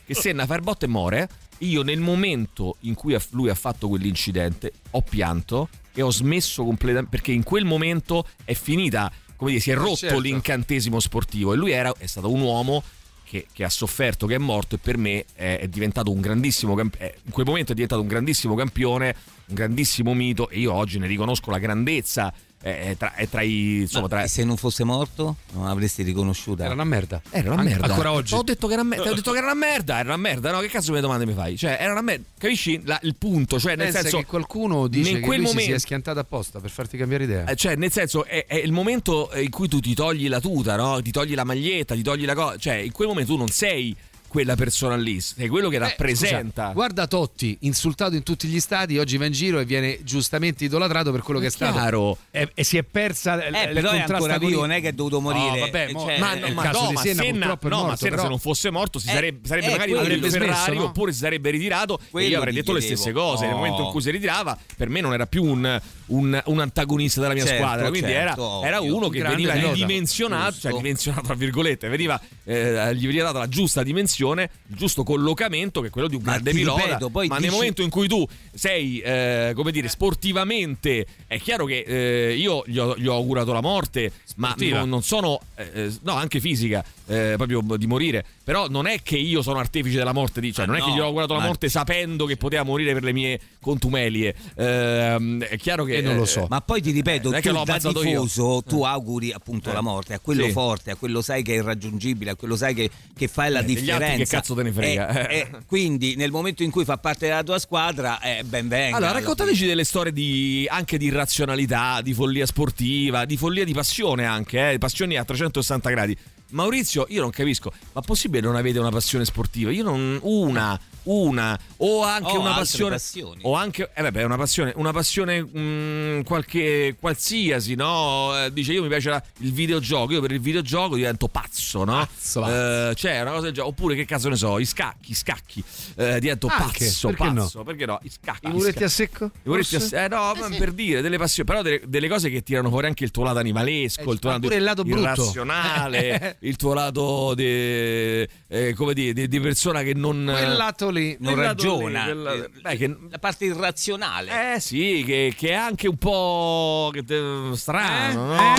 Che 0.04 0.14
Senna 0.14 0.46
fa 0.46 0.54
il 0.54 0.62
botto 0.62 0.84
e 0.84 0.88
muore. 0.88 1.28
Io, 1.58 1.82
nel 1.82 2.00
momento 2.00 2.76
in 2.80 2.94
cui 2.94 3.16
lui 3.30 3.50
ha 3.50 3.54
fatto 3.54 3.88
quell'incidente, 3.88 4.72
ho 4.90 5.02
pianto 5.02 5.68
e 5.92 6.02
ho 6.02 6.10
smesso 6.10 6.64
completamente. 6.64 7.10
Perché 7.10 7.32
in 7.32 7.42
quel 7.42 7.64
momento 7.64 8.26
è 8.44 8.54
finita, 8.54 9.10
come 9.36 9.50
dire, 9.50 9.62
si 9.62 9.70
è 9.70 9.74
rotto 9.74 9.96
certo. 9.96 10.18
l'incantesimo 10.18 11.00
sportivo. 11.00 11.52
E 11.52 11.56
lui 11.56 11.72
era, 11.72 11.92
è 11.98 12.06
stato 12.06 12.30
un 12.30 12.40
uomo 12.40 12.82
che, 13.30 13.46
che 13.52 13.62
ha 13.62 13.68
sofferto, 13.68 14.26
che 14.26 14.34
è 14.34 14.38
morto 14.38 14.74
e 14.74 14.78
per 14.78 14.96
me 14.96 15.24
è, 15.34 15.58
è 15.60 15.68
diventato 15.68 16.10
un 16.10 16.20
grandissimo 16.20 16.74
campione. 16.74 17.14
In 17.24 17.30
quel 17.30 17.46
momento 17.46 17.70
è 17.70 17.74
diventato 17.74 18.00
un 18.00 18.08
grandissimo 18.08 18.56
campione, 18.56 19.14
un 19.46 19.54
grandissimo 19.54 20.14
mito 20.14 20.48
e 20.48 20.58
io 20.58 20.72
oggi 20.72 20.98
ne 20.98 21.06
riconosco 21.06 21.50
la 21.50 21.58
grandezza. 21.58 22.32
È, 22.62 22.88
è 22.90 22.96
tra, 22.98 23.14
è 23.14 23.26
tra 23.26 23.40
i. 23.40 23.80
Insomma, 23.80 24.06
tra, 24.08 24.26
se 24.26 24.44
non 24.44 24.58
fosse 24.58 24.84
morto, 24.84 25.36
non 25.52 25.66
avresti 25.66 26.02
riconosciuta. 26.02 26.64
Era 26.64 26.74
una 26.74 26.84
merda. 26.84 27.22
era 27.30 27.52
una 27.52 27.62
An- 27.62 27.66
merda. 27.66 27.86
Ancora 27.86 28.12
oggi. 28.12 28.34
Ho 28.34 28.42
detto 28.42 28.66
che 28.66 28.74
era, 28.74 28.82
una 28.82 28.96
merda. 28.96 29.10
Ho 29.10 29.14
detto 29.14 29.32
che 29.32 29.38
era 29.38 29.46
una 29.46 29.54
merda. 29.66 29.94
Era 29.98 30.08
una 30.08 30.16
merda. 30.18 30.50
No, 30.52 30.60
che 30.60 30.68
cazzo 30.68 30.92
di 30.92 31.00
domande 31.00 31.24
mi 31.24 31.32
fai? 31.32 31.56
Cioè, 31.56 31.78
era 31.80 31.92
una 31.92 32.02
merda. 32.02 32.24
Capisci 32.38 32.82
La- 32.84 32.98
il 33.04 33.14
punto? 33.16 33.58
Cioè, 33.58 33.76
nel 33.76 33.86
Pensa 33.86 34.02
senso. 34.02 34.18
che 34.18 34.26
qualcuno 34.26 34.88
dice 34.88 35.08
in 35.10 35.16
che 35.16 35.20
quel 35.22 35.38
lui 35.38 35.46
si 35.46 35.52
momento- 35.54 35.70
sia 35.72 35.78
schiantato 35.80 36.18
apposta 36.18 36.60
per 36.60 36.68
farti 36.70 36.98
cambiare 36.98 37.24
idea. 37.24 37.46
Eh, 37.46 37.56
Cioè, 37.56 37.76
nel 37.76 37.90
senso, 37.90 38.26
è, 38.26 38.44
è 38.46 38.56
il 38.56 38.72
momento 38.72 39.30
in 39.36 39.48
cui 39.48 39.66
tu 39.66 39.80
ti 39.80 39.94
togli 39.94 40.28
la 40.28 40.40
tuta, 40.40 40.76
no? 40.76 41.00
Ti 41.00 41.10
togli 41.10 41.34
la 41.34 41.44
maglietta, 41.44 41.94
ti 41.94 42.02
togli 42.02 42.26
la 42.26 42.34
cosa. 42.34 42.58
Cioè, 42.58 42.74
in 42.74 42.92
quel 42.92 43.08
momento 43.08 43.32
tu 43.32 43.38
non 43.38 43.48
sei 43.48 43.96
quella 44.30 44.54
persona 44.54 44.94
lì, 44.94 45.20
sei 45.20 45.48
quello 45.48 45.68
che 45.68 45.74
Eh, 45.76 45.80
rappresenta. 45.80 46.62
scusa, 46.62 46.72
guarda 46.72 47.06
Totti, 47.08 47.56
insultato 47.62 48.14
in 48.14 48.22
tutti 48.22 48.46
gli 48.46 48.60
stadi, 48.60 48.96
oggi 48.96 49.16
va 49.16 49.24
in 49.26 49.32
giro 49.32 49.58
e 49.58 49.64
viene 49.64 49.98
giustamente 50.04 50.64
idolatrato 50.64 51.10
per 51.10 51.22
quello 51.22 51.40
che 51.40 51.46
è 51.46 51.50
stato. 51.50 51.72
chiaro. 51.72 52.16
E, 52.30 52.48
e 52.54 52.62
si 52.62 52.76
è 52.76 52.84
persa 52.84 53.34
l- 53.34 53.52
Eh, 53.54 53.64
il 53.64 53.72
però 53.74 53.90
è 53.90 54.00
ancora 54.00 54.38
vivo, 54.38 54.60
non 54.60 54.70
è 54.70 54.80
che 54.80 54.88
è 54.88 54.92
dovuto 54.92 55.20
morire. 55.20 55.56
Oh, 55.60 55.64
vabbè, 55.64 55.86
Eh, 55.88 55.92
mo- 55.92 56.00
cioè, 56.04 56.18
ma, 56.20 56.32
eh, 56.34 56.38
no, 56.38 56.46
il 56.46 56.54
ma 56.54 56.62
caso 56.62 56.80
no, 56.82 56.86
di 56.88 56.94
ma 56.94 57.00
Senna 57.00 57.22
Senna, 57.22 57.32
purtroppo 57.56 57.66
è 57.66 57.70
no, 57.70 57.76
ma 57.76 57.82
morto, 57.82 57.96
Senna 57.98 58.10
però- 58.10 58.22
se 58.22 58.28
non 58.28 58.38
fosse 58.38 58.70
morto 58.70 58.98
si 59.00 59.08
Eh, 59.08 59.12
sarebbe, 59.12 59.48
sarebbe 59.48 59.66
eh, 59.66 59.70
magari 59.70 59.92
avrebbe. 59.94 60.30
Ferrari 60.30 60.52
smesso, 60.52 60.72
no? 60.74 60.84
oppure 60.84 61.12
si 61.12 61.18
sarebbe 61.18 61.50
ritirato 61.50 61.98
e 61.98 62.04
Quello 62.10 62.28
io 62.28 62.38
avrei 62.38 62.54
detto 62.54 62.72
le 62.72 62.80
stesse 62.80 63.10
cose. 63.12 63.46
Nel 63.46 63.56
momento 63.56 63.82
in 63.82 63.90
cui 63.90 64.00
si 64.00 64.10
ritirava, 64.12 64.56
per 64.76 64.88
me 64.88 65.00
non 65.00 65.12
era 65.12 65.26
più 65.26 65.42
un, 65.42 65.80
un- 66.06 66.42
un 66.44 66.60
antagonista 66.60 67.20
della 67.20 67.34
mia 67.34 67.44
Certo, 67.44 67.62
squadra, 67.64 67.88
quindi 67.88 68.10
certo, 68.10 68.58
era, 68.62 68.66
era 68.68 68.80
uno 68.80 69.08
che 69.08 69.22
veniva 69.22 69.54
ridimensionato, 69.54 70.56
cioè 70.60 70.72
dimensionato 70.72 71.26
tra 71.26 71.34
virgolette, 71.34 71.88
veniva, 71.88 72.20
eh, 72.44 72.94
gli 72.94 73.06
veniva 73.06 73.24
data 73.24 73.38
la 73.40 73.48
giusta 73.48 73.82
dimensione, 73.82 74.18
il 74.20 74.48
giusto 74.76 75.02
collocamento 75.02 75.80
che 75.80 75.88
è 75.88 75.90
quello 75.90 76.08
di 76.08 76.14
un 76.16 76.22
Ma 76.22 76.32
grande 76.32 76.50
ti 76.50 76.56
pilota. 76.58 76.82
ripeto, 76.84 77.08
poi 77.10 77.28
ma 77.28 77.34
nel 77.34 77.44
dici- 77.44 77.54
momento 77.54 77.82
in 77.82 77.90
cui 77.90 78.06
tu 78.08 78.26
sei, 78.54 78.98
eh, 79.00 79.52
come 79.54 79.72
dire, 79.72 79.88
sportivamente, 79.88 81.06
è 81.26 81.38
chiaro 81.40 81.64
che 81.64 81.80
eh, 81.86 82.34
io 82.36 82.62
gli 82.66 82.78
ho, 82.78 82.94
gli 82.96 83.06
ho 83.06 83.14
augurato 83.14 83.52
la 83.52 83.60
morte, 83.60 84.12
ma 84.36 84.48
Sportiva. 84.48 84.78
non, 84.80 84.88
non 84.88 85.02
sono, 85.02 85.40
eh, 85.56 85.70
eh, 85.72 85.92
no, 86.02 86.12
anche 86.14 86.40
fisica, 86.40 86.84
eh, 87.06 87.34
proprio 87.36 87.62
di 87.76 87.86
morire. 87.86 88.24
Però 88.44 88.66
non 88.68 88.86
è 88.86 89.00
che 89.02 89.16
io 89.16 89.42
sono 89.42 89.58
artefice 89.60 89.96
della 89.96 90.12
morte, 90.12 90.40
cioè 90.52 90.66
Ma 90.66 90.72
non 90.72 90.80
è 90.80 90.84
che 90.84 90.90
no, 90.90 90.96
gli 90.96 91.00
ho 91.00 91.04
augurato 91.04 91.34
la 91.34 91.40
ma- 91.40 91.46
morte 91.46 91.68
sapendo 91.68 92.26
che 92.26 92.36
poteva 92.36 92.62
morire 92.64 92.92
per 92.94 93.04
le 93.04 93.12
mie 93.12 93.40
contumelie. 93.60 94.34
Ehm, 94.56 95.42
è 95.44 95.56
chiaro 95.56 95.84
che. 95.84 96.00
Non 96.00 96.16
lo 96.16 96.22
eh, 96.24 96.26
so. 96.26 96.46
Ma 96.48 96.60
poi 96.60 96.80
ti 96.82 96.90
ripeto, 96.90 97.28
non 97.28 97.38
è 97.38 97.40
che 97.40 97.48
tu 97.48 97.54
l'ho 97.54 97.64
da 97.64 97.72
ammazzato 97.72 98.02
io. 98.02 98.22
tifoso 98.22 98.62
tu 98.66 98.82
auguri 98.82 99.32
appunto 99.32 99.70
Eh. 99.70 99.72
la 99.72 99.80
morte 99.80 100.14
a 100.14 100.18
quello 100.18 100.44
Sì. 100.46 100.52
forte, 100.52 100.90
a 100.90 100.96
quello 100.96 101.22
sai 101.22 101.42
che 101.42 101.52
è 101.54 101.56
irraggiungibile, 101.58 102.30
a 102.30 102.34
quello 102.34 102.56
sai 102.56 102.74
che, 102.74 102.90
che 103.16 103.28
fa 103.28 103.48
la 103.48 103.60
Eh, 103.60 103.64
differenza. 103.64 104.09
Che 104.16 104.26
cazzo 104.26 104.54
te 104.54 104.62
ne 104.62 104.72
frega? 104.72 105.28
E- 105.28 105.38
e 105.38 105.50
quindi 105.66 106.16
nel 106.16 106.30
momento 106.30 106.62
in 106.62 106.70
cui 106.70 106.84
fa 106.84 106.98
parte 106.98 107.26
della 107.26 107.42
tua 107.42 107.58
squadra, 107.58 108.20
eh, 108.20 108.42
ben 108.44 108.68
venga. 108.68 108.96
Allora, 108.96 109.12
raccontateci 109.12 109.66
delle 109.66 109.84
storie 109.84 110.12
di, 110.12 110.66
anche 110.70 110.98
di 110.98 111.06
irrazionalità, 111.06 112.00
di 112.02 112.14
follia 112.14 112.46
sportiva, 112.46 113.24
di 113.24 113.36
follia 113.36 113.64
di 113.64 113.72
passione 113.72 114.24
anche, 114.24 114.72
eh, 114.72 114.78
passioni 114.78 115.16
a 115.16 115.24
360 115.24 115.90
gradi. 115.90 116.16
Maurizio, 116.50 117.06
io 117.08 117.20
non 117.20 117.30
capisco, 117.30 117.72
ma 117.92 118.00
possibile 118.00 118.40
non 118.40 118.56
avete 118.56 118.78
una 118.78 118.90
passione 118.90 119.24
sportiva? 119.24 119.70
Io 119.70 119.84
non. 119.84 120.18
Una, 120.22 120.78
una, 121.04 121.58
o 121.78 122.02
anche 122.02 122.30
Ho 122.36 122.40
una 122.40 122.54
passione. 122.54 122.94
passioni. 122.96 123.40
O 123.44 123.54
anche. 123.54 123.90
Eh, 123.94 124.02
vabbè, 124.02 124.22
una 124.24 124.36
passione, 124.36 124.72
una 124.76 124.92
passione 124.92 125.42
mm, 125.42 126.20
qualche. 126.22 126.96
qualsiasi, 126.98 127.74
no? 127.74 128.32
Eh, 128.44 128.52
dice 128.52 128.72
io 128.72 128.82
mi 128.82 128.88
piace 128.88 129.10
la- 129.10 129.22
il 129.38 129.52
videogioco, 129.52 130.12
io 130.12 130.20
per 130.20 130.32
il 130.32 130.40
videogioco 130.40 130.96
divento 130.96 131.28
pazzo, 131.28 131.84
no? 131.84 131.92
Pazzo, 131.96 132.40
pazzo. 132.40 132.90
Eh, 132.90 132.94
cioè, 132.94 133.20
una 133.20 133.30
cosa 133.30 133.42
del 133.44 133.52
genere. 133.52 133.68
Oppure 133.72 133.94
che 133.94 134.04
cazzo 134.04 134.28
ne 134.28 134.36
so, 134.36 134.58
i 134.58 134.64
scacchi, 134.64 135.14
scacchi. 135.14 135.62
Eh, 135.96 136.20
divento 136.20 136.46
Anche, 136.48 136.84
pazzo, 136.86 137.08
perché 137.08 137.24
no? 137.30 137.42
pazzo. 137.42 137.62
Perché 137.62 137.86
no? 137.86 137.98
I 138.02 138.10
scacchi. 138.10 138.46
I 138.46 138.50
muretti 138.50 138.84
a 138.84 138.88
secco? 138.88 139.24
I 139.26 139.30
muretti 139.44 139.76
Forse? 139.78 139.96
ass- 139.96 140.04
eh, 140.04 140.08
no, 140.08 140.32
ma 140.34 140.56
per 140.56 140.72
dire 140.72 141.00
delle 141.00 141.18
passioni, 141.18 141.48
però 141.48 141.62
delle, 141.62 141.80
delle 141.86 142.08
cose 142.08 142.30
che 142.30 142.42
tirano 142.42 142.68
fuori 142.68 142.86
anche 142.86 143.04
il 143.04 143.10
tuo 143.10 143.24
lato 143.24 143.38
animalesco, 143.38 144.00
Eh, 144.00 144.12
il 144.12 144.18
tuo 144.18 144.30
lato 144.30 144.46
il 144.52 144.62
lato 144.62 144.82
brutto. 144.84 145.00
irrazionale. 145.00 146.36
il 146.40 146.56
tuo 146.56 146.72
lato 146.74 147.34
di, 147.34 147.44
eh, 147.44 148.74
come 148.76 148.94
dire, 148.94 149.12
di, 149.12 149.28
di 149.28 149.40
persona 149.40 149.82
che 149.82 149.94
non... 149.94 150.28
Quel 150.30 150.56
lato 150.56 150.89
lì. 150.90 151.16
Non 151.20 151.34
lì, 151.34 151.40
ragiona. 151.42 152.04
quella- 152.04 152.34
beh, 152.62 152.76
che- 152.76 152.96
La 153.10 153.18
parte 153.18 153.44
irrazionale. 153.46 154.54
eh 154.54 154.60
sì, 154.60 155.02
che, 155.06 155.32
che 155.36 155.48
è 155.48 155.54
anche 155.54 155.88
un 155.88 155.96
po' 155.96 156.90
te- 157.04 157.50
strano, 157.54 158.26
no? 158.34 158.54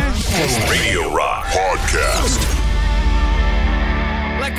Radio 0.68 1.10
Rock 1.16 1.52
Podcast. 1.54 2.48
La 4.40 4.52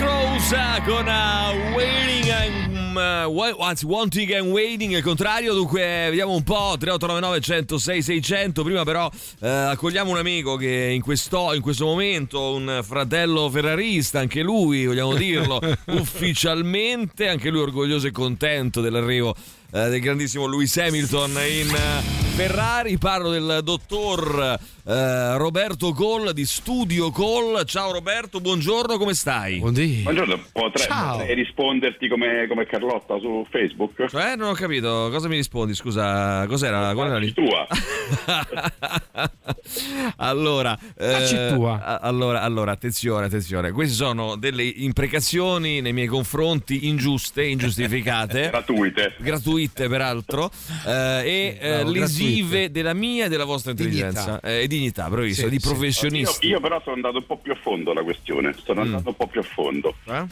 Crows 0.42 0.82
con 0.84 1.06
uh, 1.06 1.74
Waiting 1.74 2.28
and, 2.30 2.96
uh, 2.96 3.30
wa- 3.30 3.54
anzi 3.60 3.84
Wanting 3.84 4.32
and 4.32 4.50
Waiting 4.50 4.92
il 4.92 5.02
contrario. 5.02 5.54
Dunque 5.54 5.80
vediamo 6.08 6.32
un 6.34 6.42
po' 6.42 6.74
3899 6.78 7.40
106 7.40 8.02
600 8.02 8.62
prima 8.64 8.82
però 8.82 9.08
eh, 9.40 9.48
accogliamo 9.48 10.10
un 10.10 10.16
amico 10.16 10.56
che 10.56 10.90
in 10.92 11.00
questo, 11.00 11.52
in 11.54 11.60
questo 11.62 11.84
momento 11.84 12.54
un 12.54 12.80
fratello 12.82 13.48
ferrarista 13.50 14.18
anche 14.18 14.42
lui 14.42 14.86
vogliamo 14.86 15.14
dirlo 15.14 15.60
ufficialmente 15.92 17.28
anche 17.28 17.48
lui 17.48 17.60
orgoglioso 17.60 18.08
e 18.08 18.10
contento 18.10 18.80
dell'arrivo 18.80 19.34
eh, 19.72 19.88
del 19.88 20.00
grandissimo 20.00 20.46
Lewis 20.46 20.76
Hamilton 20.76 21.30
in 21.30 21.74
eh, 21.74 22.02
Ferrari 22.34 22.98
parlo 22.98 23.30
del 23.30 23.60
dottor 23.62 24.58
eh, 24.84 25.36
Roberto 25.36 25.92
Cole 25.92 26.32
di 26.34 26.44
Studio 26.44 27.10
Cole 27.10 27.64
ciao 27.64 27.92
Roberto 27.92 28.40
buongiorno 28.40 28.98
come 28.98 29.14
stai? 29.14 29.58
Buongiorno, 29.58 30.38
potrei, 30.52 30.86
potrei 30.86 31.34
risponderti 31.34 32.08
come, 32.08 32.46
come 32.48 32.66
Carlotta 32.66 33.18
su 33.18 33.46
Facebook? 33.50 34.08
Cioè, 34.08 34.36
non 34.36 34.48
ho 34.48 34.52
capito, 34.54 35.08
cosa 35.10 35.28
mi 35.28 35.36
rispondi? 35.36 35.74
Scusa, 35.74 36.46
cos'era? 36.46 36.92
Qual 36.94 37.08
era 37.08 37.18
la 37.18 37.30
tua. 37.32 37.66
allora, 40.16 40.78
Facci 40.96 41.36
tua. 41.54 42.00
allora, 42.00 42.42
allora, 42.42 42.72
attenzione, 42.72 43.26
attenzione. 43.26 43.70
Queste 43.70 43.94
sono 43.94 44.36
delle 44.36 44.64
imprecazioni 44.64 45.80
nei 45.80 45.92
miei 45.92 46.08
confronti 46.08 46.88
ingiuste, 46.88 47.44
ingiustificate. 47.44 48.50
gratuite. 48.50 49.14
Gratuite, 49.18 49.61
peraltro. 49.70 50.50
eh, 50.86 51.22
e 51.24 51.58
eh, 51.60 51.68
Bravo, 51.78 51.90
lesive 51.90 52.48
gratuite. 52.48 52.70
della 52.70 52.94
mia 52.94 53.26
e 53.26 53.28
della 53.28 53.44
vostra 53.44 53.70
intelligenza. 53.72 54.40
Eh, 54.40 54.62
e 54.62 54.66
dignità, 54.66 55.08
bravissimo, 55.08 55.48
di 55.48 55.60
professionisti. 55.60 56.46
Io, 56.46 56.54
io 56.54 56.60
però 56.60 56.80
sono 56.82 56.96
andato 56.96 57.18
un 57.18 57.26
po' 57.26 57.36
più 57.38 57.52
a 57.52 57.58
fondo 57.60 57.92
la 57.92 58.02
questione, 58.02 58.54
sono 58.64 58.80
Mm. 58.82 58.84
andato 58.84 59.08
un 59.08 59.16
po' 59.16 59.26
più 59.26 59.40
a 59.40 59.44
fondo. 59.44 59.94
Eh? 60.06 60.24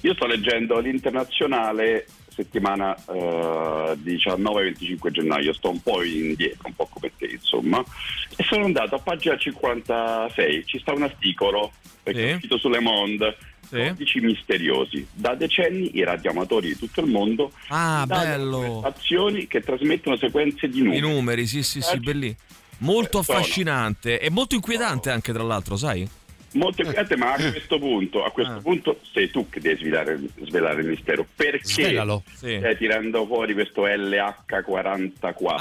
Io 0.00 0.14
sto 0.14 0.26
leggendo 0.26 0.78
l'internazionale 0.80 2.06
settimana 2.34 2.94
eh, 2.96 3.96
19-25 4.02 5.10
gennaio, 5.10 5.52
sto 5.52 5.70
un 5.70 5.80
po' 5.80 6.02
indietro, 6.02 6.68
un 6.68 6.74
po' 6.74 6.88
come 6.92 7.10
te 7.16 7.26
insomma, 7.26 7.82
e 8.36 8.42
sono 8.44 8.64
andato 8.64 8.94
a 8.96 8.98
pagina 8.98 9.36
56, 9.36 10.64
ci 10.66 10.78
sta 10.78 10.92
un 10.92 11.02
articolo 11.02 11.72
perché 12.02 12.30
è 12.30 12.34
uscito 12.34 12.58
su 12.58 12.68
Le 12.68 12.80
Monde, 12.80 13.36
codici 13.70 14.20
misteriosi, 14.20 15.06
da 15.12 15.34
decenni 15.34 15.96
i 15.96 16.04
radioamatori 16.04 16.68
di 16.68 16.76
tutto 16.78 17.00
il 17.00 17.10
mondo 17.10 17.50
Ah, 17.68 18.04
bello. 18.06 18.82
azioni 18.84 19.46
che 19.46 19.60
trasmettono 19.62 20.16
sequenze 20.16 20.68
di 20.68 20.80
numeri. 20.82 20.98
I 20.98 21.00
numeri, 21.00 21.46
sì, 21.46 21.62
sì, 21.62 21.80
sì, 21.80 21.98
belli. 21.98 22.34
Molto 22.78 23.22
Sono. 23.22 23.38
affascinante 23.38 24.20
e 24.20 24.28
molto 24.30 24.54
inquietante 24.54 25.08
anche, 25.10 25.32
tra 25.32 25.42
l'altro, 25.42 25.76
sai? 25.76 26.06
Molto 26.54 26.82
inquietante, 26.82 27.16
ma 27.16 27.32
a 27.34 27.36
questo 27.50 27.78
punto, 27.78 28.22
a 28.24 28.26
Ah. 28.28 28.30
questo 28.30 28.60
punto 28.62 29.00
sei 29.12 29.30
tu 29.30 29.48
che 29.48 29.60
devi 29.60 29.80
svelare, 29.80 30.18
svelare 30.44 30.80
il 30.82 30.88
mistero. 30.88 31.26
Perché 31.34 31.64
Svelalo. 31.64 32.22
Sì. 32.34 32.56
stai 32.58 32.76
tirando 32.76 33.26
fuori 33.26 33.54
questo 33.54 33.86
LH44? 33.86 35.56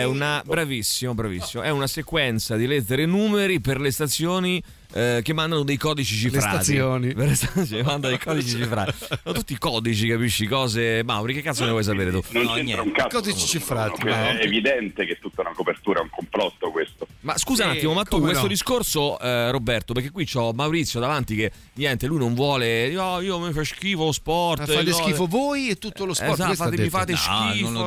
È 0.00 0.04
una 0.04 0.42
bravissimo, 0.44 1.14
bravissimo. 1.14 1.62
È 1.62 1.70
una 1.70 1.86
sequenza 1.86 2.56
di 2.56 2.66
lettere 2.66 3.02
e 3.02 3.06
numeri 3.06 3.60
per 3.60 3.80
le 3.80 3.90
stazioni 3.90 4.62
eh, 4.92 5.20
che 5.22 5.32
mandano 5.32 5.62
dei 5.62 5.76
codici 5.76 6.16
cifrati. 6.16 6.46
stazioni. 6.64 7.12
Per 7.14 7.26
le 7.28 7.34
stazioni 7.34 7.82
mandano 7.82 8.08
dei 8.16 8.18
codici 8.18 8.56
cifrati. 8.56 8.92
Sono 9.22 9.34
tutti 9.34 9.58
codici, 9.58 10.06
capisci? 10.08 10.46
Cose. 10.46 11.02
Mauri, 11.04 11.34
che 11.34 11.42
cazzo 11.42 11.64
ne 11.64 11.70
vuoi 11.70 11.84
sapere 11.84 12.10
tu? 12.10 12.22
Non 12.30 12.46
c'entra 12.54 12.82
un 12.82 12.92
cazzo. 12.92 13.18
Codici 13.20 13.46
cifrati. 13.46 14.04
No, 14.04 14.10
ma- 14.10 14.38
È 14.38 14.44
evidente 14.44 15.04
che 15.06 15.12
è 15.14 15.18
tutta 15.18 15.42
una 15.42 15.52
copertura, 15.54 16.00
un 16.00 16.08
complotto 16.10 16.70
questo. 16.70 17.06
Ma 17.20 17.36
scusa 17.36 17.64
un 17.66 17.72
Sì, 17.72 17.76
attimo, 17.78 17.92
ma 17.94 18.04
tu 18.04 18.20
questo 18.20 18.42
no. 18.42 18.48
discorso, 18.48 19.18
eh, 19.18 19.50
Roberto, 19.50 19.92
perché 19.92 20.10
qui 20.10 20.24
c'ho 20.24 20.52
Maurizio 20.52 21.00
davanti 21.00 21.34
che 21.36 21.50
niente, 21.74 22.06
lui 22.06 22.18
non 22.18 22.34
vuole. 22.34 22.96
"Oh, 22.96 23.20
io 23.20 23.38
mi 23.40 23.52
fa 23.52 23.64
schifo 23.64 24.04
lo 24.04 24.12
sport. 24.12 24.60
Ma 24.60 24.66
fate 24.66 24.90
cose". 24.90 25.02
schifo 25.02 25.26
voi 25.26 25.68
e 25.68 25.76
tutto 25.78 26.04
lo 26.04 26.14
sport. 26.14 26.32
Esatto, 26.32 26.54
fatemi 26.54 26.76
detto. 26.84 26.90
fate 26.96 27.12
No, 27.12 27.18
schifo. 27.18 27.70
non. 27.70 27.86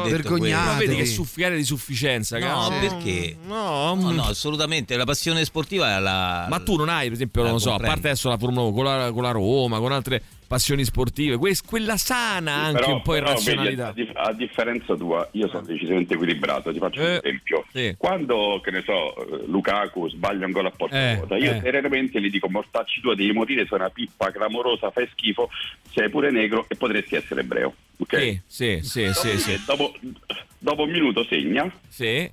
Ma 0.51 0.73
vedi 0.77 0.95
che 0.95 1.05
suffiare 1.05 1.55
di 1.55 1.63
sufficienza. 1.63 2.37
No, 2.37 2.45
cazzo. 2.45 2.69
perché? 2.79 3.37
No, 3.47 3.95
no, 3.95 4.11
no, 4.11 4.23
assolutamente. 4.25 4.95
La 4.97 5.05
passione 5.05 5.43
sportiva 5.45 5.95
è 5.95 5.99
la. 5.99 6.45
Ma 6.49 6.59
tu 6.59 6.75
non 6.75 6.89
hai, 6.97 7.05
per 7.05 7.13
esempio, 7.13 7.43
La 7.43 7.49
non 7.49 7.59
so, 7.59 7.73
a 7.73 7.77
parte 7.79 8.07
adesso 8.09 8.29
la 8.29 8.37
Formula 8.37 8.61
1 8.63 8.71
con 8.73 8.83
la, 8.85 9.11
con 9.11 9.23
la 9.23 9.31
Roma, 9.31 9.79
con 9.79 9.91
altre 9.91 10.21
passioni 10.47 10.83
sportive, 10.83 11.37
que- 11.37 11.55
quella 11.65 11.95
sana 11.95 12.53
anche 12.53 12.81
Però- 12.81 12.93
un 12.95 13.01
po' 13.01 13.15
irrazionalità. 13.15 13.93
vedi, 13.93 14.09
a, 14.13 14.21
a 14.23 14.33
differenza 14.33 14.95
tua, 14.95 15.27
io 15.31 15.47
sono 15.47 15.61
decisamente 15.65 16.13
equilibrato. 16.15 16.73
Ti 16.73 16.79
faccio 16.79 16.99
un 16.99 17.05
Eh, 17.07 17.21
esempio. 17.23 17.65
Quando, 17.97 18.59
che 18.63 18.71
ne 18.71 18.83
so, 18.85 19.15
eh, 19.15 19.45
Lukaku 19.47 20.09
sbaglia 20.09 20.45
un 20.45 20.51
gol 20.51 20.65
a 20.65 20.71
porta 20.71 21.11
Eh, 21.11 21.15
vuota, 21.15 21.37
io 21.37 21.51
eh. 21.53 21.59
serenamente 21.61 22.19
gli 22.21 22.29
dico: 22.29 22.49
Mortacci 22.49 22.99
tua, 22.99 23.15
devi 23.15 23.31
morire, 23.31 23.65
sei 23.67 23.77
una 23.79 23.89
pippa 23.89 24.29
clamorosa, 24.31 24.91
fai 24.91 25.07
schifo, 25.13 25.49
sei 25.93 26.09
pure 26.09 26.31
negro 26.31 26.65
e 26.67 26.75
potresti 26.75 27.15
essere 27.15 27.41
ebreo. 27.41 27.73
Ok? 27.99 28.17
Sì, 28.19 28.41
sì, 28.45 28.79
sì, 28.81 29.09
sì, 29.13 29.37
sì. 29.37 29.61
Dopo, 29.65 29.93
dopo 30.57 30.83
un 30.83 30.89
minuto 30.89 31.23
segna. 31.23 31.71
Sì. 31.87 32.29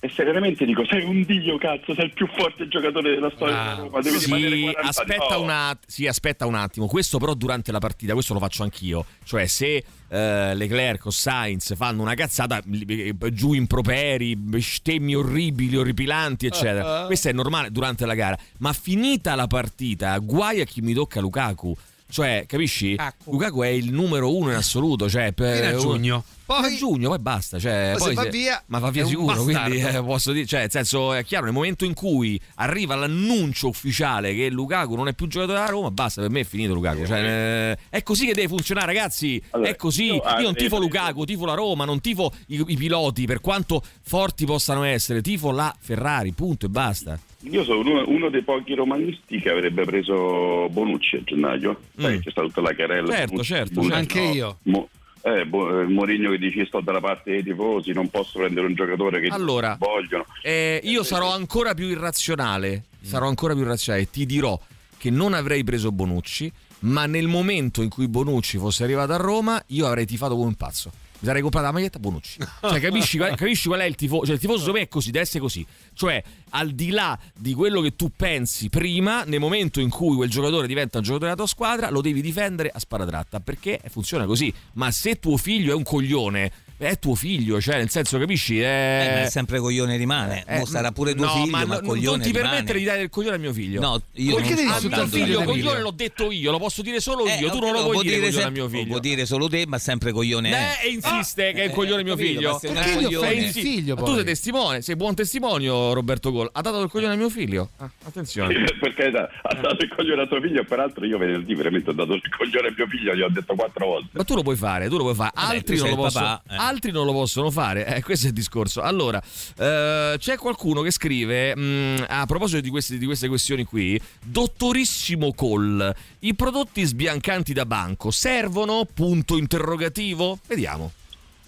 E 0.00 0.08
serenamente 0.14 0.64
dico: 0.64 0.84
Sei 0.86 1.02
un 1.02 1.22
dio, 1.24 1.58
cazzo, 1.58 1.92
sei 1.92 2.04
il 2.06 2.12
più 2.12 2.28
forte 2.28 2.68
giocatore 2.68 3.14
della 3.14 3.30
storia 3.34 3.54
della 3.56 3.74
Roma. 3.74 4.00
Devi 4.00 4.18
Sì, 4.20 4.28
40 4.28 4.46
anni". 4.78 4.88
aspetta, 4.88 5.34
No. 5.36 5.42
un 5.42 5.50
att- 5.50 5.84
sì, 5.88 6.06
aspetta 6.06 6.46
un 6.46 6.54
attimo. 6.54 6.86
Questo 6.86 7.18
però 7.18 7.34
durante 7.34 7.72
la 7.72 7.80
partita, 7.80 8.12
questo 8.12 8.32
lo 8.32 8.38
faccio 8.38 8.62
anch'io. 8.62 9.04
Cioè, 9.24 9.46
se 9.46 9.84
eh, 10.10 10.54
Leclerc 10.54 11.04
o 11.06 11.10
Sainz 11.10 11.74
fanno 11.74 12.02
una 12.02 12.14
cazzata, 12.14 12.62
eh, 12.62 13.14
giù 13.32 13.52
improperi, 13.54 14.36
bestemmi 14.36 15.14
orribili, 15.16 15.76
orripilanti, 15.76 16.46
eccetera. 16.46 16.84
Ah, 16.86 17.02
ah. 17.02 17.06
Questo 17.06 17.28
è 17.28 17.32
normale 17.32 17.70
durante 17.72 18.06
la 18.06 18.14
gara. 18.14 18.38
Ma 18.58 18.72
finita 18.72 19.34
la 19.34 19.46
partita, 19.48 20.16
guai 20.18 20.60
a 20.60 20.64
chi 20.64 20.80
mi 20.80 20.94
tocca 20.94 21.20
Lukaku. 21.20 21.74
Cioè, 22.10 22.44
capisci? 22.46 22.96
Lukaku 23.24 23.62
è 23.62 23.68
il 23.68 23.92
numero 23.92 24.34
uno 24.34 24.50
in 24.50 24.56
assoluto. 24.56 25.08
Cioè, 25.10 25.32
per, 25.32 25.56
Fino 25.56 25.76
a 25.76 25.80
giugno. 25.80 26.24
Poi 26.48 26.64
a 26.64 26.76
giugno, 26.76 27.08
poi 27.10 27.18
basta. 27.18 27.58
Cioè, 27.58 27.94
Poi 27.98 28.08
se 28.08 28.14
va 28.14 28.22
se- 28.22 28.30
via, 28.30 28.62
ma 28.68 28.78
va 28.78 28.90
via 28.90 29.04
sicuro. 29.04 29.42
Quindi 29.42 29.80
eh, 29.80 30.02
posso 30.02 30.32
dire, 30.32 30.46
cioè, 30.46 30.60
nel 30.60 30.70
senso, 30.70 31.12
è 31.12 31.22
chiaro, 31.22 31.44
nel 31.44 31.52
momento 31.52 31.84
in 31.84 31.92
cui 31.92 32.40
arriva 32.54 32.94
l'annuncio 32.94 33.68
ufficiale 33.68 34.34
che 34.34 34.48
Lukaku 34.48 34.94
non 34.94 35.08
è 35.08 35.12
più 35.12 35.26
giocatore 35.26 35.58
della 35.58 35.70
Roma, 35.70 35.90
basta, 35.90 36.22
per 36.22 36.30
me 36.30 36.40
è 36.40 36.44
finito 36.44 36.72
Lukaku. 36.72 37.04
Cioè, 37.04 37.18
eh, 37.22 37.78
è 37.90 38.02
così 38.02 38.24
che 38.24 38.32
deve 38.32 38.48
funzionare, 38.48 38.86
ragazzi. 38.86 39.42
Allora, 39.50 39.68
è 39.68 39.76
così. 39.76 40.04
io 40.04 40.14
Io, 40.14 40.22
non 40.22 40.32
avrei 40.32 40.54
tifo 40.54 40.76
preso- 40.76 40.78
Lukaku, 40.78 41.24
tifo 41.26 41.44
la 41.44 41.54
Roma, 41.54 41.84
non 41.84 42.00
tifo 42.00 42.32
i, 42.46 42.64
i 42.66 42.76
piloti, 42.76 43.26
per 43.26 43.40
quanto 43.42 43.82
forti 44.00 44.46
possano 44.46 44.84
essere, 44.84 45.20
tifo 45.20 45.50
la 45.50 45.74
Ferrari, 45.78 46.32
punto 46.32 46.64
e 46.64 46.68
basta. 46.70 47.18
Io 47.42 47.62
sono 47.62 47.78
uno, 47.80 48.04
uno 48.08 48.30
dei 48.30 48.42
pochi 48.42 48.74
romanisti 48.74 49.38
che 49.38 49.50
avrebbe 49.50 49.84
preso 49.84 50.68
Bonucci 50.70 51.16
a 51.16 51.20
gennaio. 51.22 51.80
Sai 51.96 52.16
che 52.16 52.24
c'è 52.24 52.30
stata 52.30 52.46
tutta 52.48 52.60
la 52.62 52.74
querella. 52.74 53.12
Mm. 53.12 53.16
Certo, 53.16 53.30
Bonucci, 53.30 53.48
certo, 53.48 53.74
Bonucci, 53.74 53.94
Anche 53.94 54.20
no. 54.20 54.32
io. 54.32 54.58
Mo- 54.64 54.88
eh, 55.22 55.46
Bo- 55.46 55.80
eh, 55.80 55.84
Mourinho 55.84 56.30
che 56.30 56.38
dice 56.38 56.66
sto 56.66 56.80
dalla 56.80 57.00
parte 57.00 57.30
dei 57.30 57.42
tifosi, 57.44 57.92
non 57.92 58.08
posso 58.08 58.38
prendere 58.40 58.66
un 58.66 58.74
giocatore 58.74 59.20
che 59.20 59.28
Allora, 59.28 59.76
vogliono. 59.78 60.26
Eh, 60.42 60.80
io 60.82 61.04
sarò 61.04 61.32
ancora 61.32 61.74
più 61.74 61.86
irrazionale. 61.86 62.84
Sarò 63.00 63.28
ancora 63.28 63.54
più 63.54 63.62
irrazionale. 63.62 64.10
Ti 64.10 64.26
dirò 64.26 64.58
che 64.96 65.10
non 65.10 65.32
avrei 65.32 65.62
preso 65.62 65.92
Bonucci, 65.92 66.50
ma 66.80 67.06
nel 67.06 67.28
momento 67.28 67.82
in 67.82 67.88
cui 67.88 68.08
Bonucci 68.08 68.58
fosse 68.58 68.82
arrivato 68.82 69.12
a 69.12 69.16
Roma, 69.16 69.62
io 69.68 69.86
avrei 69.86 70.06
tifato 70.06 70.34
come 70.34 70.48
un 70.48 70.54
pazzo. 70.56 70.90
Mi 71.20 71.26
sarei 71.26 71.42
comprato 71.42 71.66
la 71.66 71.72
maglietta 71.72 71.98
Bonucci. 71.98 72.38
Cioè, 72.60 72.78
capisci, 72.78 73.18
capisci 73.18 73.66
qual 73.66 73.80
è 73.80 73.84
il 73.84 73.96
tifoso? 73.96 74.26
Cioè, 74.26 74.34
il 74.34 74.40
tifoso 74.40 74.58
secondo 74.60 74.78
è 74.78 74.88
così, 74.88 75.10
deve 75.10 75.24
essere 75.24 75.40
così. 75.40 75.66
Cioè, 75.92 76.22
al 76.50 76.70
di 76.70 76.90
là 76.90 77.18
di 77.34 77.54
quello 77.54 77.80
che 77.80 77.96
tu 77.96 78.12
pensi 78.14 78.68
prima, 78.68 79.24
nel 79.24 79.40
momento 79.40 79.80
in 79.80 79.90
cui 79.90 80.14
quel 80.14 80.30
giocatore 80.30 80.68
diventa 80.68 80.98
un 80.98 81.04
giocatore 81.04 81.30
della 81.30 81.42
tua 81.42 81.52
squadra, 81.52 81.90
lo 81.90 82.00
devi 82.00 82.20
difendere 82.20 82.70
a 82.72 82.78
sparadratta. 82.78 83.40
Perché 83.40 83.80
funziona 83.88 84.26
così. 84.26 84.52
Ma 84.74 84.92
se 84.92 85.18
tuo 85.18 85.36
figlio 85.36 85.72
è 85.72 85.74
un 85.74 85.82
coglione, 85.82 86.52
è 86.78 86.98
tuo 86.98 87.14
figlio, 87.14 87.60
cioè, 87.60 87.76
nel 87.76 87.90
senso, 87.90 88.18
capisci? 88.18 88.60
Eh, 88.60 88.64
ma 88.64 88.68
È... 88.68 89.22
è 89.24 89.30
sempre 89.30 89.58
coglione 89.58 89.96
rimane. 89.96 90.44
Eh, 90.46 90.58
Mo 90.58 90.64
sarà 90.66 90.92
pure 90.92 91.14
tuo 91.14 91.24
no, 91.26 91.32
figlio, 91.32 91.50
ma 91.50 91.64
ma, 91.64 91.80
coglione 91.80 92.16
non 92.16 92.20
ti 92.20 92.32
rimane. 92.32 92.48
permettere 92.48 92.78
di 92.78 92.84
dare 92.84 93.02
il 93.02 93.10
coglione 93.10 93.34
al 93.34 93.40
mio 93.40 93.52
figlio. 93.52 93.80
No, 93.80 94.00
io 94.14 94.34
Perché 94.36 94.54
non 94.54 94.56
devi 94.56 94.68
sto 94.68 94.74
al 94.74 94.82
mio 94.82 95.06
figlio 95.06 95.24
figlio 95.24 95.42
coglione 95.44 95.80
l'ho 95.80 95.90
detto 95.90 96.30
io, 96.30 96.50
lo 96.50 96.58
posso 96.58 96.82
dire 96.82 97.00
solo 97.00 97.26
Eh, 97.26 97.36
io. 97.38 97.50
tu 97.50 97.56
ok, 97.56 97.62
non 97.62 97.72
lo 97.72 97.82
lo 97.82 97.88
puoi 97.90 98.02
dire 98.04 98.16
dire 98.16 98.26
coglione 98.26 98.26
al 98.26 98.32
sempre- 98.32 98.52
mio 98.52 98.62
lo 98.62 98.68
figlio. 98.70 98.86
Può 98.90 98.98
dire 99.00 99.26
solo 99.26 99.48
te, 99.48 99.64
ma 99.66 99.78
sempre 99.78 100.12
coglione 100.12 100.50
è. 100.50 100.52
Eh, 100.84 100.88
e 100.88 100.92
insiste 100.92 101.52
che 101.52 101.62
è 101.62 101.64
il 101.66 101.70
coglione 101.72 102.02
mio 102.04 102.14
capito, 102.16 102.58
figlio. 102.58 102.58
Perché 102.60 102.90
gli 103.00 103.38
il 103.44 103.50
figlio 103.50 103.94
Ma 103.94 104.02
tu 104.02 104.14
sei 104.14 104.24
testimone, 104.24 104.82
sei 104.82 104.96
buon 104.96 105.14
testimonio, 105.14 105.92
Roberto 105.92 106.30
Gol. 106.30 106.48
Ha 106.52 106.60
dato 106.60 106.80
il 106.82 106.90
coglione 106.90 107.12
al 107.12 107.18
mio 107.18 107.30
figlio. 107.30 107.70
Ah, 107.78 107.90
attenzione. 108.04 108.64
Perché 108.78 109.04
ha 109.06 109.54
dato 109.54 109.82
il 109.82 109.92
coglione 109.94 110.22
a 110.22 110.26
tuo 110.26 110.40
figlio, 110.40 110.64
peraltro 110.64 111.04
io 111.04 111.18
venerdì 111.18 111.54
veramente 111.54 111.90
ho 111.90 111.94
dato 111.94 112.14
il 112.14 112.22
coglione 112.36 112.68
a 112.68 112.74
mio 112.76 112.86
figlio, 112.86 113.14
gli 113.14 113.22
ho 113.22 113.28
detto 113.28 113.54
quattro 113.54 113.86
volte. 113.86 114.08
Ma 114.12 114.24
tu 114.24 114.34
lo 114.34 114.42
puoi 114.42 114.56
fare, 114.56 114.88
tu 114.88 114.96
lo 114.96 115.02
puoi 115.02 115.14
fare. 115.14 115.30
Altri 115.34 115.76
tu 115.76 115.82
non 115.82 115.90
lo 115.90 115.96
possono. 116.02 116.42
Altri 116.68 116.90
non 116.90 117.06
lo 117.06 117.12
possono 117.12 117.50
fare. 117.50 117.86
Eh, 117.86 118.02
questo 118.02 118.26
è 118.26 118.28
il 118.28 118.34
discorso. 118.34 118.82
Allora, 118.82 119.20
eh, 119.56 120.16
c'è 120.18 120.36
qualcuno 120.36 120.82
che 120.82 120.90
scrive 120.90 121.56
mh, 121.56 122.06
a 122.08 122.26
proposito 122.26 122.60
di 122.60 122.68
queste, 122.70 122.98
di 122.98 123.06
queste 123.06 123.28
questioni 123.28 123.64
qui, 123.64 124.00
dottorissimo 124.22 125.32
Cole, 125.34 125.96
i 126.20 126.34
prodotti 126.34 126.84
sbiancanti 126.84 127.52
da 127.52 127.66
banco 127.66 128.10
servono? 128.10 128.86
Punto 128.92 129.36
interrogativo. 129.36 130.38
Vediamo. 130.46 130.92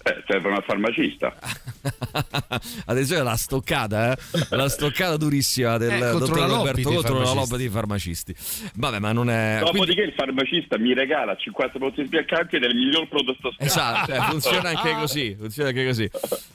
Eh, 0.03 0.23
servono 0.27 0.55
al 0.55 0.63
farmacista. 0.63 1.35
Attenzione 2.85 3.23
la 3.23 3.35
stoccata, 3.35 4.11
eh? 4.13 4.17
la 4.49 4.67
stoccata 4.69 5.15
durissima 5.17 5.77
del 5.77 5.91
Eh, 5.91 5.99
dottor 6.11 6.37
Roberto 6.39 6.89
contro 6.91 7.19
la 7.21 7.33
lobby 7.33 7.57
dei 7.57 7.69
farmacisti. 7.69 8.35
Vabbè, 8.75 8.99
ma 8.99 9.11
non 9.11 9.29
è. 9.29 9.59
Dopodiché 9.63 10.01
il 10.01 10.13
farmacista 10.13 10.77
mi 10.79 10.93
regala 10.93 11.35
50 11.35 11.77
prodotti 11.77 12.05
sbiancanti 12.05 12.55
il 12.55 12.75
miglior 12.75 13.07
prodotto 13.07 13.53
Esatto, 13.57 14.11
cioè, 14.11 14.21
funziona 14.29 14.69
anche 14.69 14.93
così. 14.93 15.35
Funziona 15.37 15.69
anche 15.69 15.85
così. 15.85 16.09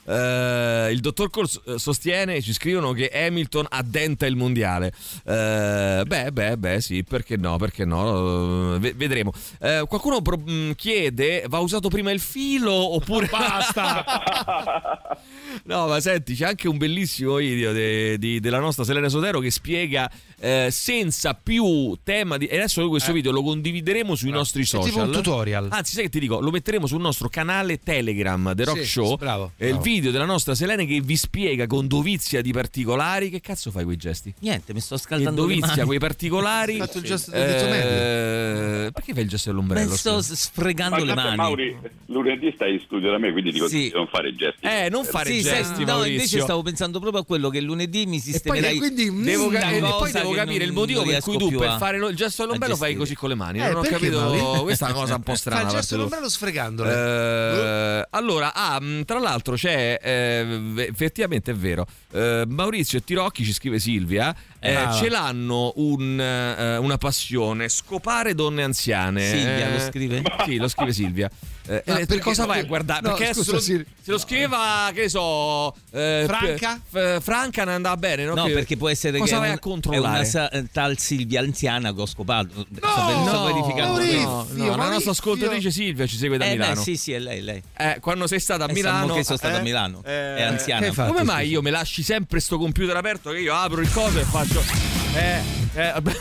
Eh, 0.05 0.89
il 0.91 0.99
dottor 0.99 1.29
Cole 1.29 1.47
s- 1.47 1.75
sostiene, 1.75 2.41
ci 2.41 2.53
scrivono 2.53 2.91
che 2.91 3.09
Hamilton 3.13 3.65
addenta 3.69 4.25
il 4.25 4.35
mondiale. 4.35 4.91
Eh, 5.25 6.03
beh, 6.05 6.31
beh, 6.31 6.57
beh, 6.57 6.81
sì, 6.81 7.03
perché 7.03 7.37
no? 7.37 7.57
Perché 7.57 7.85
no? 7.85 8.75
Eh, 8.75 8.79
ve- 8.79 8.93
vedremo. 8.95 9.31
Eh, 9.61 9.83
qualcuno 9.87 10.21
pro- 10.21 10.41
chiede: 10.75 11.43
va 11.47 11.59
usato 11.59 11.89
prima 11.89 12.11
il 12.11 12.19
filo 12.19 12.73
oppure. 12.95 13.29
Basta! 13.37 15.01
No, 15.63 15.87
ma 15.87 15.99
senti, 15.99 16.35
c'è 16.35 16.45
anche 16.45 16.67
un 16.67 16.77
bellissimo 16.77 17.35
video 17.37 17.73
de- 17.73 18.17
di- 18.17 18.39
della 18.39 18.59
nostra 18.59 18.83
Selena 18.83 19.09
Sotero 19.09 19.39
che 19.39 19.49
spiega 19.49 20.09
eh, 20.39 20.67
senza 20.71 21.33
più 21.33 21.97
tema 22.03 22.37
di. 22.37 22.45
E 22.45 22.55
adesso 22.57 22.79
noi 22.81 22.89
questo 22.89 23.11
video 23.11 23.31
lo 23.31 23.41
condivideremo 23.41 24.13
sui 24.15 24.29
nostri 24.29 24.61
È 24.61 24.65
social. 24.65 24.89
tipo 24.91 25.01
un 25.01 25.11
tutorial. 25.11 25.67
Anzi, 25.71 25.93
sai 25.93 26.03
che 26.03 26.09
ti 26.09 26.19
dico, 26.19 26.39
lo 26.39 26.51
metteremo 26.51 26.85
sul 26.85 27.01
nostro 27.01 27.27
canale 27.27 27.79
Telegram 27.79 28.53
The 28.55 28.63
Rock 28.65 28.79
Sì, 28.81 28.85
Show. 28.85 29.17
bravo, 29.17 29.51
È 29.57 29.63
il 29.65 29.69
bravo. 29.71 29.83
video 29.83 30.11
della 30.11 30.25
nostra 30.25 30.53
Selene 30.55 30.85
che 30.85 31.01
vi 31.01 31.17
spiega 31.17 31.65
con 31.67 31.87
dovizia 31.87 32.41
di 32.41 32.51
particolari. 32.53 33.29
Che 33.29 33.41
cazzo 33.41 33.71
fai 33.71 33.83
quei 33.83 33.97
gesti? 33.97 34.33
Niente, 34.41 34.73
mi 34.73 34.79
sto 34.79 34.95
scaldando 34.97 35.45
le 35.45 35.55
dovizia, 35.55 35.85
quei 35.85 35.99
particolari. 35.99 36.73
Hai 36.79 36.79
fatto 36.79 36.99
il 36.99 37.03
gesto 37.03 37.31
del 37.31 37.45
dito 37.45 37.65
Eh, 37.65 38.89
perché 38.93 39.13
fai 39.13 39.23
il 39.23 39.29
gesto 39.29 39.49
dell'ombrello? 39.49 39.89
Beh, 39.89 39.95
sto 39.97 40.21
sfregando 40.21 40.97
Ma 40.99 41.03
le 41.03 41.13
mani. 41.15 41.35
Mauri, 41.35 41.77
lunedì 42.05 42.51
stai 42.55 42.73
in 42.73 42.79
studio 42.81 43.09
da 43.11 43.17
me, 43.17 43.26
quindi 43.31 43.51
ti 43.51 43.59
consiglio 43.59 43.81
Sì. 43.83 43.89
di 43.89 43.95
non 43.95 44.07
fare 44.07 44.35
gesti. 44.35 44.65
Eh, 44.65 44.87
non 44.89 45.03
fare 45.05 45.31
Sì, 45.31 45.41
gesti, 45.41 45.79
no, 45.83 45.93
Maurizio. 45.93 46.11
invece 46.13 46.39
stavo 46.41 46.61
pensando 46.61 46.99
proprio 46.99 47.21
a 47.21 47.25
quello 47.25 47.49
che 47.49 47.61
lunedì 47.61 48.05
mi 48.05 48.19
sistemerai 48.19 48.77
quindi, 48.77 49.11
Devo 49.23 49.49
ca- 49.49 49.69
e 49.71 49.79
poi 49.79 50.11
devo 50.11 50.31
capire 50.31 50.63
il 50.63 50.71
motivo 50.71 51.03
per 51.03 51.21
cui 51.21 51.37
tu 51.37 51.51
per 51.57 51.77
fare 51.77 51.97
lo- 51.97 52.07
il 52.09 52.15
gesto 52.15 52.43
all'ombrello 52.43 52.75
fai 52.75 52.95
così 52.95 53.15
con 53.15 53.29
le 53.29 53.35
mani. 53.35 53.59
Eh, 53.59 53.67
non 53.71 53.77
ho 53.77 53.81
capito. 53.87 54.19
Mauri? 54.19 54.39
Questa 54.63 54.87
è 54.87 54.91
una 54.91 54.99
cosa 54.99 55.15
un 55.15 55.23
po' 55.23 55.35
strana. 55.35 55.61
Fa 55.61 55.67
il 55.67 55.73
gesto 55.73 55.95
dell'ombrello 55.95 56.29
sfregandole. 56.29 56.91
Eh, 56.93 58.07
allora, 58.11 58.53
ah, 58.53 58.79
mh, 58.79 59.05
tra 59.05 59.19
l'altro 59.19 59.55
c'è, 59.55 59.99
eh, 60.01 60.85
effettivamente 60.89 61.51
è 61.51 61.55
vero, 61.55 61.85
eh, 62.11 62.43
Maurizio 62.47 62.97
e 62.97 63.03
Tirocchi 63.03 63.43
ci 63.43 63.53
scrive 63.53 63.79
Silvia, 63.79 64.35
eh, 64.59 64.73
Ah. 64.75 64.91
ce 64.93 65.09
l'hanno 65.09 65.73
un, 65.77 66.19
eh, 66.19 66.77
una 66.77 66.97
passione, 66.97 67.69
scopare 67.69 68.33
donne 68.35 68.63
anziane. 68.63 69.23
Silvia 69.25 69.67
Eh, 69.67 69.73
lo 69.73 69.79
scrive? 69.79 70.21
Sì, 70.45 70.57
lo 70.57 70.67
scrive 70.67 70.93
Silvia. 70.93 71.29
Eh, 71.69 71.75
eh, 71.75 71.81
per 71.83 72.05
perché- 72.05 72.19
cosa 72.21 72.45
vai 72.45 72.59
a 72.61 72.63
guardare? 72.63 73.01
no, 73.01 73.13
perché 73.15 73.33
scusa, 73.33 73.59
se, 73.59 73.73
lo, 73.77 73.83
se 74.01 74.11
lo 74.11 74.17
scriveva, 74.17 74.89
che 74.93 75.01
ne 75.01 75.09
so, 75.09 75.75
eh, 75.91 76.23
Franca? 76.25 76.79
f- 76.89 77.21
Franca 77.21 77.65
ne 77.65 77.73
andava 77.73 77.97
bene, 77.97 78.23
no? 78.23 78.35
No, 78.35 78.45
Che- 78.45 78.53
perché 78.53 78.77
può 78.77 78.87
essere 78.87 79.17
cosa 79.17 79.33
che 79.33 79.37
vai 79.39 79.47
è 79.47 79.51
a 79.51 79.53
un- 79.55 79.59
controllare? 79.59 80.23
È 80.25 80.29
una 80.33 80.49
eh, 80.49 80.65
tal 80.71 80.97
Silvia 80.97 81.41
anziana 81.41 81.93
che 81.93 81.99
ho 81.99 82.05
scopato. 82.05 82.65
No, 82.69 83.13
No, 83.19 83.27
sto 83.27 83.43
verificando. 83.43 83.91
Maurizio, 83.99 84.27
no, 84.29 84.47
no, 84.51 84.75
la 84.77 84.89
nostra 84.89 85.11
ascoltatrice 85.11 85.69
Silvia 85.69 86.07
ci 86.07 86.15
segue 86.15 86.37
da 86.37 86.45
Eh, 86.45 86.51
beh, 86.51 86.55
Milano. 86.55 86.81
sì, 86.81 86.95
sì, 86.95 87.11
è 87.11 87.19
lei, 87.19 87.41
lei. 87.41 87.61
Eh, 87.75 87.97
quando 87.99 88.27
sei 88.27 88.39
stata 88.39 88.63
a 88.63 88.69
Eh, 88.69 88.73
Milano, 88.73 89.13
che 89.15 89.25
sono 89.25 89.37
stata 89.37 89.57
a 89.57 89.59
eh, 89.59 89.63
Milano. 89.63 90.01
eh, 90.05 90.35
È 90.37 90.41
anziana. 90.43 90.89
fatto? 90.93 91.11
Come 91.11 91.23
mai 91.25 91.49
io 91.49 91.61
me 91.61 91.69
lasci 91.71 92.01
sempre 92.01 92.39
sto 92.39 92.57
computer 92.57 92.95
aperto 92.95 93.31
che 93.31 93.39
io 93.39 93.53
apro 93.53 93.81
il 93.81 93.91
coso 93.91 94.17
e 94.19 94.23
faccio 94.23 94.46
eh, 95.15 95.41
eh, 95.73 95.91
vabbè. 95.93 96.11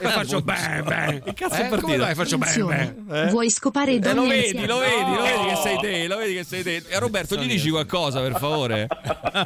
E 0.00 0.08
faccio 0.08 0.40
beh, 0.40 0.82
beh. 0.84 1.22
Che 1.24 1.34
cazzo 1.34 1.54
Eh, 1.54 1.58
è 1.58 1.68
partito? 1.68 1.80
come 1.82 1.96
vai? 1.98 2.14
Faccio 2.14 2.38
beh, 2.38 2.62
beh. 3.06 3.22
Eh? 3.22 3.26
Vuoi 3.30 3.50
scopare 3.50 3.92
Eh, 3.92 3.98
donne 3.98 4.14
lo 4.14 4.26
vedi, 4.26 4.66
lo 4.66 4.78
vedi, 4.78 5.14
lo 5.14 5.22
vedi 5.22 5.48
che 5.48 5.56
sei 5.62 5.78
te, 5.78 6.06
lo 6.08 6.16
vedi 6.16 6.34
che 6.34 6.44
sei 6.44 6.62
te. 6.62 6.82
E 6.88 6.98
Roberto, 6.98 7.36
gli 7.36 7.46
dici 7.46 7.70
qualcosa 7.70 8.20
per 8.20 8.36
favore? 8.38 8.86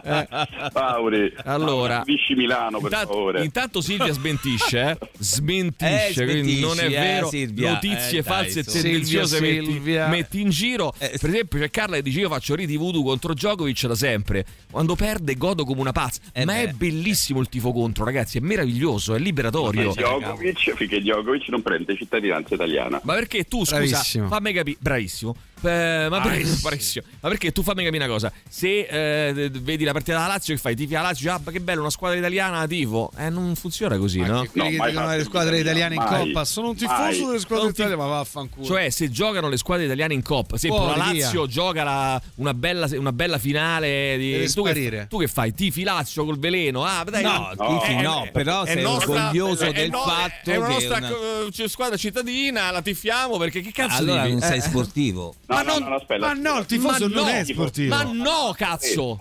Eh, 0.04 0.26
Mauri, 0.72 1.32
Allora. 1.44 2.02
Visci 2.04 2.34
Milano, 2.34 2.78
per 2.78 2.90
Intanto, 2.92 3.12
favore. 3.12 3.44
intanto 3.44 3.80
Silvia 3.80 4.12
smentisce, 4.14 4.80
eh? 4.90 4.98
smentisce, 5.18 6.22
Eh, 6.22 6.26
quindi 6.26 6.60
non 6.60 6.78
è 6.78 6.84
eh, 6.86 6.88
vero. 6.88 7.28
Silvia. 7.28 7.72
Notizie 7.72 8.18
Eh, 8.18 8.22
dai, 8.22 8.32
false 8.32 8.60
e 8.60 8.64
tendenziose 8.64 9.36
Silvia, 9.36 9.52
metti, 9.60 9.72
Silvia. 9.72 10.06
metti 10.08 10.40
in 10.40 10.50
giro. 10.50 10.94
Eh, 10.98 11.16
per 11.20 11.30
esempio, 11.30 11.58
c'è 11.58 11.70
Carla 11.70 11.96
che 11.96 12.02
dice: 12.02 12.20
Io 12.20 12.28
faccio 12.28 12.54
riti 12.54 12.76
voodoo 12.76 13.02
contro 13.02 13.34
Djokovic 13.34 13.86
da 13.86 13.94
sempre. 13.94 14.44
Quando 14.70 14.94
perde, 14.94 15.34
godo 15.36 15.64
come 15.64 15.80
una 15.80 15.92
pazza. 15.92 16.20
Eh, 16.32 16.44
Ma 16.44 16.58
è 16.60 16.68
bellissimo 16.68 17.40
il 17.40 17.48
tifo 17.48 17.72
contro, 17.72 18.04
ragazzi. 18.04 18.38
È 18.38 18.40
meraviglioso, 18.40 19.14
è 19.14 19.18
liberatorio. 19.18 19.92
Djokovic, 19.92 20.43
finché 20.52 21.00
Djokovic 21.00 21.48
non 21.48 21.62
prende 21.62 21.96
cittadinanza 21.96 22.54
italiana. 22.54 23.00
Ma 23.04 23.14
perché 23.14 23.44
tu, 23.44 23.58
scusa, 23.64 23.76
Bravissimo. 23.76 24.28
fammi 24.28 24.52
capire, 24.52 24.76
bravissimo. 24.80 25.34
Eh, 25.68 26.08
ma, 26.08 26.20
perché, 26.20 26.38
Bravissimo. 26.38 26.68
bravissimo. 26.68 27.04
ma 27.20 27.28
perché 27.28 27.52
tu 27.52 27.62
fammi 27.62 27.84
capire 27.84 28.04
una 28.04 28.12
cosa? 28.12 28.32
Se 28.48 28.80
eh, 28.80 29.50
vedi 29.50 29.84
la 29.84 29.92
partita 29.92 30.16
della 30.18 30.28
Lazio, 30.28 30.54
che 30.54 30.60
fai? 30.60 30.74
Tifi 30.76 30.92
la 30.92 31.00
Lazio, 31.02 31.32
ah, 31.32 31.40
ma 31.44 31.50
che 31.50 31.60
bello, 31.60 31.80
una 31.80 31.90
squadra 31.90 32.18
italiana 32.18 32.66
tifo. 32.66 33.10
Eh, 33.16 33.30
non 33.30 33.54
funziona 33.56 33.96
così, 33.98 34.20
no? 34.20 34.38
Anche 34.40 34.50
quelli 34.50 34.66
No, 34.66 34.70
che 34.72 34.76
mai 34.78 34.88
dicono 34.90 35.06
fatto 35.06 35.18
le 35.18 35.24
squadre 35.24 35.54
in 35.56 35.60
italiane 35.62 35.94
in 35.94 36.00
Italia, 36.02 36.18
coppa 36.18 36.32
mai. 36.32 36.46
sono 36.46 36.68
un 36.70 36.76
Mai. 36.78 36.88
tifoso 37.12 37.26
delle 37.28 37.38
squadre 37.40 37.64
Non 37.64 37.72
ti- 37.74 37.80
italiane, 37.80 38.02
ma 38.02 38.08
vaffanculo. 38.08 38.66
Cioè, 38.66 38.90
se 38.90 39.10
giocano 39.10 39.48
le 39.48 39.56
squadre 39.56 39.84
italiane 39.84 40.14
in 40.14 40.22
coppa, 40.22 40.56
se 40.56 40.68
la 40.68 40.94
via. 41.10 41.24
Lazio 41.24 41.46
gioca 41.46 41.82
la- 41.84 42.20
una, 42.36 42.54
bella, 42.54 42.88
una 42.92 43.12
bella 43.12 43.38
finale 43.38 44.16
di. 44.18 44.52
Tu, 44.52 44.62
che, 44.64 45.06
tu 45.08 45.18
che 45.18 45.28
fai? 45.28 45.52
Tifi 45.54 45.82
Lazio 45.82 46.24
col 46.24 46.38
veleno? 46.38 46.84
Ah, 46.84 47.04
dai, 47.08 47.22
No, 47.22 47.50
No, 47.56 47.78
tifi 47.80 47.92
eh, 47.98 48.02
no, 48.02 48.28
però 48.32 48.64
sei 48.66 48.82
nostra- 48.82 49.12
orgoglioso 49.28 49.70
del 49.72 49.90
no- 49.90 50.02
fatto 50.02 50.50
è 50.50 50.56
una 50.56 50.66
che 50.66 50.72
nostra 50.72 50.96
una- 50.98 51.08
eh, 51.56 51.68
squadra 51.68 51.96
cittadina, 51.96 52.70
la 52.70 52.82
tifiamo 52.82 53.36
perché 53.38 53.60
che 53.60 53.72
cazzo 53.72 53.96
allora 53.96 54.26
non 54.26 54.40
sei 54.40 54.58
Eh, 54.58 54.62
sportivo. 54.62 55.34
No, 55.54 55.62
Ma 55.62 55.72
no, 55.72 55.78
non- 55.78 55.88
no, 55.88 55.94
aspetta, 55.96 56.26
Ma 56.26 56.32
no, 56.32 56.58
il 56.58 56.66
tifoso 56.66 57.08
Ma 57.08 57.14
non 57.14 57.24
no, 57.24 57.30
è 57.30 57.44
sportivo. 57.44 57.94
Ma 57.94 58.02
no, 58.02 58.54
cazzo! 58.56 59.18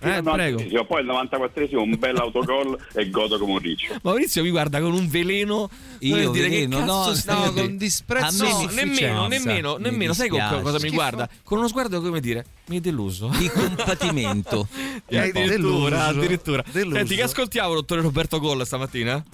Eh, 0.00 0.22
prego. 0.22 0.58
Sì, 0.60 0.78
poi 0.86 1.00
il 1.02 1.08
94esimo 1.08 1.78
un 1.78 1.98
bel 1.98 2.16
autogol 2.16 2.78
e 2.94 3.10
godo 3.10 3.36
come 3.36 3.52
un 3.52 3.58
riccio. 3.58 3.96
Maurizio 4.02 4.42
mi 4.42 4.50
guarda 4.50 4.80
con 4.80 4.92
un 4.92 5.08
veleno. 5.08 5.68
Io 6.00 6.30
dire 6.30 6.48
veleno, 6.48 6.78
che 6.78 6.84
no, 6.84 7.12
dire. 7.12 7.52
con 7.52 7.76
disprezzo 7.76 8.44
No, 8.44 8.68
nemmeno, 8.70 9.26
nemmeno, 9.26 9.76
Mi 9.76 9.82
nemmeno. 9.82 10.12
Sai 10.12 10.28
con 10.28 10.60
cosa 10.62 10.78
mi 10.80 10.90
guarda? 10.90 11.28
Con 11.42 11.58
uno 11.58 11.66
sguardo 11.66 12.00
come 12.00 12.20
dire, 12.20 12.44
mi 12.66 12.76
hai 12.76 12.80
deluso. 12.80 13.28
Di 13.36 13.48
compatimento. 13.48 14.68
addirittura, 15.10 15.48
deluso. 15.48 15.94
addirittura. 15.96 16.64
Deluso. 16.70 16.96
Senti, 16.96 17.16
che 17.16 17.22
ascoltiamo, 17.22 17.74
dottore 17.74 18.00
Roberto 18.00 18.38
Colla 18.38 18.64
stamattina? 18.64 19.24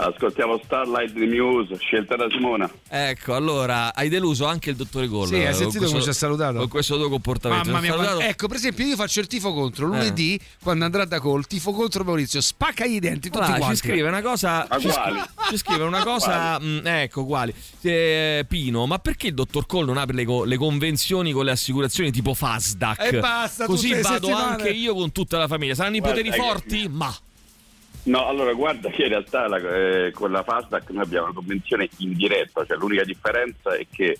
Ascoltiamo 0.00 0.60
Starlight 0.62 1.12
the 1.12 1.26
News, 1.26 1.76
scelta 1.78 2.14
da 2.14 2.28
Simona. 2.30 2.70
Ecco, 2.88 3.34
allora, 3.34 3.92
hai 3.94 4.08
deluso 4.08 4.44
anche 4.46 4.70
il 4.70 4.76
dottore 4.76 5.08
Colla. 5.08 5.26
Sì, 5.26 5.34
hai 5.34 5.44
con 5.46 5.54
sentito 5.54 5.70
questo- 5.78 5.88
come 5.90 6.02
ci 6.02 6.08
ha 6.08 6.12
salutato? 6.12 6.58
Con 6.58 6.68
questo 6.68 6.96
tuo 6.96 7.08
comportamento. 7.08 7.70
Mamma 7.70 7.80
mia, 7.80 7.96
ma- 7.96 8.24
ecco, 8.26 8.46
per 8.46 8.56
esempio, 8.56 8.86
io 8.86 8.94
faccio 8.94 9.18
il 9.20 9.26
tifo 9.26 9.52
contro 9.52 9.86
lunedì 9.86 10.38
quando 10.62 10.84
andrà 10.84 11.04
da 11.04 11.20
call, 11.20 11.42
tifo 11.42 11.72
contro 11.72 12.04
Maurizio, 12.04 12.40
spacca 12.40 12.84
i 12.84 13.00
denti 13.00 13.28
tutti 13.28 13.50
Allora, 13.50 13.70
ci 13.70 13.76
scrive 13.76 14.06
una 14.08 14.22
cosa. 14.22 14.66
Ma 14.70 14.78
Ci, 14.78 14.86
quali? 14.88 15.20
ci 15.50 15.56
scrive 15.56 15.82
una 15.82 16.02
cosa. 16.04 16.58
mh, 16.60 16.80
ecco 16.84 17.24
quali. 17.24 17.52
Eh, 17.82 18.44
Pino, 18.48 18.86
ma 18.86 18.98
perché 19.00 19.26
il 19.28 19.34
dottor 19.34 19.66
Cole 19.66 19.86
non 19.86 19.96
apre 19.96 20.14
le, 20.14 20.24
co- 20.24 20.44
le 20.44 20.56
convenzioni 20.56 21.32
con 21.32 21.44
le 21.44 21.50
assicurazioni 21.50 22.12
tipo 22.12 22.34
Fasdac? 22.34 23.00
E 23.12 23.18
basta, 23.18 23.66
Così 23.66 23.92
vado 24.00 24.26
settimane. 24.26 24.44
anche 24.52 24.70
io 24.70 24.94
con 24.94 25.10
tutta 25.10 25.38
la 25.38 25.48
famiglia. 25.48 25.74
Saranno 25.74 25.96
i 25.96 26.00
poteri 26.02 26.30
che- 26.30 26.36
forti? 26.36 26.88
Ma. 26.88 27.12
No, 28.08 28.26
allora 28.26 28.52
guarda 28.54 28.88
che 28.90 29.02
in 29.02 29.08
realtà 29.08 29.46
la- 29.48 29.58
eh, 30.06 30.10
con 30.12 30.30
la 30.30 30.42
Fastback 30.42 30.90
noi 30.90 31.02
abbiamo 31.04 31.26
una 31.26 31.34
convenzione 31.34 31.88
in 31.98 32.14
diretta, 32.14 32.64
cioè 32.64 32.76
l'unica 32.78 33.04
differenza 33.04 33.74
è 33.74 33.86
che 33.90 34.18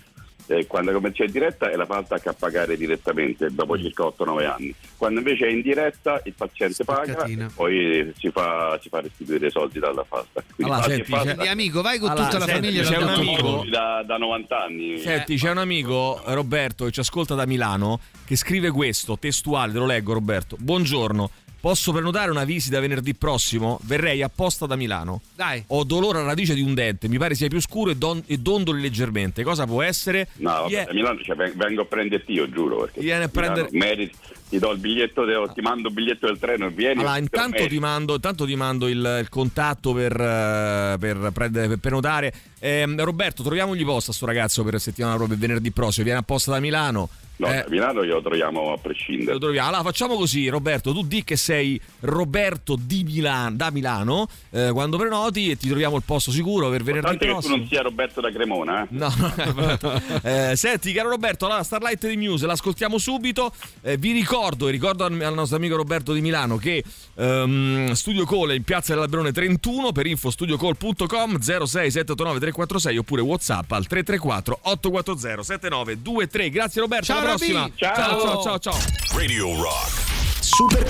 eh, 0.50 0.66
quando 0.66 0.88
la 0.88 0.94
convenzione 0.94 1.28
è 1.28 1.32
diretta 1.32 1.70
è 1.70 1.76
la 1.76 1.84
Fastback 1.84 2.26
a 2.28 2.32
pagare 2.32 2.76
direttamente 2.78 3.48
dopo 3.50 3.78
circa 3.78 4.04
8-9 4.04 4.46
anni. 4.46 4.74
Quando 4.96 5.20
invece 5.20 5.46
è 5.46 5.50
in 5.50 5.60
diretta 5.60 6.20
il 6.24 6.32
paziente 6.34 6.84
paga 6.84 7.24
e 7.24 7.46
poi 7.54 8.12
si 8.18 8.30
fa, 8.30 8.78
si 8.82 8.88
fa 8.88 9.00
restituire 9.00 9.46
i 9.48 9.50
soldi 9.50 9.78
dalla 9.78 10.04
Fastback. 10.04 10.54
Quindi 10.54 10.72
Allora, 10.72 10.88
senti, 10.88 11.10
Quindi, 11.10 11.48
amico, 11.48 11.82
vai 11.82 11.98
con 11.98 12.08
Allora, 12.10 12.24
tutta 12.26 12.38
la 12.38 12.44
senti, 12.46 12.60
famiglia 12.66 12.82
c'è 12.82 12.96
un 12.96 13.08
amico- 13.08 13.64
da, 13.70 14.02
da 14.06 14.16
90 14.16 14.62
anni. 14.64 14.98
Senti, 14.98 15.36
c'è 15.36 15.50
un 15.50 15.58
amico, 15.58 16.20
Roberto, 16.26 16.86
che 16.86 16.90
ci 16.92 17.00
ascolta 17.00 17.34
da 17.34 17.46
Milano, 17.46 18.00
che 18.24 18.36
scrive 18.36 18.70
questo, 18.70 19.18
testuale, 19.18 19.72
te 19.72 19.78
lo 19.78 19.86
leggo 19.86 20.14
Roberto. 20.14 20.56
Buongiorno, 20.58 21.30
posso 21.60 21.92
prenotare 21.92 22.30
una 22.30 22.44
visita 22.44 22.80
venerdì 22.80 23.14
prossimo? 23.14 23.78
Verrei 23.84 24.22
apposta 24.22 24.66
da 24.66 24.76
Milano. 24.76 25.22
Dai. 25.34 25.62
Ho 25.68 25.84
dolore 25.84 26.18
alla 26.18 26.28
radice 26.28 26.54
di 26.54 26.60
un 26.62 26.74
dente, 26.74 27.08
mi 27.08 27.18
pare 27.18 27.34
sia 27.34 27.48
più 27.48 27.60
scuro 27.60 27.90
e, 27.90 27.96
don- 27.96 28.22
e 28.26 28.38
dondoli 28.38 28.80
leggermente. 28.80 29.42
Cosa 29.42 29.66
può 29.66 29.82
essere? 29.82 30.28
No, 30.36 30.50
vabbè, 30.50 30.70
Yeah. 30.70 30.86
a 30.90 30.92
Milano 30.94 31.20
cioè, 31.22 31.36
ven- 31.36 31.52
vengo 31.56 31.82
a 31.82 31.84
prenderti 31.84 32.32
io, 32.32 32.48
giuro. 32.48 32.80
Perché 32.82 33.00
Viene 33.00 33.24
a 33.24 33.30
Milano 33.32 33.52
prendere- 33.54 33.68
meriti, 33.72 34.16
ti 34.48 34.58
do 34.58 34.70
il 34.72 34.78
biglietto, 34.78 35.24
de- 35.24 35.48
ti 35.54 35.60
mando 35.60 35.88
il 35.88 35.94
biglietto 35.94 36.26
del 36.26 36.38
treno 36.38 36.66
e 36.66 36.70
vieni. 36.70 37.00
Allora, 37.00 37.18
intanto 37.18 37.66
ti 37.66 37.78
mando, 37.78 38.14
intanto 38.14 38.44
ti 38.46 38.56
mando 38.56 38.88
il, 38.88 39.18
il 39.20 39.28
contatto 39.28 39.92
per, 39.92 40.12
eh, 40.12 40.96
per, 40.98 41.30
prendere- 41.32 41.68
per 41.68 41.78
prenotare. 41.78 42.32
Ehm, 42.60 43.02
Roberto, 43.04 43.42
troviamogli 43.42 43.84
posto 43.84 44.10
a 44.10 44.14
sto 44.14 44.26
ragazzo 44.26 44.64
per 44.64 44.80
settimana 44.80 45.16
proprio 45.16 45.36
venerdì 45.38 45.70
prossimo. 45.70 46.04
Viene 46.04 46.20
apposta 46.20 46.50
da 46.52 46.60
Milano. 46.60 47.08
No, 47.40 47.46
Eh, 47.46 47.58
a 47.58 47.66
Milano 47.68 48.04
glielo 48.04 48.20
troviamo 48.20 48.72
a 48.72 48.78
prescindere. 48.78 49.34
lo 49.34 49.38
troviamo. 49.38 49.68
Allora 49.68 49.84
facciamo 49.84 50.16
così, 50.16 50.48
Roberto. 50.48 50.92
Tu 50.92 51.06
di 51.06 51.22
che 51.22 51.36
sei 51.36 51.80
Roberto 52.00 52.76
di 52.76 53.04
Milano, 53.04 53.54
da 53.54 53.70
Milano 53.70 54.26
eh, 54.50 54.70
quando 54.72 54.96
prenoti 54.96 55.50
e 55.50 55.56
ti 55.56 55.68
troviamo 55.68 55.94
il 55.94 56.02
posto 56.04 56.32
sicuro 56.32 56.68
per 56.68 56.82
venerdì 56.82 57.06
Tanto 57.06 57.20
che 57.20 57.26
tu 57.26 57.32
prossimo. 57.34 57.56
non 57.58 57.68
sia 57.68 57.82
Roberto 57.82 58.20
da 58.20 58.32
Cremona, 58.32 58.82
eh? 58.82 58.86
No, 58.90 59.08
eh, 60.24 60.56
senti, 60.56 60.92
caro 60.92 61.10
Roberto, 61.10 61.46
la 61.46 61.62
Starlight 61.62 62.08
di 62.08 62.16
News 62.16 62.42
l'ascoltiamo 62.42 62.98
subito. 62.98 63.52
Eh, 63.82 63.96
vi 63.98 64.10
ricordo, 64.10 64.37
e 64.68 64.70
ricordo 64.70 65.04
al, 65.04 65.20
al 65.20 65.34
nostro 65.34 65.56
amico 65.56 65.76
Roberto 65.76 66.12
di 66.12 66.20
Milano 66.20 66.56
che 66.56 66.82
ehm, 67.14 67.92
Studio 67.92 68.24
Call 68.24 68.50
è 68.50 68.54
in 68.54 68.62
piazza 68.62 68.94
dell'Alberone 68.94 69.32
31 69.32 69.92
per 69.92 70.06
info 70.06 70.30
studiocall.com 70.30 71.38
06789 71.38 72.38
346 72.38 72.96
oppure 72.98 73.22
WhatsApp 73.22 73.72
al 73.72 73.86
334 73.86 74.58
840 74.62 75.42
7923. 75.42 76.50
Grazie 76.50 76.80
Roberto, 76.80 77.04
Ciao, 77.06 77.18
alla 77.18 77.28
prossima. 77.28 77.70
Ciao. 77.74 77.94
ciao, 77.94 78.20
ciao, 78.20 78.42
ciao. 78.42 78.58
ciao. 78.58 78.78
Radio 79.16 79.60
Rock. 79.60 80.06
Super 80.40 80.82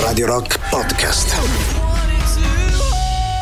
Radio 0.00 0.26
Rock 0.26 0.58
Podcast. 0.68 1.83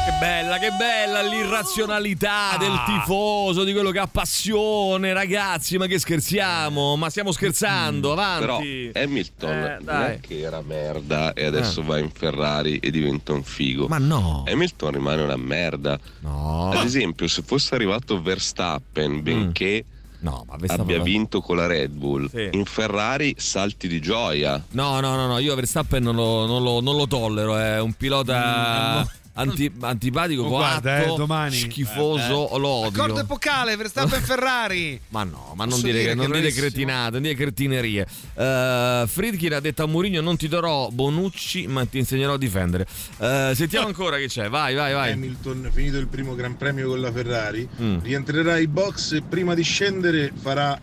Che 0.05 0.11
bella, 0.18 0.59
che 0.59 0.70
bella 0.76 1.22
l'irrazionalità 1.22 2.57
del 2.59 2.72
tifoso, 2.86 3.62
di 3.62 3.72
quello 3.72 3.90
che 3.92 4.00
ha 4.00 4.09
passione, 4.09 5.12
ragazzi, 5.12 5.78
ma 5.78 5.86
che 5.86 6.00
scherziamo, 6.00 6.96
ma 6.96 7.09
stiamo 7.09 7.30
scherzando, 7.30 8.14
Però 8.14 8.57
avanti. 8.57 8.90
Hamilton 8.94 9.50
Eh, 9.50 9.78
non 9.84 10.03
è 10.03 10.18
che 10.20 10.40
era 10.40 10.61
merda 10.61 11.32
e 11.34 11.44
adesso 11.44 11.82
Eh. 11.82 11.84
va 11.84 11.98
in 11.98 12.11
Ferrari 12.11 12.78
e 12.78 12.90
diventa 12.90 13.32
un 13.32 13.44
figo. 13.44 13.86
Ma 13.86 13.98
no. 13.98 14.42
Hamilton 14.48 14.90
rimane 14.90 15.22
una 15.22 15.36
merda. 15.36 15.96
No. 16.20 16.70
Ad 16.72 16.84
esempio, 16.84 17.28
se 17.28 17.42
fosse 17.42 17.76
arrivato 17.76 18.20
Verstappen, 18.20 19.22
benché 19.22 19.84
Verstappen 20.20 20.80
abbia 20.80 21.00
vinto 21.00 21.40
con 21.40 21.57
la 21.57 21.66
Red 21.66 21.90
Bull, 21.92 22.28
Sì. 22.28 22.48
in 22.50 22.64
Ferrari 22.64 23.34
salti 23.38 23.86
di 23.86 24.00
gioia. 24.00 24.61
No, 24.70 24.98
no, 24.98 25.14
no, 25.14 25.26
no, 25.28 25.38
io 25.38 25.55
Verstappen 25.55 26.03
non 26.03 26.16
lo, 26.16 26.44
non 26.46 26.61
lo- 26.62 26.80
non 26.80 26.96
lo 26.96 27.07
tollero, 27.07 27.57
è 27.57 27.80
un 27.80 27.92
pilota 27.92 29.07
anti- 29.34 29.72
antipatico, 29.80 30.42
Oh, 30.42 30.48
coatto, 30.48 30.80
guarda, 30.82 31.02
eh, 31.12 31.16
domani. 31.16 31.56
schifoso, 31.56 32.56
lo 32.58 32.68
odio. 32.68 33.02
Accordo 33.02 33.20
epocale, 33.20 33.76
Verstappen 33.76 34.20
Ferrari. 34.22 35.00
Ma 35.08 35.24
no, 35.24 35.52
ma 35.54 35.64
non 35.64 35.74
Posso 35.74 35.86
dire, 35.86 35.98
dire 36.00 36.14
non 36.14 36.28
bravissimo. 36.28 36.60
cretinate, 36.60 37.10
non 37.12 37.22
dite 37.22 37.34
cretinerie. 37.34 38.06
Uh, 38.34 39.06
Friedkin 39.06 39.54
ha 39.54 39.60
detto 39.60 39.82
a 39.82 39.86
Mourinho 39.86 40.20
non 40.20 40.36
ti 40.36 40.48
darò 40.48 40.88
Bonucci, 40.90 41.66
ma 41.66 41.84
ti 41.86 41.98
insegnerò 41.98 42.34
a 42.34 42.38
difendere. 42.38 42.86
Eh, 43.18 43.52
sentiamo 43.54 43.86
ancora 43.86 44.16
che 44.18 44.26
c'è, 44.26 44.48
vai, 44.48 44.74
vai, 44.74 44.92
vai. 44.92 45.12
Hamilton, 45.12 45.70
finito 45.72 45.98
il 45.98 46.06
primo 46.08 46.34
Gran 46.34 46.56
Premio 46.56 46.88
con 46.88 47.00
la 47.00 47.10
Ferrari, 47.12 47.68
Mm. 47.80 47.98
rientrerà 48.02 48.54
ai 48.54 48.66
box 48.66 49.12
e 49.12 49.22
prima 49.22 49.54
di 49.54 49.62
scendere 49.62 50.32
farà 50.40 50.78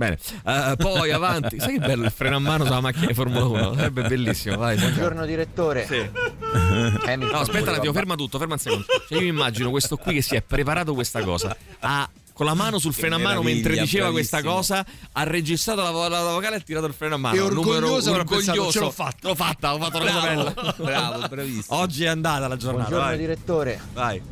Bene, 0.00 0.16
Eh, 0.46 0.74
poi 0.78 1.10
avanti. 1.12 1.60
Sai 1.60 1.74
che 1.74 1.78
bello 1.78 2.06
il 2.06 2.10
freno 2.10 2.36
a 2.36 2.38
mano 2.38 2.64
sulla 2.64 2.80
macchina 2.80 3.04
di 3.04 3.12
Formula 3.12 3.44
1? 3.44 3.74
Sarebbe 3.74 4.08
bellissimo, 4.08 4.56
vai. 4.56 4.78
Buongiorno 4.78 5.26
direttore. 5.26 5.86
Hamilton 5.90 7.28
No, 7.30 7.38
aspetta 7.38 7.70
un 7.70 7.76
attimo, 7.76 7.92
ferma 7.92 8.14
tutto, 8.14 8.38
ferma 8.38 8.54
un 8.54 8.58
secondo. 8.60 8.86
Cioè, 8.88 9.18
io 9.18 9.20
mi 9.20 9.26
immagino 9.28 9.68
questo 9.68 9.98
qui 9.98 10.14
che 10.14 10.22
si 10.22 10.36
è 10.36 10.40
preparato 10.40 10.94
questa 10.94 11.20
cosa. 11.22 11.54
Ha 11.80 12.08
con 12.32 12.46
la 12.46 12.54
mano 12.54 12.78
sul 12.78 12.94
Che 12.94 13.00
freno 13.00 13.16
a 13.16 13.18
mano 13.18 13.42
mentre 13.42 13.72
diceva 13.76 14.08
bravissimo. 14.10 14.12
questa 14.12 14.42
cosa, 14.42 14.86
ha 15.12 15.22
registrato 15.24 15.82
la, 15.82 15.90
vo- 15.90 16.08
la 16.08 16.22
vocale 16.32 16.54
e 16.56 16.58
ha 16.60 16.62
tirato 16.62 16.86
il 16.86 16.94
freno 16.94 17.16
a 17.16 17.18
mano. 17.18 17.36
E 17.36 17.40
orgoglioso 17.40 18.10
Numero- 18.10 18.22
orgoglioso. 18.22 18.70
"Ce 18.70 18.78
l'ho 18.80 18.90
fatta." 18.90 19.28
L'ho 19.28 19.34
fatta, 19.34 19.74
ho 19.74 19.78
fatto 19.78 19.98
una 19.98 20.10
cosa 20.12 20.20
Bravo, 20.32 20.52
bella. 20.54 20.74
bravo, 20.78 21.28
bravissimo. 21.28 21.76
Oggi 21.78 22.04
è 22.04 22.08
andata 22.08 22.48
la 22.48 22.56
giornata. 22.56 22.88
Buongiorno 22.88 23.06
vai. 23.06 23.18
direttore. 23.18 23.80
Vai. 23.92 24.22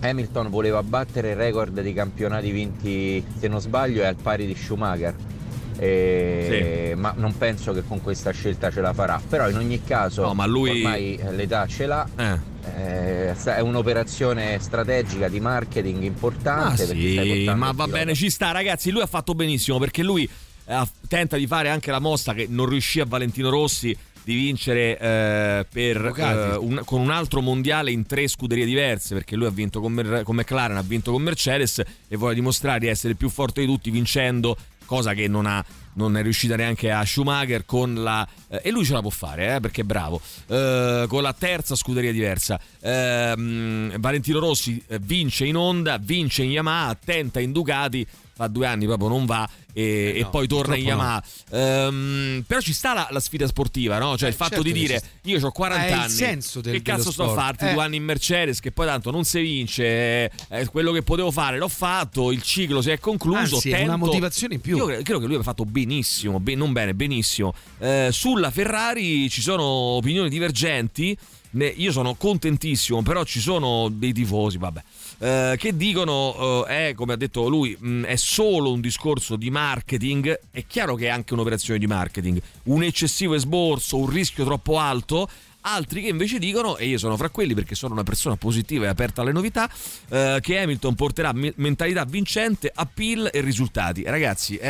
Hamilton 0.00 0.50
voleva 0.50 0.82
battere 0.82 1.30
il 1.30 1.36
record 1.36 1.80
di 1.80 1.92
campionati 1.92 2.50
vinti, 2.50 3.24
se 3.38 3.48
non 3.48 3.60
sbaglio, 3.60 4.02
è 4.02 4.06
al 4.06 4.16
pari 4.16 4.46
di 4.46 4.54
Schumacher. 4.54 5.14
E- 5.78 6.94
Ma 6.96 7.12
non 7.16 7.36
penso 7.36 7.72
che 7.72 7.82
con 7.86 8.00
questa 8.00 8.30
scelta 8.30 8.70
ce 8.70 8.80
la 8.80 8.92
farà. 8.92 9.20
Però 9.28 9.48
in 9.48 9.56
ogni 9.56 9.82
caso, 9.84 10.22
No, 10.22 10.34
ma 10.34 10.46
lui- 10.46 10.70
ormai 10.70 11.16
eh, 11.16 11.32
l'età 11.32 11.66
ce 11.66 11.86
l'ha. 11.86 12.08
Eh. 12.16 12.54
Eh, 12.78 13.34
è 13.34 13.60
un'operazione 13.60 14.58
strategica 14.60 15.28
di 15.28 15.38
marketing 15.40 16.02
importante. 16.02 16.82
Ah, 16.82 16.86
sì, 16.86 17.50
ma 17.54 17.72
va 17.72 17.86
bene, 17.86 18.14
ci 18.14 18.28
sta, 18.30 18.50
ragazzi. 18.50 18.90
Lui 18.90 19.02
ha 19.02 19.06
fatto 19.06 19.34
benissimo 19.34 19.78
perché 19.78 20.02
lui 20.02 20.28
eh, 20.66 20.82
tenta 21.08 21.36
di 21.36 21.46
fare 21.46 21.68
anche 21.68 21.90
la 21.90 22.00
mossa 22.00 22.32
che 22.34 22.46
non 22.48 22.66
riuscì 22.66 23.00
a 23.00 23.04
Valentino 23.06 23.50
Rossi 23.50 23.96
di 24.26 24.34
vincere 24.34 24.98
eh, 24.98 25.66
per, 25.72 26.12
eh, 26.16 26.56
un- 26.56 26.82
con 26.84 27.00
un 27.00 27.10
altro 27.10 27.40
mondiale 27.40 27.92
in 27.92 28.06
tre 28.06 28.26
scuderie 28.26 28.64
diverse 28.64 29.14
perché 29.14 29.36
lui 29.36 29.46
ha 29.46 29.50
vinto 29.50 29.80
con, 29.80 29.92
Mer- 29.92 30.24
con 30.24 30.34
McLaren, 30.34 30.76
ha 30.76 30.82
vinto 30.82 31.12
con 31.12 31.22
Mercedes 31.22 31.80
e 32.08 32.16
vuole 32.16 32.34
dimostrare 32.34 32.80
di 32.80 32.88
essere 32.88 33.10
il 33.10 33.16
più 33.16 33.28
forte 33.28 33.60
di 33.60 33.68
tutti 33.68 33.88
vincendo, 33.88 34.56
cosa 34.84 35.14
che 35.14 35.28
non 35.28 35.46
ha 35.46 35.64
non 35.92 36.14
è 36.16 36.22
riuscita 36.22 36.56
neanche 36.56 36.90
a 36.90 37.04
Schumacher 37.06 37.64
con 37.64 37.94
la 38.02 38.26
eh, 38.48 38.60
e 38.64 38.70
lui 38.72 38.84
ce 38.84 38.94
la 38.94 39.00
può 39.00 39.10
fare 39.10 39.54
eh, 39.54 39.60
perché 39.60 39.82
è 39.82 39.84
bravo 39.84 40.20
eh, 40.48 41.04
con 41.08 41.22
la 41.22 41.32
terza 41.32 41.76
scuderia 41.76 42.10
diversa. 42.12 42.60
Ehm, 42.82 43.96
Valentino 43.98 44.40
Rossi 44.40 44.82
eh, 44.88 44.98
vince 45.00 45.46
in 45.46 45.56
Honda 45.56 45.98
vince 45.98 46.42
in 46.42 46.50
Yamaha 46.50 46.98
tenta 47.02 47.38
in 47.40 47.52
Ducati 47.52 48.04
fa 48.36 48.48
due 48.48 48.66
anni 48.66 48.84
proprio 48.84 49.08
non 49.08 49.24
va 49.24 49.48
e, 49.72 50.12
e 50.16 50.20
no, 50.20 50.28
poi 50.30 50.46
torna 50.46 50.76
in 50.76 50.84
purtroppo 50.84 51.02
no. 51.04 51.08
Yamaha 51.10 51.24
Ehm, 51.86 52.44
però 52.46 52.60
ci 52.60 52.72
sta 52.74 52.92
la, 52.92 53.08
la 53.10 53.20
sfida 53.20 53.46
sportiva 53.46 53.98
no? 53.98 54.16
cioè 54.18 54.28
il 54.28 54.34
fatto 54.34 54.56
certo 54.56 54.64
di 54.64 54.72
dire 54.72 55.00
io 55.22 55.40
ho 55.44 55.50
40 55.50 55.84
È 55.84 55.86
il 55.88 55.92
anni 55.94 56.10
senso 56.10 56.60
del- 56.60 56.74
che 56.74 56.82
cazzo 56.82 57.10
sto 57.10 57.30
a 57.30 57.34
farti 57.34 57.64
Eh. 57.66 57.72
due 57.72 57.82
anni 57.82 57.96
in 57.96 58.04
Mercedes 58.04 58.60
che 58.60 58.72
poi 58.72 58.86
tanto 58.86 59.10
non 59.10 59.24
si 59.24 59.40
vince 59.40 59.84
eh, 59.84 60.30
eh, 60.50 60.66
quello 60.66 60.92
che 60.92 61.02
potevo 61.02 61.30
fare 61.30 61.56
l'ho 61.58 61.68
fatto 61.68 62.30
il 62.30 62.42
ciclo 62.42 62.82
si 62.82 62.90
è 62.90 62.98
concluso 62.98 63.54
Anzi, 63.56 63.70
è 63.70 63.82
una 63.82 63.92
tento- 63.92 64.06
motivazione 64.06 64.54
in 64.54 64.60
più. 64.60 64.76
io 64.76 64.84
cre- 64.86 65.02
credo 65.02 65.18
che 65.20 65.26
lui 65.26 65.34
abbia 65.36 65.46
fatto 65.46 65.64
benissimo, 65.64 66.38
ben- 66.40 66.58
non 66.58 66.72
bene, 66.72 66.94
benissimo. 66.94 67.54
Eh, 67.78 68.08
sulla 68.12 68.50
Ferrari 68.50 69.28
ci 69.30 69.40
sono 69.40 69.62
opinioni 69.64 70.28
divergenti. 70.28 71.16
io 71.76 71.90
sono 71.92 72.14
contentissimo, 72.16 73.00
però 73.02 73.24
ci 73.24 73.40
sono 73.40 73.88
dei 73.90 74.12
tifosi, 74.12 74.58
vabbè, 74.58 74.82
eh, 75.18 75.56
che 75.58 75.76
dicono, 75.76 76.64
eh, 76.66 76.88
è 76.90 76.94
come 76.94 77.14
ha 77.14 77.16
detto 77.16 77.48
lui, 77.48 77.76
mh, 77.78 78.02
è 78.04 78.16
solo 78.16 78.72
un 78.72 78.80
discorso 78.80 79.36
di 79.36 79.50
marketing. 79.50 80.40
È 80.50 80.64
chiaro 80.66 80.94
che 80.94 81.06
è 81.06 81.08
anche 81.08 81.32
un'operazione 81.34 81.78
di 81.78 81.86
marketing, 81.86 82.40
un 82.64 82.82
eccessivo 82.82 83.34
esborso, 83.34 83.96
un 83.98 84.08
rischio 84.08 84.44
troppo 84.44 84.78
alto. 84.78 85.28
Altri 85.68 86.00
che 86.00 86.08
invece 86.10 86.38
dicono, 86.38 86.76
e 86.76 86.86
io 86.86 86.96
sono 86.96 87.16
fra 87.16 87.28
quelli 87.28 87.52
perché 87.52 87.74
sono 87.74 87.92
una 87.92 88.04
persona 88.04 88.36
positiva 88.36 88.84
e 88.84 88.88
aperta 88.88 89.22
alle 89.22 89.32
novità, 89.32 89.68
eh, 90.10 90.38
che 90.40 90.60
Hamilton 90.60 90.94
porterà 90.94 91.32
me- 91.32 91.52
mentalità 91.56 92.04
vincente, 92.04 92.70
appeal 92.72 93.28
e 93.32 93.40
risultati. 93.40 94.04
Ragazzi, 94.04 94.54
è, 94.58 94.68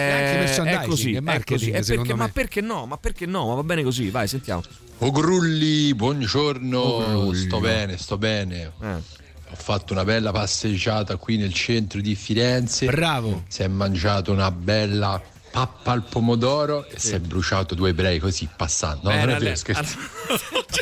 anche 0.58 0.70
è 0.70 0.86
così, 0.86 1.12
è 1.12 1.42
così. 1.44 1.70
È 1.70 1.84
perché- 1.84 2.14
ma 2.14 2.28
perché 2.30 2.62
no? 2.62 2.86
Ma 2.86 2.96
perché 2.96 3.26
no? 3.26 3.48
Ma 3.48 3.54
va 3.56 3.62
bene 3.62 3.82
così, 3.82 4.08
vai, 4.08 4.26
sentiamo. 4.26 4.62
O 5.00 5.10
Grulli, 5.10 5.92
buongiorno, 5.94 6.78
O 6.78 7.06
Grulli. 7.06 7.40
sto 7.40 7.60
bene, 7.60 7.98
sto 7.98 8.16
bene. 8.16 8.72
Eh. 8.80 9.15
Ho 9.58 9.62
fatto 9.62 9.94
una 9.94 10.04
bella 10.04 10.30
passeggiata 10.32 11.16
qui 11.16 11.38
nel 11.38 11.52
centro 11.52 12.00
di 12.00 12.14
Firenze. 12.14 12.86
Bravo. 12.86 13.44
Si 13.48 13.62
è 13.62 13.68
mangiato 13.68 14.30
una 14.30 14.50
bella 14.50 15.20
pappa 15.56 15.92
al 15.92 16.02
pomodoro 16.02 16.86
e 16.86 16.98
si 16.98 17.14
è 17.14 17.18
bruciato 17.18 17.74
due 17.74 17.88
ebrei 17.88 18.18
così 18.18 18.46
passando. 18.54 19.04
No, 19.04 19.08
Bene, 19.16 19.24
non 19.24 19.34
è 19.36 19.38
vero, 19.38 19.54
scherzo. 19.56 19.96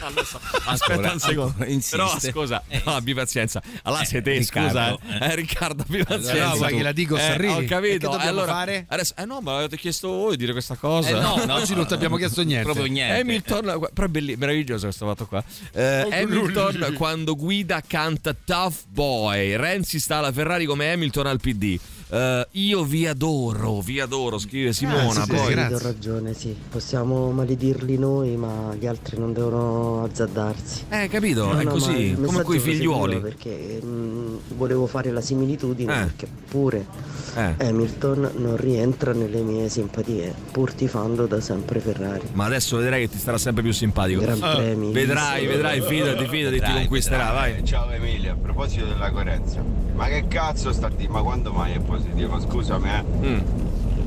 Adesso- 0.02 0.40
Aspetta 0.66 1.12
un 1.12 1.20
secondo. 1.20 1.54
Però 1.90 2.18
scusa, 2.18 2.60
no, 2.84 2.96
abbi 2.96 3.14
pazienza. 3.14 3.62
Allora 3.84 4.02
sei 4.02 4.20
te, 4.20 4.32
Riccardo, 4.38 4.98
scusa. 5.00 5.18
eh. 5.20 5.30
Eh, 5.30 5.34
Riccardo, 5.36 5.84
abbi 5.86 6.02
pazienza. 6.02 6.46
no, 6.48 6.56
vuoi 6.56 6.74
che 6.76 6.82
la 6.82 6.90
dico, 6.90 7.16
eh, 7.16 7.20
Sarrini? 7.20 7.52
Ho 7.54 7.64
capito. 7.68 8.10
che 8.16 8.26
allora, 8.26 8.50
fare? 8.52 8.86
Adesso, 8.88 9.14
eh 9.16 9.24
no, 9.26 9.40
ma 9.42 9.58
avete 9.58 9.76
chiesto 9.76 10.08
voi 10.08 10.30
di 10.32 10.38
dire 10.38 10.50
questa 10.50 10.74
cosa. 10.74 11.08
Eh, 11.08 11.12
no, 11.12 11.40
no. 11.44 11.54
Oggi 11.54 11.76
non 11.76 11.86
ti 11.86 11.94
abbiamo 11.94 12.16
chiesto 12.18 12.42
niente. 12.42 12.64
Proprio 12.64 12.86
niente. 12.86 13.20
Hamilton, 13.20 13.88
però 13.94 14.06
è 14.08 14.10
belli- 14.10 14.34
meraviglioso 14.34 14.86
questo 14.86 15.06
fatto 15.06 15.26
qua. 15.26 15.44
Eh, 15.72 16.08
Hamilton 16.10 16.94
quando 16.96 17.36
guida 17.36 17.80
canta 17.86 18.34
Tough 18.44 18.74
Boy. 18.88 19.54
Renzi 19.54 20.00
sta 20.00 20.16
alla 20.16 20.32
Ferrari 20.32 20.64
come 20.64 20.90
Hamilton 20.90 21.26
al 21.28 21.38
PD. 21.38 21.78
Eh, 22.14 22.46
io 22.52 22.84
vi 22.84 23.08
adoro, 23.08 23.80
vi 23.80 23.98
adoro, 23.98 24.38
scrive 24.38 24.72
Simona. 24.72 25.10
sì, 25.10 25.22
sì, 25.22 25.30
poi. 25.30 25.46
sì, 25.46 25.52
Sì, 25.66 25.72
ho 25.72 25.78
ragione, 25.78 26.32
sì. 26.34 26.56
Possiamo 26.70 27.32
maledirli 27.32 27.98
noi, 27.98 28.36
ma 28.36 28.72
gli 28.78 28.86
altri 28.86 29.18
non 29.18 29.32
devono 29.32 30.04
azzardarsi. 30.04 30.84
Eh, 30.90 31.08
capito? 31.08 31.46
No, 31.52 31.58
è 31.58 31.64
no, 31.64 31.70
così, 31.72 32.16
come 32.24 32.42
coi 32.42 32.60
figliuoli. 32.60 33.18
Perché 33.18 33.80
mh, 33.82 34.38
volevo 34.56 34.86
fare 34.86 35.10
la 35.10 35.20
similitudine 35.20 35.92
Eh. 35.92 36.04
perché 36.04 36.28
pure 36.48 36.86
Eh. 37.34 37.66
Hamilton 37.66 38.30
non 38.36 38.56
rientra 38.56 39.12
nelle 39.12 39.40
mie 39.42 39.68
simpatie, 39.68 40.34
pur 40.52 40.72
tifando 40.72 41.26
da 41.26 41.40
sempre 41.40 41.80
Ferrari. 41.80 42.28
Ma 42.32 42.44
adesso 42.44 42.76
vedrai 42.76 43.02
che 43.02 43.10
ti 43.10 43.18
starà 43.18 43.38
sempre 43.38 43.62
più 43.62 43.72
simpatico. 43.72 44.20
Gran 44.20 44.38
premi. 44.38 44.92
Vedrai, 44.92 45.46
vedrai, 45.46 45.80
fidati, 45.80 46.26
fidati, 46.26 46.54
ti 46.54 46.60
Vedrai, 46.60 46.80
conquisterà, 46.80 47.32
vai. 47.32 47.64
Ciao 47.64 47.90
Emilia, 47.90 48.32
a 48.32 48.36
proposito 48.36 48.86
della 48.86 49.10
coerenza, 49.10 49.62
ma 49.94 50.06
che 50.06 50.26
cazzo 50.28 50.72
sta 50.72 50.88
di? 50.88 51.08
Ma 51.08 51.22
quando 51.22 51.52
mai 51.52 51.72
è 51.72 51.80
positivo? 51.80 52.40
Scusami, 52.40 52.88
eh. 52.88 53.26
Mm. 53.26 53.38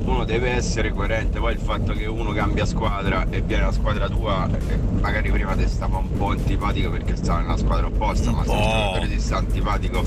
Uno 0.08 0.24
deve 0.24 0.52
essere 0.52 0.92
coerente, 0.94 1.40
poi 1.40 1.54
il 1.54 1.60
fatto 1.60 1.92
che 1.94 2.06
uno 2.06 2.32
cambia 2.32 2.66
squadra 2.66 3.28
e 3.30 3.42
viene 3.42 3.64
la 3.66 3.72
squadra 3.72 4.08
tua, 4.10 4.48
eh, 4.70 4.78
magari 5.02 5.30
prima 5.32 5.54
ti 5.56 5.68
stava 5.68 5.98
un 5.98 6.12
po' 6.18 6.30
antipatico 6.30 6.90
perché 6.90 7.16
stava 7.18 7.42
nella 7.42 7.58
squadra 7.58 7.88
opposta, 7.88 8.32
ma 8.32 8.44
se 8.46 8.52
il 8.52 8.58
giocatore 8.62 9.10
ti 9.10 9.20
sta 9.20 9.38
antipatico 9.38 10.06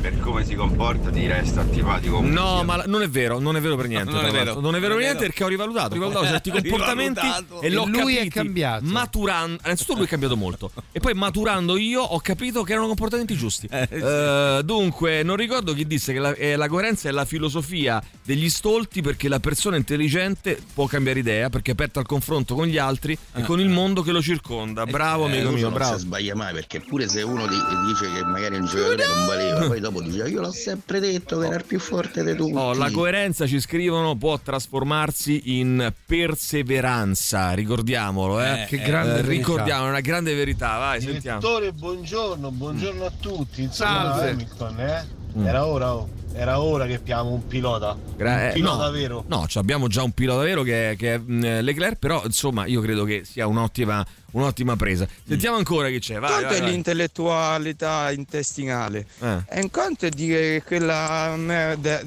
per 0.00 0.18
come 0.20 0.44
si 0.44 0.54
comporta 0.54 1.10
ti 1.10 1.26
resta 1.26 1.60
antipatico. 1.60 2.16
comunque 2.16 2.40
No, 2.40 2.56
sia. 2.56 2.64
ma 2.64 2.76
la- 2.76 2.84
non 2.86 3.02
è 3.02 3.08
vero, 3.08 3.38
non 3.38 3.56
è 3.56 3.60
vero 3.60 3.76
per 3.76 3.88
niente. 3.88 4.10
Non 4.20 4.24
è 4.24 4.30
vero. 4.30 4.60
Non 4.60 4.74
è 4.76 4.80
vero 4.80 4.94
per 4.94 5.02
è 5.02 5.06
niente 5.06 5.24
perché 5.26 5.44
ho 5.44 5.48
rivalutato, 5.48 5.90
ho 5.90 5.94
rivalutato 5.94 6.26
certi 6.30 6.50
comportamenti 6.50 7.20
Rivalutato. 7.20 7.60
e 7.62 7.70
l'ho 7.70 7.84
lui 7.86 8.14
è 8.14 8.18
capiti 8.18 8.28
cambiato. 8.34 8.84
Maturando, 8.84 9.58
innanzitutto 9.64 9.96
lui 9.98 10.06
è 10.06 10.08
cambiato 10.08 10.36
molto 10.36 10.70
e 10.92 11.00
poi 11.00 11.14
maturando 11.14 11.76
io 11.76 12.02
ho 12.02 12.20
capito 12.20 12.62
che 12.62 12.72
erano 12.72 12.86
comportamenti 12.86 13.34
giusti. 13.36 13.68
Eh, 13.90 14.60
dunque, 14.64 15.22
non 15.22 15.36
ricordo 15.36 15.72
chi 15.74 15.86
disse 15.86 16.12
che 16.12 16.18
la, 16.18 16.32
eh, 16.34 16.54
la 16.56 16.68
coerenza 16.68 17.08
è 17.08 17.12
la 17.12 17.24
filosofia 17.24 18.02
degli 18.24 18.48
stolti 18.48 19.02
perché 19.02 19.28
la 19.28 19.39
persona 19.40 19.76
intelligente 19.76 20.58
può 20.74 20.86
cambiare 20.86 21.18
idea 21.18 21.48
perché 21.50 21.70
è 21.70 21.74
aperta 21.74 21.98
al 22.00 22.06
confronto 22.06 22.54
con 22.54 22.66
gli 22.66 22.78
altri 22.78 23.16
e 23.34 23.42
con 23.42 23.58
il 23.60 23.68
mondo 23.68 24.02
che 24.02 24.12
lo 24.12 24.22
circonda. 24.22 24.86
Bravo 24.86 25.24
amico 25.24 25.48
Uno 25.48 25.56
mio, 25.56 25.62
non 25.64 25.72
bravo. 25.74 25.94
si 25.94 26.00
sbaglia 26.00 26.34
mai 26.34 26.52
perché 26.54 26.80
pure 26.80 27.08
se 27.08 27.22
uno 27.22 27.46
di- 27.46 27.56
dice 27.86 28.12
che 28.12 28.24
magari 28.24 28.56
un 28.56 28.66
giocatore 28.66 29.04
non 29.06 29.26
valeva, 29.26 29.66
poi 29.66 29.80
dopo 29.80 30.02
dice 30.02 30.28
io 30.28 30.40
l'ho 30.40 30.52
sempre 30.52 31.00
detto 31.00 31.38
che 31.38 31.46
era 31.46 31.56
il 31.56 31.64
più 31.64 31.78
forte 31.80 32.22
di 32.24 32.34
tutti. 32.36 32.52
Oh, 32.54 32.74
la 32.74 32.90
coerenza 32.90 33.46
ci 33.46 33.58
scrivono 33.60 34.16
può 34.16 34.38
trasformarsi 34.38 35.58
in 35.58 35.92
perseveranza, 36.06 37.52
ricordiamolo, 37.52 38.40
eh. 38.42 38.62
Eh, 38.62 38.66
che 38.66 38.78
grande 38.78 39.18
Eh, 39.20 39.22
ricordiamo, 39.22 39.86
è 39.86 39.88
una 39.88 40.00
grande 40.00 40.34
verità, 40.34 40.76
vai, 40.78 41.00
sentiamo. 41.00 41.40
Direttore, 41.40 41.72
buongiorno, 41.72 42.50
buongiorno 42.50 43.04
a 43.04 43.12
tutti. 43.18 43.62
Insomma, 43.62 44.14
Salve. 44.16 44.30
Hamilton, 44.30 44.80
eh? 44.80 45.06
Mm. 45.38 45.46
Era 45.46 45.66
ora, 45.66 45.94
oh. 45.94 46.08
Era 46.32 46.60
ora 46.60 46.86
che 46.86 46.94
abbiamo 46.94 47.30
un 47.30 47.46
pilota. 47.46 47.96
Gra- 48.16 48.34
un 48.34 48.40
eh, 48.40 48.52
pilota 48.52 48.84
no, 48.86 48.90
vero. 48.90 49.24
No, 49.26 49.46
ci 49.46 49.58
abbiamo 49.58 49.88
già 49.88 50.02
un 50.02 50.12
pilota 50.12 50.42
vero 50.42 50.62
che, 50.62 50.94
che 50.98 51.14
è 51.14 51.18
mh, 51.18 51.60
Leclerc, 51.60 51.96
però 51.98 52.22
insomma 52.24 52.66
io 52.66 52.80
credo 52.80 53.04
che 53.04 53.22
sia 53.24 53.46
un'ottima, 53.46 54.04
un'ottima 54.32 54.76
presa. 54.76 55.06
Sentiamo 55.26 55.56
ancora 55.56 55.88
chi 55.88 55.98
c'è, 55.98 56.18
vai, 56.18 56.30
Conto 56.30 56.46
vai, 56.46 56.56
è 56.56 56.60
vai. 56.60 56.70
l'intellettualità 56.70 58.10
intestinale. 58.12 59.06
Eh. 59.20 59.38
E 59.48 59.60
un 59.60 59.70
conto 59.70 60.06
è 60.06 60.10
dire 60.10 60.38
che 60.40 60.62
quella 60.64 61.34
merda 61.36 62.02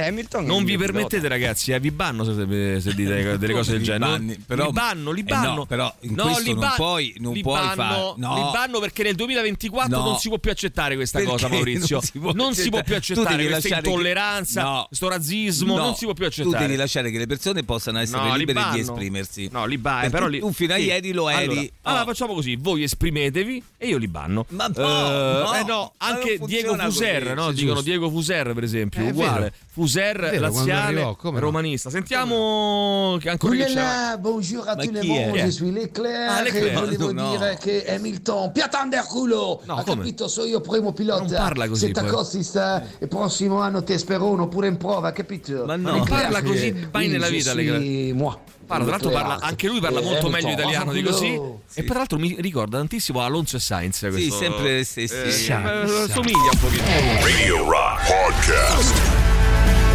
di 0.00 0.06
Hamilton. 0.06 0.44
Non 0.44 0.58
vi 0.58 0.76
mio 0.76 0.78
pilota. 0.78 0.92
permettete, 0.92 1.28
ragazzi, 1.28 1.72
eh, 1.72 1.80
vi 1.80 1.90
banno 1.90 2.24
se, 2.24 2.80
se 2.80 2.94
dite 2.94 3.36
delle 3.38 3.52
cose 3.52 3.72
del 3.72 3.82
genere. 3.82 4.10
banni? 4.12 4.36
Però- 4.46 4.66
li 4.66 4.72
banno, 4.72 5.10
li 5.10 5.20
Eh 5.20 5.24
banno. 5.24 5.54
no, 5.54 5.66
però 5.66 5.92
in 6.00 6.14
No, 6.14 6.24
questo 6.24 6.50
non 6.50 6.58
ban- 6.60 6.74
puoi- 6.76 7.14
non 7.18 7.32
li 7.34 7.42
puoi 7.42 7.58
banno, 7.60 7.74
fare- 7.74 8.14
no. 8.16 8.34
Li 8.34 8.50
banno 8.52 8.78
perché 8.80 9.02
nel 9.02 9.14
2024 9.14 9.96
No. 9.98 10.04
non 10.04 10.18
si 10.18 10.28
può 10.28 10.38
più 10.38 10.50
accettare 10.50 10.94
questa 10.94 11.18
Perché 11.18 11.32
cosa, 11.32 11.48
Maurizio. 11.48 11.96
non 11.96 12.04
si 12.04 12.18
può 12.18 12.32
Non 12.32 12.54
si 12.54 12.68
può 12.70 12.82
più 12.82 12.94
accettare? 12.96 13.26
Tu 13.28 13.34
questa 13.34 13.54
lasciare 13.54 13.82
che- 13.82 13.88
intolleranza, 13.88 14.62
No. 14.62 14.84
questo 14.88 15.08
razzismo, 15.08 15.76
No, 15.76 15.84
non 15.84 15.94
si 15.94 16.04
può 16.04 16.14
più 16.14 16.24
Tu 16.24 16.30
accettare. 16.30 16.66
devi 16.66 16.76
lasciare 16.76 17.10
che 17.10 17.18
le 17.18 17.26
persone 17.26 17.62
possano 17.64 17.98
essere 17.98 18.36
libere 18.36 18.62
di 18.72 18.78
esprimersi. 18.80 19.48
No, 19.52 19.66
li 19.66 19.78
banno. 19.78 20.00
Perché 20.00 20.16
Però 20.16 20.26
li- 20.28 20.38
tu 20.40 20.52
fino 20.52 20.72
a 20.74 20.76
sì. 20.76 20.82
ieri 20.84 21.12
lo 21.12 21.28
eri. 21.28 21.42
Allora, 21.44 21.60
Oh. 21.60 21.68
allora 21.82 22.04
facciamo 22.04 22.34
così: 22.34 22.56
voi 22.56 22.82
esprimetevi 22.82 23.62
e 23.76 23.86
io 23.88 23.98
li 23.98 24.08
banno. 24.08 24.46
Ma 24.50 24.66
no, 24.74 25.52
Eh, 25.52 25.58
eh 25.60 25.90
anche 25.98 26.38
Diego 26.44 26.76
Fuser, 26.76 27.34
no? 27.34 27.52
Dicono. 27.52 27.80
Diego 27.80 28.08
Fuser, 28.10 28.52
per 28.54 28.64
esempio, 28.64 29.02
Eh, 29.04 29.10
uguale. 29.10 29.52
È 29.84 30.30
vero, 30.30 30.40
laziale, 30.40 30.82
arrivò, 30.96 31.14
come 31.16 31.38
no? 31.40 31.46
romanista. 31.46 31.90
Sentiamo 31.90 33.16
che 33.20 33.28
ancora 33.30 33.54
chi 33.54 33.64
c'è. 33.64 34.16
Bonjour 34.18 34.64
tous 34.64 34.90
les 34.90 35.00
chi 35.00 35.12
è? 35.16 35.24
monde, 35.26 35.42
je 35.44 35.50
suis 35.50 35.72
Leclerc, 35.72 36.30
Ah, 36.30 36.42
Leclerc. 36.42 36.74
volevo 36.74 37.12
No. 37.12 37.30
dire 37.36 37.58
che 37.60 37.84
Hamilton, 37.94 38.52
piatando 38.52 38.96
il 38.96 39.02
culo, 39.04 39.60
No, 39.64 39.74
ha 39.76 39.82
come? 39.82 39.96
capito, 40.02 40.28
so 40.28 40.44
io 40.44 40.60
primo 40.60 40.92
pilota, 40.92 41.22
Non 41.22 41.32
parla 41.32 41.68
così, 41.68 41.86
se 41.86 41.92
poi. 41.92 42.02
t'accossi 42.04 42.42
sta, 42.42 42.82
il 43.00 43.08
prossimo 43.08 43.60
anno 43.60 43.82
ti 43.82 43.96
spero 43.98 44.26
uno 44.26 44.48
pure 44.48 44.68
in 44.68 44.76
prova, 44.76 45.12
capito? 45.12 45.64
Ma 45.66 45.76
no, 45.76 45.90
non 45.96 46.04
parla 46.06 46.42
così 46.42 46.74
mai 46.92 47.08
nella 47.08 47.28
vita, 47.28 47.54
Leclerc. 47.54 48.14
Moi. 48.14 48.34
Parla, 48.64 48.84
tra 48.86 48.92
l'altro 48.96 49.10
parla, 49.10 49.38
anche 49.44 49.66
lui 49.66 49.80
parla 49.80 50.00
Eh, 50.00 50.04
molto 50.04 50.28
meglio 50.30 50.48
italiano 50.50 50.92
di 50.92 51.02
così. 51.02 51.30
vaffanculo. 51.30 51.62
E 51.74 51.84
tra 51.84 51.94
l'altro 51.98 52.18
mi 52.18 52.36
ricorda 52.38 52.78
tantissimo 52.78 53.20
Alonso 53.20 53.56
e 53.56 53.60
Sainz. 53.60 54.06
Questo, 54.08 54.36
sempre 54.36 54.80
gli 54.80 54.84
stessi. 54.84 55.14
eh, 55.14 55.82
eh, 55.82 56.08
somiglia 56.08 56.50
un 56.52 56.58
pochino. 56.58 56.84
Radio 57.22 57.68
Rock 57.68 58.06
Podcast. 58.06 59.21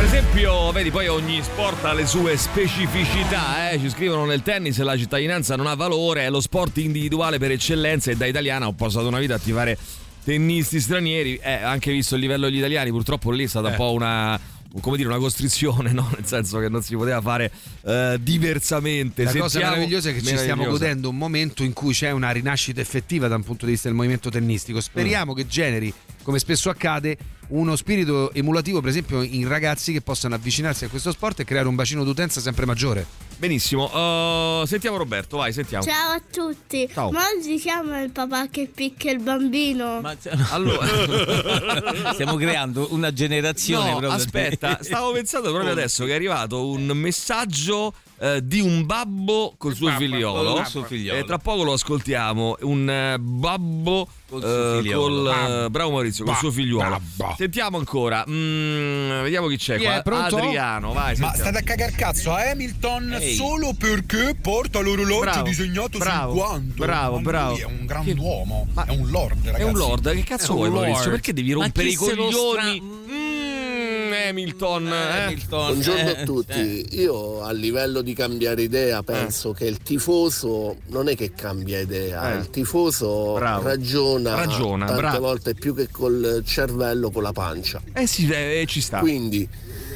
Esempio, 0.08 0.72
vedi, 0.72 0.90
poi 0.90 1.08
ogni 1.10 1.42
sport 1.44 1.84
ha 1.84 1.92
le 1.94 2.06
sue 2.06 2.38
specificità, 2.38 3.70
eh? 3.72 3.78
ci 3.80 3.90
scrivono 3.90 4.24
nel 4.26 4.42
tennis 4.42 4.80
la 4.82 4.98
cittadinanza 4.98 5.58
non 5.58 5.68
ha 5.68 5.76
valore, 5.76 6.22
è 6.24 6.30
lo 6.30 6.40
sport 6.40 6.78
individuale 6.78 7.38
per 7.40 7.52
eccellenza 7.52 8.10
e 8.12 8.16
da 8.16 8.26
italiana 8.26 8.68
ho 8.68 8.72
passato 8.74 9.06
una 9.08 9.20
vita 9.20 9.34
a 9.34 9.36
attivare 9.36 9.78
tennisti 10.24 10.80
stranieri, 10.80 11.36
eh, 11.36 11.52
anche 11.56 11.92
visto 11.92 12.16
il 12.16 12.22
livello 12.22 12.46
degli 12.48 12.58
italiani, 12.60 12.90
purtroppo 12.90 13.32
lì 13.32 13.44
è 13.44 13.48
stata 13.48 13.68
un 13.68 13.74
Eh. 13.74 13.76
po' 13.78 13.92
una, 13.92 14.40
come 14.80 14.96
dire, 14.96 15.10
una 15.10 15.18
costrizione, 15.20 15.92
no? 15.94 16.10
nel 16.16 16.26
senso 16.26 16.58
che 16.60 16.70
non 16.70 16.82
si 16.82 16.96
poteva 16.96 17.20
fare 17.20 17.52
eh, 17.86 18.18
diversamente. 18.22 19.26
La 19.26 19.32
cosa 19.32 19.50
Sentiamo- 19.50 19.76
meravigliosa 19.76 20.10
è 20.10 20.14
che 20.14 20.20
ci 20.20 20.26
stiamo 20.28 20.44
meravigliosa. 20.62 20.78
godendo 20.80 21.10
un 21.10 21.18
momento 21.18 21.64
in 21.64 21.74
cui 21.74 21.94
c'è 21.94 22.12
una 22.12 22.32
rinascita 22.32 22.80
effettiva 22.80 23.28
da 23.28 23.36
un 23.36 23.44
punto 23.44 23.66
di 23.66 23.72
vista 23.72 23.90
del 23.90 23.98
movimento 23.98 24.30
tennistico. 24.30 24.80
Speriamo 24.80 25.34
che 25.34 25.46
generi, 25.48 25.94
come 26.24 26.40
spesso 26.40 26.70
accade, 26.70 27.18
uno 27.50 27.76
spirito 27.76 28.34
emulativo, 28.34 28.82
per 28.82 28.90
esempio, 28.90 29.22
in 29.22 29.48
ragazzi 29.48 29.92
che 29.94 30.02
possano 30.02 30.36
avvicinarsi 30.36 30.86
a 30.86 30.90
questo 30.90 31.12
sport 31.12 31.40
e 31.40 31.44
creare 31.46 31.68
un 31.68 31.76
bacino 31.76 32.04
d'utenza 32.04 32.42
sempre 32.42 32.66
maggiore. 32.66 33.06
Benissimo, 33.38 33.86
uh, 34.62 34.66
sentiamo 34.66 34.98
Roberto, 34.98 35.38
vai, 35.38 35.54
sentiamo. 35.54 35.84
Ciao 35.84 36.12
a 36.12 36.22
tutti, 36.32 36.90
Ciao. 36.92 37.12
ma 37.12 37.22
oggi 37.38 37.58
chiama 37.58 38.02
il 38.02 38.10
papà 38.10 38.48
che 38.50 38.70
picchia 38.74 39.12
il 39.12 39.20
bambino. 39.22 40.02
Allora, 40.50 40.86
Stiamo 42.14 42.36
creando 42.36 42.88
una 42.92 43.14
generazione 43.14 43.92
No, 43.92 43.98
proprio. 43.98 44.12
aspetta, 44.12 44.80
stavo 44.82 45.12
pensando 45.12 45.52
proprio 45.52 45.72
adesso 45.74 46.06
che 46.06 46.12
è 46.12 46.16
arrivato 46.16 46.68
un 46.68 46.86
messaggio 46.96 47.94
eh, 48.20 48.40
di 48.46 48.60
un 48.60 48.86
babbo 48.86 49.54
col 49.58 49.76
suo 49.76 49.92
figliolo. 49.92 50.54
col 50.54 50.68
suo 50.68 50.84
figliolo. 50.84 51.20
E 51.20 51.24
tra 51.24 51.38
poco 51.38 51.64
lo 51.64 51.74
ascoltiamo. 51.74 52.58
Un 52.62 52.90
eh, 52.90 53.18
babbo 53.20 54.08
Col 54.30 54.42
suo 54.42 54.80
eh, 54.80 54.92
col, 54.92 55.28
eh, 55.66 55.70
bravo 55.70 55.92
Maurizio, 55.92 56.26
col 56.26 56.34
Ba- 56.34 56.40
suo 56.40 56.52
figliuolo. 56.52 56.90
babbo. 56.90 57.36
Sentiamo 57.38 57.78
ancora. 57.78 58.26
Mm, 58.28 59.22
vediamo 59.24 59.48
chi 59.48 59.58
c'è 59.58 59.78
Chi 59.78 59.84
qua. 59.86 59.96
è? 60.00 60.02
Pronto? 60.02 60.36
Adriano, 60.36 60.92
vai. 60.94 61.16
Ma 61.18 61.32
sentiamo. 61.32 61.36
state 61.36 61.58
a 61.60 61.62
cagar 61.62 61.92
cazzo 61.96 62.34
a 62.34 62.50
Hamilton 62.50 63.14
Ehi. 63.22 63.36
solo 63.36 63.74
perché 63.74 64.36
porta 64.42 64.80
l'orologio 64.82 65.20
Bravo, 65.22 65.42
disegnato 65.44 65.98
bravo, 65.98 66.32
sul 66.34 66.40
guanto. 66.42 66.74
bravo, 66.84 67.20
bravo. 67.20 67.56
è 67.58 67.64
un 67.64 67.86
grand'uomo, 67.86 68.68
è 68.86 68.92
un 68.92 69.10
lord, 69.10 69.46
ragazzi. 69.46 69.62
È 69.62 69.66
un 69.66 69.78
lord, 69.78 70.12
che 70.14 70.24
cazzo 70.24 70.54
vuoi 70.56 70.70
Maurizio? 70.72 71.10
Perché 71.12 71.32
devi 71.34 71.52
rompere 71.54 71.88
i 71.88 71.94
coglioni? 71.96 72.82
Mm, 72.82 73.27
Hamilton, 74.26 74.88
eh? 74.88 75.38
Buongiorno 75.48 76.00
Eh, 76.10 76.22
a 76.22 76.24
tutti, 76.24 76.88
io 77.00 77.44
a 77.44 77.52
livello 77.52 78.02
di 78.02 78.14
cambiare 78.14 78.64
idea 78.64 79.04
penso 79.04 79.52
che 79.52 79.66
il 79.66 79.78
tifoso 79.80 80.78
non 80.88 81.08
è 81.08 81.16
che 81.16 81.34
cambia 81.34 81.80
idea, 81.80 82.34
Eh. 82.34 82.38
il 82.40 82.50
tifoso 82.50 83.34
Bravo. 83.36 83.68
ragiona, 83.68 84.34
Ragiona, 84.36 84.86
tante 84.88 85.02
bravo. 85.02 85.20
volte 85.20 85.54
più 85.54 85.76
che 85.76 85.90
col 85.92 86.42
cervello, 86.46 87.12
con 87.12 87.22
la 87.24 87.32
pancia. 87.32 87.80
Eh 87.94 88.08
sì, 88.08 88.28
eh, 88.30 88.66
ci 88.68 88.82
sta. 88.82 89.00
Quindi 89.00 89.48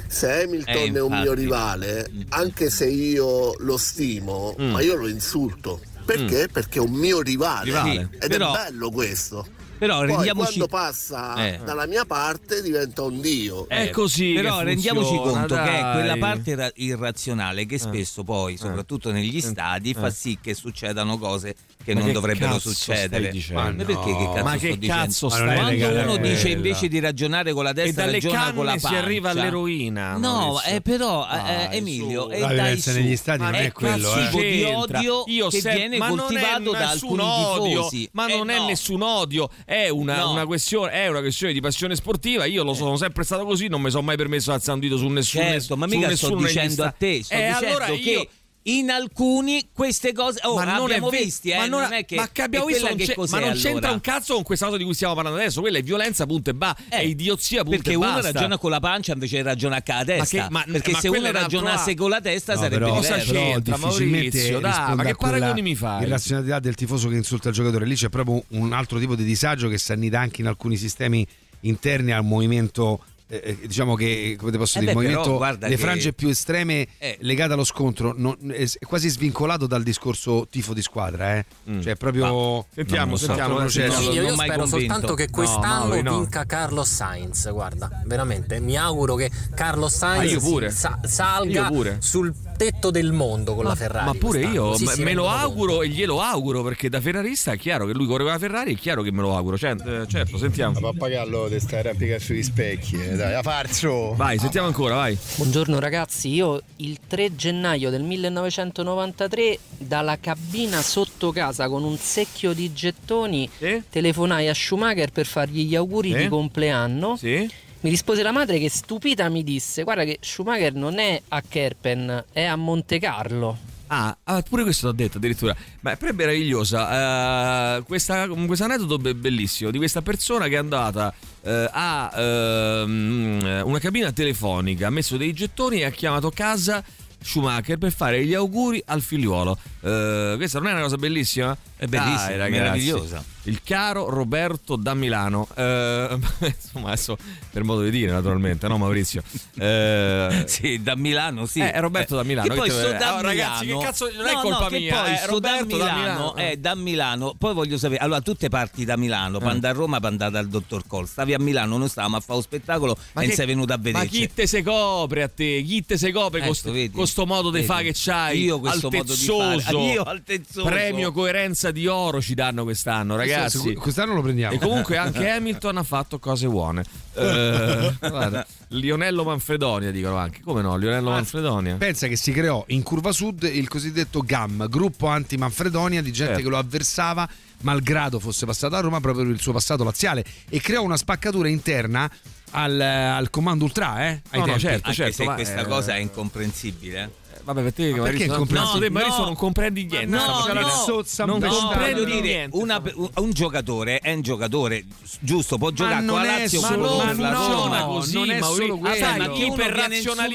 se 0.08 0.44
Hamilton 0.44 0.76
Eh, 0.76 0.92
è 0.94 1.02
un 1.02 1.20
mio 1.20 1.34
rivale, 1.34 2.10
anche 2.30 2.70
se 2.70 2.88
io 2.88 3.54
lo 3.58 3.78
stimo, 3.78 4.56
Mm. 4.62 4.72
ma 4.72 4.82
io 4.82 4.96
lo 4.96 5.08
insulto. 5.08 5.80
Perché? 6.06 6.50
Perché 6.52 6.80
è 6.80 6.82
un 6.82 6.92
mio 6.92 7.22
rivale. 7.22 7.66
Rivale. 7.66 8.10
Ed 8.20 8.30
Però- 8.30 8.54
è 8.54 8.70
bello 8.70 8.90
questo. 8.90 9.46
Però 9.82 9.98
Poi 9.98 10.08
rendiamoci- 10.10 10.58
quando 10.60 10.68
passa 10.68 11.34
Eh. 11.44 11.60
dalla 11.66 11.88
mia 11.88 12.06
parte 12.06 12.62
diventa 12.62 13.02
un 13.02 13.20
dio. 13.20 13.68
È 13.68 13.90
così 13.90 14.34
Però 14.34 14.62
rendiamoci 14.62 15.16
conto 15.16 15.56
che 15.56 15.78
è 15.80 15.82
dai. 15.82 15.94
quella 15.94 16.18
parte 16.18 16.54
ra- 16.54 16.72
irrazionale 16.76 17.62
Eh. 17.62 17.66
che 17.66 17.80
spesso 17.80 18.24
poi, 18.24 18.58
soprattutto 18.58 19.12
negli 19.12 19.42
stadi, 19.42 19.96
fa 19.96 20.06
Eh. 20.08 20.12
sì 20.12 20.38
che 20.40 20.54
succedano 20.54 21.18
cose 21.18 21.56
che 21.84 21.94
Ma 21.96 22.00
non 22.02 22.10
che 22.10 22.14
dovrebbero 22.14 22.52
cazzo 22.54 22.70
succedere. 22.70 23.34
Ma 23.54 23.74
perché 23.74 24.16
che 24.16 24.30
cazzo 24.32 24.44
Ma 24.44 24.50
sto 24.52 24.60
che 24.60 24.78
dicendo? 24.78 25.02
cazzo 25.04 25.30
stai 25.30 25.58
Quando 25.80 26.02
uno 26.04 26.18
dice 26.18 26.50
invece 26.50 26.88
di 26.88 27.00
ragionare 27.00 27.52
con 27.54 27.64
la 27.64 27.72
E 27.72 27.74
testa 27.74 28.02
dalle 28.02 28.12
ragiona 28.20 28.54
con 28.54 28.66
la 28.66 28.72
canne 28.74 28.78
si 28.80 28.86
pancia. 28.86 29.00
arriva 29.02 29.30
all'eroina. 29.32 30.18
No, 30.18 30.62
eh, 30.62 30.82
però 30.82 31.26
eh, 31.28 31.38
Dai, 31.42 31.78
Emilio, 31.78 32.24
su. 32.26 32.30
e 32.30 32.40
La 32.40 32.46
dai 32.48 32.56
violenza 32.56 32.92
su. 32.92 32.98
negli 33.00 33.16
stadi 33.16 33.40
Ma 33.42 33.50
non 33.50 33.60
è 33.62 33.72
quello, 33.72 34.10
cazzo 34.12 34.38
eh. 34.40 34.52
di 34.52 34.64
odio 34.64 35.24
Io 35.26 35.48
che 35.48 35.60
viene 35.60 35.96
è 35.96 36.00
coltivato 36.00 36.72
da 36.72 36.90
alcuni 36.90 37.22
odio, 37.24 37.70
tifosi. 37.88 38.10
Ma 38.12 38.28
Eh, 38.28 38.38
non 38.38 38.50
è 38.52 38.58
no. 38.60 38.66
nessun 38.68 39.02
odio, 39.02 39.50
è 39.72 39.88
una, 39.88 40.18
No. 40.18 40.32
una 40.32 40.46
questione, 40.46 40.92
è 40.92 41.08
una 41.08 41.22
questione 41.22 41.54
di 41.54 41.62
passione 41.62 41.96
sportiva. 41.96 42.44
Io 42.44 42.64
lo 42.66 42.74
sono 42.74 42.98
sempre 42.98 43.24
stato 43.24 43.46
così, 43.46 43.68
non 43.68 43.82
mi 43.82 43.90
sono 43.90 44.04
mai 44.04 44.18
permesso 44.18 44.50
di 44.50 44.56
alzare 44.58 44.74
un 44.74 44.80
dito 44.82 44.98
su 44.98 45.08
nessuno. 45.08 45.44
Certo, 45.44 45.78
ma 45.78 45.88
su 45.88 45.96
mica 45.96 46.14
sto 46.16 46.36
dicendo 46.36 46.84
a 46.84 46.92
te, 46.92 47.24
sto 47.24 47.34
Eh, 47.34 47.48
dicendo 47.48 47.68
allora 47.68 47.86
che 47.86 47.94
io- 47.94 48.28
in 48.64 48.92
alcuni 48.92 49.70
queste 49.74 50.14
cose 50.14 50.40
oh, 50.44 50.54
ma 50.56 50.66
non 50.66 50.84
abbiamo 50.84 51.10
ve- 51.10 51.24
visti, 51.24 51.50
eh, 51.50 51.58
ma 51.58 51.66
non, 51.66 51.82
non 51.82 51.94
è 51.94 52.06
che 52.06 52.16
ma 52.16 52.30
che 52.32 52.44
abbiamo 52.44 52.66
visto 52.68 52.88
non 52.88 52.96
che 52.96 53.16
ma 53.18 53.40
non 53.40 53.54
c'entra 53.54 53.70
allora? 53.72 53.92
un 53.94 54.02
cazzo 54.02 54.36
con 54.36 54.44
questa 54.44 54.66
cosa 54.66 54.78
di 54.78 54.84
cui 54.84 54.94
stiamo 54.94 55.16
parlando 55.16 55.40
adesso. 55.40 55.62
Quella 55.62 55.80
è 55.80 55.82
violenza, 55.84 56.26
punto 56.28 56.52
e 56.52 56.54
ba. 56.54 56.76
è 56.90 57.00
idiozia, 57.00 57.64
punto 57.64 57.78
perché 57.78 57.92
e 57.94 57.96
uno 57.96 58.12
basta. 58.14 58.32
ragiona 58.32 58.58
con 58.58 58.70
la 58.70 58.80
pancia 58.80 59.14
invece 59.14 59.42
ragiona 59.42 59.82
con 59.82 59.96
la 59.96 60.04
testa. 60.06 60.44
che- 60.44 60.50
ma- 60.52 60.64
perché 60.72 60.92
ma 60.92 61.00
se 61.00 61.08
uno 61.08 61.32
ragionasse 61.32 61.96
con 61.96 62.10
la 62.10 62.22
testa 62.22 62.54
No, 62.54 62.60
sarebbe 62.60 62.84
però, 62.86 63.00
diverso. 63.00 63.32
però 63.32 63.42
c'entra, 63.52 63.76
difficilmente 63.78 64.38
Maurizio? 64.38 64.60
Dai, 64.60 64.96
ma 64.96 65.04
che 65.04 65.16
paragoni 65.16 65.62
mi 65.64 65.76
fai? 65.76 66.04
Irrazionalità 66.04 66.60
del 66.60 66.76
tifoso 66.76 67.10
che 67.10 67.16
insulta 67.16 67.50
il 67.50 67.56
giocatore. 67.56 67.86
Lì 67.86 67.96
c'è 67.96 68.10
proprio 68.10 68.44
un 68.50 68.74
altro 68.74 69.00
tipo 69.00 69.16
di 69.16 69.24
disagio 69.24 69.70
che 69.70 69.78
si 69.78 69.92
annida 69.92 70.20
anche 70.20 70.42
in 70.42 70.48
alcuni 70.48 70.78
sistemi 70.78 71.26
interni 71.62 72.12
al 72.12 72.24
movimento 72.24 73.04
eh, 73.32 73.42
eh, 73.62 73.68
diciamo 73.68 73.96
che 73.96 74.36
come 74.38 74.52
te 74.52 74.58
posso 74.58 74.78
Eh 74.78 74.82
dire, 74.82 74.92
il 74.92 74.98
beh, 74.98 75.04
però 75.06 75.16
movimento, 75.20 75.38
guarda 75.38 75.68
le 75.68 75.76
che- 75.76 75.82
frange 75.82 76.14
più 76.14 76.28
estreme 76.28 76.86
Eh. 76.98 77.18
legate 77.22 77.54
allo 77.54 77.64
scontro 77.64 78.14
non- 78.16 78.38
è 78.52 78.66
quasi 78.86 79.08
svincolato 79.10 79.68
dal 79.68 79.84
discorso 79.84 80.48
tifo 80.50 80.74
di 80.74 80.82
squadra, 80.82 81.38
eh. 81.38 81.46
cioè 81.82 81.94
è 81.94 81.96
proprio 81.96 82.66
Sentiamo, 82.74 83.04
non 83.06 83.12
lo 83.12 83.18
so, 83.18 83.26
sentiamo, 83.26 83.70
sentiamo. 83.70 84.02
Io, 84.02 84.12
io 84.22 84.28
non 84.28 84.36
mai 84.36 84.48
spero 84.48 84.62
convinto. 84.64 84.94
soltanto 84.94 85.14
che 85.16 85.26
No, 85.26 85.32
quest'anno 85.32 85.86
Mauri, 85.88 86.02
no. 86.02 86.20
vinca 86.20 86.46
Carlos 86.46 86.90
Sainz. 86.90 87.52
Guarda, 87.52 87.90
veramente 88.06 88.60
mi 88.60 88.76
auguro 88.78 89.16
che 89.16 89.32
Carlos 89.56 89.94
Sainz 89.96 90.30
Ah, 90.30 90.34
io 90.34 90.40
pure. 90.40 90.70
si- 90.72 90.78
sa- 90.78 91.00
salga 91.04 91.72
sul 92.00 92.34
tetto 92.58 92.92
del 92.92 93.12
mondo 93.12 93.56
con 93.56 93.64
la 93.66 93.76
Ferrari. 93.76 94.06
Ma 94.06 94.14
pure 94.14 94.40
quest'anno, 94.42 94.74
io 94.76 94.86
me, 94.86 94.92
si 94.94 95.04
me 95.04 95.14
lo 95.14 95.30
auguro 95.30 95.82
e 95.82 95.88
glielo 95.90 96.22
auguro 96.22 96.62
perché 96.64 96.90
da 96.90 97.00
ferrarista 97.02 97.54
è 97.54 97.58
chiaro 97.58 97.86
che 97.86 97.94
lui 97.94 98.06
corre 98.06 98.24
con 98.24 98.32
la 98.34 98.38
Ferrari, 98.40 98.76
è 98.76 98.78
chiaro 98.78 99.02
che 99.02 99.12
me 99.12 99.22
lo 99.22 99.36
auguro. 99.36 99.58
Cioè, 99.58 99.76
eh, 99.84 100.08
certo, 100.08 100.38
sentiamo. 100.38 100.80
Pappagallo 100.80 101.48
di 101.48 101.60
stare 101.60 101.90
a 101.92 101.94
piegare 101.96 102.20
sugli 102.20 102.44
specchi, 102.44 102.96
eh, 102.96 103.16
dai, 103.22 103.34
a 103.36 103.42
farzo! 103.42 104.14
Vai, 104.16 104.38
sentiamo 104.40 104.68
ancora, 104.68 104.96
vai. 104.96 105.18
Buongiorno 105.36 105.80
ragazzi, 105.80 106.30
io 106.30 106.62
il 106.78 106.98
3 107.08 107.36
gennaio 107.36 107.90
del 107.90 108.02
1993 108.04 109.60
dalla 109.78 110.18
cabina 110.20 110.82
sotto 110.82 111.32
casa 111.32 111.68
con 111.70 111.84
un 111.84 111.98
secchio 111.98 112.54
di 112.54 112.74
gettoni 112.74 113.50
telefonai 113.90 114.48
a 114.48 114.54
Schumacher 114.54 115.12
per 115.12 115.26
fargli 115.26 115.66
gli 115.68 115.76
auguri 115.76 116.12
Sì. 116.12 116.18
di 116.18 116.28
compleanno. 116.28 117.16
Sì. 117.18 117.50
Mi 117.84 117.90
rispose 117.90 118.22
la 118.24 118.32
madre 118.32 118.60
che 118.60 118.70
stupita 118.70 119.28
mi 119.30 119.44
disse 119.44 119.84
guarda 119.84 120.04
che 120.04 120.18
Schumacher 120.22 120.74
non 120.74 121.00
è 121.00 121.20
a 121.30 121.42
Kerpen, 121.48 122.26
è 122.32 122.44
a 122.44 122.56
Monte 122.56 123.00
Carlo. 123.00 123.58
Ah, 123.94 124.18
ah, 124.24 124.42
pure 124.42 124.64
questo 124.64 124.88
l'ho 124.88 124.94
detto 124.94 125.18
addirittura. 125.18 125.54
Ma 125.82 125.92
è 125.92 125.98
proprio 125.98 126.18
meravigliosa. 126.18 127.76
eh, 127.78 127.84
questa- 127.84 128.26
questo 128.28 128.64
aneddoto 128.64 128.98
be- 128.98 129.16
bellissimo 129.16 129.70
di 129.70 129.78
questa 129.78 130.02
persona 130.02 130.48
che 130.48 130.56
è 130.56 130.58
andata 130.58 131.14
eh, 131.44 131.70
a 131.70 132.10
ehm, 132.16 133.62
una 133.66 133.80
cabina 133.80 134.12
telefonica, 134.14 134.88
ha 134.88 134.90
messo 134.92 135.18
dei 135.18 135.34
gettoni 135.34 135.80
e 135.82 135.86
ha 135.86 135.90
chiamato 135.90 136.30
casa 136.32 136.82
Schumacher 137.24 137.78
per 137.78 137.92
fare 137.92 138.26
gli 138.26 138.34
auguri 138.34 138.82
al 138.86 139.02
figliuolo. 139.02 139.58
Eh, 139.82 140.34
questa 140.38 140.60
non 140.60 140.70
è 140.70 140.72
una 140.72 140.82
cosa 140.82 140.96
bellissima? 140.98 141.56
È 141.76 141.86
bellissima, 141.86 142.28
Dai, 142.28 142.38
ragazzi. 142.38 142.60
meravigliosa. 142.62 143.24
Il 143.46 143.62
caro 143.64 144.10
Roberto 144.10 144.76
da 144.76 144.94
Milano. 144.94 145.48
Eh, 145.56 146.18
insomma, 146.62 146.88
adesso 146.90 147.18
per 147.52 147.64
modo 147.64 147.82
di 147.82 147.90
dire, 147.90 148.12
naturalmente, 148.12 148.68
no, 148.68 148.78
Maurizio? 148.78 149.24
Eh, 149.60 150.44
Sì, 150.48 150.82
da 150.82 150.96
Milano, 150.96 151.46
sì. 151.46 151.60
Eh, 151.60 151.80
Roberto 151.80 152.16
da 152.16 152.24
Milano. 152.24 152.48
Che 152.50 152.54
poi 152.56 152.70
sto 152.70 152.92
te- 152.92 152.98
da 152.98 153.16
oh, 153.18 153.22
ragazzi, 153.22 153.66
Milano- 153.66 153.80
che 153.80 153.86
cazzo- 153.86 154.12
non 154.16 154.28
è 154.28 154.34
No, 154.34 154.42
colpa 154.42 154.70
no, 154.70 154.78
mia, 154.78 155.02
Poi 155.02 155.14
eh, 155.14 155.26
Roberto 155.26 155.78
da 155.78 155.86
da 155.86 155.94
Milano, 155.96 156.34
Milano. 156.34 156.36
eh, 156.36 156.58
da 156.58 156.76
Milano. 156.76 157.34
Poi 157.38 157.54
voglio 157.54 157.78
sapere, 157.78 158.00
allora 158.04 158.22
tu 158.22 158.36
te 158.36 158.50
parti 158.50 158.86
da 158.86 158.96
Milano, 158.98 159.40
Eh. 159.40 159.60
a 159.68 159.72
Roma, 159.72 160.00
poi 160.00 160.10
andare 160.10 160.32
dal 160.32 160.48
dottor 160.48 160.84
Col. 160.88 161.08
Stavi 161.08 161.34
a 161.34 161.40
Milano, 161.40 161.78
noi 161.78 161.90
stavamo 161.90 162.18
a 162.18 162.20
fare 162.20 162.38
lo 162.38 162.44
spettacolo 162.44 162.94
e 162.94 162.98
non 163.14 163.26
che- 163.26 163.34
sei 163.34 163.46
venuto 163.48 163.74
a 163.74 163.78
Ma 163.78 163.82
vederci. 163.84 164.08
chi 164.10 164.34
te 164.34 164.48
se 164.48 164.62
copre 164.64 165.24
a 165.24 165.28
te? 165.30 165.64
Chi 165.66 165.84
te 165.86 165.98
se 165.98 166.12
copre 166.12 166.40
con 166.42 166.50
Ecco, 166.54 166.92
questo 166.98 167.26
modo 167.26 167.50
di 167.50 167.56
Vedi? 167.62 167.66
fa 167.68 167.82
che 167.82 167.92
c'hai? 167.96 168.44
Io 168.44 168.60
questo 168.60 168.90
modo 168.92 169.14
di 169.14 169.26
fare. 169.26 169.54
altezzoso. 169.54 169.80
Io 169.80 170.04
altezzoso. 170.04 170.66
Premio 170.68 171.12
coerenza 171.12 171.72
di 171.72 171.88
oro 171.88 172.22
ci 172.22 172.34
danno 172.36 172.64
quest'anno, 172.64 173.16
ragazzi. 173.16 173.30
Questo- 173.40 173.74
Quest'anno 173.74 174.14
lo 174.14 174.22
prendiamo. 174.22 174.54
E 174.56 174.60
comunque 174.60 174.98
anche 174.98 175.28
Hamilton 175.32 175.78
ha 175.78 175.84
fatto 175.84 176.20
cose 176.20 176.48
buone. 176.48 176.84
Eh, 177.14 177.94
guarda, 178.00 178.46
Lionello 178.70 179.24
Manfredonia 179.24 179.92
dicono 179.92 180.18
anche. 180.18 180.42
Come 180.44 180.62
no? 180.62 180.76
Lionello 180.78 181.10
Ah, 181.12 181.16
Manfredonia. 181.16 181.76
Pensa 181.76 182.08
che 182.08 182.16
si 182.16 182.32
creò 182.32 182.64
in 182.68 182.84
Curva 182.84 183.12
Sud 183.12 183.44
il 183.44 183.68
cosiddetto 183.68 184.22
GAM, 184.22 184.68
gruppo 184.70 185.08
anti-Manfredonia 185.08 186.02
di 186.02 186.12
gente 186.12 186.34
Certo. 186.34 186.44
che 186.44 186.50
lo 186.50 186.58
avversava 186.58 187.28
malgrado 187.64 188.20
fosse 188.20 188.46
passato 188.48 188.76
a 188.76 188.80
Roma 188.80 189.00
proprio 189.00 189.24
per 189.26 189.34
il 189.34 189.40
suo 189.40 189.54
passato 189.54 189.84
laziale 189.84 190.26
e 190.50 190.60
creò 190.62 190.82
una 190.82 190.98
spaccatura 190.98 191.48
interna 191.48 192.10
al, 192.54 192.80
al 192.82 193.30
comando 193.30 193.64
ultra, 193.66 194.08
eh? 194.08 194.22
Ai 194.32 194.40
No, 194.40 194.46
no, 194.48 194.58
certo, 194.60 194.88
Anche 194.88 194.94
certo, 194.94 195.14
se 195.14 195.24
ma, 195.26 195.34
questa 195.36 195.62
eh, 195.62 195.66
cosa 195.68 195.96
è 195.96 196.00
incomprensibile. 196.00 197.12
Vabbè, 197.44 197.62
per 197.64 197.74
te 197.74 197.92
che 197.92 197.98
Ma 197.98 198.04
perché 198.04 198.24
è 198.24 198.28
incomprensibile? 198.28 198.74
no, 198.74 198.86
te, 198.86 198.90
Maurizio, 198.92 199.20
No. 199.20 199.26
non 199.26 199.36
comprendi 199.36 199.86
niente. 199.86 200.06
No, 200.06 200.26
no, 200.26 200.52
una 200.52 200.70
zozza 200.70 201.26
non 201.26 201.40
comprendi 201.42 202.06
dire, 202.06 202.22
niente. 202.22 202.58
una- 202.58 202.82
un, 202.96 203.10
un 203.16 203.32
giocatore 203.32 204.00
è 204.00 204.14
un 204.14 204.22
giocatore, 204.22 204.86
giusto, 205.20 205.58
può 205.58 205.72
giocare 205.72 206.02
non 206.02 206.16
con 206.18 206.26
la 206.26 206.38
Lazio 206.38 206.60
solo- 206.60 206.88
con 206.90 207.06
ma 207.06 207.14
la 207.30 207.30
no, 207.32 207.48
Roma. 207.54 207.80
no, 207.80 207.86
così, 207.88 208.14
non 208.14 208.32
è 208.32 208.42
solo 208.42 208.78
quello. 208.78 208.96
Sai, 208.96 209.18
Ma 209.18 209.26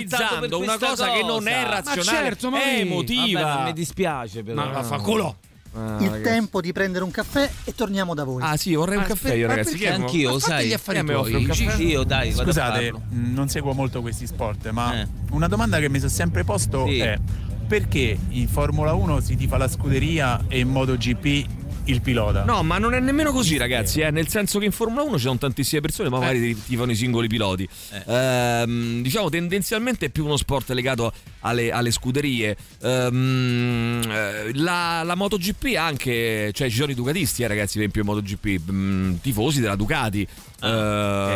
insultato 0.01 0.41
per 0.41 0.55
una 0.55 0.67
questa 0.79 0.87
cosa 0.89 1.11
che 1.13 1.23
non 1.23 1.49
è 1.49 1.63
cosa. 1.63 1.69
razionale, 1.69 2.05
Ma 2.05 2.25
certo, 2.27 2.51
ma 2.51 2.63
è 2.63 2.75
mi- 2.75 2.81
emotiva. 2.81 3.43
Vabbè, 3.43 3.65
mi 3.65 3.73
dispiace 3.73 4.43
però. 4.43 4.57
Ma 4.57 4.67
vaffanculo. 4.71 5.37
Ah, 5.77 5.97
Il 6.01 6.07
ragazzi. 6.09 6.23
tempo 6.23 6.61
di 6.63 6.73
prendere 6.73 7.05
un 7.05 7.11
caffè 7.11 7.51
e 7.65 7.75
torniamo 7.75 8.15
da 8.15 8.25
voi. 8.25 8.43
Ah 8.43 8.57
sì, 8.57 8.75
vorrei 8.75 8.97
un 8.97 9.05
caffè 9.05 9.35
io, 9.35 9.47
ragazzi. 9.47 9.79
mo- 9.85 9.93
anch'io, 9.95 10.39
sai. 10.39 10.69
gli 10.69 10.73
affari 10.73 11.05
tuoi. 11.05 11.49
Io 11.87 12.03
dai, 12.03 12.33
Scusate, 12.33 12.93
mh, 12.93 13.33
non 13.35 13.49
seguo 13.49 13.73
molto 13.75 14.01
questi 14.01 14.27
sport, 14.27 14.71
ma 14.71 15.03
Eh. 15.03 15.07
una 15.33 15.49
domanda 15.49 15.79
che 15.79 15.89
mi 15.91 15.99
sono 15.99 16.11
sempre 16.11 16.45
posto 16.45 16.87
Sì. 16.87 16.99
è 16.99 17.19
perché 17.67 18.17
in 18.29 18.49
Formula 18.49 18.95
1 18.95 19.21
si 19.21 19.37
tifa 19.37 19.57
la 19.59 19.69
scuderia 19.69 20.45
e 20.49 20.61
in 20.61 20.69
MotoGP 20.69 21.47
il 21.87 22.01
pilota? 22.03 22.45
No, 22.45 22.63
ma 22.63 22.79
non 22.79 22.95
è 22.95 23.01
nemmeno 23.01 23.33
così, 23.33 23.57
ragazzi. 23.57 24.01
eh, 24.01 24.11
Nel 24.11 24.29
senso 24.29 24.59
che 24.59 24.65
in 24.65 24.73
Formula 24.73 25.03
1 25.03 25.17
ci 25.17 25.23
sono 25.25 25.39
tantissime 25.39 25.81
persone, 25.81 26.09
ma 26.09 26.19
magari 26.19 26.61
tifano 26.65 26.91
i 26.93 26.97
singoli 26.97 27.29
piloti. 27.29 27.69
Ehm, 28.07 29.03
diciamo, 29.03 29.29
tendenzialmente 29.31 30.07
è 30.07 30.09
più 30.11 30.25
uno 30.25 30.37
sport 30.37 30.71
legato 30.71 31.13
alle, 31.41 31.71
alle 31.71 31.91
scuderie. 31.91 32.57
Ehm, 32.83 34.01
eh, 34.09 34.51
la, 34.55 35.03
la 35.05 35.15
MotoGP 35.15 35.75
anche, 35.77 36.51
cioè 36.53 36.69
ci 36.69 36.77
sono 36.77 36.91
i 36.91 36.95
ducatisti, 36.95 37.43
eh, 37.43 37.47
ragazzi, 37.47 37.79
per 37.79 37.89
esempio 37.89 38.03
in 38.03 38.07
MotoGP, 38.09 38.71
mm, 38.71 39.15
tifosi 39.23 39.61
della 39.61 39.77
Ducati. 39.77 40.27
Ah, 40.61 40.69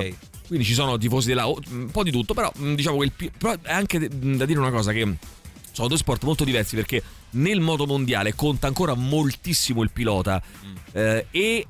eh, 0.03 0.09
ok. 0.09 0.15
Quindi 0.49 0.67
ci 0.67 0.75
sono 0.75 0.99
tifosi 0.99 1.29
della 1.29 1.47
un 1.47 1.91
po' 1.93 2.03
di 2.03 2.11
tutto, 2.11 2.35
però 2.35 2.51
mm, 2.59 2.75
diciamo 2.75 2.99
che 2.99 3.05
il, 3.05 3.31
però 3.39 3.55
è 3.63 3.73
anche 3.73 4.09
da 4.09 4.45
dire 4.45 4.59
una 4.59 4.73
cosa 4.73 4.91
che 4.93 5.07
sono 5.81 5.89
due 5.89 5.97
sport 5.97 6.25
molto 6.25 6.45
diversi 6.45 6.77
perché 6.77 7.03
nel 7.31 7.61
moto 7.61 7.87
mondiale 7.87 8.35
conta 8.35 8.67
ancora 8.67 8.95
moltissimo 8.95 9.83
il 9.83 9.91
pilota. 9.91 10.43
Eh, 10.93 11.27
e 11.31 11.67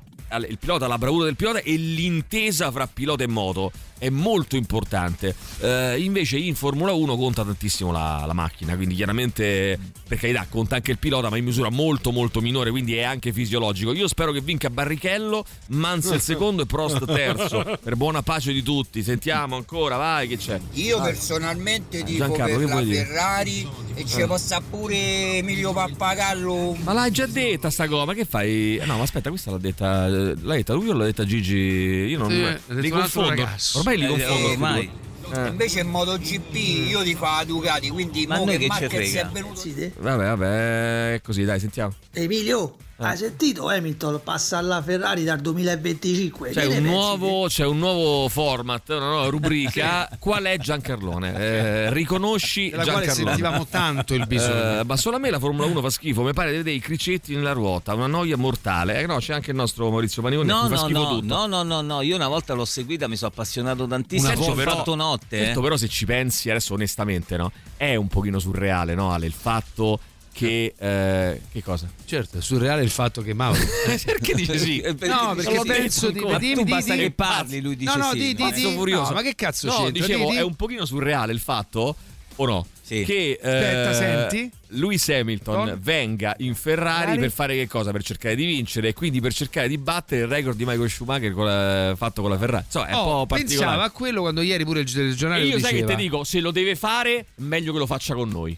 il 0.47 0.57
pilota, 0.57 0.87
la 0.87 0.97
bravura 0.97 1.25
del 1.25 1.35
pilota 1.35 1.59
e 1.59 1.75
l'intesa 1.75 2.71
fra 2.71 2.87
pilota 2.87 3.23
e 3.23 3.27
moto 3.27 3.71
è 4.01 4.09
molto 4.09 4.55
importante. 4.55 5.35
Eh, 5.59 5.99
invece 5.99 6.37
in 6.37 6.55
Formula 6.55 6.91
1 6.91 7.15
conta 7.17 7.43
tantissimo 7.43 7.91
la, 7.91 8.23
la 8.25 8.33
macchina, 8.33 8.75
quindi 8.75 8.95
chiaramente 8.95 9.77
per 10.07 10.17
carità 10.17 10.47
conta 10.49 10.75
anche 10.77 10.89
il 10.89 10.97
pilota, 10.97 11.29
ma 11.29 11.37
in 11.37 11.45
misura 11.45 11.69
molto 11.69 12.11
molto 12.11 12.41
minore, 12.41 12.71
quindi 12.71 12.95
è 12.95 13.03
anche 13.03 13.31
fisiologico. 13.31 13.93
Io 13.93 14.07
spero 14.07 14.31
che 14.31 14.41
vinca 14.41 14.71
Barrichello, 14.71 15.45
Mansell 15.67 16.17
secondo 16.17 16.63
e 16.63 16.65
Prost 16.65 17.05
terzo, 17.05 17.77
per 17.81 17.95
buona 17.95 18.23
pace 18.23 18.51
di 18.53 18.63
tutti. 18.63 19.03
Sentiamo 19.03 19.55
ancora, 19.55 19.97
vai 19.97 20.27
che 20.27 20.37
c'è. 20.37 20.59
Io 20.73 20.99
personalmente 20.99 22.03
tifo 22.03 22.25
Giancarlo, 22.25 22.57
per 22.57 22.67
che 22.67 22.73
la? 22.73 23.03
Ferrari 23.05 23.69
e 23.93 24.05
ci 24.05 24.21
Eh. 24.21 24.25
possa 24.25 24.61
pure 24.67 25.37
Emilio 25.37 25.73
Pappagallo. 25.73 26.75
Ma 26.81 26.93
l'hai 26.93 27.11
già 27.11 27.27
detta 27.27 27.69
sta 27.69 27.87
cosa, 27.87 28.05
ma 28.05 28.13
che 28.15 28.25
fai? 28.25 28.81
No, 28.83 28.97
ma 28.97 29.03
aspetta, 29.03 29.29
questa 29.29 29.51
l'ha 29.51 29.57
detta. 29.59 30.07
L'ha 30.07 30.55
detta 30.55 30.73
lui 30.73 30.89
o 30.89 30.93
l'ha 30.93 31.05
detta 31.05 31.23
Gigi? 31.23 31.55
Io 31.55 32.17
non. 32.17 32.29
Sì, 32.31 32.73
altro 32.73 32.89
confondo. 32.89 33.29
ragazzo. 33.29 33.79
Ormai 33.91 33.97
li 33.97 34.05
Eh, 34.05 34.07
confondo. 34.07 34.47
ormai. 34.51 34.91
Eh, 35.33 35.47
Invece 35.47 35.79
in 35.79 35.87
MotoGP 35.87 36.53
io 36.89 37.03
tifo 37.03 37.23
la 37.25 37.43
Ducati, 37.45 37.89
quindi 37.89 38.25
Ma 38.27 38.37
noi 38.37 38.57
che 38.57 38.67
che 38.87 39.05
ci 39.05 39.11
frega? 39.11 39.21
è 39.29 39.31
venuto 39.31 39.61
Vabbè, 39.99 40.25
vabbè, 40.25 41.13
è 41.13 41.21
così, 41.21 41.43
dai, 41.45 41.59
sentiamo. 41.59 41.93
Emilio, 42.11 42.75
Eh. 42.77 42.83
Hai 43.03 43.17
sentito 43.17 43.67
Hamilton 43.67 44.21
passa 44.23 44.57
alla 44.57 44.81
Ferrari 44.81 45.23
dal 45.23 45.39
2025? 45.39 46.49
C'è 46.51 46.65
un, 46.65 46.83
nuovo, 46.83 47.47
c'è 47.47 47.65
un 47.65 47.77
nuovo 47.79 48.27
format, 48.29 48.89
una 48.89 48.99
nuova 49.09 49.27
rubrica. 49.27 50.07
Qual 50.19 50.43
è 50.43 50.57
Giancarlone? 50.57 51.33
Eh, 51.35 51.93
riconosci 51.93 52.69
Della 52.69 52.83
quale 52.83 53.05
Giancarlone. 53.05 53.29
sentivamo 53.35 53.67
tanto 53.67 54.13
il 54.13 54.27
bisogno. 54.27 54.79
Eh, 54.79 54.83
ma 54.85 54.95
solo 54.97 55.15
a 55.15 55.19
me 55.19 55.29
la 55.29 55.39
Formula 55.39 55.65
1 55.67 55.81
fa 55.81 55.89
schifo. 55.89 56.21
Mi 56.23 56.33
pare 56.33 56.51
di 56.51 56.57
vedere 56.57 56.75
i 56.75 56.79
cricetti 56.79 57.33
nella 57.35 57.53
ruota, 57.53 57.93
una 57.93 58.07
noia 58.07 58.37
mortale. 58.37 58.99
Eh, 59.01 59.05
no, 59.05 59.17
c'è 59.17 59.33
anche 59.33 59.51
il 59.51 59.55
nostro 59.57 59.89
Maurizio 59.89 60.21
Panigoni. 60.21 60.49
a 60.49 60.53
No, 60.53 60.67
no, 60.67 60.77
schifo 60.77 60.99
no, 60.99 61.07
tutto. 61.09 61.25
no, 61.35 61.45
no, 61.47 61.63
no, 61.63 61.81
no, 61.81 62.01
io 62.01 62.15
una 62.15 62.27
volta 62.27 62.53
l'ho 62.53 62.65
seguita, 62.65 63.07
mi 63.07 63.15
sono 63.15 63.31
appassionato 63.31 63.87
tantissimo, 63.87 64.29
Certo, 64.29 64.43
ci 64.43 64.49
ho 64.51 64.53
però- 64.53 64.75
fatto 64.77 64.95
notte. 64.95 65.39
eh. 65.39 65.45
Certo, 65.45 65.61
però 65.61 65.77
se 65.77 65.87
ci 65.87 66.05
pensi 66.05 66.49
adesso 66.49 66.73
onestamente, 66.73 67.37
no? 67.37 67.51
È 67.75 67.95
un 67.95 68.07
pochino 68.07 68.37
surreale, 68.39 68.93
no, 68.93 69.11
Ale? 69.11 69.25
Il 69.25 69.33
fatto 69.33 69.99
che... 70.33 70.73
eh, 70.77 71.41
che 71.51 71.63
cosa? 71.63 71.89
Certo, 72.05 72.37
è 72.37 72.41
surreale 72.41 72.83
il 72.83 72.89
fatto 72.89 73.21
che 73.21 73.33
Mauro. 73.33 73.59
Perché 74.05 74.33
dici 74.33 74.57
sì? 74.59 74.79
Eh, 74.79 74.95
No, 75.07 75.33
perché 75.35 75.59
sì? 75.59 75.65
penso 75.67 76.09
di. 76.09 76.19
Ma 76.21 76.37
di- 76.37 76.53
tu 76.53 76.63
basta 76.63 76.93
di- 76.93 76.99
che 77.01 77.11
parli, 77.11 77.61
lui 77.61 77.75
dice 77.75 77.95
No, 77.95 78.05
no, 78.05 78.11
sì. 78.11 78.17
di, 78.19 78.33
di, 78.35 78.51
di- 78.51 78.61
furioso. 78.73 79.09
no, 79.09 79.15
ma 79.15 79.21
che 79.21 79.35
cazzo 79.35 79.67
No, 79.67 79.73
c'entra? 79.83 79.91
dicevo, 79.91 80.25
Di- 80.25 80.31
di- 80.31 80.37
è 80.37 80.41
un 80.41 80.55
pochino 80.55 80.85
surreale 80.85 81.33
il 81.33 81.39
fatto, 81.39 81.95
o 82.37 82.45
no? 82.45 82.65
Sì. 82.81 83.03
Che 83.05 83.39
eh, 83.41 83.49
Aspetta, 83.49 83.93
senti. 83.93 84.51
Lewis 84.73 85.07
Hamilton 85.09 85.55
Con- 85.55 85.79
venga 85.81 86.33
in 86.39 86.55
Ferrari 86.55 86.99
Ferrari. 86.99 87.19
per 87.19 87.31
fare 87.31 87.55
che 87.55 87.67
cosa? 87.67 87.91
Per 87.91 88.03
cercare 88.03 88.35
di 88.35 88.45
vincere 88.45 88.89
e 88.89 88.93
quindi 88.93 89.21
per 89.21 89.33
cercare 89.33 89.69
di 89.69 89.77
battere 89.77 90.21
il 90.23 90.27
record 90.27 90.57
di 90.57 90.65
Michael 90.65 90.89
Schumacher 90.89 91.31
con 91.31 91.45
la- 91.45 91.93
fatto 91.95 92.21
con 92.21 92.31
la 92.31 92.37
Ferrari. 92.37 92.63
Insomma, 92.65 92.87
è 92.87 92.93
un 92.93 92.99
Oh, 92.99 93.03
po' 93.19 93.25
particolare. 93.27 93.65
pensava 93.65 93.83
a 93.85 93.91
quello 93.91 94.21
quando 94.21 94.41
ieri 94.41 94.65
pure 94.65 94.81
il 94.81 94.91
telegiornale 94.91 95.41
E 95.41 95.45
io 95.45 95.53
lo 95.53 95.59
sai 95.59 95.73
che 95.75 95.83
ti 95.85 95.95
dico, 95.95 96.23
se 96.25 96.39
lo 96.41 96.51
deve 96.51 96.75
fare, 96.75 97.27
meglio 97.35 97.71
che 97.71 97.79
lo 97.79 97.85
faccia 97.85 98.13
con 98.13 98.27
noi. 98.29 98.57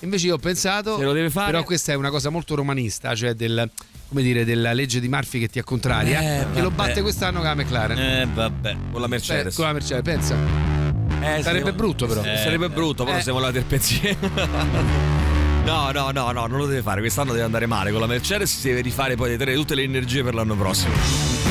Invece 0.00 0.26
io 0.26 0.34
ho 0.34 0.38
pensato, 0.38 0.96
Se 0.98 1.04
lo 1.04 1.12
deve 1.12 1.28
fare- 1.30 1.50
però 1.50 1.64
questa 1.64 1.92
è 1.92 1.94
una 1.96 2.10
cosa 2.10 2.28
molto 2.30 2.54
romanista, 2.54 3.14
cioè 3.16 3.34
del, 3.34 3.68
come 4.08 4.22
dire, 4.22 4.44
della 4.44 4.72
legge 4.72 5.00
di 5.00 5.08
Murphy 5.08 5.40
che 5.40 5.48
ti 5.48 5.58
è 5.58 5.62
contraria, 5.62 6.20
Eh, 6.20 6.46
che 6.54 6.60
lo 6.60 6.70
batte 6.70 7.02
quest'anno 7.02 7.38
con 7.40 7.48
la 7.48 7.54
McLaren. 7.54 7.98
Eh, 7.98 8.28
vabbè. 8.32 8.76
Con 8.92 9.00
la 9.00 9.06
Mercedes. 9.08 9.44
Beh, 9.44 9.54
con 9.54 9.64
la 9.64 9.72
Mercedes, 9.72 10.02
pensa. 10.02 10.36
Eh, 11.20 11.42
Sarebbe 11.42 11.72
brutto 11.72 12.06
però. 12.06 12.22
eh, 12.22 12.36
sarebbe 12.36 12.68
brutto, 12.70 13.04
però 13.04 13.18
Eh. 13.18 13.22
siamo 13.22 13.40
là 13.40 13.50
del 13.50 13.64
pensiero. 13.64 14.16
No, 15.68 15.90
no, 15.92 16.10
no, 16.12 16.30
no, 16.32 16.46
non 16.46 16.56
lo 16.60 16.64
deve 16.66 16.80
fare. 16.80 17.00
Quest'anno 17.00 17.32
deve 17.32 17.44
andare 17.44 17.66
male. 17.66 17.90
Con 17.90 18.00
la 18.00 18.06
Mercedes 18.06 18.58
si 18.58 18.68
deve 18.68 18.80
rifare 18.80 19.16
poi 19.16 19.26
deve 19.26 19.38
tenere 19.44 19.56
tutte 19.58 19.74
le 19.74 19.82
energie 19.82 20.22
per 20.22 20.32
l'anno 20.32 20.54
prossimo. 20.56 20.94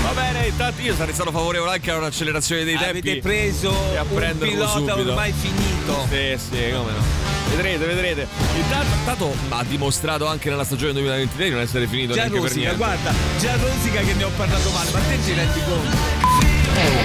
Va 0.01 0.09
bene, 0.19 0.47
intanto 0.47 0.81
io 0.81 0.95
sarei 0.95 1.13
stato 1.13 1.29
favorevole 1.29 1.69
anche 1.73 1.91
a 1.91 1.97
un'accelerazione 1.97 2.63
dei 2.63 2.77
tempi. 2.79 2.97
Avete 3.09 3.19
preso 3.19 3.71
e 3.91 3.97
a 3.97 4.01
un 4.09 4.37
pilota 4.39 4.67
subito. 4.71 5.09
ormai 5.09 5.31
finito. 5.33 6.07
Sì, 6.09 6.35
sì, 6.35 6.71
come 6.73 6.91
no. 6.93 7.36
Vedrete, 7.49 7.85
vedrete. 7.85 8.27
Intanto, 8.55 8.95
intanto 8.95 9.35
ha 9.49 9.63
dimostrato 9.63 10.27
anche 10.27 10.49
nella 10.49 10.63
stagione 10.63 10.93
2023 10.93 11.43
di 11.45 11.49
non 11.51 11.61
essere 11.61 11.87
finito 11.87 12.13
Già 12.13 12.21
neanche 12.27 12.39
per 12.39 12.47
rosica, 12.49 12.59
niente. 12.59 12.77
guarda, 12.77 13.13
già 13.39 13.55
rosica 13.55 14.01
che 14.01 14.13
ne 14.13 14.23
ho 14.23 14.31
parlato 14.35 14.69
male, 14.71 14.91
ma 14.91 14.99
te 14.99 15.17
ci 15.25 15.33
rendi 15.33 15.59
conto? 15.67 15.97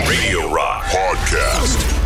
Radio 0.06 0.48
Rock 0.54 0.90
Podcast. 0.90 2.01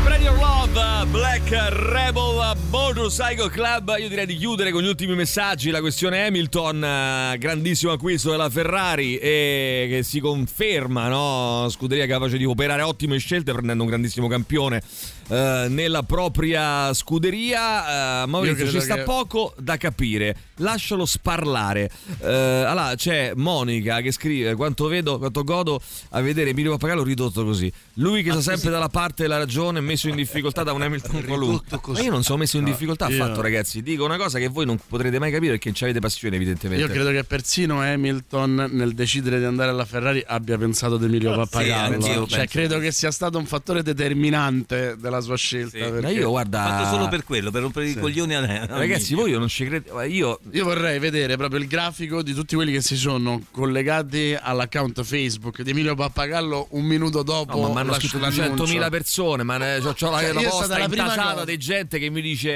Spread 0.00 0.22
your 0.22 0.36
love, 0.38 1.06
Black 1.10 1.50
Rebel 1.50 2.56
Motorcycle 2.70 3.50
Club. 3.50 3.94
Io 3.98 4.08
direi 4.08 4.26
di 4.26 4.36
chiudere 4.36 4.70
con 4.70 4.82
gli 4.82 4.86
ultimi 4.86 5.14
messaggi. 5.14 5.70
La 5.70 5.80
questione 5.80 6.26
Hamilton, 6.26 6.84
eh, 6.84 7.38
grandissimo 7.38 7.92
acquisto 7.92 8.30
della 8.30 8.48
Ferrari 8.48 9.18
e 9.18 9.86
che 9.90 10.02
si 10.02 10.20
conferma, 10.20 11.08
no? 11.08 11.68
Scuderia 11.68 12.06
capace 12.06 12.38
di 12.38 12.44
operare 12.44 12.82
ottime 12.82 13.18
scelte 13.18 13.52
prendendo 13.52 13.82
un 13.82 13.88
grandissimo 13.88 14.28
campione 14.28 14.82
eh, 15.28 15.66
nella 15.68 16.02
propria 16.02 16.92
scuderia. 16.94 18.22
Eh, 18.22 18.26
Maurizio, 18.26 18.68
ci 18.68 18.80
sta 18.80 18.96
che- 18.96 19.02
poco 19.02 19.54
da 19.58 19.76
capire. 19.76 20.36
Lascialo 20.56 21.06
sparlare. 21.06 21.90
Eh, 22.20 22.28
allora, 22.32 22.94
c'è 22.94 23.32
Monica 23.34 24.00
che 24.00 24.12
scrive: 24.12 24.54
Quanto 24.54 24.86
vedo, 24.86 25.18
quanto 25.18 25.42
godo 25.44 25.80
a 26.10 26.20
vedere 26.20 26.50
Emilio 26.50 26.72
Pappagallo 26.72 27.02
ridotto 27.02 27.44
così. 27.44 27.72
Lui 27.94 28.22
che 28.22 28.30
sta 28.32 28.40
sempre 28.42 28.70
dalla 28.70 28.88
parte 28.88 29.22
della 29.22 29.38
ragione, 29.38 29.80
messo 29.80 29.99
in 30.08 30.16
difficoltà 30.16 30.62
da 30.62 30.72
un 30.72 30.82
Hamilton 30.82 31.24
qualunque. 31.24 31.78
Ma 31.92 32.00
io 32.00 32.10
non 32.10 32.22
sono 32.22 32.38
messo 32.38 32.56
in 32.56 32.64
No, 32.64 32.70
difficoltà 32.70 33.08
io- 33.08 33.22
affatto, 33.22 33.40
ragazzi. 33.42 33.82
Dico 33.82 34.04
una 34.04 34.16
cosa 34.16 34.38
che 34.38 34.48
voi 34.48 34.66
non 34.66 34.78
potrete 34.88 35.18
mai 35.18 35.30
capire 35.30 35.52
perché 35.52 35.72
ci 35.72 35.84
avete 35.84 35.98
passione, 36.00 36.36
evidentemente. 36.36 36.84
Io 36.84 36.90
credo 36.90 37.10
che 37.10 37.24
persino 37.24 37.80
Hamilton 37.80 38.68
nel 38.72 38.94
decidere 38.94 39.38
di 39.38 39.44
andare 39.44 39.70
alla 39.70 39.84
Ferrari 39.84 40.22
abbia 40.26 40.56
pensato 40.58 40.94
ad 40.94 41.02
Emilio 41.04 41.34
Pappagallo. 41.34 41.94
anch'io 41.94 42.26
cioè, 42.26 42.38
penso. 42.38 42.52
credo 42.58 42.78
che 42.78 42.92
sia 42.92 43.10
stato 43.10 43.38
un 43.38 43.46
fattore 43.46 43.82
determinante 43.82 44.96
della 44.98 45.20
sua 45.20 45.36
scelta. 45.36 45.78
perché- 45.78 46.00
Ma 46.00 46.10
io 46.10 46.30
guarda. 46.30 46.62
Fatto 46.62 46.94
solo 46.96 47.08
per 47.08 47.24
quello, 47.24 47.50
per 47.50 47.62
rompere 47.62 47.86
i 47.88 47.92
Sì. 47.92 47.98
coglioni 47.98 48.34
a 48.34 48.38
a- 48.40 48.66
Ragazzi, 48.66 49.14
voi 49.14 49.30
io 49.30 49.38
non 49.38 49.48
ci 49.48 49.64
credete. 49.66 49.92
ma 49.92 50.04
Io. 50.04 50.38
Io 50.52 50.64
vorrei 50.64 50.98
vedere 50.98 51.36
proprio 51.36 51.58
il 51.60 51.66
grafico 51.66 52.22
di 52.22 52.32
tutti 52.34 52.54
quelli 52.54 52.72
che 52.72 52.80
si 52.80 52.96
sono 52.96 53.42
collegati 53.50 54.36
all'account 54.40 55.02
Facebook 55.02 55.62
di 55.62 55.70
Emilio 55.70 55.94
Pappagallo 55.94 56.68
un 56.70 56.84
minuto 56.84 57.22
dopo. 57.22 57.60
No, 57.60 57.72
ma 57.72 57.80
hanno 57.80 57.92
scritto 57.94 58.18
l'annuncio. 58.18 58.42
200.000 58.42 58.88
persone, 58.90 59.42
ma 59.42 59.56
c'ho, 59.80 59.92
c'ho 59.94 60.10
la, 60.10 60.20
Cioè, 60.20 60.32
la 60.32 60.42
posta 60.42 60.78
intasata 60.78 61.32
cosa. 61.32 61.44
di 61.44 61.56
gente 61.58 61.98
che 61.98 62.10
mi 62.10 62.20
dice 62.20 62.50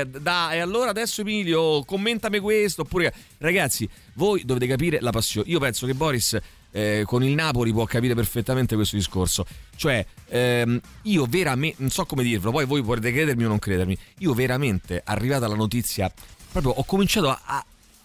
eh, 0.00 0.06
da, 0.06 0.52
e 0.52 0.58
allora 0.58 0.90
adesso 0.90 1.20
Emilio 1.20 1.84
commentami 1.84 2.38
questo 2.38 2.82
oppure 2.82 3.12
ragazzi 3.38 3.88
voi 4.14 4.44
dovete 4.44 4.66
capire 4.66 4.98
la 5.00 5.10
passione 5.10 5.48
io 5.48 5.58
penso 5.58 5.86
che 5.86 5.94
Boris 5.94 6.38
eh, 6.72 7.02
con 7.06 7.22
il 7.24 7.32
Napoli 7.34 7.72
può 7.72 7.84
capire 7.84 8.14
perfettamente 8.14 8.74
questo 8.76 8.96
discorso 8.96 9.44
cioè 9.76 10.04
ehm, 10.28 10.80
io 11.02 11.26
veramente 11.28 11.76
non 11.80 11.90
so 11.90 12.04
come 12.06 12.22
dirvelo 12.22 12.52
poi 12.52 12.64
voi 12.64 12.82
potete 12.82 13.12
credermi 13.12 13.44
o 13.44 13.48
non 13.48 13.58
credermi 13.58 13.96
io 14.18 14.34
veramente 14.34 15.00
arrivata 15.04 15.46
la 15.48 15.54
notizia 15.56 16.12
proprio 16.52 16.72
ho 16.72 16.84
cominciato 16.84 17.28
a, 17.28 17.40
a- 17.44 17.64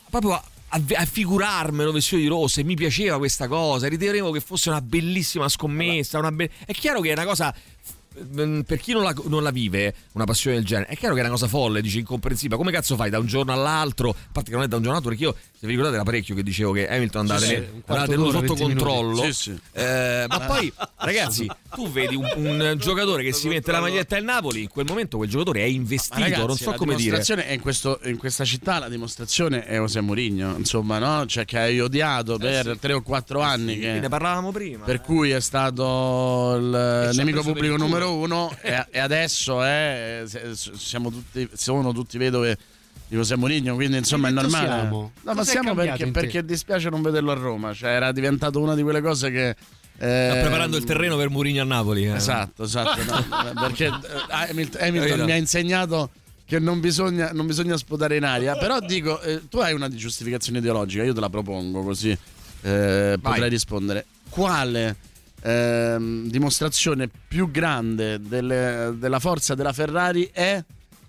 proprio 0.09 0.33
a 0.33 0.43
a, 0.69 0.81
a 0.95 1.05
figurarmelo 1.05 1.91
vestito 1.91 2.19
di 2.19 2.25
rosso 2.27 2.59
e 2.59 2.63
mi 2.63 2.73
piaceva 2.75 3.17
questa 3.19 3.47
cosa 3.47 3.87
ritenevo 3.87 4.31
che 4.31 4.39
fosse 4.39 4.69
una 4.69 4.81
bellissima 4.81 5.47
scommessa 5.47 6.17
una 6.17 6.31
be- 6.31 6.49
è 6.65 6.73
chiaro 6.73 7.01
che 7.01 7.09
è 7.09 7.13
una 7.13 7.23
cosa 7.23 7.53
per 8.65 8.79
chi 8.79 8.93
non 8.93 9.03
la, 9.03 9.13
non 9.25 9.43
la 9.43 9.51
vive 9.51 9.93
una 10.13 10.25
passione 10.25 10.55
del 10.55 10.65
genere 10.65 10.87
è 10.87 10.95
chiaro 10.95 11.13
che 11.13 11.19
è 11.19 11.23
una 11.23 11.33
cosa 11.33 11.47
folle 11.47 11.81
dice 11.81 11.99
incomprensibile. 11.99 12.57
Come 12.57 12.71
cazzo 12.71 12.95
fai 12.95 13.09
da 13.09 13.19
un 13.19 13.25
giorno 13.25 13.51
all'altro? 13.51 14.09
A 14.09 14.15
parte 14.31 14.49
che 14.49 14.55
non 14.55 14.65
è 14.65 14.67
da 14.67 14.77
un 14.77 14.83
giorno 14.83 14.97
all'altro 14.97 15.09
perché 15.09 15.23
io 15.23 15.35
se 15.65 15.71
vi 15.71 15.71
ricordate 15.71 15.95
era 15.95 16.03
parecchio 16.03 16.35
che 16.35 16.43
dicevo 16.43 16.71
che 16.71 16.87
Hamilton 16.87 17.21
andava 17.21 17.39
Sì, 17.39 17.45
sì, 17.47 17.81
d'ora, 17.85 18.05
sotto 18.05 18.53
20 18.53 18.63
minuti. 18.65 18.83
controllo 18.83 19.23
Sì, 19.23 19.33
sì. 19.33 19.59
Eh, 19.73 20.25
ma 20.27 20.39
poi 20.41 20.71
ragazzi 20.97 21.49
tu 21.73 21.89
vedi 21.91 22.15
un, 22.15 22.27
un 22.35 22.75
giocatore 22.77 23.23
che 23.23 23.33
si 23.33 23.47
mette 23.47 23.71
la 23.71 23.79
maglietta 23.81 24.15
del 24.15 24.23
Napoli 24.23 24.61
in 24.63 24.69
quel 24.69 24.85
momento 24.87 25.17
quel 25.17 25.29
giocatore 25.29 25.61
è 25.61 25.65
investito 25.65 26.19
ragazzi, 26.21 26.45
non 26.45 26.55
so 26.57 26.69
la 26.71 26.75
come 26.77 26.95
dire 26.95 27.03
dimostrazione 27.09 27.47
è 27.47 27.53
in, 27.53 27.59
questo- 27.61 27.99
in 28.03 28.17
questa 28.17 28.45
città 28.45 28.79
la 28.79 28.89
dimostrazione 28.89 29.65
è 29.65 29.75
José 29.75 30.01
Mourinho, 30.01 30.55
insomma, 30.57 30.99
no? 30.99 31.25
Cioè 31.25 31.45
che 31.45 31.57
hai 31.57 31.79
odiato 31.79 32.37
per 32.37 32.77
tre 32.79 32.93
o 32.93 33.01
quattro 33.01 33.41
anni. 33.41 33.79
che- 33.79 33.99
ne 33.99 34.09
parlavamo 34.09 34.51
prima 34.51 34.83
per 34.85 35.01
cui 35.01 35.31
è 35.31 35.39
stato 35.41 36.55
il 36.57 37.09
nemico 37.15 37.41
pubblico 37.41 37.75
numero 37.77 38.13
uno 38.15 38.55
e, 38.61 38.85
e 38.91 38.99
adesso 38.99 39.59
siamo 40.75 41.09
tutti, 41.09 41.49
sono 41.53 41.93
tutti 41.93 42.17
vedove 42.17 42.57
di 43.07 43.15
José 43.15 43.35
Mourinho, 43.35 43.75
quindi 43.75 43.97
insomma 43.97 44.27
è 44.27 44.31
normale. 44.31 44.67
siamo? 44.67 45.11
No, 45.21 45.33
ma 45.33 45.43
siamo 45.43 45.73
perché, 45.73 46.11
perché 46.11 46.43
dispiace 46.43 46.89
non 46.89 47.01
vederlo 47.01 47.31
a 47.31 47.35
Roma, 47.35 47.73
cioè 47.73 47.91
era 47.91 48.11
diventato 48.11 48.59
una 48.59 48.75
di 48.75 48.81
quelle 48.81 49.01
cose 49.01 49.31
che... 49.31 49.49
eh, 49.97 50.29
sta 50.31 50.39
preparando 50.41 50.77
il 50.77 50.83
terreno 50.83 51.15
per 51.15 51.29
Mourinho 51.29 51.61
a 51.61 51.65
Napoli 51.65 52.05
eh. 52.05 52.15
Esatto, 52.15 52.63
esatto. 52.63 52.99
no, 53.03 53.53
perché 53.61 53.85
eh, 53.85 53.91
Hamilton, 54.49 54.81
Hamilton 54.87 55.19
mi 55.21 55.31
ha 55.31 55.35
insegnato 55.35 56.09
che 56.45 56.59
non 56.59 56.79
bisogna, 56.79 57.31
non 57.33 57.47
bisogna 57.47 57.75
sputare 57.77 58.17
in 58.17 58.23
aria. 58.23 58.55
Però 58.55 58.79
dico, 58.79 59.19
eh, 59.21 59.47
tu 59.49 59.57
hai 59.57 59.73
una 59.73 59.89
giustificazione 59.89 60.59
ideologica, 60.59 61.03
io 61.03 61.13
te 61.13 61.19
la 61.19 61.29
propongo 61.29 61.81
così 61.83 62.09
eh, 62.61 63.17
potrai 63.21 63.49
rispondere. 63.49 64.05
Quale 64.29 64.95
ehm, 65.41 66.27
dimostrazione 66.29 67.09
più 67.27 67.49
grande 67.51 68.19
delle- 68.19 68.93
della 68.97 69.19
forza 69.19 69.55
della 69.55 69.73
Ferrari 69.73 70.29
è 70.31 70.63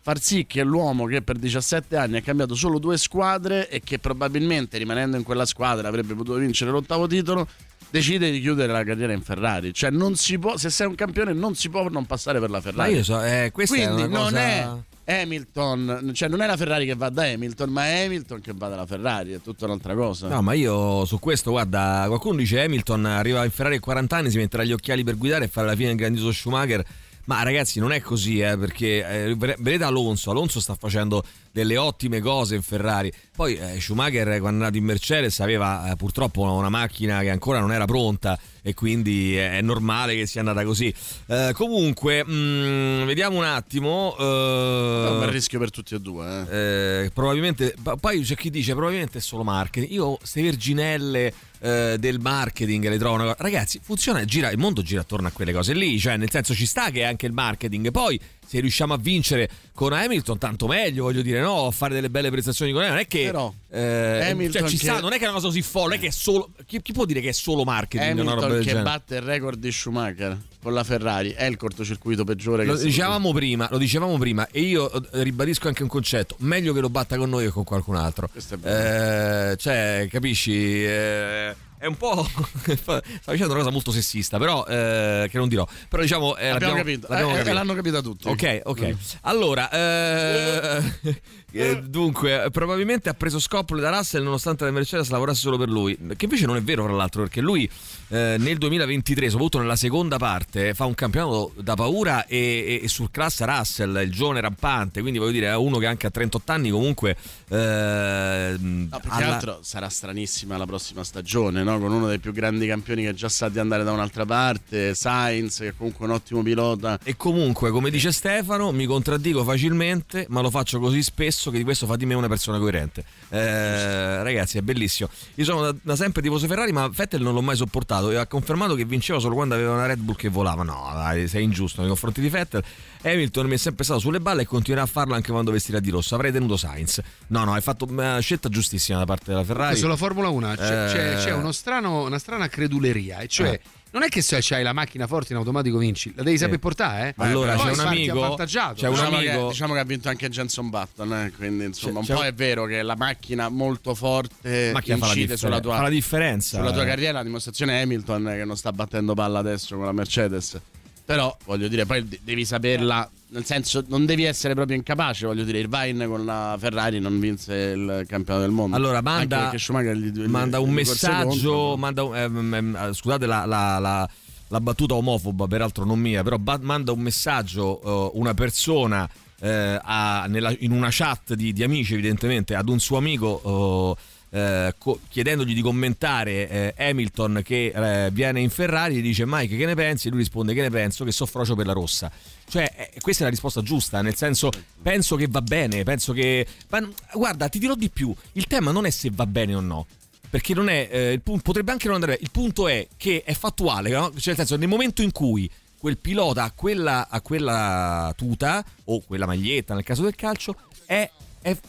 far 0.06 0.20
sì 0.20 0.46
che 0.46 0.62
l'uomo 0.62 1.06
che 1.06 1.20
per 1.20 1.36
17 1.36 1.96
anni 1.96 2.18
ha 2.18 2.20
cambiato 2.20 2.54
solo 2.54 2.78
due 2.78 2.96
squadre 2.96 3.68
e 3.68 3.80
che 3.82 3.98
probabilmente 3.98 4.78
rimanendo 4.78 5.16
in 5.16 5.24
quella 5.24 5.44
squadra 5.44 5.88
avrebbe 5.88 6.14
potuto 6.14 6.38
vincere 6.38 6.70
l'ottavo 6.70 7.08
titolo 7.08 7.48
decide 7.90 8.30
di 8.30 8.40
chiudere 8.40 8.72
la 8.72 8.84
carriera 8.84 9.12
in 9.12 9.22
Ferrari. 9.22 9.74
Cioè 9.74 9.90
non 9.90 10.14
si 10.14 10.38
può 10.38 10.56
se 10.56 10.70
sei 10.70 10.86
un 10.86 10.94
campione 10.94 11.32
non 11.32 11.56
si 11.56 11.68
può 11.70 11.88
non 11.88 12.06
passare 12.06 12.38
per 12.38 12.50
la 12.50 12.60
Ferrari. 12.60 12.92
Ma 12.92 12.96
io 12.98 13.02
so, 13.02 13.20
eh, 13.20 13.50
questa 13.52 13.74
è 13.74 13.78
quindi 13.82 14.02
una 14.02 14.16
non 14.16 14.24
cosa- 14.26 14.84
è 15.02 15.22
Hamilton 15.22 16.12
cioè 16.14 16.28
non 16.28 16.40
è 16.40 16.46
la 16.46 16.56
Ferrari 16.56 16.86
che 16.86 16.94
va 16.94 17.08
da 17.08 17.24
Hamilton 17.24 17.70
ma 17.70 17.86
è 17.86 18.04
Hamilton 18.04 18.40
che 18.40 18.52
va 18.54 18.68
dalla 18.68 18.86
Ferrari 18.86 19.32
è 19.32 19.40
tutta 19.40 19.64
un'altra 19.64 19.94
cosa. 19.96 20.28
No, 20.28 20.40
ma 20.40 20.52
io 20.52 21.04
su 21.04 21.18
questo, 21.18 21.50
guarda, 21.50 22.04
qualcuno 22.06 22.36
dice 22.36 22.62
Hamilton 22.62 23.06
arriva 23.06 23.44
in 23.44 23.50
Ferrari 23.50 23.74
a 23.74 23.80
40 23.80 24.16
anni, 24.16 24.30
si 24.30 24.36
metterà 24.36 24.62
gli 24.62 24.72
occhiali 24.72 25.02
per 25.02 25.16
guidare 25.16 25.46
e 25.46 25.48
fare 25.48 25.66
la 25.66 25.74
fine 25.74 25.88
del 25.88 25.96
grandioso 25.96 26.30
Schumacher. 26.30 26.84
Ma 27.26 27.42
ragazzi, 27.42 27.80
non 27.80 27.92
è 27.92 28.00
così, 28.00 28.40
eh, 28.40 28.56
perché 28.56 29.06
eh, 29.28 29.34
ved- 29.34 29.56
vedete 29.58 29.84
Alonso, 29.84 30.30
Alonso 30.30 30.60
sta 30.60 30.74
facendo 30.74 31.24
delle 31.56 31.78
ottime 31.78 32.20
cose 32.20 32.54
in 32.54 32.60
Ferrari. 32.60 33.10
Poi 33.34 33.56
eh, 33.56 33.80
Schumacher 33.80 34.26
quando 34.40 34.60
è 34.60 34.64
andato 34.64 34.76
in 34.76 34.84
Mercedes 34.84 35.40
aveva 35.40 35.90
eh, 35.90 35.96
purtroppo 35.96 36.42
una 36.42 36.68
macchina 36.68 37.20
che 37.20 37.30
ancora 37.30 37.60
non 37.60 37.72
era 37.72 37.86
pronta 37.86 38.38
e 38.60 38.74
quindi 38.74 39.36
è 39.36 39.62
normale 39.62 40.14
che 40.14 40.26
sia 40.26 40.40
andata 40.40 40.64
così. 40.64 40.92
Eh, 41.26 41.52
comunque, 41.54 42.22
mm, 42.28 43.04
vediamo 43.06 43.38
un 43.38 43.44
attimo. 43.44 44.14
eh, 44.18 44.22
È 44.22 45.10
un 45.10 45.18
bel 45.18 45.28
rischio 45.30 45.58
per 45.58 45.70
tutti 45.70 45.94
e 45.94 46.00
due 46.00 46.44
eh. 46.50 47.04
eh, 47.04 47.10
probabilmente 47.14 47.74
poi 48.00 48.20
c'è 48.20 48.34
chi 48.34 48.50
dice 48.50 48.72
probabilmente 48.74 49.18
è 49.18 49.20
solo 49.20 49.42
marketing 49.44 49.92
io 49.92 50.16
queste 50.16 50.42
verginelle 50.42 51.32
eh, 51.60 51.96
del 51.98 52.18
marketing 52.20 52.88
le 52.88 52.98
trovo 52.98 53.14
una 53.14 53.24
cosa 53.24 53.36
ragazzi 53.38 53.80
funziona 53.82 54.24
gira, 54.24 54.50
il 54.50 54.58
mondo 54.58 54.82
gira 54.82 55.00
attorno 55.00 55.28
a 55.28 55.30
quelle 55.30 55.52
cose 55.52 55.72
lì 55.72 55.98
cioè 55.98 56.16
nel 56.16 56.30
senso 56.30 56.54
ci 56.54 56.66
sta 56.66 56.90
che 56.90 57.00
è 57.00 57.04
anche 57.04 57.26
il 57.26 57.32
marketing 57.32 57.90
poi 57.90 58.20
se 58.46 58.60
riusciamo 58.60 58.94
a 58.94 58.98
vincere 58.98 59.48
con 59.74 59.92
Hamilton 59.92 60.38
tanto 60.38 60.66
meglio 60.66 61.04
voglio 61.04 61.22
dire 61.22 61.40
no 61.40 61.66
a 61.66 61.70
fare 61.70 61.94
delle 61.94 62.10
belle 62.10 62.30
prestazioni 62.30 62.72
con 62.72 62.82
Hamilton 62.82 62.96
non 62.96 63.04
è 63.04 63.08
che 63.08 63.30
Però, 63.30 63.52
eh, 63.70 64.30
Hamilton 64.30 64.60
cioè, 64.62 64.70
ci 64.70 64.76
sta 64.78 64.94
che- 64.96 65.00
non 65.00 65.12
è 65.12 65.18
che 65.18 65.22
è 65.22 65.24
una 65.24 65.34
cosa 65.34 65.46
così 65.48 65.62
folle 65.62 65.88
non 65.88 65.96
è 65.96 66.00
che 66.00 66.06
è 66.08 66.10
solo 66.10 66.50
chi, 66.66 66.80
chi 66.80 66.92
può 66.92 67.04
dire 67.04 67.20
che 67.20 67.30
è 67.30 67.32
solo 67.32 67.64
marketing 67.64 68.18
una 68.18 68.34
roba 68.34 68.46
Hamilton 68.46 68.50
del 68.52 68.58
che 68.60 68.68
genere 68.68 68.84
batte 68.84 69.14
il 69.16 69.22
record 69.22 69.58
di 69.58 69.72
Schumacher 69.72 70.38
con 70.62 70.74
la 70.74 70.82
Ferrari 70.82 71.30
è 71.30 71.44
il 71.44 71.56
cortocircuito 71.56 72.24
peggiore 72.24 72.64
che 72.64 72.70
Lo 72.70 72.76
si 72.76 72.86
dicevamo 72.86 73.32
prima, 73.32 73.68
lo 73.70 73.78
dicevamo 73.78 74.18
prima 74.18 74.48
e 74.50 74.62
io 74.62 74.90
eh, 74.92 75.22
ribadisco 75.22 75.68
anche 75.68 75.84
un 75.84 75.88
concetto, 75.88 76.34
meglio 76.40 76.72
che 76.72 76.80
lo 76.80 76.90
batta 76.90 77.16
con 77.16 77.28
noi 77.30 77.44
che 77.44 77.50
con 77.52 77.62
qualcun 77.62 77.94
altro. 77.94 78.28
Questo 78.28 78.58
è. 78.60 79.50
Eh, 79.52 79.56
cioè, 79.58 80.08
capisci? 80.10 80.84
Eh, 80.84 81.54
è 81.78 81.86
un 81.86 81.96
po'. 81.96 82.24
sta 82.74 83.02
dicendo 83.30 83.46
una 83.52 83.56
cosa 83.62 83.70
molto 83.70 83.90
sessista, 83.90 84.38
però 84.38 84.64
eh, 84.66 85.26
che 85.30 85.38
non 85.38 85.48
dirò. 85.48 85.66
Però 85.88 86.02
diciamo. 86.02 86.36
eh, 86.36 86.48
Abbiamo 86.48 86.74
capito. 86.74 87.06
l'abbiamo 87.08 87.30
Eh, 87.30 87.34
eh, 87.34 87.36
capito. 87.38 87.54
l'hanno 87.54 87.74
capita 87.74 88.00
tutti. 88.02 88.28
Ok, 88.28 88.60
ok. 88.64 88.80
Mm. 88.82 88.92
Allora, 89.22 89.70
eh, 89.70 90.82
eh, 91.56 91.82
dunque, 91.82 92.48
probabilmente 92.52 93.08
ha 93.08 93.14
preso 93.14 93.38
scoppole 93.38 93.80
da 93.80 93.90
Russell 93.90 94.22
nonostante 94.22 94.64
la 94.64 94.70
Mercedes 94.70 95.08
lavorasse 95.10 95.40
solo 95.40 95.56
per 95.58 95.68
lui. 95.68 95.96
Che 95.96 96.24
invece 96.24 96.46
non 96.46 96.56
è 96.56 96.62
vero, 96.62 96.84
tra 96.84 96.92
l'altro, 96.94 97.22
perché 97.22 97.40
lui 97.40 97.68
eh, 98.08 98.36
nel 98.38 98.58
2023, 98.58 99.28
soprattutto 99.28 99.58
nella 99.58 99.76
seconda 99.76 100.16
parte, 100.18 100.74
fa 100.74 100.84
un 100.84 100.94
campionato 100.94 101.52
da 101.60 101.74
paura 101.74 102.26
e, 102.26 102.36
e, 102.36 102.80
e 102.84 102.88
surclassa 102.88 103.44
Russell, 103.46 104.00
il 104.02 104.10
giovane 104.12 104.40
rampante. 104.40 105.00
Quindi 105.00 105.18
voglio 105.18 105.32
dire, 105.32 105.46
è 105.48 105.56
uno 105.56 105.78
che 105.78 105.86
anche 105.86 106.06
a 106.06 106.10
38 106.10 106.52
anni 106.52 106.70
comunque. 106.70 107.16
eh, 107.48 108.56
No, 108.58 109.00
più 109.00 109.10
alla- 109.12 109.34
altro 109.34 109.58
sarà 109.62 109.88
stranissima 109.88 110.56
la 110.56 110.66
prossima 110.66 111.02
stagione, 111.04 111.62
no? 111.62 111.78
con 111.78 111.92
uno 111.92 112.06
dei 112.08 112.18
più 112.18 112.32
grandi 112.32 112.66
campioni 112.66 113.04
che 113.04 113.14
già 113.14 113.28
sa 113.28 113.48
di 113.48 113.58
andare 113.58 113.84
da 113.84 113.92
un'altra 113.92 114.24
parte, 114.24 114.94
Sainz, 114.94 115.58
che 115.58 115.68
è 115.68 115.74
comunque 115.76 116.06
un 116.06 116.12
ottimo 116.12 116.42
pilota. 116.42 116.98
E 117.02 117.16
comunque, 117.16 117.70
come 117.70 117.90
dice 117.90 118.12
Stefano, 118.12 118.72
mi 118.72 118.86
contraddico 118.86 119.44
facilmente, 119.44 120.26
ma 120.28 120.40
lo 120.40 120.50
faccio 120.50 120.78
così 120.78 121.02
spesso 121.02 121.45
che 121.50 121.58
di 121.58 121.64
questo 121.64 121.86
fa 121.86 121.96
di 121.96 122.06
me 122.06 122.14
una 122.14 122.28
persona 122.28 122.58
coerente. 122.58 123.04
Eh, 123.28 124.22
ragazzi, 124.22 124.58
è 124.58 124.62
bellissimo. 124.62 125.08
Io 125.34 125.44
sono 125.44 125.60
da, 125.62 125.74
da 125.80 125.96
sempre 125.96 126.22
tifoso 126.22 126.46
Ferrari, 126.46 126.72
ma 126.72 126.88
Vettel 126.88 127.20
non 127.22 127.34
l'ho 127.34 127.42
mai 127.42 127.56
sopportato 127.56 128.10
e 128.10 128.16
ha 128.16 128.26
confermato 128.26 128.74
che 128.74 128.84
vinceva 128.84 129.18
solo 129.18 129.34
quando 129.34 129.54
aveva 129.54 129.72
una 129.72 129.86
Red 129.86 129.98
Bull 130.00 130.16
che 130.16 130.28
volava. 130.28 130.62
No, 130.62 130.90
dai, 130.94 131.28
sei 131.28 131.44
ingiusto 131.44 131.80
nei 131.80 131.88
confronti 131.88 132.20
di 132.20 132.28
Vettel. 132.28 132.62
Hamilton 133.02 133.46
mi 133.46 133.54
è 133.54 133.58
sempre 133.58 133.84
stato 133.84 134.00
sulle 134.00 134.20
balle 134.20 134.42
e 134.42 134.46
continuerà 134.46 134.84
a 134.84 134.88
farlo 134.88 135.14
anche 135.14 135.30
quando 135.30 135.50
vestirà 135.50 135.78
di 135.80 135.90
rosso. 135.90 136.14
Avrei 136.14 136.32
tenuto 136.32 136.56
Sainz. 136.56 137.00
No, 137.28 137.44
no, 137.44 137.52
hai 137.54 137.60
fatto 137.60 137.86
una 137.88 138.18
scelta 138.20 138.48
giustissima 138.48 138.98
da 138.98 139.04
parte 139.04 139.24
della 139.30 139.44
Ferrari. 139.44 139.76
Sulla 139.76 139.96
Formula 139.96 140.28
1 140.28 140.54
c'è, 140.56 140.56
c'è- 140.56 141.12
Eh. 141.12 141.24
c'è 141.24 141.32
uno 141.32 141.52
strano- 141.52 142.04
una 142.04 142.18
strana 142.18 142.48
creduleria, 142.48 143.18
e 143.20 143.28
cioè 143.28 143.50
Eh. 143.50 143.60
Non 143.92 144.02
è 144.02 144.08
che 144.08 144.20
se 144.20 144.38
c'hai 144.40 144.62
la 144.62 144.72
macchina 144.72 145.06
forte 145.06 145.32
in 145.32 145.38
automatico 145.38 145.78
vinci, 145.78 146.12
la 146.14 146.22
devi 146.22 146.36
saper 146.38 146.58
portare, 146.58 147.08
eh. 147.08 147.14
Allora, 147.16 147.54
Poi 147.54 147.66
c'è 147.66 147.80
un 147.80 147.86
amico- 147.86 148.34
c'è 148.36 148.40
un 148.60 148.74
diciamo, 148.74 148.92
amico- 149.16 149.20
che, 149.42 149.48
diciamo 149.48 149.72
che 149.74 149.78
ha 149.80 149.84
vinto 149.84 150.08
anche 150.08 150.28
Jenson 150.28 150.68
Button, 150.70 151.12
eh, 151.14 151.32
quindi 151.36 151.64
insomma 151.64 151.92
C'è- 151.94 151.98
un 152.00 152.04
c'è 152.04 152.12
po' 152.14 152.20
un- 152.20 152.26
è 152.26 152.34
vero 152.34 152.64
che 152.66 152.82
la 152.82 152.96
macchina 152.96 153.48
molto 153.48 153.94
forte 153.94 154.70
Macchina 154.72 154.96
fa 154.96 155.06
la 155.06 155.12
incide 155.12 155.36
sulla 155.36 155.60
tua, 155.60 155.76
fa 155.76 155.82
la 155.82 155.88
differenza, 155.88 156.58
sulla 156.58 156.72
tua 156.72 156.82
eh. 156.82 156.86
carriera. 156.86 157.12
La 157.18 157.22
dimostrazione 157.24 157.78
è 157.78 157.82
Hamilton 157.82 158.28
eh, 158.28 158.36
che 158.36 158.44
non 158.44 158.56
sta 158.56 158.72
battendo 158.72 159.14
palla 159.14 159.38
adesso 159.38 159.76
con 159.76 159.84
la 159.86 159.92
Mercedes. 159.92 160.60
Però 161.06 161.34
voglio 161.44 161.68
dire, 161.68 161.86
poi 161.86 162.06
de- 162.06 162.18
devi 162.22 162.44
saperla, 162.44 163.08
nel 163.28 163.44
senso 163.44 163.84
non 163.86 164.04
devi 164.06 164.24
essere 164.24 164.54
proprio 164.54 164.76
incapace. 164.76 165.24
Voglio 165.26 165.44
dire, 165.44 165.60
Irvine 165.60 166.06
con 166.08 166.24
la 166.24 166.56
Ferrari 166.58 166.98
non 166.98 167.18
vinse 167.20 167.54
il 167.54 168.04
campionato 168.08 168.44
del 168.44 168.50
mondo. 168.54 168.74
Allora, 168.76 169.00
manda, 169.02 169.50
gli- 169.94 170.26
manda 170.26 170.58
un 170.58 170.70
gli 170.74 170.84
corse 170.84 171.06
messaggio. 171.08 171.76
Manda, 171.76 172.02
un- 172.02 172.16
ehm, 172.16 172.54
ehm, 172.54 172.92
scusate 172.92 173.24
la, 173.24 173.44
la- 173.46 173.78
la- 173.78 174.08
la 174.48 174.60
battuta 174.60 174.94
omofoba, 174.94 175.46
peraltro 175.46 175.84
non 175.84 175.98
mia, 176.00 176.22
però 176.24 176.38
ba- 176.38 176.58
manda 176.60 176.90
un 176.92 177.00
messaggio 177.00 178.10
eh, 178.12 178.18
una 178.18 178.34
persona 178.34 179.08
eh, 179.38 179.78
a- 179.80 180.24
nella- 180.28 180.54
in 180.60 180.72
una 180.72 180.88
chat 180.90 181.34
di, 181.34 181.52
di 181.52 181.62
amici, 181.62 181.92
evidentemente, 181.92 182.54
ad 182.56 182.68
un 182.68 182.80
suo 182.80 182.96
amico. 182.96 183.96
eh, 183.96 184.02
eh, 184.36 184.74
co- 184.76 185.00
chiedendogli 185.08 185.54
di 185.54 185.62
commentare 185.62 186.48
eh, 186.48 186.74
Hamilton 186.76 187.40
che 187.42 187.72
eh, 187.74 188.10
viene 188.10 188.40
in 188.40 188.50
Ferrari 188.50 188.96
gli 188.96 189.00
dice 189.00 189.24
Mike 189.26 189.56
che 189.56 189.64
ne 189.64 189.74
pensi? 189.74 190.08
E 190.08 190.10
lui 190.10 190.20
risponde 190.20 190.52
che 190.52 190.60
ne 190.60 190.68
penso 190.68 191.04
che 191.04 191.12
soffrocio 191.12 191.54
per 191.54 191.64
la 191.64 191.72
rossa 191.72 192.10
cioè 192.46 192.90
eh, 192.92 193.00
questa 193.00 193.22
è 193.22 193.24
la 193.24 193.30
risposta 193.30 193.62
giusta 193.62 194.02
nel 194.02 194.14
senso 194.14 194.50
penso 194.82 195.16
che 195.16 195.26
va 195.30 195.40
bene 195.40 195.84
penso 195.84 196.12
che 196.12 196.46
ma, 196.68 196.86
guarda 197.14 197.48
ti 197.48 197.58
dirò 197.58 197.74
di 197.74 197.88
più 197.88 198.14
il 198.32 198.46
tema 198.46 198.72
non 198.72 198.84
è 198.84 198.90
se 198.90 199.10
va 199.10 199.26
bene 199.26 199.54
o 199.54 199.60
no 199.60 199.86
perché 200.28 200.52
non 200.52 200.68
è 200.68 200.88
eh, 200.90 201.12
il 201.12 201.22
punto, 201.22 201.42
potrebbe 201.42 201.72
anche 201.72 201.86
non 201.86 201.94
andare 201.94 202.12
bene. 202.12 202.24
il 202.24 202.30
punto 202.30 202.68
è 202.68 202.86
che 202.98 203.22
è 203.24 203.32
fattuale 203.32 203.88
no? 203.88 204.10
cioè 204.10 204.34
nel 204.34 204.36
senso 204.36 204.56
nel 204.56 204.68
momento 204.68 205.00
in 205.00 205.12
cui 205.12 205.50
quel 205.78 205.96
pilota 205.96 206.44
ha 206.44 206.52
quella, 206.54 207.08
quella 207.22 208.12
tuta 208.14 208.62
o 208.84 209.00
quella 209.00 209.24
maglietta 209.24 209.72
nel 209.72 209.84
caso 209.84 210.02
del 210.02 210.14
calcio 210.14 210.56
è 210.84 211.10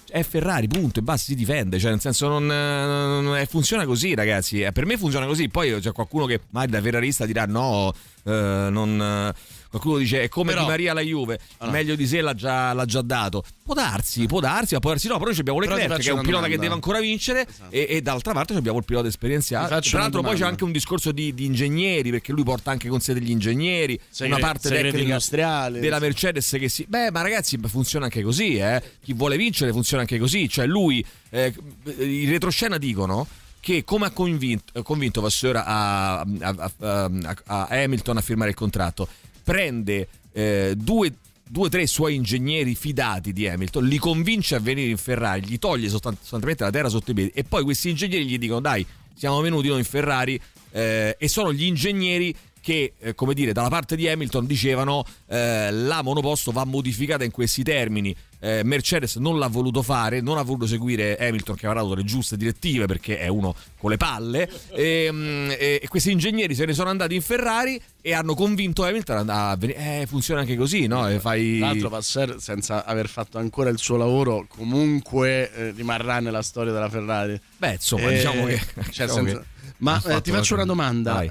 è, 0.10 0.24
Ferrari, 0.24 0.68
punto, 0.68 1.00
e 1.00 1.02
basta, 1.04 1.26
si 1.26 1.36
difende. 1.36 1.78
Cioè, 1.78 1.92
nel 1.92 2.00
senso, 2.00 2.28
non, 2.28 2.46
non- 2.48 3.46
funziona 3.48 3.86
così, 3.86 4.16
ragazzi. 4.16 4.62
Eh, 4.62 4.72
Per 4.72 4.86
me 4.86 4.98
funziona 4.98 5.28
così. 5.28 5.50
Poi 5.50 5.80
c'è 5.80 5.92
qualcuno 5.92 6.26
che 6.26 6.42
magari 6.50 6.72
da 6.72 6.82
ferrarista 6.82 7.26
dirà: 7.26 7.46
no, 7.46 7.94
eh, 8.24 8.68
non. 8.72 9.34
Qualcuno 9.78 9.98
dice 9.98 10.24
è 10.24 10.30
come 10.30 10.52
Però- 10.52 10.64
Di 10.64 10.70
Maria 10.70 10.92
alla 10.92 11.02
Juve, 11.02 11.40
Ah, 11.58 11.66
no. 11.66 11.72
meglio 11.72 11.96
di 11.96 12.06
sé 12.08 12.22
l'ha 12.22 12.34
già, 12.34 12.74
l'ha 12.74 12.86
già 12.86 13.02
dato. 13.02 13.44
Può 13.64 13.74
darsi, 13.74 14.26
può 14.26 14.40
darsi, 14.40 14.74
ma 14.74 14.80
può 14.80 14.92
darsi 14.92 15.08
no. 15.08 15.18
Però 15.18 15.30
noi 15.30 15.40
abbiamo 15.40 15.60
Leclerc 15.60 16.00
che 16.02 16.10
è 16.10 16.14
un 16.14 16.22
pilota 16.22 16.44
che 16.48 16.56
domanda. 16.56 16.62
deve 16.62 16.74
ancora 16.74 17.00
vincere, 17.00 17.48
e, 17.70 17.86
e 17.90 18.02
dall'altra 18.02 18.34
parte 18.34 18.54
abbiamo 18.54 18.78
il 18.80 18.86
pilota 18.86 19.08
esperienziato. 19.08 19.80
Tra 19.80 20.00
l'altro, 20.00 20.22
poi 20.22 20.36
c'è 20.38 20.46
anche 20.46 20.64
un 20.64 20.72
discorso 20.72 21.12
di, 21.12 21.34
di 21.34 21.46
ingegneri, 21.46 22.10
perché 22.12 22.32
lui 22.32 22.44
porta 22.44 22.72
anche 22.72 22.88
con 22.90 23.00
sé 23.02 23.14
degli 23.14 23.30
ingegneri, 23.30 24.00
Segre- 24.10 24.36
una 24.36 24.46
parte 24.46 24.70
tecnica 24.70 24.98
industriali. 24.98 25.80
della 25.80 26.00
Mercedes 26.00 26.50
che 26.60 26.70
si. 26.70 26.86
Beh, 26.88 27.12
ma 27.12 27.22
ragazzi, 27.22 27.58
funziona 27.68 28.06
anche 28.06 28.22
così, 28.24 28.56
eh. 28.58 28.82
Chi 29.04 29.14
vuole 29.14 29.38
vincere 29.38 29.72
funziona 29.72 30.02
anche 30.04 30.18
così. 30.20 30.48
Cioè, 30.50 30.66
lui, 30.66 31.06
eh, 31.30 31.54
in 32.00 32.30
retroscena 32.30 32.78
dicono 32.78 33.28
che 33.60 33.84
come 33.84 34.06
ha 34.06 34.12
convinto, 34.12 34.82
convinto 34.82 35.20
Vasseur 35.20 35.58
a- 35.58 36.20
a- 36.22 36.72
a- 36.80 37.12
a 37.46 37.68
Hamilton 37.70 38.18
a 38.18 38.22
firmare 38.22 38.52
il 38.52 38.56
contratto, 38.56 39.08
prende 39.48 40.10
eh, 40.34 40.74
due 40.76 41.14
due 41.50 41.68
o 41.68 41.70
tre 41.70 41.88
suoi 41.88 42.16
ingegneri 42.16 42.76
fidati 42.76 43.32
di 43.32 43.48
Hamilton, 43.48 43.86
li 43.86 43.98
convince 43.98 44.56
a 44.56 44.60
venire 44.60 44.90
in 44.90 44.98
Ferrari, 44.98 45.46
gli 45.46 45.58
toglie 45.58 45.88
sostan- 45.88 46.16
sostanzialmente 46.16 46.66
la 46.66 46.72
terra 46.72 46.90
sotto 46.90 47.12
i 47.12 47.14
piedi 47.14 47.32
e 47.34 47.46
poi 47.46 47.64
questi 47.64 47.90
ingegneri 47.90 48.26
gli 48.26 48.38
dicono 48.38 48.60
dai, 48.60 48.86
siamo 49.16 49.40
venuti 49.40 49.70
noi 49.70 49.78
in 49.78 49.86
Ferrari 49.86 50.38
eh, 50.72 51.16
e 51.18 51.28
sono 51.30 51.54
gli 51.54 51.64
ingegneri 51.64 52.36
che, 52.60 52.96
eh, 53.00 53.16
come 53.16 53.34
dire, 53.34 53.54
dalla 53.54 53.70
parte 53.70 53.96
di 53.96 54.10
Hamilton 54.10 54.46
dicevano 54.46 55.06
eh, 55.28 55.72
la 55.72 56.02
monoposto 56.02 56.52
va 56.52 56.66
modificata 56.66 57.24
in 57.24 57.32
questi 57.32 57.64
termini. 57.64 58.14
Eh, 58.40 58.62
Mercedes 58.64 59.16
non 59.16 59.40
l'ha 59.40 59.48
voluto 59.48 59.82
fare, 59.82 60.22
non 60.22 60.38
ha 60.38 60.44
voluto 60.44 60.68
seguire 60.68 61.18
Hamilton 61.18 61.56
che 61.56 61.66
aveva 61.66 61.82
dato 61.82 61.96
le 61.96 62.04
giuste 62.04 62.38
direttive 62.38 62.86
perché 62.86 63.18
è 63.18 63.28
uno 63.28 63.56
con 63.80 63.90
le 63.90 63.98
palle 63.98 64.48
e, 64.72 65.10
mm, 65.12 65.50
e- 65.58 65.80
e 65.82 65.88
questi 65.88 66.12
ingegneri 66.12 66.54
se 66.54 66.66
ne 66.66 66.74
sono 66.74 66.90
andati 66.92 67.16
in 67.16 67.22
Ferrari 67.24 67.82
e 68.00 68.14
hanno 68.14 68.36
convinto 68.36 68.84
Hamilton 68.84 69.28
a 69.30 69.56
venire. 69.56 70.02
Eh, 70.02 70.06
funziona 70.06 70.42
anche 70.42 70.56
così, 70.56 70.86
no? 70.88 71.08
E 71.10 71.20
fai... 71.20 71.58
L'altro 71.60 71.90
Passer 71.90 72.36
senza 72.40 72.86
aver 72.86 73.10
fatto 73.10 73.38
ancora 73.40 73.70
il 73.70 73.78
suo 73.80 73.98
lavoro 73.98 74.46
comunque 74.48 75.52
eh, 75.54 75.72
rimarrà 75.72 76.20
nella 76.20 76.42
storia 76.44 76.72
della 76.72 76.90
Ferrari. 76.90 77.40
Beh, 77.58 77.72
insomma, 77.74 78.10
Eh, 78.12 78.16
diciamo 78.16 78.46
che- 78.46 78.58
cioè, 78.92 79.08
diciamo 79.08 79.14
senza- 79.14 79.40
che 79.40 79.46
Ma 79.80 80.02
eh, 80.06 80.22
ti 80.22 80.32
faccio 80.32 80.54
una 80.56 80.66
domanda. 80.66 81.22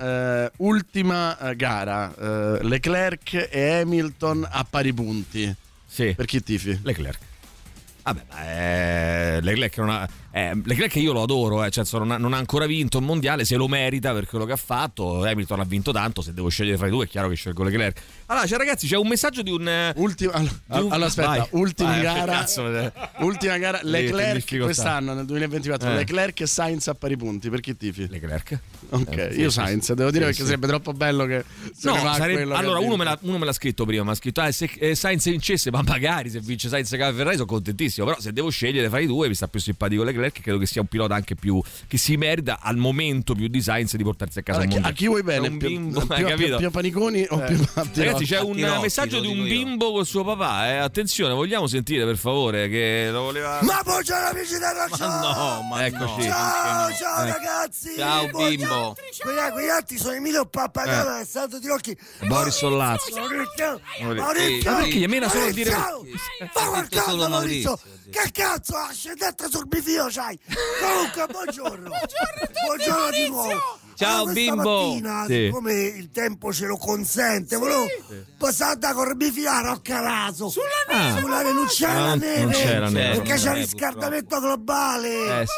Eh, 0.45 0.51
ultima 0.59 1.39
eh, 1.39 1.57
gara, 1.57 2.12
eh, 2.15 2.59
Leclerc 2.62 3.49
e 3.51 3.81
Hamilton 3.81 4.47
a 4.51 4.65
pari 4.69 4.93
punti. 4.93 5.55
Sì. 5.97 6.12
Per 6.14 6.27
chi 6.27 6.43
tifi? 6.43 6.78
Leclerc. 6.82 7.18
Vabbè, 8.02 8.23
ma 8.28 8.44
eh, 8.44 9.40
Leclerc, 9.40 9.78
non 9.78 9.89
ha, 9.89 10.06
eh, 10.37 10.61
Leclerc 10.65 10.95
io 10.97 11.13
lo 11.15 11.23
adoro, 11.23 11.65
eh, 11.65 11.71
cioè, 11.71 11.85
non, 11.93 12.11
ha, 12.11 12.19
non 12.19 12.35
ha 12.35 12.37
ancora 12.37 12.67
vinto 12.67 12.99
un 12.99 13.05
mondiale, 13.05 13.45
se 13.47 13.57
lo 13.57 13.69
merita 13.69 14.13
per 14.13 14.27
quello 14.27 14.45
che 14.45 14.53
ha 14.53 14.57
fatto. 14.57 15.25
Hamilton 15.25 15.61
ha 15.61 15.65
vinto 15.65 15.93
tanto, 15.93 16.21
se 16.21 16.35
devo 16.35 16.49
scegliere 16.51 16.77
fra 16.77 16.89
i 16.89 16.91
due 16.91 17.05
è 17.05 17.09
chiaro 17.09 17.29
che 17.29 17.35
scelgo 17.37 17.63
Leclerc. 17.63 18.01
Allora, 18.27 18.47
cioè, 18.47 18.59
ragazzi, 18.59 18.87
c'è 18.87 18.97
un 18.97 19.09
messaggio 19.09 19.41
di 19.43 19.51
un... 19.51 19.67
eh, 19.67 19.93
Ultima, 19.97 20.33
allora, 20.35 20.53
di 20.67 20.79
un- 20.81 20.93
allora, 20.93 21.07
aspetta, 21.07 21.29
vai. 21.29 21.47
ultima 21.53 21.89
Vai, 21.91 22.03
gara. 22.03 22.33
cazzo, 22.33 22.93
ultima 23.21 23.57
gara, 23.59 23.81
Leclerc 23.83 24.59
quest'anno 24.59 25.15
nel 25.15 25.25
2024. 25.25 25.89
Eh. 25.91 25.95
Leclerc 25.95 26.41
e 26.41 26.47
Sainz 26.47 26.89
a 26.89 26.95
pari 26.95 27.17
punti. 27.17 27.49
Per 27.49 27.61
chi 27.61 27.77
tifi? 27.77 28.07
Leclerc. 28.09 28.59
Ok, 28.91 29.17
Eh, 29.17 29.35
io 29.37 29.51
Sainz, 29.51 29.93
devo 29.95 30.11
dire 30.11 30.25
Sì, 30.25 30.31
perché 30.31 30.41
sì. 30.43 30.45
sarebbe 30.45 30.67
troppo 30.67 30.93
bello 30.93 31.25
che 31.25 31.45
se 31.75 31.89
No, 31.89 31.97
sarebbe- 32.15 32.43
allora 32.55 32.79
uno 32.79 32.97
me, 32.97 33.05
l'ha, 33.05 33.19
uno 33.23 33.39
me 33.39 33.45
l'ha 33.47 33.53
scritto 33.53 33.85
prima, 33.85 34.05
mi 34.05 34.11
ha 34.11 34.15
scritto 34.15 34.41
ah, 34.43 34.51
se 34.53 34.71
eh, 34.79 34.95
Sainz 34.95 35.25
vincesse, 35.29 35.71
ma 35.71 35.83
magari 35.83 36.29
se 36.31 36.41
vince 36.41 36.69
Sainz 36.69 36.91
che 36.91 36.97
Ferrari 36.99 37.35
sono 37.37 37.47
contentissimo, 37.47 38.07
però 38.07 38.21
se 38.21 38.33
devo 38.33 38.51
scegliere 38.51 38.89
fra 38.89 38.99
i 39.01 39.07
due 39.07 39.29
mi 39.29 39.35
sta 39.35 39.49
più 39.49 39.61
simpatico 39.61 40.03
Leclerc, 40.05 40.26
credo 40.32 40.59
che 40.59 40.66
sia 40.66 40.81
un 40.81 40.86
pilota 40.86 41.15
anche 41.15 41.35
più 41.35 41.61
che 41.86 41.98
si 41.98 42.16
merita 42.16 42.59
al 42.61 42.77
momento 42.77 43.35
più 43.35 43.48
di 43.48 43.61
Sainz 43.61 43.97
di 43.97 44.03
portarsi 44.05 44.39
a 44.39 44.43
casa 44.43 44.61
Allora, 44.61 44.77
un 44.77 44.82
chi- 44.82 44.82
mondiale. 44.82 44.94
a 44.94 44.97
chi 44.98 45.07
vuoi 45.07 45.23
bene? 45.23 45.47
È 45.47 45.51
un 45.51 45.59
bimbo, 45.59 46.01
più- 46.01 46.11
hai 46.15 46.16
più- 46.24 46.28
capito? 46.28 46.57
più 46.59 46.70
paniconi 46.70 47.27
o 47.28 47.43
Eh. 47.43 47.47
più? 47.47 47.65
Ragazzi, 47.74 48.24
c'è 48.24 48.40
un 48.40 48.48
Mattiroschi, 48.51 48.81
messaggio 48.82 49.20
di 49.20 49.27
un 49.27 49.32
dico 49.35 49.47
io. 49.47 49.65
bimbo 49.65 49.93
col 49.93 50.07
suo 50.07 50.24
papà, 50.24 50.69
eh. 50.69 50.77
attenzione, 50.77 51.35
vogliamo 51.35 51.66
sentire 51.66 52.05
per 52.05 52.16
favore 52.16 52.69
che 52.69 53.09
lo 53.11 53.23
voleva 53.23 53.59
Ma 53.62 53.81
buongiorno 53.85 54.27
amici 54.28 54.53
della 54.55 54.86
Ma 54.98 55.20
no, 55.20 55.62
ma 55.62 55.86
Eccoci. 55.86 56.16
no, 56.16 56.23
Ciao, 56.24 56.93
ciao 56.93 57.24
Eh. 57.24 57.31
ragazzi! 57.32 57.90
Ciao 57.97 58.27
Buongiorno. 58.28 58.48
bimbo. 58.57 58.97
Quegli, 59.19 59.53
quegli 59.53 59.69
altri 59.69 59.98
sono 59.98 60.15
Emilio 60.15 60.44
Pappagallo 60.47 61.11
e 61.11 61.15
Alessandro 61.15 61.59
Di 61.59 61.66
Rocchi. 61.66 61.97
Boris 62.27 62.55
Sollazzo. 62.57 63.15
Maurizio! 63.16 63.81
Ma 64.70 64.77
perché 64.78 64.98
gli 64.98 65.07
mena 65.07 65.28
solo 65.28 65.47
a 65.47 65.51
dire- 65.51 65.70
Maurizio! 65.70 66.15
Eh, 66.40 66.51
Fa 66.53 66.61
solo 66.61 66.70
qualcosa 66.70 67.28
Maurizio! 67.28 67.78
Maurizio. 68.07 68.11
Che 68.11 68.31
cazzo, 68.33 68.77
ascendente 68.77 69.49
sul 69.51 69.66
bifio 69.66 70.07
c'hai? 70.09 70.39
Comunque, 70.81 71.27
buongiorno! 71.33 71.91
Buongiorno 72.66 73.11
di 73.11 73.28
nuovo! 73.28 73.78
Ciao, 73.97 74.09
Allora, 74.24 74.33
questa 74.33 74.53
bimbo. 74.55 74.87
mattina, 74.89 75.24
Sì. 75.27 75.45
siccome 75.47 75.73
il 75.73 76.11
tempo 76.11 76.53
ce 76.53 76.66
lo 76.66 76.77
consente, 76.77 77.57
volevo 77.57 77.87
passare 78.37 78.77
da 78.78 78.93
Corbifiano 78.93 79.70
a 79.70 79.81
Calaso. 79.81 80.51
Sulla 80.51 80.66
neve, 80.91 81.20
Sulla 81.20 81.37
neve, 81.39 81.53
non 81.53 81.66
c'è 81.66 81.87
Ah, 81.89 81.95
la 81.95 82.07
non- 82.09 82.19
neve. 82.19 82.41
non 82.43 82.51
c'è 82.53 82.78
la 82.78 82.89
neve. 82.91 83.16
Perché 83.23 83.35
c'è 83.41 83.51
il 83.53 83.57
riscaldamento 83.57 84.39
globale. 84.39 85.41
Eh 85.41 85.47
sì. 85.47 85.53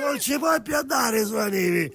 Non 0.00 0.20
ci 0.20 0.38
puoi 0.38 0.60
più 0.60 0.76
andare 0.76 1.24
sulla 1.24 1.48
neve. 1.48 1.90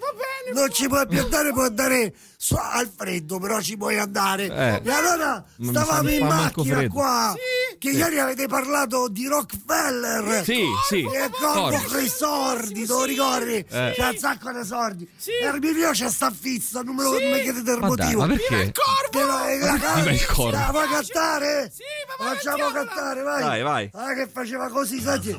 Non 0.53 0.71
ci 0.71 0.88
puoi 0.88 1.05
più 1.07 1.19
andare, 1.21 1.51
puoi 1.51 1.67
andare 1.67 2.13
su- 2.38 2.55
al 2.59 2.89
freddo, 2.95 3.39
però 3.39 3.61
ci 3.61 3.77
puoi 3.77 3.97
andare. 3.99 4.45
Eh. 4.45 4.81
E 4.84 4.91
allora 4.91 5.43
stavamo 5.61 6.09
in 6.09 6.25
macchina 6.25 6.88
qua. 6.88 7.34
Che 7.77 7.89
Sì. 7.91 7.97
ieri 7.97 8.19
avete 8.19 8.47
parlato 8.47 9.07
di 9.09 9.27
Rockefeller. 9.27 10.43
Sì, 10.43 10.63
sì. 10.88 10.99
E 11.03 11.30
con 11.39 12.01
i 12.01 12.07
soldi, 12.07 12.81
te 12.85 12.93
lo 12.93 13.03
ricordi? 13.03 13.55
Eh. 13.69 13.93
C'è 13.95 14.07
un 14.09 14.17
sacco 14.17 14.51
di 14.51 14.65
soldi. 14.65 15.07
E 15.25 15.47
il 15.47 15.59
mio 15.75 15.91
c'è 15.91 16.09
sta 16.09 16.31
fissa, 16.31 16.81
non 16.81 16.95
me 16.95 17.03
lo 17.03 17.11
non 17.19 17.30
mi 17.31 17.41
chiedete 17.41 17.71
il 17.71 17.80
Ma 17.80 17.88
dai, 17.89 18.13
motivo. 18.15 18.19
ma 18.21 18.27
perché? 18.27 18.47
Viva 18.49 18.63
il 18.63 18.71
corvo! 19.11 19.95
Viva 19.95 20.11
il 20.11 20.25
corvo. 20.25 20.51
La 20.51 20.67
vuoi 20.71 20.88
cantare? 20.88 21.71
Sì, 21.73 21.84
ma 22.17 22.34
Facciamo 22.34 22.71
cantare, 22.71 23.21
vai. 23.21 23.41
Vai, 23.43 23.61
vai. 23.61 23.89
Ah, 23.93 24.13
che 24.13 24.27
faceva 24.31 24.69
così, 24.69 24.99
senti. 25.01 25.38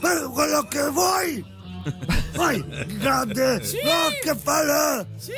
Quello 0.00 0.66
che 0.68 0.88
vuoi. 0.90 1.52
Vai, 2.34 2.64
grande 2.98 3.58
Rockefeller! 3.58 5.06
Sì! 5.18 5.32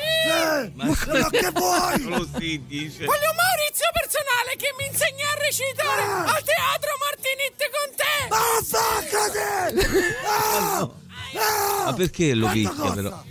quello 1.05 1.29
che 1.29 1.49
vuoi! 1.53 2.01
Così 2.03 2.63
dice. 2.67 3.05
Voglio 3.05 3.33
Maurizio 3.35 3.89
personale 3.93 4.55
che 4.57 4.73
mi 4.79 4.85
insegna 4.89 5.27
a 5.29 5.35
recitare 5.39 6.01
Ah. 6.01 6.23
al 6.23 6.43
teatro 6.43 6.91
Martinit 7.03 7.59
con 7.75 7.89
te! 7.95 8.15
Ma 8.29 8.43
faccate! 8.63 10.15
Ah! 10.27 11.85
Ma 11.85 11.93
perché 11.93 12.33
lo 12.33 12.47
picchia 12.49 12.91
però? 12.91 13.23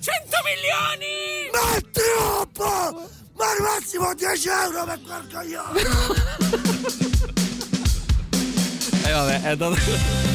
100 0.00 0.36
milioni! 0.44 1.48
Ma 1.52 1.76
è 1.76 1.80
troppo! 1.92 3.10
Ma 3.36 3.50
al 3.50 3.60
massimo 3.62 4.12
10 4.14 4.48
euro 4.48 4.84
per 4.84 5.00
quel 5.02 5.26
coglione! 5.32 5.82
E 9.06 9.10
vabbè, 9.12 9.42
è 9.42 9.48
andato. 9.50 10.33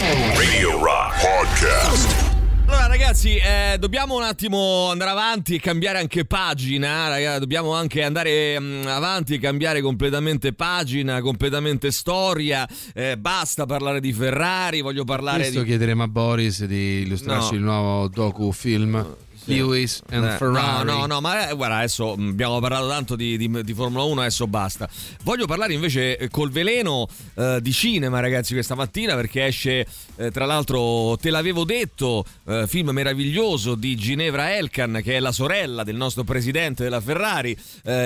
Radio 0.00 0.78
Rock 0.78 1.20
Podcast. 1.22 2.24
Allora 2.66 2.86
ragazzi, 2.86 3.36
eh, 3.36 3.76
dobbiamo 3.78 4.14
un 4.16 4.22
attimo 4.24 4.90
andare 4.90 5.10
avanti 5.10 5.54
e 5.54 5.60
cambiare 5.60 5.98
anche 5.98 6.26
pagina, 6.26 7.08
raga, 7.08 7.38
dobbiamo 7.38 7.72
anche 7.72 8.02
andare 8.02 8.60
mm, 8.60 8.86
avanti 8.86 9.34
e 9.34 9.38
cambiare 9.38 9.80
completamente 9.80 10.52
pagina, 10.52 11.20
completamente 11.22 11.90
storia, 11.90 12.68
Eh, 12.92 13.16
basta 13.16 13.64
parlare 13.64 14.00
di 14.00 14.12
Ferrari, 14.12 14.82
voglio 14.82 15.04
parlare 15.04 15.44
Questo 15.44 15.60
di... 15.62 15.66
chiederemo 15.70 16.02
a 16.02 16.08
Boris 16.08 16.64
di 16.66 17.00
illustrarci 17.00 17.52
No. 17.52 17.56
il 17.56 17.62
nuovo 17.62 18.08
docu-film 18.08 19.16
Lewis 19.46 20.02
and 20.10 20.24
Eh, 20.24 20.36
Ferrari. 20.36 20.84
No, 20.86 20.98
no, 21.00 21.06
no, 21.06 21.20
ma 21.20 21.48
eh, 21.48 21.54
guarda, 21.54 21.76
adesso 21.78 22.14
mh, 22.16 22.28
abbiamo 22.30 22.60
parlato 22.60 22.88
tanto 22.88 23.16
di, 23.16 23.36
di- 23.36 23.62
di 23.64 23.74
Formula 23.74 24.02
1, 24.04 24.20
adesso 24.20 24.46
basta. 24.46 24.88
Voglio 25.22 25.46
parlare 25.46 25.72
invece 25.72 26.18
eh, 26.18 26.28
col 26.28 26.50
veleno 26.50 27.08
eh, 27.34 27.58
di 27.62 27.72
cinema, 27.72 28.20
ragazzi, 28.20 28.52
questa 28.54 28.74
mattina, 28.74 29.14
perché 29.14 29.46
esce, 29.46 29.86
eh, 30.16 30.30
tra 30.30 30.44
l'altro, 30.46 31.16
te 31.20 31.30
l'avevo 31.30 31.64
detto, 31.64 32.24
eh, 32.46 32.64
film 32.66 32.90
meraviglioso 32.90 33.74
di 33.74 33.94
Ginevra 33.96 34.56
Elkan, 34.56 35.00
che 35.02 35.16
è 35.16 35.20
la 35.20 35.32
sorella 35.32 35.84
del 35.84 35.96
nostro 35.96 36.24
presidente 36.24 36.82
della 36.82 37.00
Ferrari, 37.00 37.56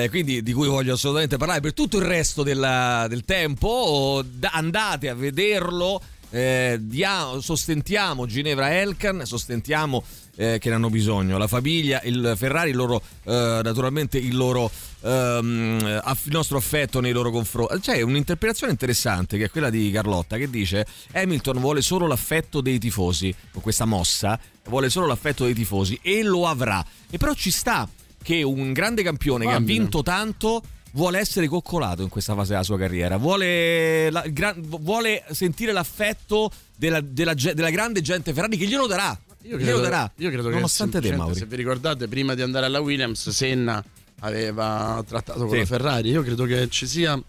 quindi 0.08 0.42
di 0.42 0.52
cui 0.52 0.68
voglio 0.68 0.94
assolutamente 0.94 1.36
parlare 1.36 1.60
per 1.60 1.72
tutto 1.74 1.98
il 1.98 2.04
resto 2.04 2.42
della- 2.42 3.06
del 3.08 3.24
tempo. 3.24 4.22
Da- 4.24 4.50
andate 4.52 5.08
a 5.08 5.14
vederlo. 5.14 6.00
Eh, 6.32 6.78
dia- 6.80 7.40
sostentiamo 7.40 8.24
Ginevra 8.26 8.78
Elkan, 8.78 9.22
sostentiamo 9.24 10.04
eh, 10.40 10.58
che 10.58 10.70
ne 10.70 10.76
hanno 10.76 10.88
bisogno. 10.88 11.36
La 11.36 11.46
famiglia, 11.46 12.00
il 12.04 12.32
Ferrari, 12.34 12.70
il 12.70 12.76
loro, 12.76 13.02
eh, 13.24 13.60
naturalmente 13.62 14.16
il 14.16 14.34
loro 14.34 14.70
ehm, 15.02 16.00
aff- 16.02 16.24
il 16.26 16.32
nostro 16.32 16.56
affetto 16.56 17.00
nei 17.00 17.12
loro 17.12 17.30
confronti. 17.30 17.78
C'è 17.80 18.00
un'interpretazione 18.00 18.72
interessante 18.72 19.36
che 19.36 19.44
è 19.44 19.50
quella 19.50 19.68
di 19.68 19.90
Carlotta 19.90 20.38
che 20.38 20.48
dice 20.48 20.86
Hamilton 21.12 21.60
vuole 21.60 21.82
solo 21.82 22.06
l'affetto 22.06 22.62
dei 22.62 22.78
tifosi 22.78 23.34
con 23.52 23.60
questa 23.60 23.84
mossa, 23.84 24.40
vuole 24.64 24.88
solo 24.88 25.06
l'affetto 25.06 25.44
dei 25.44 25.52
tifosi 25.54 25.98
e 26.02 26.22
lo 26.22 26.46
avrà. 26.48 26.82
E 27.10 27.18
però 27.18 27.34
ci 27.34 27.50
sta 27.50 27.86
che 28.22 28.42
un 28.42 28.72
grande 28.72 29.02
campione 29.02 29.44
che 29.44 29.52
ha 29.52 29.60
vinto 29.60 30.02
tanto 30.02 30.62
vuole 30.92 31.18
essere 31.18 31.48
coccolato 31.48 32.00
in 32.02 32.08
questa 32.08 32.34
fase 32.34 32.52
della 32.52 32.62
sua 32.62 32.78
carriera, 32.78 33.18
vuole, 33.18 34.10
la- 34.10 34.24
gran- 34.28 34.60
vuole 34.60 35.22
sentire 35.32 35.72
l'affetto 35.72 36.50
della, 36.76 37.00
della 37.02 37.34
della 37.34 37.70
grande 37.70 38.00
gente 38.00 38.32
Ferrari 38.32 38.56
che 38.56 38.66
glielo 38.66 38.86
darà. 38.86 39.18
Io 39.42 39.58
glielo 39.58 39.80
darà. 39.80 40.10
io 40.16 40.30
credo 40.30 40.50
nonostante 40.50 41.00
che 41.00 41.08
te, 41.08 41.08
semplicemente, 41.08 41.16
Mauri. 41.16 41.38
se 41.38 41.46
vi 41.46 41.56
ricordate, 41.56 42.08
prima 42.08 42.34
di 42.34 42.42
andare 42.42 42.66
alla 42.66 42.80
Williams, 42.80 43.28
Senna 43.30 43.82
aveva 44.20 45.02
trattato 45.06 45.40
con 45.40 45.50
Sì. 45.50 45.58
la 45.58 45.64
Ferrari. 45.66 46.10
Io 46.10 46.22
credo 46.22 46.44
che 46.44 46.68
ci 46.68 46.86
sia 46.86 47.20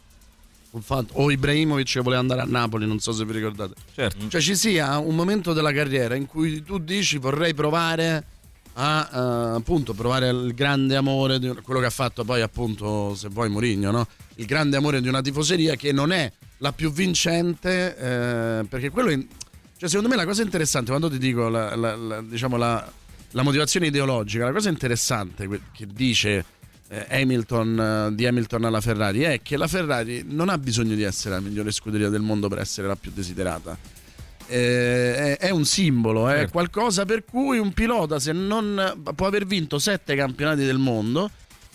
un 0.72 0.82
fatto. 0.82 1.14
O 1.16 1.32
Ibrahimovic 1.32 1.90
che 1.92 2.00
voleva 2.02 2.22
andare 2.22 2.42
a 2.42 2.46
Napoli, 2.46 2.86
non 2.86 3.00
so 3.00 3.12
se 3.12 3.24
vi 3.26 3.34
ricordate. 3.34 3.74
Certo. 3.96 4.28
Cioè, 4.28 4.42
ci 4.42 4.56
sia 4.56 4.98
un 4.98 5.16
momento 5.16 5.54
della 5.54 5.72
carriera 5.72 6.16
in 6.16 6.26
cui 6.26 6.64
tu 6.64 6.78
dici 6.80 7.18
vorrei 7.18 7.54
provare 7.54 8.26
a 8.74 9.10
eh, 9.54 9.56
appunto 9.58 9.94
provare 9.94 10.30
il 10.30 10.54
grande 10.54 10.96
amore 10.96 11.40
di 11.40 11.54
quello 11.62 11.82
che 11.82 11.88
ha 11.88 11.90
fatto 11.92 12.24
poi 12.24 12.40
appunto 12.42 13.14
se 13.16 13.28
vuoi 13.28 13.50
Mourinho 13.50 13.92
no? 13.92 14.08
il 14.36 14.46
grande 14.46 14.78
amore 14.78 15.02
di 15.02 15.10
una 15.10 15.20
tifoseria 15.22 15.76
che 15.76 15.92
non 15.92 16.14
è 16.14 16.32
la 16.60 16.72
più 16.72 16.90
vincente 16.90 17.98
eh, 17.98 18.64
perché 18.64 18.90
quello 18.90 19.10
in- 19.10 19.28
cioè 19.82 19.90
secondo 19.90 20.10
me 20.10 20.16
la 20.16 20.26
cosa 20.28 20.44
interessante 20.44 20.90
quando 20.92 21.10
ti 21.10 21.18
dico 21.18 21.50
la, 21.50 21.76
la- 21.76 21.96
la- 21.96 22.22
diciamo 22.22 22.56
la, 22.56 22.88
la 23.32 23.42
motivazione 23.42 23.88
ideologica 23.88 24.46
la 24.46 24.52
cosa 24.52 24.70
interessante 24.70 25.50
che 25.72 25.88
dice 25.92 26.46
eh, 26.88 27.08
Hamilton 27.10 27.80
eh, 28.12 28.16
di 28.16 28.28
Hamilton 28.28 28.66
alla 28.66 28.80
Ferrari 28.80 29.22
è 29.22 29.42
che 29.42 29.58
la 29.58 29.66
Ferrari 29.68 30.24
non 30.28 30.50
ha 30.50 30.58
bisogno 30.60 30.94
di 30.94 31.02
essere 31.02 31.34
la 31.34 31.42
migliore 31.42 31.72
scuderia 31.72 32.10
del 32.10 32.22
mondo 32.22 32.48
per 32.48 32.60
essere 32.60 32.86
la 32.86 32.96
più 32.96 33.10
desiderata 33.12 33.76
eh, 34.48 35.38
è, 35.38 35.48
è 35.48 35.50
un 35.50 35.66
simbolo, 35.66 36.28
è 36.30 36.36
Certo. 36.36 36.52
qualcosa 36.52 37.06
per 37.06 37.24
cui 37.26 37.58
un 37.58 37.74
pilota 37.74 38.20
se 38.20 38.34
non 38.34 39.02
può 39.16 39.26
aver 39.26 39.46
vinto 39.48 39.80
sette 39.80 40.16
campionati 40.16 40.64
del 40.64 40.78
mondo, 40.78 41.32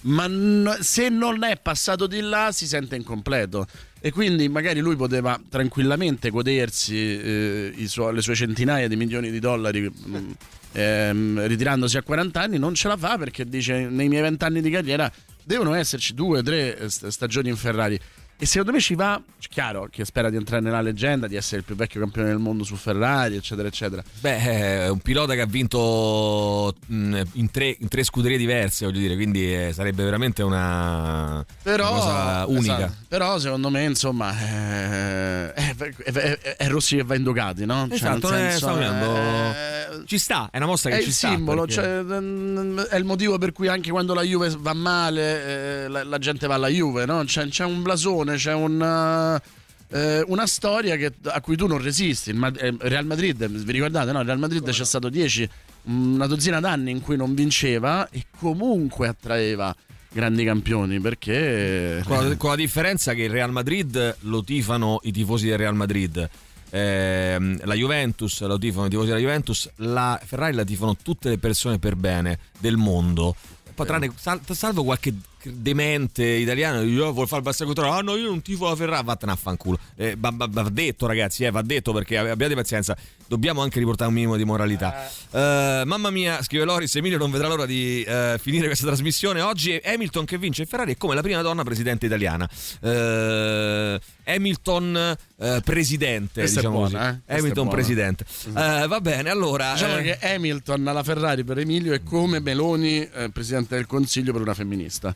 ma 0.07 0.27
n- 0.27 0.77
se 0.81 1.09
non 1.09 1.43
è 1.45 1.59
passato 1.61 2.07
di 2.07 2.20
là 2.20 2.51
si 2.53 2.66
sente 2.66 2.97
incompleto. 2.97 3.66
E 4.01 4.11
quindi 4.12 4.49
magari 4.49 4.81
lui 4.81 4.95
poteva 4.97 5.41
tranquillamente 5.49 6.31
godersi 6.31 6.97
eh, 6.97 7.73
i 7.77 7.87
suo- 7.89 8.11
le 8.11 8.23
sue 8.23 8.35
centinaia 8.35 8.89
di 8.89 8.97
milioni 8.97 9.31
di 9.31 9.41
dollari 9.41 9.81
mm, 9.83 10.31
ehm, 10.73 11.47
ritirandosi 11.47 11.97
a 11.97 12.03
40 12.03 12.41
anni, 12.41 12.59
non 12.59 12.74
ce 12.74 12.89
la 12.89 12.97
fa 12.97 13.16
perché 13.19 13.45
dice 13.47 13.89
nei 13.89 14.09
miei 14.09 14.23
20 14.23 14.45
anni 14.45 14.61
di 14.61 14.70
carriera 14.70 15.11
devono 15.43 15.74
esserci 15.74 16.15
due, 16.15 16.43
tre 16.43 16.77
eh, 16.78 16.89
st- 16.91 17.09
stagioni 17.09 17.49
in 17.49 17.57
Ferrari. 17.57 17.99
E 18.38 18.44
secondo 18.44 18.72
me 18.72 18.80
ci 18.80 18.94
va, 18.94 19.18
chiaro 19.48 19.88
che 19.90 20.04
spera 20.04 20.28
di 20.28 20.36
entrare 20.36 20.62
nella 20.62 20.82
leggenda, 20.82 21.26
di 21.26 21.36
essere 21.36 21.58
il 21.58 21.64
più 21.64 21.74
vecchio 21.74 22.00
campione 22.00 22.28
del 22.28 22.36
mondo 22.38 22.64
su 22.64 22.76
Ferrari, 22.76 23.34
eccetera, 23.36 23.66
eccetera. 23.66 24.02
Beh, 24.20 24.38
è 24.84 24.88
un 24.90 24.98
pilota 24.98 25.32
che 25.32 25.40
ha 25.40 25.46
vinto 25.46 26.74
mh, 26.86 27.20
in 27.32 27.50
tre, 27.50 27.74
in 27.78 27.88
tre 27.88 28.04
scuderie 28.04 28.36
diverse, 28.36 28.84
voglio 28.84 28.98
dire, 28.98 29.14
quindi 29.14 29.54
eh, 29.54 29.72
sarebbe 29.72 30.04
veramente 30.04 30.42
una, 30.42 31.42
Però, 31.62 31.90
una 31.90 31.98
cosa 31.98 32.44
unica. 32.48 32.76
esatto. 32.76 32.92
però 33.08 33.38
secondo 33.38 33.70
me, 33.70 33.84
insomma, 33.84 34.30
è, 34.38 35.52
è- 35.54 35.74
è- 35.76 36.56
è 36.56 36.68
Rossi 36.68 36.96
che 36.96 37.04
va 37.04 37.14
in 37.14 37.22
Ducati, 37.22 37.64
no? 37.64 37.86
Cioè, 37.88 37.94
Esatto, 37.96 38.34
eh, 38.34 38.50
senso, 38.50 38.74
vedendo- 38.74 39.16
eh, 39.16 40.02
ci 40.04 40.18
sta, 40.18 40.48
è 40.52 40.58
una 40.58 40.66
mossa 40.66 40.90
che 40.90 40.96
è 40.98 41.00
ci 41.00 41.08
il 41.08 41.14
sta. 41.14 41.28
simbolo, 41.28 41.60
perché- 41.64 41.74
cioè, 41.74 42.02
mm, 42.02 42.80
è 42.80 42.96
il 42.96 43.04
motivo 43.04 43.38
per 43.38 43.52
cui 43.52 43.68
anche 43.68 43.90
quando 43.90 44.12
la 44.12 44.22
Juve 44.22 44.54
va 44.58 44.74
male, 44.74 45.84
eh, 45.84 45.88
la, 45.88 46.04
la 46.04 46.18
gente 46.18 46.46
va 46.46 46.54
alla 46.56 46.68
Juve, 46.68 47.06
no? 47.06 47.24
C'è, 47.24 47.48
c'è 47.48 47.64
un 47.64 47.80
blasone, 47.82 48.24
c'è 48.35 48.53
un. 48.53 49.40
eh, 49.89 50.24
una 50.27 50.47
storia 50.47 50.97
che- 50.97 51.12
a 51.24 51.40
cui 51.40 51.57
tu 51.57 51.66
non 51.66 51.81
resisti. 51.81 52.31
Il 52.31 52.55
eh, 52.59 52.74
Real 52.81 53.07
Madrid, 53.07 53.47
vi 53.47 53.73
ricordate? 53.73 54.11
No? 54.12 54.20
Il 54.20 54.27
Real 54.27 54.39
Madrid 54.39 54.69
c'è 54.69 54.85
stato 54.85 55.09
10, 55.09 55.48
una 55.85 56.27
dozzina 56.27 56.59
d'anni 56.61 56.90
in 56.90 57.01
cui 57.01 57.16
non 57.16 57.35
vinceva 57.35 58.09
e 58.11 58.24
comunque 58.39 59.07
attraeva 59.09 59.74
grandi 60.11 60.44
campioni 60.44 60.98
perché 60.98 62.03
Con 62.05 62.28
la, 62.31 62.35
con 62.39 62.51
la 62.51 62.57
differenza 62.57 63.12
che 63.15 63.23
il 63.24 63.31
Real 63.31 63.53
Madrid 63.53 64.16
lo 64.20 64.43
tifano 64.43 64.98
i 65.03 65.12
tifosi 65.12 65.47
del 65.48 65.59
Real 65.59 65.74
Madrid. 65.77 66.28
ehm, 66.70 67.59
la 67.65 67.74
Juventus 67.74 68.40
lo 68.43 68.59
tifano 68.59 68.86
i 68.86 68.89
tifosi 68.89 69.09
della 69.09 69.20
Juventus, 69.20 69.70
la 69.77 70.20
Ferrari 70.24 70.55
la 70.55 70.65
tifano 70.65 70.97
tutte 70.97 71.28
le 71.28 71.39
persone 71.39 71.78
per 71.78 71.94
bene 71.97 72.39
del 72.59 72.77
mondo. 72.77 73.36
Poi 73.74 73.86
tranne 73.86 74.11
sal- 74.16 74.40
salvo 74.51 74.85
qualche 74.85 75.12
demente 75.52 76.24
italiano 76.24 76.82
io 76.82 77.12
vuole 77.12 77.27
fare 77.27 77.39
il 77.43 77.47
basso 77.47 77.64
controllo 77.64 77.93
ah 77.93 78.01
no 78.01 78.16
io 78.16 78.28
non 78.28 78.43
tifo 78.43 78.68
la 78.68 78.77
Ferrari 78.77 79.05
vattene 79.05 79.32
a 79.32 79.36
fanculo. 79.36 79.78
Eh, 79.97 80.16
va, 80.18 80.31
va- 80.32 80.48
va 80.51 80.68
detto 80.70 81.06
ragazzi 81.06 81.44
eh, 81.44 81.51
va 81.51 81.62
detto 81.62 81.93
perché 81.93 82.18
abbiate 82.18 82.55
pazienza 82.55 82.97
dobbiamo 83.27 83.60
anche 83.62 83.78
riportare 83.78 84.09
un 84.09 84.14
minimo 84.14 84.36
di 84.36 84.44
moralità. 84.44 85.09
Eh, 85.31 85.82
mamma 85.85 86.10
mia 86.10 86.43
scrive 86.43 86.64
Loris 86.64 86.94
Emilio 86.97 87.18
non 87.18 87.31
vedrà 87.31 87.48
l'ora 87.48 87.66
di 87.66 88.02
eh, 88.02 88.39
finire 88.40 88.66
questa 88.66 88.86
trasmissione. 88.86 89.40
Oggi 89.40 89.73
è 89.73 89.93
Hamilton 89.93 90.24
che 90.24 90.39
vince 90.39 90.64
Ferrari 90.66 90.94
è 90.94 90.97
come 90.97 91.14
la 91.14 91.23
prima 91.23 91.43
donna 91.43 91.62
presidente 91.64 92.06
italiana. 92.06 92.48
Eh, 92.81 94.01
Hamilton 94.24 95.16
eh, 95.39 95.60
presidente 95.64 96.40
Questa 96.40 96.60
diciamo 96.60 96.78
buona, 96.78 97.20
eh? 97.27 97.35
Hamilton 97.36 97.64
buona. 97.64 97.70
presidente. 97.70 98.24
Eh, 98.48 98.86
va 98.86 99.01
bene 99.01 99.31
allora 99.31 99.73
Diciamo 99.73 99.98
eh, 99.98 100.02
che 100.02 100.18
Hamilton 100.35 100.86
alla 100.86 101.02
Ferrari 101.02 101.44
per 101.44 101.59
Emilio 101.59 101.93
è 101.93 102.02
come 102.02 102.40
Meloni, 102.40 103.09
eh, 103.12 103.31
presidente 103.31 103.77
del 103.77 103.86
Consiglio 103.86 104.32
per 104.32 104.43
una 104.43 104.55
femminista. 104.55 105.14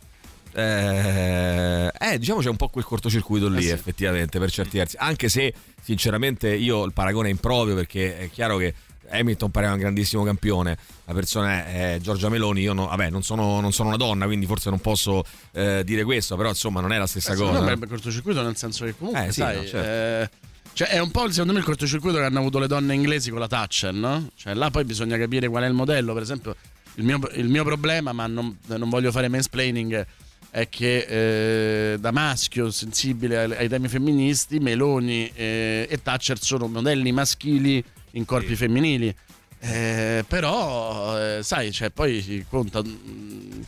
Eh, 0.53 1.91
eh, 1.99 2.19
diciamo 2.19 2.41
c'è 2.41 2.49
un 2.49 2.57
po' 2.57 2.69
quel 2.69 2.85
cortocircuito 2.85 3.49
lì, 3.49 3.59
Eh 3.59 3.63
sì. 3.63 3.71
effettivamente, 3.71 4.39
per 4.39 4.51
certi 4.51 4.79
versi. 4.79 4.97
Anche 4.99 5.29
se, 5.29 5.53
sinceramente, 5.83 6.55
io 6.55 6.85
il 6.85 6.93
paragone 6.93 7.29
è 7.29 7.31
improprio 7.31 7.75
perché 7.75 8.19
è 8.19 8.31
chiaro 8.31 8.57
che 8.59 8.75
Hamilton 9.11 9.51
pareva 9.51 9.73
un 9.73 9.79
grandissimo 9.79 10.23
campione. 10.23 10.77
La 11.07 11.13
persona 11.15 11.67
è 11.67 11.99
Giorgia 12.01 12.29
Meloni. 12.29 12.61
Io 12.63 12.73
no- 12.73 12.87
vabbè, 12.87 13.11
non 13.11 13.23
sono, 13.23 13.61
non 13.61 13.73
sono 13.73 13.89
una 13.89 13.97
donna, 13.99 14.27
quindi 14.27 14.47
forse 14.47 14.71
non 14.71 14.81
posso 14.81 15.25
eh, 15.53 15.83
dire 15.85 16.05
questo, 16.05 16.37
però 16.37 16.49
insomma 16.51 16.81
non 16.81 16.93
è 16.93 16.99
la 16.99 17.07
stessa 17.07 17.33
Eh, 17.33 17.37
cosa. 17.37 17.47
secondo 17.49 17.67
me 17.67 17.73
è 17.73 17.83
il 17.83 17.89
cortocircuito 17.89 18.43
nel 18.43 18.57
senso 18.57 18.85
che 18.85 18.95
comunque, 18.97 19.27
Eh, 19.27 19.33
sì, 19.33 19.41
sai, 19.41 19.57
no, 19.57 19.65
certo. 19.67 19.79
eh, 19.89 20.49
cioè 20.73 20.89
è 20.89 21.01
un 21.01 21.11
po' 21.11 21.29
secondo 21.31 21.53
me 21.53 21.59
il 21.59 21.65
cortocircuito 21.65 22.19
che 22.19 22.25
hanno 22.25 22.39
avuto 22.39 22.61
le 22.61 22.69
donne 22.69 22.95
inglesi 22.95 23.31
con 23.31 23.41
la 23.41 23.49
Thatcher, 23.49 23.93
no? 23.93 24.31
Cioè 24.37 24.55
là 24.55 24.71
poi 24.71 24.85
bisogna 24.85 25.17
capire 25.19 25.49
qual 25.49 25.65
è 25.65 25.67
il 25.67 25.75
modello, 25.75 26.13
per 26.13 26.23
esempio 26.23 26.55
il 26.95 27.05
mio, 27.05 27.19
il 27.35 27.49
mio 27.49 27.65
problema, 27.65 28.13
ma 28.13 28.27
non, 28.29 28.57
non 28.67 28.89
voglio 28.89 29.11
fare 29.11 29.27
mansplaining, 29.29 30.07
è 30.51 30.69
che 30.69 31.93
eh, 31.93 31.99
da 31.99 32.11
maschio 32.11 32.71
sensibile 32.71 33.39
ai, 33.39 33.53
ai 33.53 33.69
temi 33.69 33.89
femministi, 33.89 34.59
Meloni 34.59 35.31
eh, 35.35 35.87
e 35.89 36.03
Thatcher 36.03 36.41
sono 36.41 36.67
modelli 36.67 37.13
maschili 37.13 37.83
in 38.13 38.25
corpi 38.25 38.57
femminili. 38.57 39.15
Eh, 39.61 40.25
però, 40.27 41.19
eh, 41.19 41.43
sai, 41.43 41.71
cioè, 41.73 41.91
poi 41.91 42.45
conta. 42.49 42.83
mm, 42.83 43.63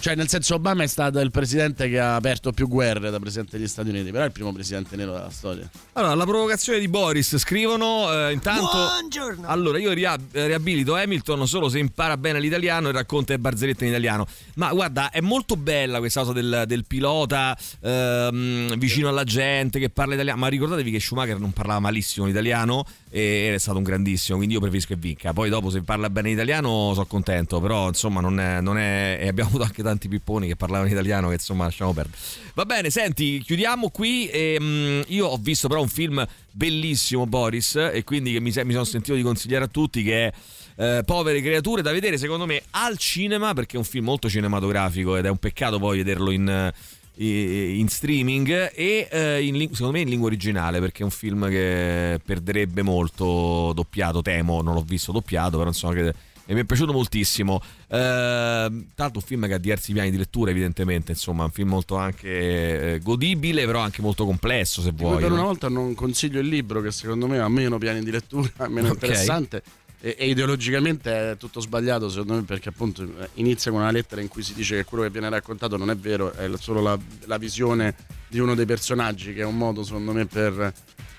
Cioè, 0.00 0.14
nel 0.14 0.28
senso, 0.28 0.54
Obama 0.54 0.82
è 0.82 0.86
stato 0.86 1.20
il 1.20 1.30
presidente 1.30 1.86
che 1.90 2.00
ha 2.00 2.14
aperto 2.14 2.52
più 2.52 2.68
guerre 2.68 3.10
da 3.10 3.20
presidente 3.20 3.58
degli 3.58 3.68
Stati 3.68 3.90
Uniti, 3.90 4.10
però 4.10 4.22
è 4.22 4.26
il 4.26 4.32
primo 4.32 4.50
presidente 4.50 4.96
nero 4.96 5.12
della 5.12 5.28
storia. 5.28 5.68
Allora, 5.92 6.14
la 6.14 6.24
provocazione 6.24 6.78
di 6.78 6.88
Boris, 6.88 7.36
scrivono 7.36 8.10
eh, 8.10 8.32
intanto... 8.32 8.70
Buongiorno. 8.70 9.46
Allora, 9.46 9.78
io 9.78 9.92
ria- 9.92 10.16
riabilito 10.32 10.94
Hamilton 10.94 11.46
solo 11.46 11.68
se 11.68 11.78
impara 11.78 12.16
bene 12.16 12.40
l'italiano 12.40 12.88
e 12.88 12.92
racconta 12.92 13.34
le 13.34 13.40
barzellette 13.40 13.84
in 13.84 13.90
italiano. 13.90 14.26
Ma 14.54 14.72
guarda, 14.72 15.10
è 15.10 15.20
molto 15.20 15.56
bella 15.56 15.98
questa 15.98 16.20
cosa 16.20 16.32
del, 16.32 16.64
del 16.66 16.86
pilota 16.86 17.54
ehm, 17.82 18.78
vicino 18.78 19.10
alla 19.10 19.24
gente 19.24 19.78
che 19.78 19.90
parla 19.90 20.14
italiano. 20.14 20.38
Ma 20.40 20.48
ricordatevi 20.48 20.90
che 20.90 20.98
Schumacher 20.98 21.38
non 21.38 21.52
parlava 21.52 21.80
malissimo 21.80 22.24
l'italiano 22.24 22.86
e 23.10 23.52
è 23.54 23.58
stato 23.58 23.78
un 23.78 23.82
grandissimo, 23.82 24.36
quindi 24.36 24.54
io 24.54 24.60
preferisco 24.60 24.94
che 24.94 25.00
vinca. 25.00 25.32
Poi 25.32 25.50
dopo 25.50 25.68
se 25.68 25.82
parla 25.82 26.08
bene 26.08 26.30
italiano 26.30 26.92
sono 26.92 27.06
contento, 27.06 27.60
però 27.60 27.88
insomma 27.88 28.20
non 28.20 28.38
è... 28.38 28.60
Non 28.60 28.78
è 28.78 29.18
e 29.20 29.28
abbiamo 29.28 29.50
avuto 29.50 29.64
anche 29.64 29.82
tanti 29.82 30.08
pipponi 30.08 30.46
che 30.46 30.56
parlavano 30.56 30.88
italiano 30.88 31.28
che 31.28 31.34
insomma 31.34 31.64
lasciamo 31.64 31.92
perdere. 31.92 32.16
Va 32.54 32.64
bene, 32.64 32.90
senti, 32.90 33.40
chiudiamo 33.40 33.90
qui. 33.90 34.28
E, 34.28 34.56
mm, 34.60 35.00
io 35.08 35.26
ho 35.26 35.36
visto 35.36 35.66
però 35.68 35.80
un 35.80 35.88
film 35.88 36.24
bellissimo, 36.52 37.26
Boris, 37.26 37.74
e 37.74 38.04
quindi 38.04 38.38
mi, 38.40 38.52
mi 38.52 38.72
sono 38.72 38.84
sentito 38.84 39.14
di 39.14 39.22
consigliare 39.22 39.64
a 39.64 39.68
tutti 39.68 40.02
che 40.02 40.26
è 40.26 40.32
eh, 40.76 41.02
Povere 41.04 41.42
creature 41.42 41.82
da 41.82 41.92
vedere 41.92 42.16
secondo 42.16 42.46
me 42.46 42.62
al 42.70 42.96
cinema 42.96 43.52
perché 43.52 43.74
è 43.74 43.78
un 43.78 43.84
film 43.84 44.06
molto 44.06 44.30
cinematografico 44.30 45.16
ed 45.16 45.26
è 45.26 45.28
un 45.28 45.36
peccato 45.36 45.78
poi 45.78 45.98
vederlo 45.98 46.30
in, 46.30 46.72
in 47.26 47.88
streaming 47.88 48.72
e 48.74 49.08
eh, 49.10 49.44
in 49.44 49.54
secondo 49.72 49.92
me 49.92 50.00
in 50.00 50.08
lingua 50.08 50.28
originale 50.28 50.80
perché 50.80 51.02
è 51.02 51.04
un 51.04 51.10
film 51.10 51.48
che 51.48 52.20
perderebbe 52.24 52.82
molto 52.82 53.72
doppiato, 53.74 54.22
temo, 54.22 54.62
non 54.62 54.74
l'ho 54.74 54.84
visto 54.86 55.12
doppiato, 55.12 55.56
però 55.58 55.68
insomma 55.68 55.94
che 55.94 56.14
e 56.50 56.54
mi 56.54 56.62
è 56.62 56.64
piaciuto 56.64 56.92
moltissimo. 56.92 57.62
Eh, 57.86 58.84
tanto 58.96 59.18
un 59.18 59.24
film 59.24 59.46
che 59.46 59.54
ha 59.54 59.58
diversi 59.58 59.92
piani 59.92 60.10
di 60.10 60.16
lettura, 60.16 60.50
evidentemente. 60.50 61.12
Insomma, 61.12 61.44
un 61.44 61.52
film 61.52 61.68
molto 61.68 61.94
anche 61.94 62.94
eh, 62.94 62.98
godibile, 62.98 63.64
però 63.66 63.78
anche 63.78 64.02
molto 64.02 64.24
complesso, 64.24 64.82
se 64.82 64.90
vuoi. 64.90 65.20
per 65.20 65.30
una 65.30 65.44
volta 65.44 65.68
non 65.68 65.94
consiglio 65.94 66.40
il 66.40 66.48
libro, 66.48 66.80
che 66.80 66.90
secondo 66.90 67.28
me 67.28 67.38
ha 67.38 67.48
meno 67.48 67.78
piani 67.78 68.02
di 68.02 68.10
lettura, 68.10 68.50
meno 68.66 68.88
Ok. 68.88 68.94
interessante. 68.94 69.62
E, 70.02 70.16
e 70.18 70.28
ideologicamente 70.28 71.32
è 71.32 71.36
tutto 71.36 71.60
sbagliato, 71.60 72.08
secondo 72.08 72.34
me, 72.34 72.42
perché 72.44 72.70
appunto 72.70 73.02
eh, 73.02 73.28
inizia 73.34 73.70
con 73.70 73.80
una 73.80 73.90
lettera 73.90 74.20
in 74.22 74.28
cui 74.28 74.42
si 74.42 74.54
dice 74.54 74.76
che 74.76 74.84
quello 74.84 75.02
che 75.04 75.10
viene 75.10 75.28
raccontato 75.28 75.76
non 75.76 75.90
è 75.90 75.96
vero, 75.96 76.32
è 76.32 76.48
solo 76.58 76.80
la, 76.80 76.98
la 77.26 77.36
visione 77.36 77.94
di 78.28 78.38
uno 78.38 78.54
dei 78.54 78.64
personaggi, 78.66 79.34
che 79.34 79.40
è 79.42 79.44
un 79.44 79.56
modo, 79.58 79.82
secondo 79.84 80.12
me, 80.12 80.24
per 80.26 80.72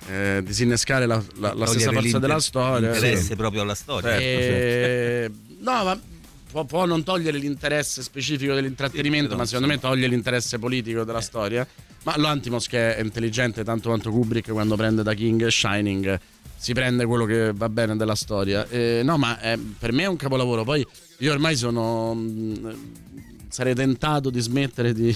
eh, 0.10 0.42
disinnescare 0.44 1.06
la, 1.06 1.22
la- 1.36 1.54
la 1.54 1.66
stessa 1.68 1.92
forza 1.92 2.18
della 2.18 2.40
storia. 2.40 2.90
l'interesse 2.92 3.24
Sì. 3.24 3.36
proprio 3.36 3.62
alla 3.62 3.76
storia. 3.76 4.18
E- 4.18 5.32
No, 5.60 5.84
ma 5.84 6.00
può, 6.50 6.66
può 6.66 6.86
non 6.86 7.04
togliere 7.04 7.38
l'interesse 7.38 8.02
specifico 8.02 8.56
dell'intrattenimento, 8.56 9.36
ma 9.38 9.46
secondo 9.46 9.68
me 9.68 9.78
toglie 9.78 10.08
l'interesse 10.08 10.58
politico 10.58 11.04
della 11.04 11.22
storia. 11.22 11.68
Ma 12.04 12.18
l'Antimos 12.18 12.66
che 12.68 12.96
è 12.96 13.02
intelligente 13.04 13.64
tanto 13.64 13.90
quanto 13.90 14.10
Kubrick 14.10 14.50
quando 14.52 14.76
prende 14.76 15.04
da 15.04 15.14
King 15.14 15.46
Shining 15.46 16.20
si 16.62 16.74
prende 16.74 17.08
quello 17.08 17.26
che 17.26 17.54
va 17.56 17.70
bene 17.70 17.98
della 17.98 18.14
storia. 18.14 18.68
Eh, 18.70 19.02
no, 19.04 19.18
ma 19.18 19.40
è- 19.40 19.58
per 19.58 19.92
me 19.92 20.04
è 20.04 20.06
un 20.06 20.16
capolavoro. 20.16 20.64
Poi 20.64 20.86
io 21.18 21.32
ormai 21.32 21.56
sono. 21.56 22.14
mh, 22.14 22.76
sarei 23.50 23.74
tentato 23.74 24.30
di 24.30 24.40
smettere 24.40 24.94
di, 24.94 25.14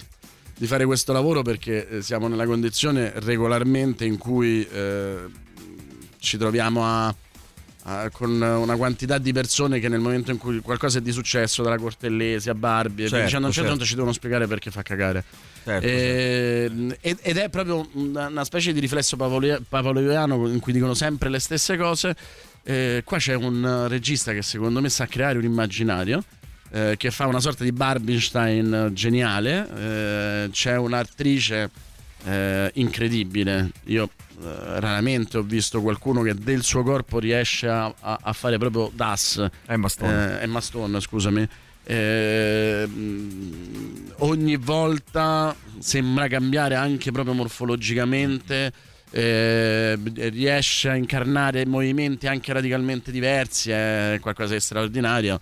di 0.57 0.65
fare 0.65 0.85
questo 0.85 1.13
lavoro 1.13 1.43
perché 1.43 1.87
eh, 1.87 2.01
siamo 2.01 2.27
nella 2.27 2.47
condizione 2.47 3.13
regolarmente 3.17 4.05
in 4.05 4.17
cui 4.17 4.67
eh, 4.67 5.17
ci 6.17 6.37
troviamo 6.37 6.83
a 6.83 7.15
eh, 7.87 8.09
con 8.11 8.41
una 8.41 8.75
quantità 8.75 9.17
di 9.17 9.31
persone 9.31 9.79
che 9.79 9.89
nel 9.89 9.99
momento 9.99 10.31
in 10.31 10.37
cui 10.37 10.59
qualcosa 10.59 10.99
è 10.99 11.01
di 11.01 11.11
successo 11.11 11.61
dalla 11.63 11.77
Cortellesi 11.77 12.49
a 12.49 12.55
Barbie 12.55 13.05
e 13.05 13.09
Certo, 13.09 13.23
dicendo 13.25 13.45
a 13.45 13.49
un 13.49 13.53
certo 13.53 13.69
certo. 13.71 13.85
ci 13.85 13.93
devono 13.95 14.13
spiegare 14.13 14.47
perché 14.47 14.71
fa 14.71 14.81
cagare 14.81 15.23
Certo, 15.63 15.85
E- 15.87 16.97
ed 17.01 17.17
ed 17.21 17.37
è 17.37 17.49
proprio 17.49 17.87
una, 17.93 18.43
specie 18.43 18.73
di 18.73 18.79
riflesso 18.79 19.15
pavloviano 19.17 20.47
in 20.47 20.59
cui 20.59 20.73
dicono 20.73 20.93
sempre 20.93 21.29
le 21.29 21.39
stesse 21.39 21.77
cose 21.77 22.15
Eh, 22.67 23.01
qua 23.05 23.19
c'è 23.19 23.35
un 23.35 23.85
regista 23.87 24.33
che 24.33 24.41
secondo 24.41 24.81
me 24.81 24.89
sa 24.89 25.05
creare 25.05 25.37
un 25.37 25.43
immaginario 25.43 26.23
eh, 26.71 26.95
che 26.97 27.11
fa 27.11 27.27
una 27.27 27.39
sorta 27.39 27.63
di 27.63 27.71
Barbinstein 27.71 28.73
eh, 28.73 28.93
geniale 28.93 29.69
Eh, 29.77 30.49
c'è 30.51 30.75
un'attrice 30.75 31.69
eh, 32.25 32.71
incredibile. 32.73 33.69
Io 33.85 34.09
raramente 34.41 35.37
ho 35.37 35.41
visto 35.43 35.81
qualcuno 35.81 36.21
che 36.21 36.33
del 36.35 36.63
suo 36.63 36.83
corpo 36.83 37.19
riesce 37.19 37.67
a, 37.67 37.85
a- 37.99 38.19
a 38.21 38.33
fare 38.33 38.57
proprio 38.57 38.91
das. 38.93 39.43
Emma 39.67 39.87
Stone. 39.89 40.39
Eh, 40.39 40.43
Emma 40.43 40.61
Stone, 40.61 40.99
scusami. 40.99 41.47
Eh, 41.83 42.85
mh, 42.87 44.13
ogni 44.17 44.55
volta 44.57 45.55
sembra 45.79 46.27
cambiare 46.27 46.75
anche 46.75 47.11
proprio 47.11 47.33
morfologicamente. 47.33 48.71
eh, 49.11 49.97
riesce 50.31 50.89
a 50.89 50.95
incarnare 50.95 51.65
movimenti 51.65 52.27
anche 52.27 52.51
radicalmente 52.51 53.11
diversi, 53.11 53.71
è 53.71 54.17
qualcosa 54.19 54.55
di 54.55 54.59
straordinario. 54.59 55.39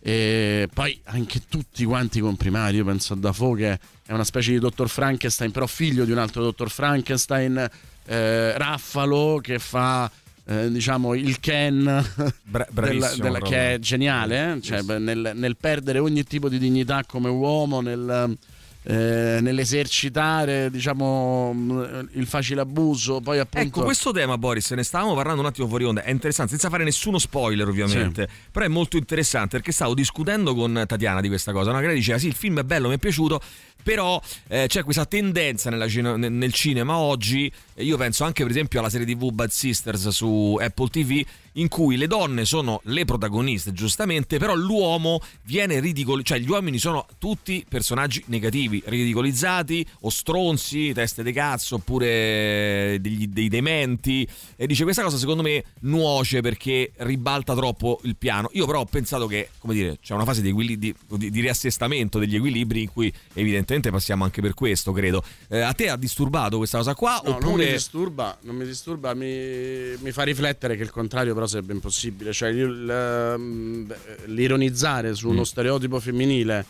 E 0.00 0.68
poi 0.72 1.00
anche 1.06 1.40
tutti 1.48 1.84
quanti 1.84 2.20
comprimari, 2.20 2.76
io 2.76 2.84
penso 2.84 3.14
a 3.14 3.16
Dafoe 3.16 3.56
che 3.56 3.78
è 4.06 4.12
una 4.12 4.22
specie 4.22 4.52
di 4.52 4.60
dottor 4.60 4.88
Frankenstein, 4.88 5.50
però 5.50 5.66
figlio 5.66 6.04
di 6.04 6.12
un 6.12 6.18
altro 6.18 6.42
dottor 6.44 6.70
Frankenstein, 6.70 7.68
eh, 8.06 8.56
Raffalo 8.56 9.38
che 9.42 9.58
fa 9.58 10.10
eh, 10.48 10.70
diciamo 10.70 11.14
il 11.14 11.40
Ken 11.40 11.82
Bra- 12.44 12.66
della- 12.72 13.14
della- 13.16 13.40
che 13.40 13.74
è 13.74 13.78
geniale, 13.78 14.52
eh? 14.54 14.62
Cioè, 14.62 14.82
nel, 14.98 15.32
nel 15.34 15.56
perdere 15.56 15.98
ogni 15.98 16.22
tipo 16.24 16.48
di 16.48 16.58
dignità 16.58 17.02
come 17.04 17.28
uomo, 17.28 17.80
nel, 17.80 18.36
eh, 18.84 19.38
nell'esercitare 19.40 20.70
diciamo 20.70 21.52
mh, 21.52 22.08
il 22.12 22.26
facile 22.26 22.60
abuso, 22.60 23.20
poi 23.20 23.38
appunto 23.40 23.66
Ecco, 23.66 23.82
questo 23.82 24.12
tema, 24.12 24.38
Boris, 24.38 24.70
ne 24.70 24.84
stavamo 24.84 25.14
parlando 25.14 25.40
un 25.40 25.46
attimo 25.48 25.66
fuori 25.66 25.84
onda. 25.84 26.02
È 26.04 26.10
interessante, 26.10 26.52
senza 26.52 26.68
fare 26.68 26.84
nessuno 26.84 27.18
spoiler, 27.18 27.66
ovviamente. 27.66 28.28
Però 28.52 28.64
è 28.64 28.68
molto 28.68 28.96
interessante 28.96 29.56
perché 29.56 29.72
stavo 29.72 29.94
discutendo 29.94 30.54
con 30.54 30.84
Tatiana 30.86 31.20
di 31.20 31.26
questa 31.28 31.50
cosa. 31.52 31.72
No? 31.72 31.80
Che 31.80 31.86
lei 31.86 31.96
diceva: 31.96 32.18
Sì, 32.18 32.28
il 32.28 32.34
film 32.34 32.60
è 32.60 32.64
bello, 32.64 32.88
mi 32.88 32.94
è 32.94 32.98
piaciuto. 32.98 33.40
Però 33.86 34.20
eh, 34.48 34.64
c'è 34.66 34.82
questa 34.82 35.06
tendenza 35.06 35.70
cine- 35.86 36.16
nel 36.16 36.52
cinema 36.52 36.96
oggi. 36.96 37.48
Io 37.76 37.96
penso 37.96 38.24
anche, 38.24 38.42
per 38.42 38.50
esempio, 38.50 38.80
alla 38.80 38.88
serie 38.88 39.06
TV 39.06 39.30
Bad 39.30 39.50
Sisters 39.50 40.08
su 40.08 40.58
Apple 40.60 40.88
TV, 40.88 41.24
in 41.56 41.68
cui 41.68 41.96
le 41.96 42.06
donne 42.06 42.44
sono 42.44 42.80
le 42.84 43.04
protagoniste, 43.04 43.72
giustamente, 43.72 44.38
però 44.38 44.54
l'uomo 44.54 45.20
viene 45.44 45.80
ridicolizzato. 45.80 46.34
Cioè, 46.36 46.38
gli 46.44 46.50
uomini 46.50 46.78
sono 46.78 47.06
tutti 47.18 47.64
personaggi 47.68 48.22
negativi, 48.26 48.82
ridicolizzati 48.86 49.86
o 50.00 50.10
stronzi, 50.10 50.92
teste 50.92 51.22
di 51.22 51.32
cazzo, 51.32 51.76
oppure 51.76 52.98
degli- 53.00 53.26
dei 53.28 53.48
dementi. 53.48 54.26
E 54.56 54.66
dice: 54.66 54.84
Questa 54.84 55.02
cosa 55.02 55.16
secondo 55.16 55.42
me 55.42 55.64
nuoce 55.80 56.40
perché 56.40 56.92
ribalta 56.98 57.54
troppo 57.54 58.00
il 58.04 58.16
piano. 58.16 58.48
Io, 58.52 58.66
però, 58.66 58.80
ho 58.80 58.84
pensato 58.84 59.26
che, 59.26 59.50
come 59.58 59.74
dire, 59.74 59.98
c'è 60.00 60.14
una 60.14 60.24
fase 60.24 60.42
di, 60.42 60.50
equili- 60.50 60.78
di- 60.78 60.94
di- 61.08 61.40
riassestamento 61.40 62.18
degli 62.18 62.36
equilibri 62.36 62.82
in 62.82 62.92
cui 62.92 63.12
evidentemente 63.34 63.90
passiamo 63.90 64.24
anche 64.24 64.40
per 64.40 64.54
questo, 64.54 64.92
credo. 64.92 65.22
Eh, 65.48 65.60
a 65.60 65.72
te 65.72 65.88
ha 65.88 65.96
disturbato 65.96 66.56
questa 66.58 66.78
cosa 66.78 66.94
qua? 66.94 67.20
No, 67.24 67.30
non 67.30 67.38
mi 67.40 67.46
oppure. 67.46 67.72
disturba, 67.72 68.38
non 68.42 68.56
mi, 68.56 68.64
disturba 68.66 69.14
mi, 69.14 69.96
mi 70.00 70.12
fa 70.12 70.22
riflettere 70.22 70.76
che 70.76 70.82
il 70.82 70.90
contrario 70.90 71.34
però 71.34 71.45
sarebbe 71.46 71.72
impossibile. 71.72 72.32
Cioè, 72.32 72.52
beh, 72.52 73.96
l'ironizzare 74.26 75.14
su 75.14 75.28
uno 75.28 75.40
Mm. 75.40 75.44
stereotipo 75.44 76.00
femminile 76.00 76.64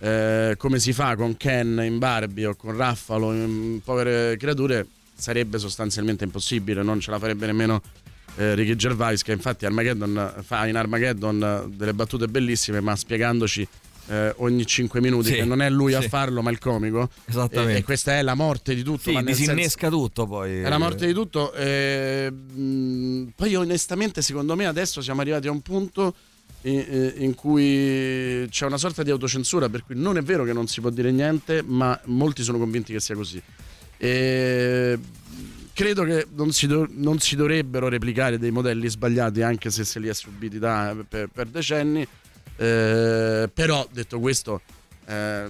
eh, 0.00 0.54
come 0.58 0.78
si 0.78 0.92
fa 0.92 1.16
con 1.16 1.36
Ken 1.36 1.80
in 1.82 1.98
Barbie 1.98 2.46
o 2.46 2.54
con 2.56 2.76
Raffalo 2.76 3.32
in 3.32 3.80
Povere 3.82 4.36
Creature 4.36 4.86
sarebbe 5.14 5.58
sostanzialmente 5.58 6.24
impossibile, 6.24 6.82
non 6.82 7.00
ce 7.00 7.10
la 7.10 7.18
farebbe 7.18 7.46
nemmeno 7.46 7.80
eh, 8.36 8.54
Ricky 8.54 8.74
Gervais 8.74 9.22
che 9.22 9.32
infatti 9.32 9.64
Armageddon 9.64 10.34
fa 10.42 10.66
in 10.66 10.76
Armageddon 10.76 11.72
delle 11.76 11.94
battute 11.94 12.26
bellissime 12.26 12.80
ma 12.80 12.96
spiegandoci 12.96 13.66
eh, 14.08 14.32
ogni 14.38 14.66
5 14.66 15.00
minuti, 15.00 15.28
Sì, 15.28 15.34
che 15.34 15.44
non 15.44 15.62
è 15.62 15.70
lui 15.70 15.94
a 15.94 16.00
sì. 16.00 16.08
farlo, 16.08 16.42
ma 16.42 16.50
il 16.50 16.58
comico. 16.58 17.08
Esattamente. 17.24 17.74
E, 17.74 17.78
e 17.78 17.82
questa 17.84 18.12
è 18.18 18.22
la 18.22 18.34
morte 18.34 18.74
di 18.74 18.82
tutto. 18.82 19.10
Sì, 19.10 19.22
disinnesca 19.24 19.88
tutto 19.88 20.26
poi. 20.26 20.48
senso- 20.50 20.66
è 20.66 20.70
la 20.70 20.78
morte 20.78 21.06
di 21.06 21.12
tutto. 21.12 21.52
eh, 21.54 22.30
mh, 22.30 23.32
poi 23.36 23.54
onestamente, 23.54 24.20
secondo 24.22 24.54
me, 24.56 24.66
adesso 24.66 25.00
siamo 25.00 25.20
arrivati 25.22 25.46
a 25.48 25.50
un 25.50 25.60
punto 25.62 26.14
in, 26.62 27.12
in 27.18 27.34
cui 27.34 28.46
c'è 28.50 28.66
una 28.66 28.78
sorta 28.78 29.02
di 29.02 29.10
autocensura, 29.10 29.68
per 29.68 29.84
cui 29.84 29.94
non 29.98 30.16
è 30.16 30.22
vero 30.22 30.44
che 30.44 30.52
non 30.52 30.66
si 30.66 30.80
può 30.80 30.90
dire 30.90 31.10
niente, 31.10 31.62
ma 31.64 31.98
molti 32.06 32.42
sono 32.42 32.58
convinti 32.58 32.92
che 32.92 33.00
sia 33.00 33.14
così. 33.14 33.40
E 33.96 34.98
credo 35.72 36.04
che 36.04 36.26
non 36.34 36.52
si, 36.52 36.66
do- 36.66 36.86
non 36.90 37.18
si 37.20 37.36
dovrebbero 37.36 37.88
replicare 37.88 38.38
dei 38.38 38.50
modelli 38.50 38.88
sbagliati, 38.88 39.42
anche 39.42 39.70
se 39.70 39.84
se 39.84 39.98
li 39.98 40.08
ha 40.08 40.14
subiti 40.14 40.58
da- 40.58 40.94
per, 41.08 41.28
per 41.32 41.46
decenni. 41.48 42.06
Eh, 42.56 43.50
però, 43.52 43.86
detto 43.92 44.20
questo, 44.20 44.60
eh, 45.06 45.44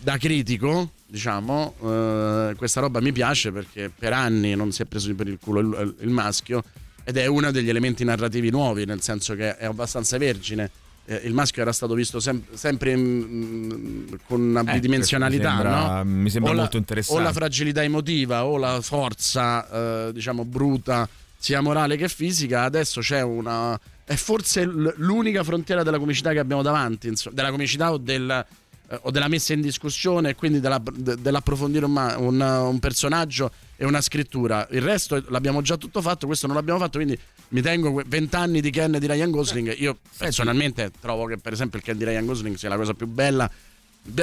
da 0.00 0.16
critico, 0.18 0.90
diciamo, 1.06 1.74
eh, 1.82 2.54
questa 2.56 2.80
roba 2.80 3.00
mi 3.00 3.12
piace 3.12 3.52
perché 3.52 3.90
per 3.96 4.12
anni 4.12 4.54
non 4.54 4.72
si 4.72 4.82
è 4.82 4.84
preso 4.84 5.14
per 5.14 5.28
il 5.28 5.38
culo 5.40 5.60
il, 5.60 5.94
il 6.00 6.08
maschio 6.10 6.62
ed 7.04 7.16
è 7.16 7.26
uno 7.26 7.50
degli 7.50 7.68
elementi 7.68 8.04
narrativi 8.04 8.50
nuovi, 8.50 8.84
nel 8.84 9.00
senso 9.00 9.34
che 9.34 9.56
è 9.56 9.64
abbastanza 9.64 10.18
vergine. 10.18 10.70
Eh, 11.06 11.22
il 11.24 11.32
maschio 11.32 11.62
era 11.62 11.72
stato 11.72 11.94
visto 11.94 12.20
sem- 12.20 12.42
sempre 12.52 12.94
mm, 12.94 14.08
con 14.26 14.40
una 14.42 14.60
Eh, 14.60 14.72
bidimensionalità, 14.74 15.50
mi 15.50 15.56
sembra- 15.62 16.02
no? 16.02 16.04
mi 16.04 16.28
sembra 16.30 16.50
O 16.50 16.54
la- 16.54 16.60
molto 16.60 16.76
interessante. 16.76 17.20
O 17.20 17.24
la 17.24 17.32
fragilità 17.32 17.82
emotiva 17.82 18.44
o 18.44 18.58
la 18.58 18.80
forza, 18.82 20.08
eh, 20.08 20.12
diciamo, 20.12 20.44
bruta, 20.44 21.08
sia 21.38 21.60
morale 21.60 21.96
che 21.96 22.08
fisica. 22.08 22.62
Adesso 22.64 23.00
c'è 23.00 23.22
una. 23.22 23.78
È 24.04 24.14
forse 24.14 24.64
l'unica 24.64 25.44
frontiera 25.44 25.82
della 25.82 25.98
comicità 25.98 26.32
che 26.32 26.38
abbiamo 26.38 26.62
davanti, 26.62 27.08
insomma, 27.08 27.34
della 27.36 27.50
comicità 27.50 27.92
o, 27.92 27.98
del- 27.98 28.46
eh, 28.90 28.98
o 29.02 29.10
della 29.10 29.28
messa 29.28 29.52
in 29.52 29.60
discussione 29.60 30.30
e 30.30 30.34
quindi 30.34 30.60
della- 30.60 30.82
de- 30.90 31.16
dell'approfondire 31.20 31.84
un, 31.84 32.14
un- 32.18 32.40
un 32.40 32.78
personaggio 32.78 33.52
e 33.76 33.84
una 33.84 34.00
scrittura. 34.00 34.66
Il 34.70 34.80
resto 34.80 35.22
l'abbiamo 35.28 35.60
già 35.60 35.76
tutto 35.76 36.00
fatto, 36.00 36.26
questo 36.26 36.46
non 36.46 36.56
l'abbiamo 36.56 36.78
fatto, 36.78 36.96
quindi 36.96 37.18
mi 37.48 37.60
tengo 37.60 37.92
que- 37.92 38.04
20 38.06 38.34
anni 38.36 38.60
di 38.62 38.70
Ken 38.70 38.96
di 38.98 39.06
Ryan 39.06 39.30
Gosling. 39.30 39.74
Io 39.78 39.98
personalmente 40.16 40.90
trovo 41.00 41.26
che 41.26 41.36
per 41.36 41.52
esempio 41.52 41.78
il 41.78 41.84
Ken 41.84 41.98
di 41.98 42.04
Ryan 42.04 42.24
Gosling 42.24 42.56
sia 42.56 42.70
la 42.70 42.76
cosa 42.76 42.94
più 42.94 43.06
bella. 43.06 43.48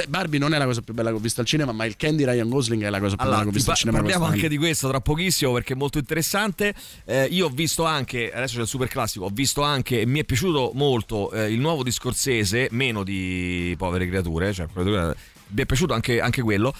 Barbie 0.08 0.40
non 0.40 0.52
è 0.52 0.58
la 0.58 0.64
cosa 0.64 0.80
più 0.80 0.94
bella 0.94 1.10
che 1.10 1.16
ho 1.16 1.20
visto 1.20 1.40
al 1.40 1.46
cinema, 1.46 1.70
ma 1.72 1.84
il 1.84 1.94
di 1.96 2.24
Ryan 2.24 2.48
Gosling 2.48 2.82
è 2.82 2.90
la 2.90 2.98
cosa 2.98 3.14
più 3.14 3.24
Allora, 3.24 3.38
bella 3.38 3.42
che 3.42 3.48
ho 3.48 3.52
visto 3.52 3.66
pa- 3.66 3.72
al 3.72 3.78
cinema. 3.78 3.98
parliamo 3.98 4.24
anche 4.24 4.48
di 4.48 4.56
questo 4.56 4.88
tra 4.88 5.00
pochissimo 5.00 5.52
perché 5.52 5.74
è 5.74 5.76
molto 5.76 5.98
interessante. 5.98 6.74
Eh, 7.04 7.26
io 7.26 7.46
ho 7.46 7.50
visto 7.50 7.84
anche, 7.84 8.32
adesso 8.32 8.56
c'è 8.56 8.62
il 8.62 8.66
super 8.66 8.88
classico, 8.88 9.26
ho 9.26 9.30
visto 9.32 9.62
anche, 9.62 10.04
mi 10.06 10.18
è 10.20 10.24
piaciuto 10.24 10.72
molto 10.74 11.30
eh, 11.32 11.52
il 11.52 11.60
nuovo 11.60 11.82
di 11.84 11.92
Scorsese, 11.92 12.68
meno 12.72 13.04
di 13.04 13.74
Povere 13.78 14.08
Creature, 14.08 14.52
cioè 14.52 14.66
mi 14.74 15.62
è 15.62 15.66
piaciuto 15.66 15.92
anche, 15.94 16.20
anche 16.20 16.42
quello. 16.42 16.74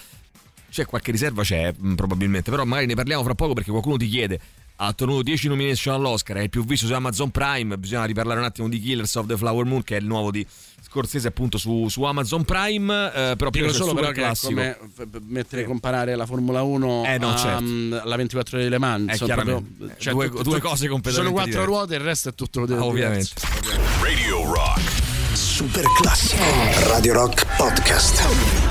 C'è 0.69 0.85
qualche 0.85 1.11
riserva, 1.11 1.43
c'è 1.43 1.73
probabilmente, 1.95 2.51
però 2.51 2.65
magari 2.65 2.87
ne 2.87 2.95
parliamo 2.95 3.23
fra 3.23 3.35
poco 3.35 3.53
perché 3.53 3.71
qualcuno 3.71 3.95
ti 3.95 4.07
chiede. 4.07 4.39
Ha 4.79 4.87
ottenuto 4.89 5.23
10 5.23 5.47
nomination 5.47 5.95
all'Oscar, 5.95 6.37
è 6.37 6.41
il 6.41 6.49
più 6.49 6.63
visto 6.63 6.85
su 6.85 6.93
Amazon 6.93 7.31
Prime. 7.31 7.77
Bisogna 7.79 8.05
riparlare 8.05 8.39
un 8.39 8.45
attimo 8.45 8.69
di 8.69 8.79
Killers 8.79 9.15
of 9.15 9.25
the 9.25 9.35
Flower 9.35 9.65
Moon, 9.65 9.81
che 9.83 9.97
è 9.97 9.99
il 9.99 10.05
nuovo 10.05 10.29
di 10.29 10.45
Scorsese, 10.85 11.27
appunto 11.29 11.57
su, 11.57 11.87
su 11.89 12.03
Amazon 12.03 12.43
Prime. 12.45 13.07
eh, 13.11 13.33
però 13.35 13.49
Dico 13.49 13.71
solo 13.73 13.89
super 13.89 14.01
però 14.01 14.11
che 14.13 14.21
è 14.21 14.23
classico. 14.25 14.53
come 14.53 14.77
f- 14.93 15.19
mettere 15.25 15.63
comparare 15.63 16.15
la 16.15 16.27
Formula 16.27 16.61
1 16.61 17.03
Eh, 17.05 17.17
no, 17.17 17.33
a- 17.33 17.35
certo. 17.35 17.63
alla 18.03 18.15
24 18.17 18.55
ore 18.57 18.65
di 18.65 18.71
Le 18.71 18.77
Mans. 18.77 19.19
Eh, 19.19 19.25
proprio- 19.25 19.57
Eh, 19.57 20.11
due- 20.11 20.29
tutto- 20.29 20.43
due 20.43 20.59
cose 20.59 20.87
completamente 20.87 21.11
Sono 21.11 21.31
quattro 21.31 21.49
diverse. 21.51 21.65
ruote 21.65 21.93
e 21.95 21.97
il 21.97 22.03
resto 22.03 22.29
è 22.29 22.33
tutto 22.35 22.59
diverso. 22.65 22.85
ovviamente. 22.85 23.29
Radio 24.01 24.53
Rock. 24.53 24.81
Super 25.33 25.85
classico. 25.99 26.43
Radio 26.87 27.13
Rock 27.13 27.45
Podcast. 27.57 28.66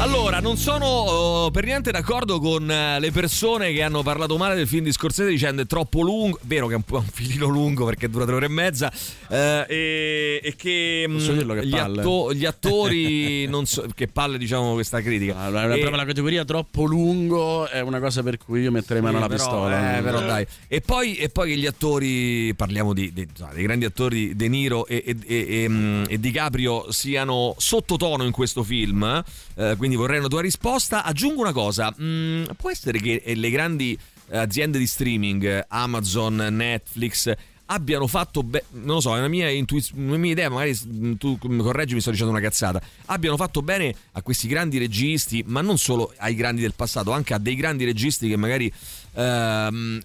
Allora, 0.00 0.38
non 0.38 0.56
sono 0.56 0.86
oh, 0.86 1.50
per 1.50 1.64
niente 1.64 1.90
d'accordo 1.90 2.38
con 2.38 2.70
eh, 2.70 3.00
le 3.00 3.10
persone 3.10 3.72
che 3.72 3.82
hanno 3.82 4.04
parlato 4.04 4.36
male 4.38 4.54
del 4.54 4.68
film 4.68 4.84
di 4.84 4.92
Scorsese 4.92 5.28
dicendo 5.28 5.62
è 5.62 5.66
troppo 5.66 6.02
lungo. 6.02 6.38
Vero 6.42 6.68
che 6.68 6.74
è 6.74 6.76
un 6.76 6.82
po' 6.82 6.98
un 6.98 7.04
filino 7.12 7.46
lungo 7.48 7.84
perché 7.84 8.08
dura 8.08 8.24
tre 8.24 8.36
ore 8.36 8.46
e 8.46 8.48
mezza. 8.48 8.92
eh, 9.28 9.66
e, 9.68 10.40
e 10.42 10.54
che, 10.56 11.04
mm, 11.08 11.14
Posso 11.16 11.32
dirlo 11.32 11.54
che 11.54 11.66
gli, 11.66 11.76
atto- 11.76 12.32
gli 12.32 12.44
attori 12.44 13.46
non 13.50 13.66
so, 13.66 13.86
che 13.92 14.06
palle 14.06 14.38
diciamo 14.38 14.74
questa 14.74 15.02
critica. 15.02 15.38
Allora, 15.38 15.64
E- 15.64 15.78
proprio 15.80 15.96
la 15.96 16.04
categoria 16.04 16.44
troppo 16.44 16.84
lungo 16.84 17.66
è 17.68 17.80
una 17.80 17.98
cosa 17.98 18.22
per 18.22 18.38
cui 18.38 18.60
io 18.62 18.70
metterei 18.70 19.02
mano 19.02 19.16
alla 19.18 19.26
però, 19.26 19.42
pistola. 19.42 19.98
eh, 19.98 20.02
però 20.02 20.20
dai. 20.20 20.46
E 20.68 20.80
poi, 20.80 21.16
e 21.16 21.28
poi 21.28 21.50
che 21.50 21.56
gli 21.56 21.66
attori, 21.66 22.54
parliamo 22.54 22.92
di, 22.94 23.12
di- 23.12 23.26
insomma, 23.28 23.52
dei 23.52 23.64
grandi 23.64 23.84
attori 23.84 24.36
De 24.36 24.46
Niro 24.48 24.86
e, 24.86 25.02
e, 25.04 25.16
e, 25.26 25.62
e, 25.64 25.68
mm, 25.68 26.04
e 26.08 26.20
DiCaprio 26.20 26.92
siano 26.92 27.54
sottotono 27.58 28.22
in 28.24 28.30
questo 28.32 28.62
film, 28.62 29.22
eh, 29.56 29.74
quindi 29.88 29.96
vorrei 29.96 30.18
una 30.18 30.28
tua 30.28 30.42
risposta. 30.42 31.02
Aggiungo 31.02 31.40
una 31.40 31.52
cosa, 31.52 31.94
mm, 31.98 32.44
può 32.56 32.70
essere 32.70 33.00
che 33.00 33.22
eh, 33.24 33.34
le 33.34 33.50
grandi 33.50 33.98
eh, 34.28 34.36
aziende 34.36 34.78
di 34.78 34.86
streaming, 34.86 35.64
Amazon, 35.68 36.36
Netflix, 36.36 37.32
abbiano 37.70 38.06
fatto 38.06 38.42
bene, 38.42 38.64
non 38.72 38.96
lo 38.96 39.00
so, 39.00 39.14
è 39.14 39.18
una 39.18 39.28
mia, 39.28 39.48
intuiz- 39.48 39.92
una 39.94 40.18
mia 40.18 40.32
idea, 40.32 40.50
magari 40.50 40.78
mm, 40.86 41.14
tu 41.14 41.38
mi 41.44 41.62
correggi, 41.62 41.94
mi 41.94 42.02
sto 42.02 42.10
dicendo 42.10 42.32
una 42.32 42.40
cazzata, 42.40 42.80
abbiano 43.06 43.36
fatto 43.36 43.62
bene 43.62 43.94
a 44.12 44.22
questi 44.22 44.46
grandi 44.46 44.76
registi, 44.76 45.42
ma 45.46 45.62
non 45.62 45.78
solo 45.78 46.12
ai 46.18 46.34
grandi 46.34 46.60
del 46.60 46.74
passato, 46.74 47.10
anche 47.12 47.32
a 47.32 47.38
dei 47.38 47.54
grandi 47.54 47.86
registi 47.86 48.28
che 48.28 48.36
magari 48.36 48.70
ehm, 49.14 50.02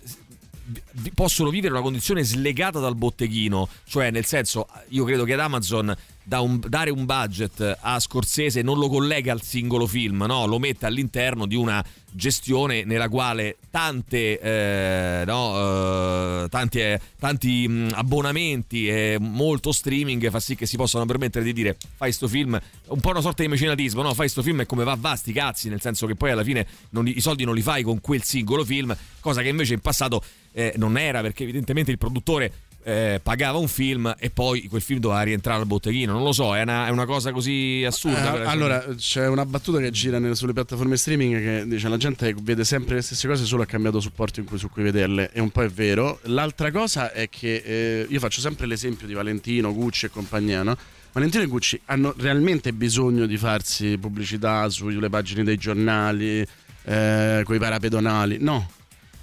possono 1.14 1.50
vivere 1.50 1.74
una 1.74 1.82
condizione 1.82 2.24
slegata 2.24 2.80
dal 2.80 2.96
botteghino, 2.96 3.68
cioè 3.86 4.12
nel 4.12 4.26
senso 4.26 4.68
io 4.90 5.04
credo 5.04 5.26
che 5.26 5.34
ad 5.34 5.42
Amazon 5.42 5.94
da 6.24 6.40
un- 6.42 6.62
dare 6.68 6.90
un 6.90 7.06
budget 7.06 7.78
a 7.80 8.00
Scorsese 8.00 8.62
non 8.62 8.78
lo 8.78 8.90
collega 8.90 9.32
al 9.32 9.42
singolo 9.42 9.88
film, 9.88 10.24
no? 10.28 10.46
lo 10.46 10.60
mette 10.60 10.86
all'interno 10.86 11.46
di 11.46 11.56
una 11.56 11.84
gestione 12.16 12.84
nella 12.84 13.10
quale 13.10 13.58
tante, 13.70 14.40
eh, 14.40 15.24
no, 15.26 16.44
eh, 16.44 16.50
tanti, 16.50 16.80
eh, 16.80 17.00
tanti 17.20 17.88
abbonamenti 17.92 18.88
e 18.88 19.18
molto 19.20 19.72
streaming 19.72 20.30
fa 20.30 20.40
sì 20.40 20.56
che 20.56 20.66
si 20.66 20.78
possano 20.78 21.06
permettere 21.06 21.44
di 21.44 21.54
dire 21.54 21.76
fai 21.96 22.12
sto 22.12 22.28
film, 22.28 22.60
un 22.88 23.00
po' 23.00 23.10
una 23.10 23.22
sorta 23.22 23.42
di 23.44 23.50
mecenatismo, 23.50 24.02
no? 24.02 24.14
fai 24.14 24.30
sto 24.30 24.42
film 24.42 24.62
e 24.62 24.66
come 24.66 24.84
va 24.84 24.96
va 24.98 25.16
sti 25.16 25.34
cazzi, 25.34 25.70
nel 25.70 25.82
senso 25.82 26.06
che 26.06 26.16
poi 26.16 26.32
alla 26.32 26.44
fine 26.44 26.66
non 26.92 27.08
i 27.08 27.20
soldi 27.20 27.44
non 27.44 27.56
li 27.56 27.62
fai 27.62 27.84
con 27.84 28.00
quel 28.00 28.24
singolo 28.24 28.64
film, 28.64 28.96
cosa 29.20 29.42
che 29.42 29.50
invece 29.50 29.74
in 29.74 29.80
passato 29.80 30.24
eh, 30.54 30.74
non 30.78 30.98
era 30.98 31.22
perché 31.22 31.44
evidentemente 31.44 31.92
il 31.92 31.98
produttore 31.98 32.52
eh, 32.84 33.20
pagava 33.24 33.58
un 33.58 33.68
film 33.68 34.14
e 34.18 34.30
poi 34.30 34.68
quel 34.68 34.82
film 34.82 35.00
doveva 35.00 35.22
rientrare 35.22 35.60
al 35.60 35.66
botteghino. 35.66 36.14
Non 36.14 36.24
lo 36.24 36.32
so, 36.32 36.56
è 36.56 36.62
una, 36.62 36.88
è 36.88 36.90
una 36.90 37.06
cosa 37.06 37.32
così 37.32 37.84
assurda. 37.86 38.42
Eh, 38.42 38.46
allora, 38.46 38.86
c'è 38.96 39.28
una 39.28 39.46
battuta 39.46 39.80
che 39.80 39.92
gira 39.92 40.20
nelle- 40.20 40.36
sulle 40.36 40.54
piattaforme 40.54 40.98
streaming 40.98 41.38
che 41.42 41.68
dice 41.68 41.88
la 41.88 41.98
gente 41.98 42.36
vede 42.42 42.64
sempre 42.64 42.96
le 42.96 43.02
stesse 43.02 43.28
cose, 43.28 43.46
solo 43.46 43.64
ha 43.64 43.66
cambiato 43.66 44.00
supporto 44.00 44.40
in 44.40 44.46
cui, 44.46 44.58
su 44.58 44.70
cui 44.70 44.84
vederle. 44.84 45.32
E 45.32 45.40
un 45.40 45.50
po' 45.50 45.64
è 45.64 45.70
vero. 45.70 46.20
L'altra 46.24 46.72
cosa 46.72 47.12
è 47.12 47.30
che 47.30 47.56
eh, 47.66 48.06
io 48.10 48.20
faccio 48.20 48.42
sempre 48.42 48.66
l'esempio 48.68 49.08
di 49.08 49.14
Valentino, 49.14 49.74
Gucci 49.74 50.08
e 50.08 50.10
compagnia, 50.10 50.64
no? 50.64 50.78
Valentino 51.14 51.44
e 51.44 51.48
Gucci 51.48 51.80
hanno 51.86 52.14
realmente 52.18 52.74
bisogno 52.74 53.28
di 53.28 53.38
farsi 53.38 53.98
pubblicità 54.00 54.68
sulle 54.70 55.10
pagine 55.10 55.44
dei 55.44 55.58
giornali, 55.58 56.46
eh, 56.86 57.42
con 57.44 57.56
i 57.56 57.60
parapedonali? 57.60 58.38
No. 58.40 58.68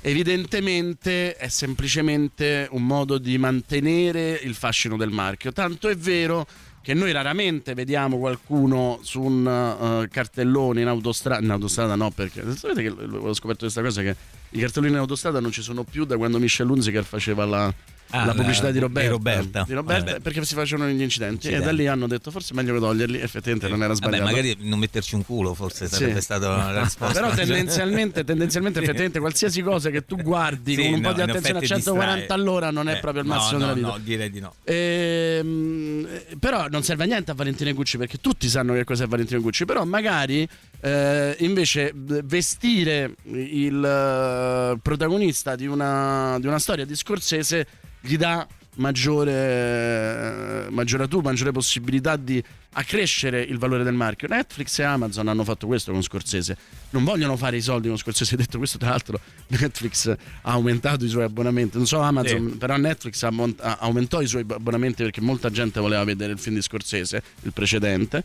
Evidentemente 0.02 1.36
è 1.36 1.48
semplicemente 1.48 2.66
un 2.70 2.86
modo 2.86 3.18
di 3.18 3.36
mantenere 3.36 4.40
il 4.42 4.54
fascino 4.54 4.96
del 4.96 5.10
marchio. 5.10 5.52
Tanto 5.52 5.88
è 5.88 5.96
vero 5.96 6.46
che 6.82 6.94
noi 6.94 7.12
raramente 7.12 7.74
vediamo 7.74 8.18
qualcuno 8.18 9.00
su 9.02 9.20
un 9.20 9.46
eh, 9.46 10.08
cartellone 10.08 10.80
in 10.80 10.86
autostrada. 10.86 11.44
In 11.44 11.50
autostrada 11.50 11.96
no, 11.96 12.10
perché 12.10 12.42
sapete 12.56 12.82
che 12.82 12.88
ho 12.88 13.34
scoperto 13.34 13.64
questa 13.64 13.82
cosa 13.82 14.00
che 14.00 14.16
i 14.50 14.58
cartelloni 14.58 14.92
in 14.92 14.98
autostrada 14.98 15.38
non 15.38 15.52
ci 15.52 15.60
sono 15.60 15.84
più 15.84 16.06
da 16.06 16.16
quando 16.16 16.38
Michel 16.38 16.70
Hunziker 16.70 17.04
faceva 17.04 17.44
la, 17.44 17.74
Ah, 18.10 18.24
la 18.26 18.34
pubblicità 18.34 18.66
la- 18.66 18.72
di 18.72 18.78
di 18.78 18.84
Roberta. 18.84 19.10
Roberta. 19.10 19.64
Di 19.66 19.72
Roberta, 19.74 20.04
Vabbè. 20.12 20.20
perché 20.20 20.44
si 20.44 20.54
facevano 20.54 20.90
gli 20.90 21.00
incidenti. 21.00 21.46
E 21.46 21.50
Incidenti. 21.50 21.64
da 21.64 21.70
lì 21.72 21.86
hanno 21.86 22.06
detto 22.06 22.30
forse 22.30 22.52
è 22.52 22.56
meglio 22.56 22.74
che 22.74 22.80
toglierli. 22.80 23.20
Effettivamente 23.20 23.68
non 23.68 23.78
era 23.82 23.92
Vabbè, 23.94 23.96
sbagliato. 24.06 24.24
magari 24.24 24.56
non 24.60 24.78
metterci 24.78 25.14
un 25.14 25.24
culo 25.24 25.54
forse 25.54 25.86
Sì. 25.88 25.94
sarebbe 25.94 26.20
stata 26.20 26.48
la 26.72 26.82
risposta. 26.82 27.20
Però 27.20 27.32
tendenzialmente, 27.34 28.24
tendenzialmente 28.24 28.78
Sì. 28.78 28.84
effettivamente 28.84 29.18
qualsiasi 29.20 29.62
cosa 29.62 29.90
che 29.90 30.04
tu 30.04 30.16
guardi 30.16 30.74
Sì, 30.74 30.82
con 30.82 30.92
un 30.94 31.00
no, 31.00 31.08
po' 31.08 31.14
di 31.14 31.20
attenzione 31.22 31.58
a 31.58 31.62
effetti 31.62 31.66
140 31.82 32.16
distrae. 32.18 32.38
all'ora 32.40 32.70
non 32.70 32.88
è 32.88 32.96
Eh, 32.96 32.98
proprio 33.00 33.22
il 33.22 33.28
no, 33.28 33.34
massimo 33.34 33.58
no, 33.58 33.64
della 33.66 33.74
vita. 33.76 33.86
No, 33.88 33.98
direi 33.98 34.30
di 34.30 34.40
no. 34.40 34.54
Ehm, 34.64 36.08
però 36.38 36.66
non 36.68 36.82
serve 36.82 37.04
a 37.04 37.06
niente 37.06 37.30
a 37.30 37.34
Valentino 37.34 37.72
Gucci 37.72 37.96
perché 37.98 38.18
tutti 38.20 38.48
sanno 38.48 38.72
che 38.74 38.84
cos'è 38.84 39.06
Valentino 39.06 39.40
Gucci. 39.40 39.64
Però 39.64 39.84
magari 39.84 40.48
eh, 40.80 41.36
invece 41.40 41.92
vestire 41.94 43.14
il 43.24 43.84
eh, 43.84 44.78
protagonista 44.80 45.54
di 45.56 45.66
una, 45.66 46.38
di 46.40 46.46
una 46.46 46.58
storia 46.58 46.84
di 46.84 46.96
Scorsese 46.96 47.66
gli 48.00 48.16
dà 48.16 48.46
maggiore, 48.76 50.66
maggiore 50.70 51.08
tu, 51.08 51.20
maggiore 51.20 51.52
possibilità 51.52 52.16
di 52.16 52.42
accrescere 52.72 53.42
il 53.42 53.58
valore 53.58 53.82
del 53.82 53.94
marchio. 53.94 54.28
Netflix 54.28 54.78
e 54.78 54.84
Amazon 54.84 55.28
hanno 55.28 55.44
fatto 55.44 55.66
questo 55.66 55.92
con 55.92 56.02
Scorsese. 56.02 56.56
Non 56.90 57.04
vogliono 57.04 57.36
fare 57.36 57.56
i 57.56 57.60
soldi 57.60 57.88
con 57.88 57.96
Scorsese. 57.98 58.36
Detto 58.36 58.58
questo, 58.58 58.78
tra 58.78 58.90
l'altro, 58.90 59.18
Netflix 59.48 60.08
ha 60.08 60.16
aumentato 60.42 61.04
i 61.04 61.08
suoi 61.08 61.24
abbonamenti. 61.24 61.76
Non 61.76 61.86
so 61.86 62.00
Amazon, 62.00 62.50
Sì. 62.52 62.56
però 62.56 62.76
Netflix 62.76 63.22
aumentò 63.58 64.20
i 64.20 64.26
suoi 64.26 64.44
abbonamenti 64.48 65.02
perché 65.02 65.20
molta 65.20 65.50
gente 65.50 65.80
voleva 65.80 66.04
vedere 66.04 66.32
il 66.32 66.38
film 66.38 66.54
di 66.56 66.62
Scorsese, 66.62 67.22
il 67.42 67.52
precedente. 67.52 68.22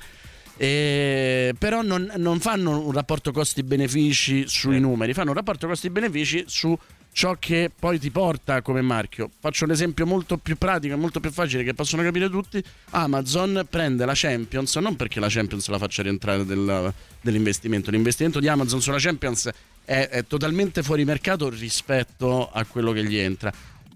E- 0.57 1.53
però 1.57 1.81
non, 1.81 2.11
non 2.15 2.39
fanno 2.39 2.79
un 2.85 2.91
rapporto 2.93 3.31
costi-benefici 3.33 4.45
sui 4.47 4.79
numeri, 4.79 5.13
fanno 5.13 5.31
un 5.31 5.35
rapporto 5.35 5.67
costi-benefici 5.67 6.45
su 6.47 6.77
ciò 7.15 7.37
che 7.39 7.71
poi 7.73 7.97
ti 7.97 8.11
porta 8.11 8.61
come 8.61 8.81
marchio. 8.81 9.29
Faccio 9.39 9.63
un 9.63 9.71
esempio 9.71 10.05
molto 10.05 10.35
più 10.35 10.57
pratico 10.57 10.95
e 10.95 10.97
molto 10.97 11.21
più 11.21 11.31
facile 11.31 11.63
che 11.63 11.73
possono 11.73 12.03
capire 12.03 12.29
tutti. 12.29 12.61
Amazon 12.89 13.65
prende 13.69 14.03
la 14.03 14.11
Champions, 14.13 14.75
non 14.75 14.97
perché 14.97 15.21
la 15.21 15.29
Champions 15.29 15.65
la 15.69 15.77
faccia 15.77 16.03
rientrare 16.03 16.43
del- 16.43 16.93
dell'investimento, 17.21 17.89
l'investimento 17.89 18.41
di 18.41 18.49
Amazon 18.49 18.81
sulla 18.81 18.97
Champions 18.99 19.49
è, 19.85 20.09
è 20.09 20.27
totalmente 20.27 20.83
fuori 20.83 21.05
mercato 21.05 21.47
rispetto 21.47 22.51
a 22.51 22.65
quello 22.65 22.91
che 22.91 23.05
gli 23.05 23.15
entra. 23.15 23.49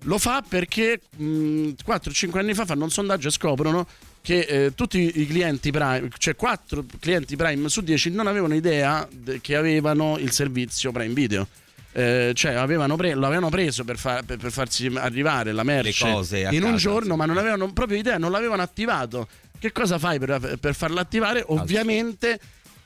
Lo 0.03 0.17
fa 0.17 0.41
perché 0.47 1.01
4-5 1.19 2.37
anni 2.37 2.53
fa 2.53 2.65
fanno 2.65 2.85
un 2.85 2.89
sondaggio 2.89 3.27
e 3.27 3.31
scoprono 3.31 3.85
che 4.21 4.39
eh, 4.39 4.73
tutti 4.73 5.19
i 5.19 5.27
clienti 5.27 5.71
Prime, 5.71 6.07
cioè 6.17 6.37
4 6.37 6.85
clienti 7.01 7.35
Prime 7.35 7.67
su 7.67 7.81
10 7.81 8.11
non 8.11 8.27
avevano 8.27 8.55
idea 8.55 9.05
de- 9.11 9.41
che 9.41 9.57
avevano 9.57 10.17
il 10.17 10.31
servizio 10.31 10.93
Prime 10.93 11.13
Video. 11.13 11.47
Eh, 11.91 12.31
cioè 12.35 12.53
avevano 12.53 12.95
pre- 12.95 13.15
lo 13.15 13.25
avevano 13.25 13.49
preso 13.49 13.83
per, 13.83 13.97
fa- 13.97 14.21
per- 14.25 14.37
per 14.37 14.51
farsi 14.51 14.91
arrivare 14.95 15.51
la 15.51 15.63
merce 15.63 16.05
in 16.55 16.63
un 16.63 16.71
casa, 16.71 16.77
giorno, 16.77 17.15
ma 17.15 17.25
non 17.25 17.37
avevano 17.37 17.71
proprio 17.73 17.97
idea, 17.97 18.17
non 18.17 18.31
l'avevano 18.31 18.61
attivato. 18.61 19.27
Che 19.57 19.71
cosa 19.71 19.97
fai 19.97 20.19
per, 20.19 20.57
per 20.59 20.75
farlo 20.75 20.99
attivare? 20.99 21.43
Ovviamente 21.47 22.39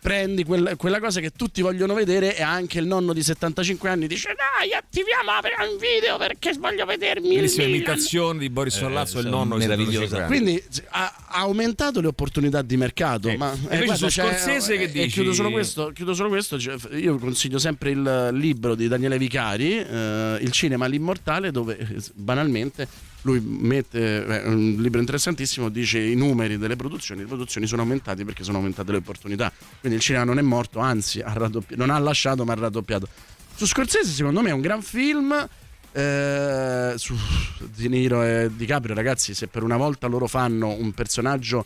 prendi 0.03 0.43
quel- 0.43 0.75
quella 0.77 0.99
cosa 0.99 1.21
che 1.21 1.31
tutti 1.31 1.61
vogliono 1.61 1.93
vedere 1.93 2.35
e 2.35 2.41
anche 2.43 2.77
il 2.79 2.85
nonno 2.85 3.13
di 3.13 3.23
75 3.23 3.89
anni 3.89 4.05
dice 4.05 4.35
Dai, 4.35 4.73
attiviamo 4.73 5.31
un 5.71 5.77
video 5.79 6.17
perché 6.17 6.53
voglio 6.59 6.85
vedermi 6.85 7.29
il 7.29 7.35
Bellissima 7.35 7.63
imitazione 7.63 8.39
di 8.39 8.49
Boris 8.49 8.75
Sollazzo 8.75 9.17
e 9.19 9.21
il 9.21 9.27
nonno 9.29 9.55
di 9.55 9.61
75 9.63 10.17
anni. 10.17 10.27
Quindi 10.27 10.63
ha, 10.89 11.15
ha 11.29 11.39
aumentato 11.39 12.01
le 12.01 12.07
opportunità 12.07 12.61
di 12.61 12.75
mercato. 12.75 13.33
Ma 13.37 13.53
E 13.69 13.87
su 13.95 14.05
c'è- 14.07 14.21
Scorsese 14.27 14.75
che 14.77 14.83
e 14.83 14.91
dici? 14.91 15.09
chiudo 15.09 15.31
solo 15.31 15.49
questo. 15.51 15.91
Chiudo 15.93 16.13
solo 16.13 16.27
questo 16.29 16.59
cioè, 16.59 16.75
io 16.97 17.17
consiglio 17.17 17.57
sempre 17.57 17.91
il 17.91 18.29
libro 18.33 18.75
di 18.75 18.89
Daniele 18.89 19.17
Vicari, 19.17 19.77
eh, 19.79 20.37
Il 20.41 20.51
cinema 20.51 20.83
all'immortale, 20.85 21.49
dove 21.51 21.77
eh, 21.77 21.87
banalmente 22.13 22.87
lui 23.23 23.41
mette 23.41 24.25
eh, 24.25 24.47
un 24.47 24.75
libro 24.79 24.99
interessantissimo, 24.99 25.69
dice 25.69 25.99
i 25.99 26.15
numeri 26.15 26.57
delle 26.57 26.75
produzioni, 26.75 27.21
le 27.21 27.27
produzioni 27.27 27.67
sono 27.67 27.81
aumentate 27.81 28.23
perché 28.23 28.43
sono 28.43 28.57
aumentate 28.57 28.91
le 28.91 28.97
opportunità. 28.97 29.51
Quindi 29.79 29.97
il 29.97 30.03
cinema 30.03 30.23
non 30.23 30.37
è 30.37 30.41
morto, 30.41 30.79
anzi 30.79 31.19
ha 31.19 31.33
raddoppi- 31.33 31.75
non 31.75 31.89
ha 31.89 31.97
lasciato 31.99 32.45
ma 32.45 32.53
ha 32.53 32.55
raddoppiato. 32.55 33.07
Su 33.55 33.65
Scorsese 33.65 34.11
secondo 34.11 34.41
me 34.41 34.49
è 34.49 34.53
un 34.53 34.61
gran 34.61 34.81
film. 34.81 35.49
eh, 35.95 36.93
su 36.97 37.15
Di 37.75 37.87
Niro 37.87 38.23
e 38.23 38.49
DiCaprio, 38.53 38.95
ragazzi, 38.95 39.33
se 39.33 39.47
per 39.47 39.63
una 39.63 39.77
volta 39.77 40.07
loro 40.07 40.27
fanno 40.27 40.69
un 40.69 40.91
personaggio 40.91 41.65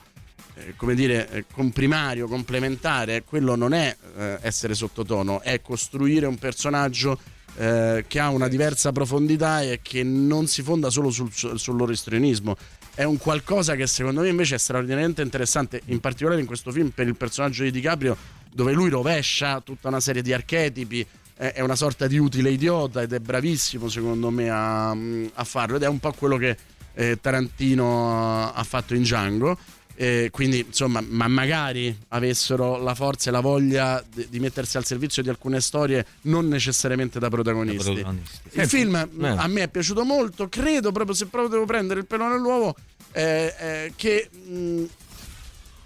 eh, 0.55 0.73
come 0.75 0.95
dire, 0.95 1.29
eh, 1.29 1.45
comprimario, 1.51 2.27
complementare, 2.27 3.23
quello 3.23 3.55
non 3.55 3.73
è 3.73 3.95
eh, 4.17 4.38
essere 4.41 4.73
sottotono, 4.73 5.41
è 5.41 5.61
costruire 5.61 6.25
un 6.25 6.38
personaggio 6.38 7.19
eh, 7.57 8.05
che 8.07 8.19
ha 8.19 8.29
una 8.29 8.47
diversa 8.47 8.91
profondità 8.91 9.61
e 9.61 9.79
che 9.81 10.03
non 10.03 10.47
si 10.47 10.61
fonda 10.61 10.89
solo 10.89 11.09
sul, 11.09 11.31
sul 11.34 11.75
loro 11.75 11.91
istrionismo. 11.91 12.55
È 12.93 13.03
un 13.03 13.17
qualcosa 13.17 13.75
che 13.75 13.88
secondo 13.88 14.21
me 14.21 14.29
invece 14.29 14.55
è 14.55 14.57
straordinariamente 14.59 15.21
interessante, 15.21 15.81
in 15.85 15.99
particolare 15.99 16.39
in 16.39 16.47
questo 16.47 16.71
film 16.71 16.89
per 16.89 17.07
il 17.07 17.15
personaggio 17.15 17.63
di 17.63 17.71
DiCaprio, 17.71 18.15
dove 18.51 18.73
lui 18.73 18.89
rovescia 18.89 19.61
tutta 19.61 19.88
una 19.88 19.99
serie 19.99 20.21
di 20.21 20.34
archetipi, 20.34 21.05
è 21.35 21.61
una 21.61 21.75
sorta 21.75 22.07
di 22.07 22.17
utile 22.17 22.49
idiota 22.49 23.03
ed 23.03 23.13
è 23.13 23.19
bravissimo 23.19 23.88
secondo 23.89 24.31
me 24.31 24.49
a, 24.49 24.89
a 24.89 25.43
farlo 25.43 25.75
ed 25.75 25.84
è 25.84 25.88
un 25.88 25.99
po' 25.99 26.11
quello 26.13 26.35
che 26.35 26.57
eh, 26.95 27.19
Tarantino 27.21 28.51
ha 28.51 28.63
fatto 28.63 28.95
in 28.95 29.03
Django. 29.03 29.57
Eh, 29.99 30.30
quindi 30.32 30.60
insomma, 30.60 31.02
ma 31.02 31.28
magari 31.28 31.98
avessero 32.10 32.78
la 32.78 32.94
forza 32.94 33.30
e 33.30 33.32
la 33.32 33.40
voglia 33.40 34.03
di, 34.07 34.28
di 34.30 34.40
mettersi 34.40 34.78
al 34.78 34.86
servizio 34.86 35.24
di 35.24 35.30
alcune 35.30 35.60
storie, 35.60 36.06
non 36.22 36.48
necessariamente 36.48 37.18
da 37.18 37.30
protagonisti. 37.30 37.94
protagonisti. 37.94 38.38
Il 38.44 38.52
Senti, 38.52 38.69
film 38.69 38.95
eh. 38.95 39.28
a 39.28 39.48
me 39.48 39.64
è 39.64 39.68
piaciuto 39.68 40.06
molto. 40.06 40.49
Credo 40.49 40.91
proprio 40.91 41.15
se 41.15 41.26
proprio 41.26 41.49
devo 41.49 41.65
prendere 41.65 41.99
il 42.02 42.06
pelo 42.06 42.28
nell'uovo, 42.28 42.76
eh, 43.11 43.56
eh, 43.57 43.94
che 43.95 44.30
mh, 44.32 44.84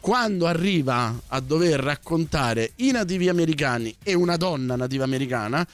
quando 0.02 0.46
arriva 0.46 1.18
a 1.28 1.40
dover 1.40 1.80
raccontare 1.80 2.74
i 2.78 2.92
nativi 2.92 3.30
americani 3.30 3.96
e 4.04 4.14
una 4.14 4.36
donna 4.36 4.76
nativa 4.76 5.06
americana, 5.06 5.66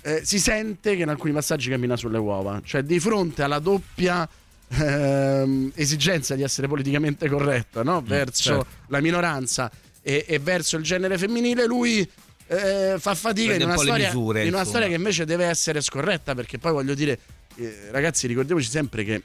eh, 0.00 0.22
si 0.24 0.38
sente 0.38 0.96
che 0.96 1.02
in 1.02 1.08
alcuni 1.10 1.34
passaggi 1.34 1.68
cammina 1.68 1.96
sulle 1.96 2.18
uova. 2.18 2.62
Cioè, 2.64 2.82
di 2.82 2.98
fronte 2.98 3.42
alla 3.42 3.58
doppia 3.58 4.26
ehm, 4.68 5.72
esigenza 5.74 6.34
di 6.34 6.42
essere 6.42 6.68
politicamente 6.68 7.28
corretto 7.28 7.82
no? 7.82 8.02
verso 8.02 8.42
certo. 8.42 8.66
la 8.88 9.00
minoranza 9.00 9.70
e, 10.02 10.24
e 10.28 10.38
verso 10.38 10.76
il 10.76 10.82
genere 10.82 11.16
femminile, 11.16 11.66
lui 11.66 12.08
eh, 12.46 12.96
fa 12.98 13.14
fatica 13.14 13.54
in 13.54 13.62
una, 13.62 13.76
storia, 13.76 14.06
misure, 14.06 14.46
in 14.46 14.52
una 14.52 14.64
storia 14.64 14.86
che 14.86 14.94
invece 14.94 15.24
deve 15.24 15.46
essere 15.46 15.80
scorretta. 15.80 16.34
Perché 16.34 16.58
poi 16.58 16.72
voglio 16.72 16.94
dire, 16.94 17.18
eh, 17.56 17.88
ragazzi, 17.90 18.26
ricordiamoci 18.26 18.68
sempre 18.68 19.04
che 19.04 19.22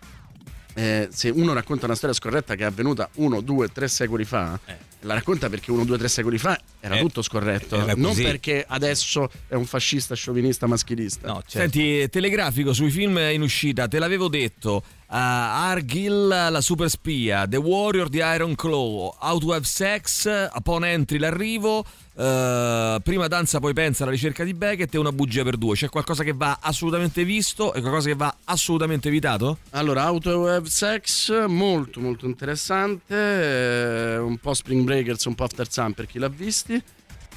eh, 0.75 1.09
se 1.11 1.29
uno 1.29 1.53
racconta 1.53 1.85
una 1.85 1.95
storia 1.95 2.15
scorretta 2.15 2.55
che 2.55 2.63
è 2.63 2.65
avvenuta 2.65 3.09
uno, 3.15 3.41
due, 3.41 3.67
tre 3.67 3.89
secoli 3.89 4.23
fa, 4.23 4.57
la 5.01 5.13
racconta 5.15 5.49
perché 5.49 5.71
uno, 5.71 5.83
due, 5.83 5.97
tre 5.97 6.07
secoli 6.07 6.37
fa 6.37 6.57
era 6.79 6.95
Eh, 6.95 6.99
tutto 6.99 7.21
scorretto, 7.21 7.75
era 7.75 7.93
non 7.95 8.15
perché 8.15 8.65
adesso 8.67 9.29
è 9.47 9.55
un 9.55 9.65
fascista, 9.65 10.15
sciovinista, 10.15 10.67
maschilista. 10.67 11.27
No, 11.27 11.43
certo. 11.45 11.71
Senti, 11.71 12.07
telegrafico 12.09 12.71
sui 12.71 12.91
film 12.91 13.17
in 13.17 13.41
uscita, 13.41 13.87
te 13.87 13.99
l'avevo 13.99 14.29
detto. 14.29 14.83
Uh, 15.10 15.15
Argyll, 15.15 16.27
la 16.27 16.61
super 16.61 16.90
spia, 16.90 17.48
The 17.48 17.57
Warrior 17.57 18.10
di 18.10 18.18
Iron 18.18 18.56
Claw, 18.56 19.15
How 19.19 19.40
to 19.40 19.53
Have 19.53 19.65
Sex, 19.65 20.49
Upon 20.53 20.86
Entry, 20.86 21.18
l'arrivo, 21.18 21.80
uh, 21.80 23.02
Prima 23.02 23.27
danza 23.27 23.60
poi 23.60 23.73
pensa 23.73 24.03
alla 24.03 24.11
ricerca 24.11 24.44
di 24.44 24.53
Beckett 24.53 24.94
e 24.94 24.98
Una 24.98 25.11
bugia 25.11 25.44
per 25.44 25.57
due. 25.57 25.76
C'è 25.76 25.90
qualcosa 25.90 26.23
che 26.23 26.34
va 26.34 26.60
assolutamente 26.61 27.23
visto 27.23 27.73
e 27.73 27.81
qualcosa 27.81 28.10
che 28.10 28.15
va 28.15 28.34
assolutamente 28.45 29.07
evitato? 29.07 29.57
Allora, 29.72 30.03
Auto 30.03 30.48
Have 30.48 30.69
Sex, 30.69 31.45
molto 31.48 31.99
molto 31.99 32.26
interessante, 32.26 33.15
eh, 33.15 34.18
un 34.18 34.38
po' 34.38 34.53
Spring 34.53 34.84
Breakers, 34.84 35.26
un 35.26 35.36
po' 35.36 35.44
After 35.44 35.69
Sun 35.72 35.94
per 35.94 36.06
chi 36.06 36.19
l'ha 36.19 36.30
visti. 36.30 36.81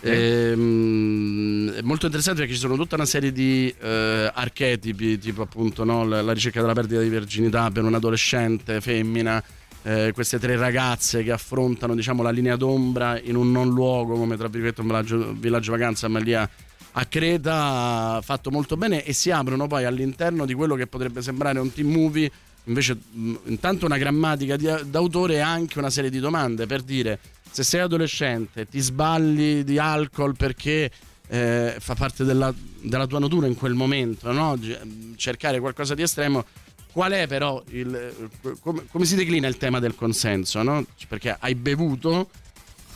Ehm, 0.05 1.71
è 1.75 1.83
molto 1.83 2.07
interessante 2.07 2.41
perché 2.41 2.55
ci 2.55 2.61
sono 2.61 2.77
tutta 2.77 2.97
una 2.97 3.05
serie 3.05 3.31
di 3.31 3.73
eh, 3.81 4.31
archetipi, 4.33 5.19
tipo 5.19 5.43
appunto 5.43 5.85
no, 5.85 6.05
la, 6.05 6.33
ricerca 6.33 6.61
della 6.61 6.73
perdita 6.73 7.01
di 7.01 7.09
virginità 7.09 7.71
per 7.71 7.85
un 7.85 7.95
adolescente 7.95 8.81
femmina, 8.81 9.43
eh, 9.83 10.11
queste 10.13 10.39
tre 10.39 10.57
ragazze 10.57 11.23
che 11.23 11.31
affrontano 11.31 11.95
diciamo, 11.95 12.23
la 12.23 12.31
linea 12.31 12.57
d'ombra 12.57 13.21
in 13.21 13.37
un 13.37 13.53
non 13.53 13.69
luogo 13.69 14.17
come 14.17 14.37
tra 14.37 14.49
virgolette 14.49 14.81
un 14.81 14.89
villaggio, 14.89 15.35
villaggio 15.39 15.71
vacanza, 15.71 16.09
ma 16.09 16.19
lì 16.19 16.35
a, 16.35 16.49
a 16.93 17.05
Creta, 17.05 18.21
fatto 18.23 18.51
molto 18.51 18.77
bene 18.77 19.05
e 19.05 19.13
si 19.13 19.31
aprono 19.31 19.69
poi 19.69 19.85
all'interno 19.85 20.47
di 20.47 20.55
quello 20.55 20.75
che 20.75 20.89
potrebbe 20.89 21.23
sembrare 21.23 21.61
un 21.61 21.73
team 21.73 21.91
movie, 21.91 22.31
invece 22.65 22.97
mh, 23.11 23.35
intanto 23.45 23.87
una 23.87 23.99
grammatica 23.99 24.57
di- 24.57 24.91
d'autore 24.91 25.35
e 25.35 25.41
anche 25.41 25.79
una 25.79 25.91
serie 25.91 26.11
di 26.11 26.19
domande 26.19 26.67
per 26.67 26.83
dire 26.83 27.19
se 27.53 27.63
sei 27.63 27.81
adolescente 27.81 28.67
ti 28.67 28.81
sballi 28.81 29.63
di 29.63 29.79
alcol 29.79 30.35
perché 30.35 30.91
eh, 31.29 31.77
fa 31.79 31.95
parte 31.95 32.25
della, 32.25 32.53
della 32.81 33.07
tua 33.07 33.19
natura 33.19 33.47
in 33.47 33.55
quel 33.55 33.75
momento, 33.75 34.33
no? 34.33 34.57
G- 34.59 35.17
cercare 35.17 35.61
qualcosa 35.61 35.95
di 35.95 36.03
estremo. 36.03 36.45
Qual 36.91 37.13
è 37.13 37.27
però 37.27 37.63
il, 37.69 38.31
come, 38.61 38.85
come 38.91 39.05
si 39.05 39.15
declina 39.15 39.49
il 39.49 39.57
tema 39.57 39.79
del 39.79 39.95
consenso? 39.95 40.63
No? 40.63 40.85
Perché 41.09 41.37
hai 41.39 41.55
bevuto, 41.55 42.29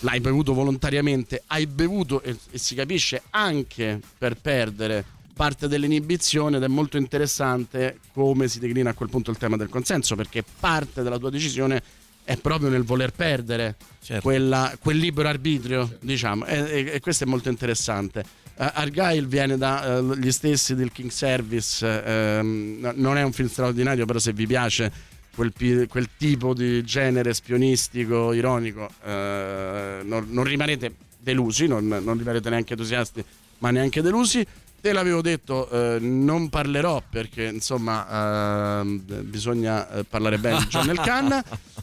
l'hai 0.01 0.21
bevuto 0.21 0.53
volontariamente, 0.53 1.43
hai 1.47 1.67
bevuto 1.67 2.23
e, 2.23 2.37
e 2.51 2.59
si 2.59 2.75
capisce 2.75 3.23
anche 3.31 4.01
per 4.19 4.37
perdere 4.37 5.05
parte 5.35 5.69
dell'inibizione 5.69 6.57
ed 6.57 6.63
è 6.63 6.69
molto 6.69 6.97
interessante 6.97 8.01
come 8.15 8.49
si 8.49 8.59
declina 8.59 8.91
a 8.91 8.95
quel 8.95 9.11
punto 9.11 9.31
il 9.31 9.37
tema 9.37 9.59
del 9.59 9.69
consenso 9.69 10.17
perché 10.17 10.43
parte 10.43 11.03
della 11.03 11.19
tua 11.19 11.29
decisione 11.29 11.83
è 12.27 12.37
proprio 12.37 12.69
nel 12.69 12.83
voler 12.83 13.13
perdere 13.13 13.77
quella- 14.21 14.77
quel 14.81 14.97
libero 14.99 15.29
arbitrio, 15.29 15.97
diciamo, 16.01 16.45
e, 16.45 16.91
e- 16.95 17.01
questo 17.01 17.23
è 17.23 17.27
molto 17.29 17.49
interessante. 17.49 18.25
Eh, 18.59 18.71
Argyle 18.75 19.27
viene 19.29 19.57
dagli 19.57 20.33
stessi 20.33 20.75
del 20.75 20.91
King 20.91 21.11
Service, 21.11 21.87
no- 22.43 22.93
non 22.97 23.17
è 23.17 23.23
un 23.23 23.33
film 23.33 23.49
straordinario, 23.49 24.07
però 24.07 24.19
se 24.19 24.33
vi 24.33 24.45
piace 24.45 24.91
quel, 25.37 25.53
quel 25.89 26.09
tipo 26.17 26.53
di 26.53 26.83
genere 26.83 27.33
spionistico, 27.33 28.33
ironico, 28.33 28.89
eh, 29.05 30.01
non, 30.03 30.27
non 30.31 30.43
rimanete 30.43 30.95
delusi, 31.21 31.69
non, 31.69 31.87
non 31.87 32.19
rimarrete 32.19 32.51
neanche 32.51 32.73
entusiasti, 32.73 33.25
ma 33.59 33.71
neanche 33.71 34.03
delusi. 34.03 34.45
Te 34.81 34.93
l'avevo 34.93 35.21
detto, 35.21 35.69
eh, 35.71 35.99
non 36.01 36.49
parlerò 36.49 37.03
perché 37.11 37.45
insomma 37.45 38.81
ehm, 38.81 39.03
bisogna 39.25 39.91
eh, 39.91 40.05
parlare 40.05 40.39
bene 40.39 40.59
di 40.59 40.67
John 40.67 40.87
nel 40.87 40.99
Khan. 41.01 41.43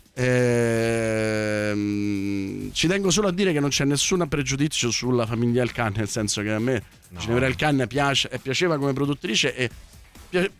Ehm, 1.33 2.71
ci 2.71 2.87
tengo 2.87 3.09
solo 3.09 3.27
a 3.29 3.31
dire 3.31 3.51
che 3.51 3.59
non 3.59 3.69
c'è 3.69 3.83
nessun 3.85 4.27
pregiudizio 4.27 4.91
sulla 4.91 5.25
famiglia 5.25 5.63
El 5.63 5.71
Khan, 5.71 5.93
nel 5.95 6.07
senso 6.07 6.41
che 6.43 6.51
a 6.51 6.59
me 6.59 6.83
Ginevra 7.17 7.47
El 7.47 7.55
Khan 7.55 7.85
piace, 7.87 8.29
piaceva 8.41 8.77
come 8.77 8.93
produttrice 8.93 9.55
e 9.55 9.69
pi- 10.29 10.51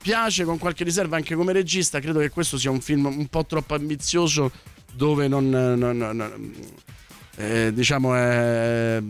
piace 0.00 0.44
con 0.44 0.58
qualche 0.58 0.84
riserva 0.84 1.16
anche 1.16 1.34
come 1.34 1.52
regista. 1.52 1.98
Credo 2.00 2.20
che 2.20 2.30
questo 2.30 2.56
sia 2.56 2.70
un 2.70 2.80
film 2.80 3.06
un 3.06 3.26
po' 3.26 3.44
troppo 3.44 3.74
ambizioso 3.74 4.50
dove 4.92 5.26
non, 5.28 5.48
non- 5.48 5.76
non- 5.98 6.54
eh, 7.40 7.72
diciamo 7.72 8.16
eh, 8.16 9.02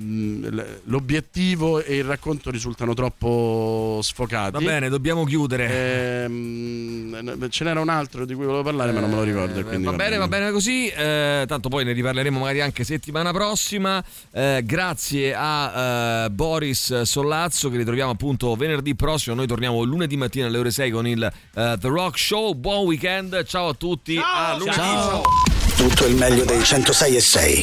l'obiettivo 0.84 1.82
e 1.82 1.96
il 1.96 2.04
racconto 2.04 2.50
risultano 2.50 2.94
troppo 2.94 3.98
sfocati. 4.02 4.52
Va 4.52 4.58
bene, 4.70 4.88
dobbiamo 4.88 5.24
chiudere. 5.24 6.24
Ehm, 6.24 7.48
ce 7.48 7.64
n'era 7.64 7.80
un 7.80 7.88
altro 7.88 8.24
di 8.24 8.34
cui 8.34 8.44
volevo 8.44 8.62
parlare, 8.62 8.92
ma 8.92 9.00
non 9.00 9.10
me 9.10 9.16
lo 9.16 9.22
ricordo. 9.22 9.58
e 9.60 9.64
quindi 9.64 9.84
Va 9.86 9.92
bene, 9.92 10.16
va 10.16 10.28
bene 10.28 10.50
così. 10.52 10.88
eh, 10.88 11.44
tanto 11.46 11.68
poi 11.68 11.84
ne 11.84 11.92
riparleremo 11.92 12.38
magari 12.38 12.60
anche 12.60 12.84
settimana 12.84 13.32
prossima. 13.32 14.02
Eh, 14.32 14.62
grazie 14.64 15.34
a 15.36 16.24
eh, 16.26 16.30
Boris 16.30 17.02
Sollazzo 17.02 17.70
che 17.70 17.76
ritroviamo 17.76 18.10
appunto 18.12 18.54
venerdì 18.54 18.94
prossimo. 18.94 19.34
Noi 19.34 19.46
torniamo 19.46 19.82
lunedì 19.82 20.16
mattina 20.16 20.46
alle 20.46 20.58
ore 20.58 20.70
6 20.70 20.90
con 20.90 21.06
il 21.06 21.22
eh, 21.22 21.76
The 21.78 21.88
Rock 21.88 22.18
Show. 22.18 22.54
Buon 22.54 22.84
weekend, 22.86 23.44
ciao 23.44 23.68
a 23.68 23.74
tutti. 23.74 24.16
a 24.22 24.56
lunedì. 24.56 24.76
Ciao. 24.76 25.22
Tutto 25.76 26.06
il 26.06 26.14
meglio 26.14 26.44
dei 26.44 26.62
106 26.62 27.16
e 27.16 27.20
6. 27.20 27.62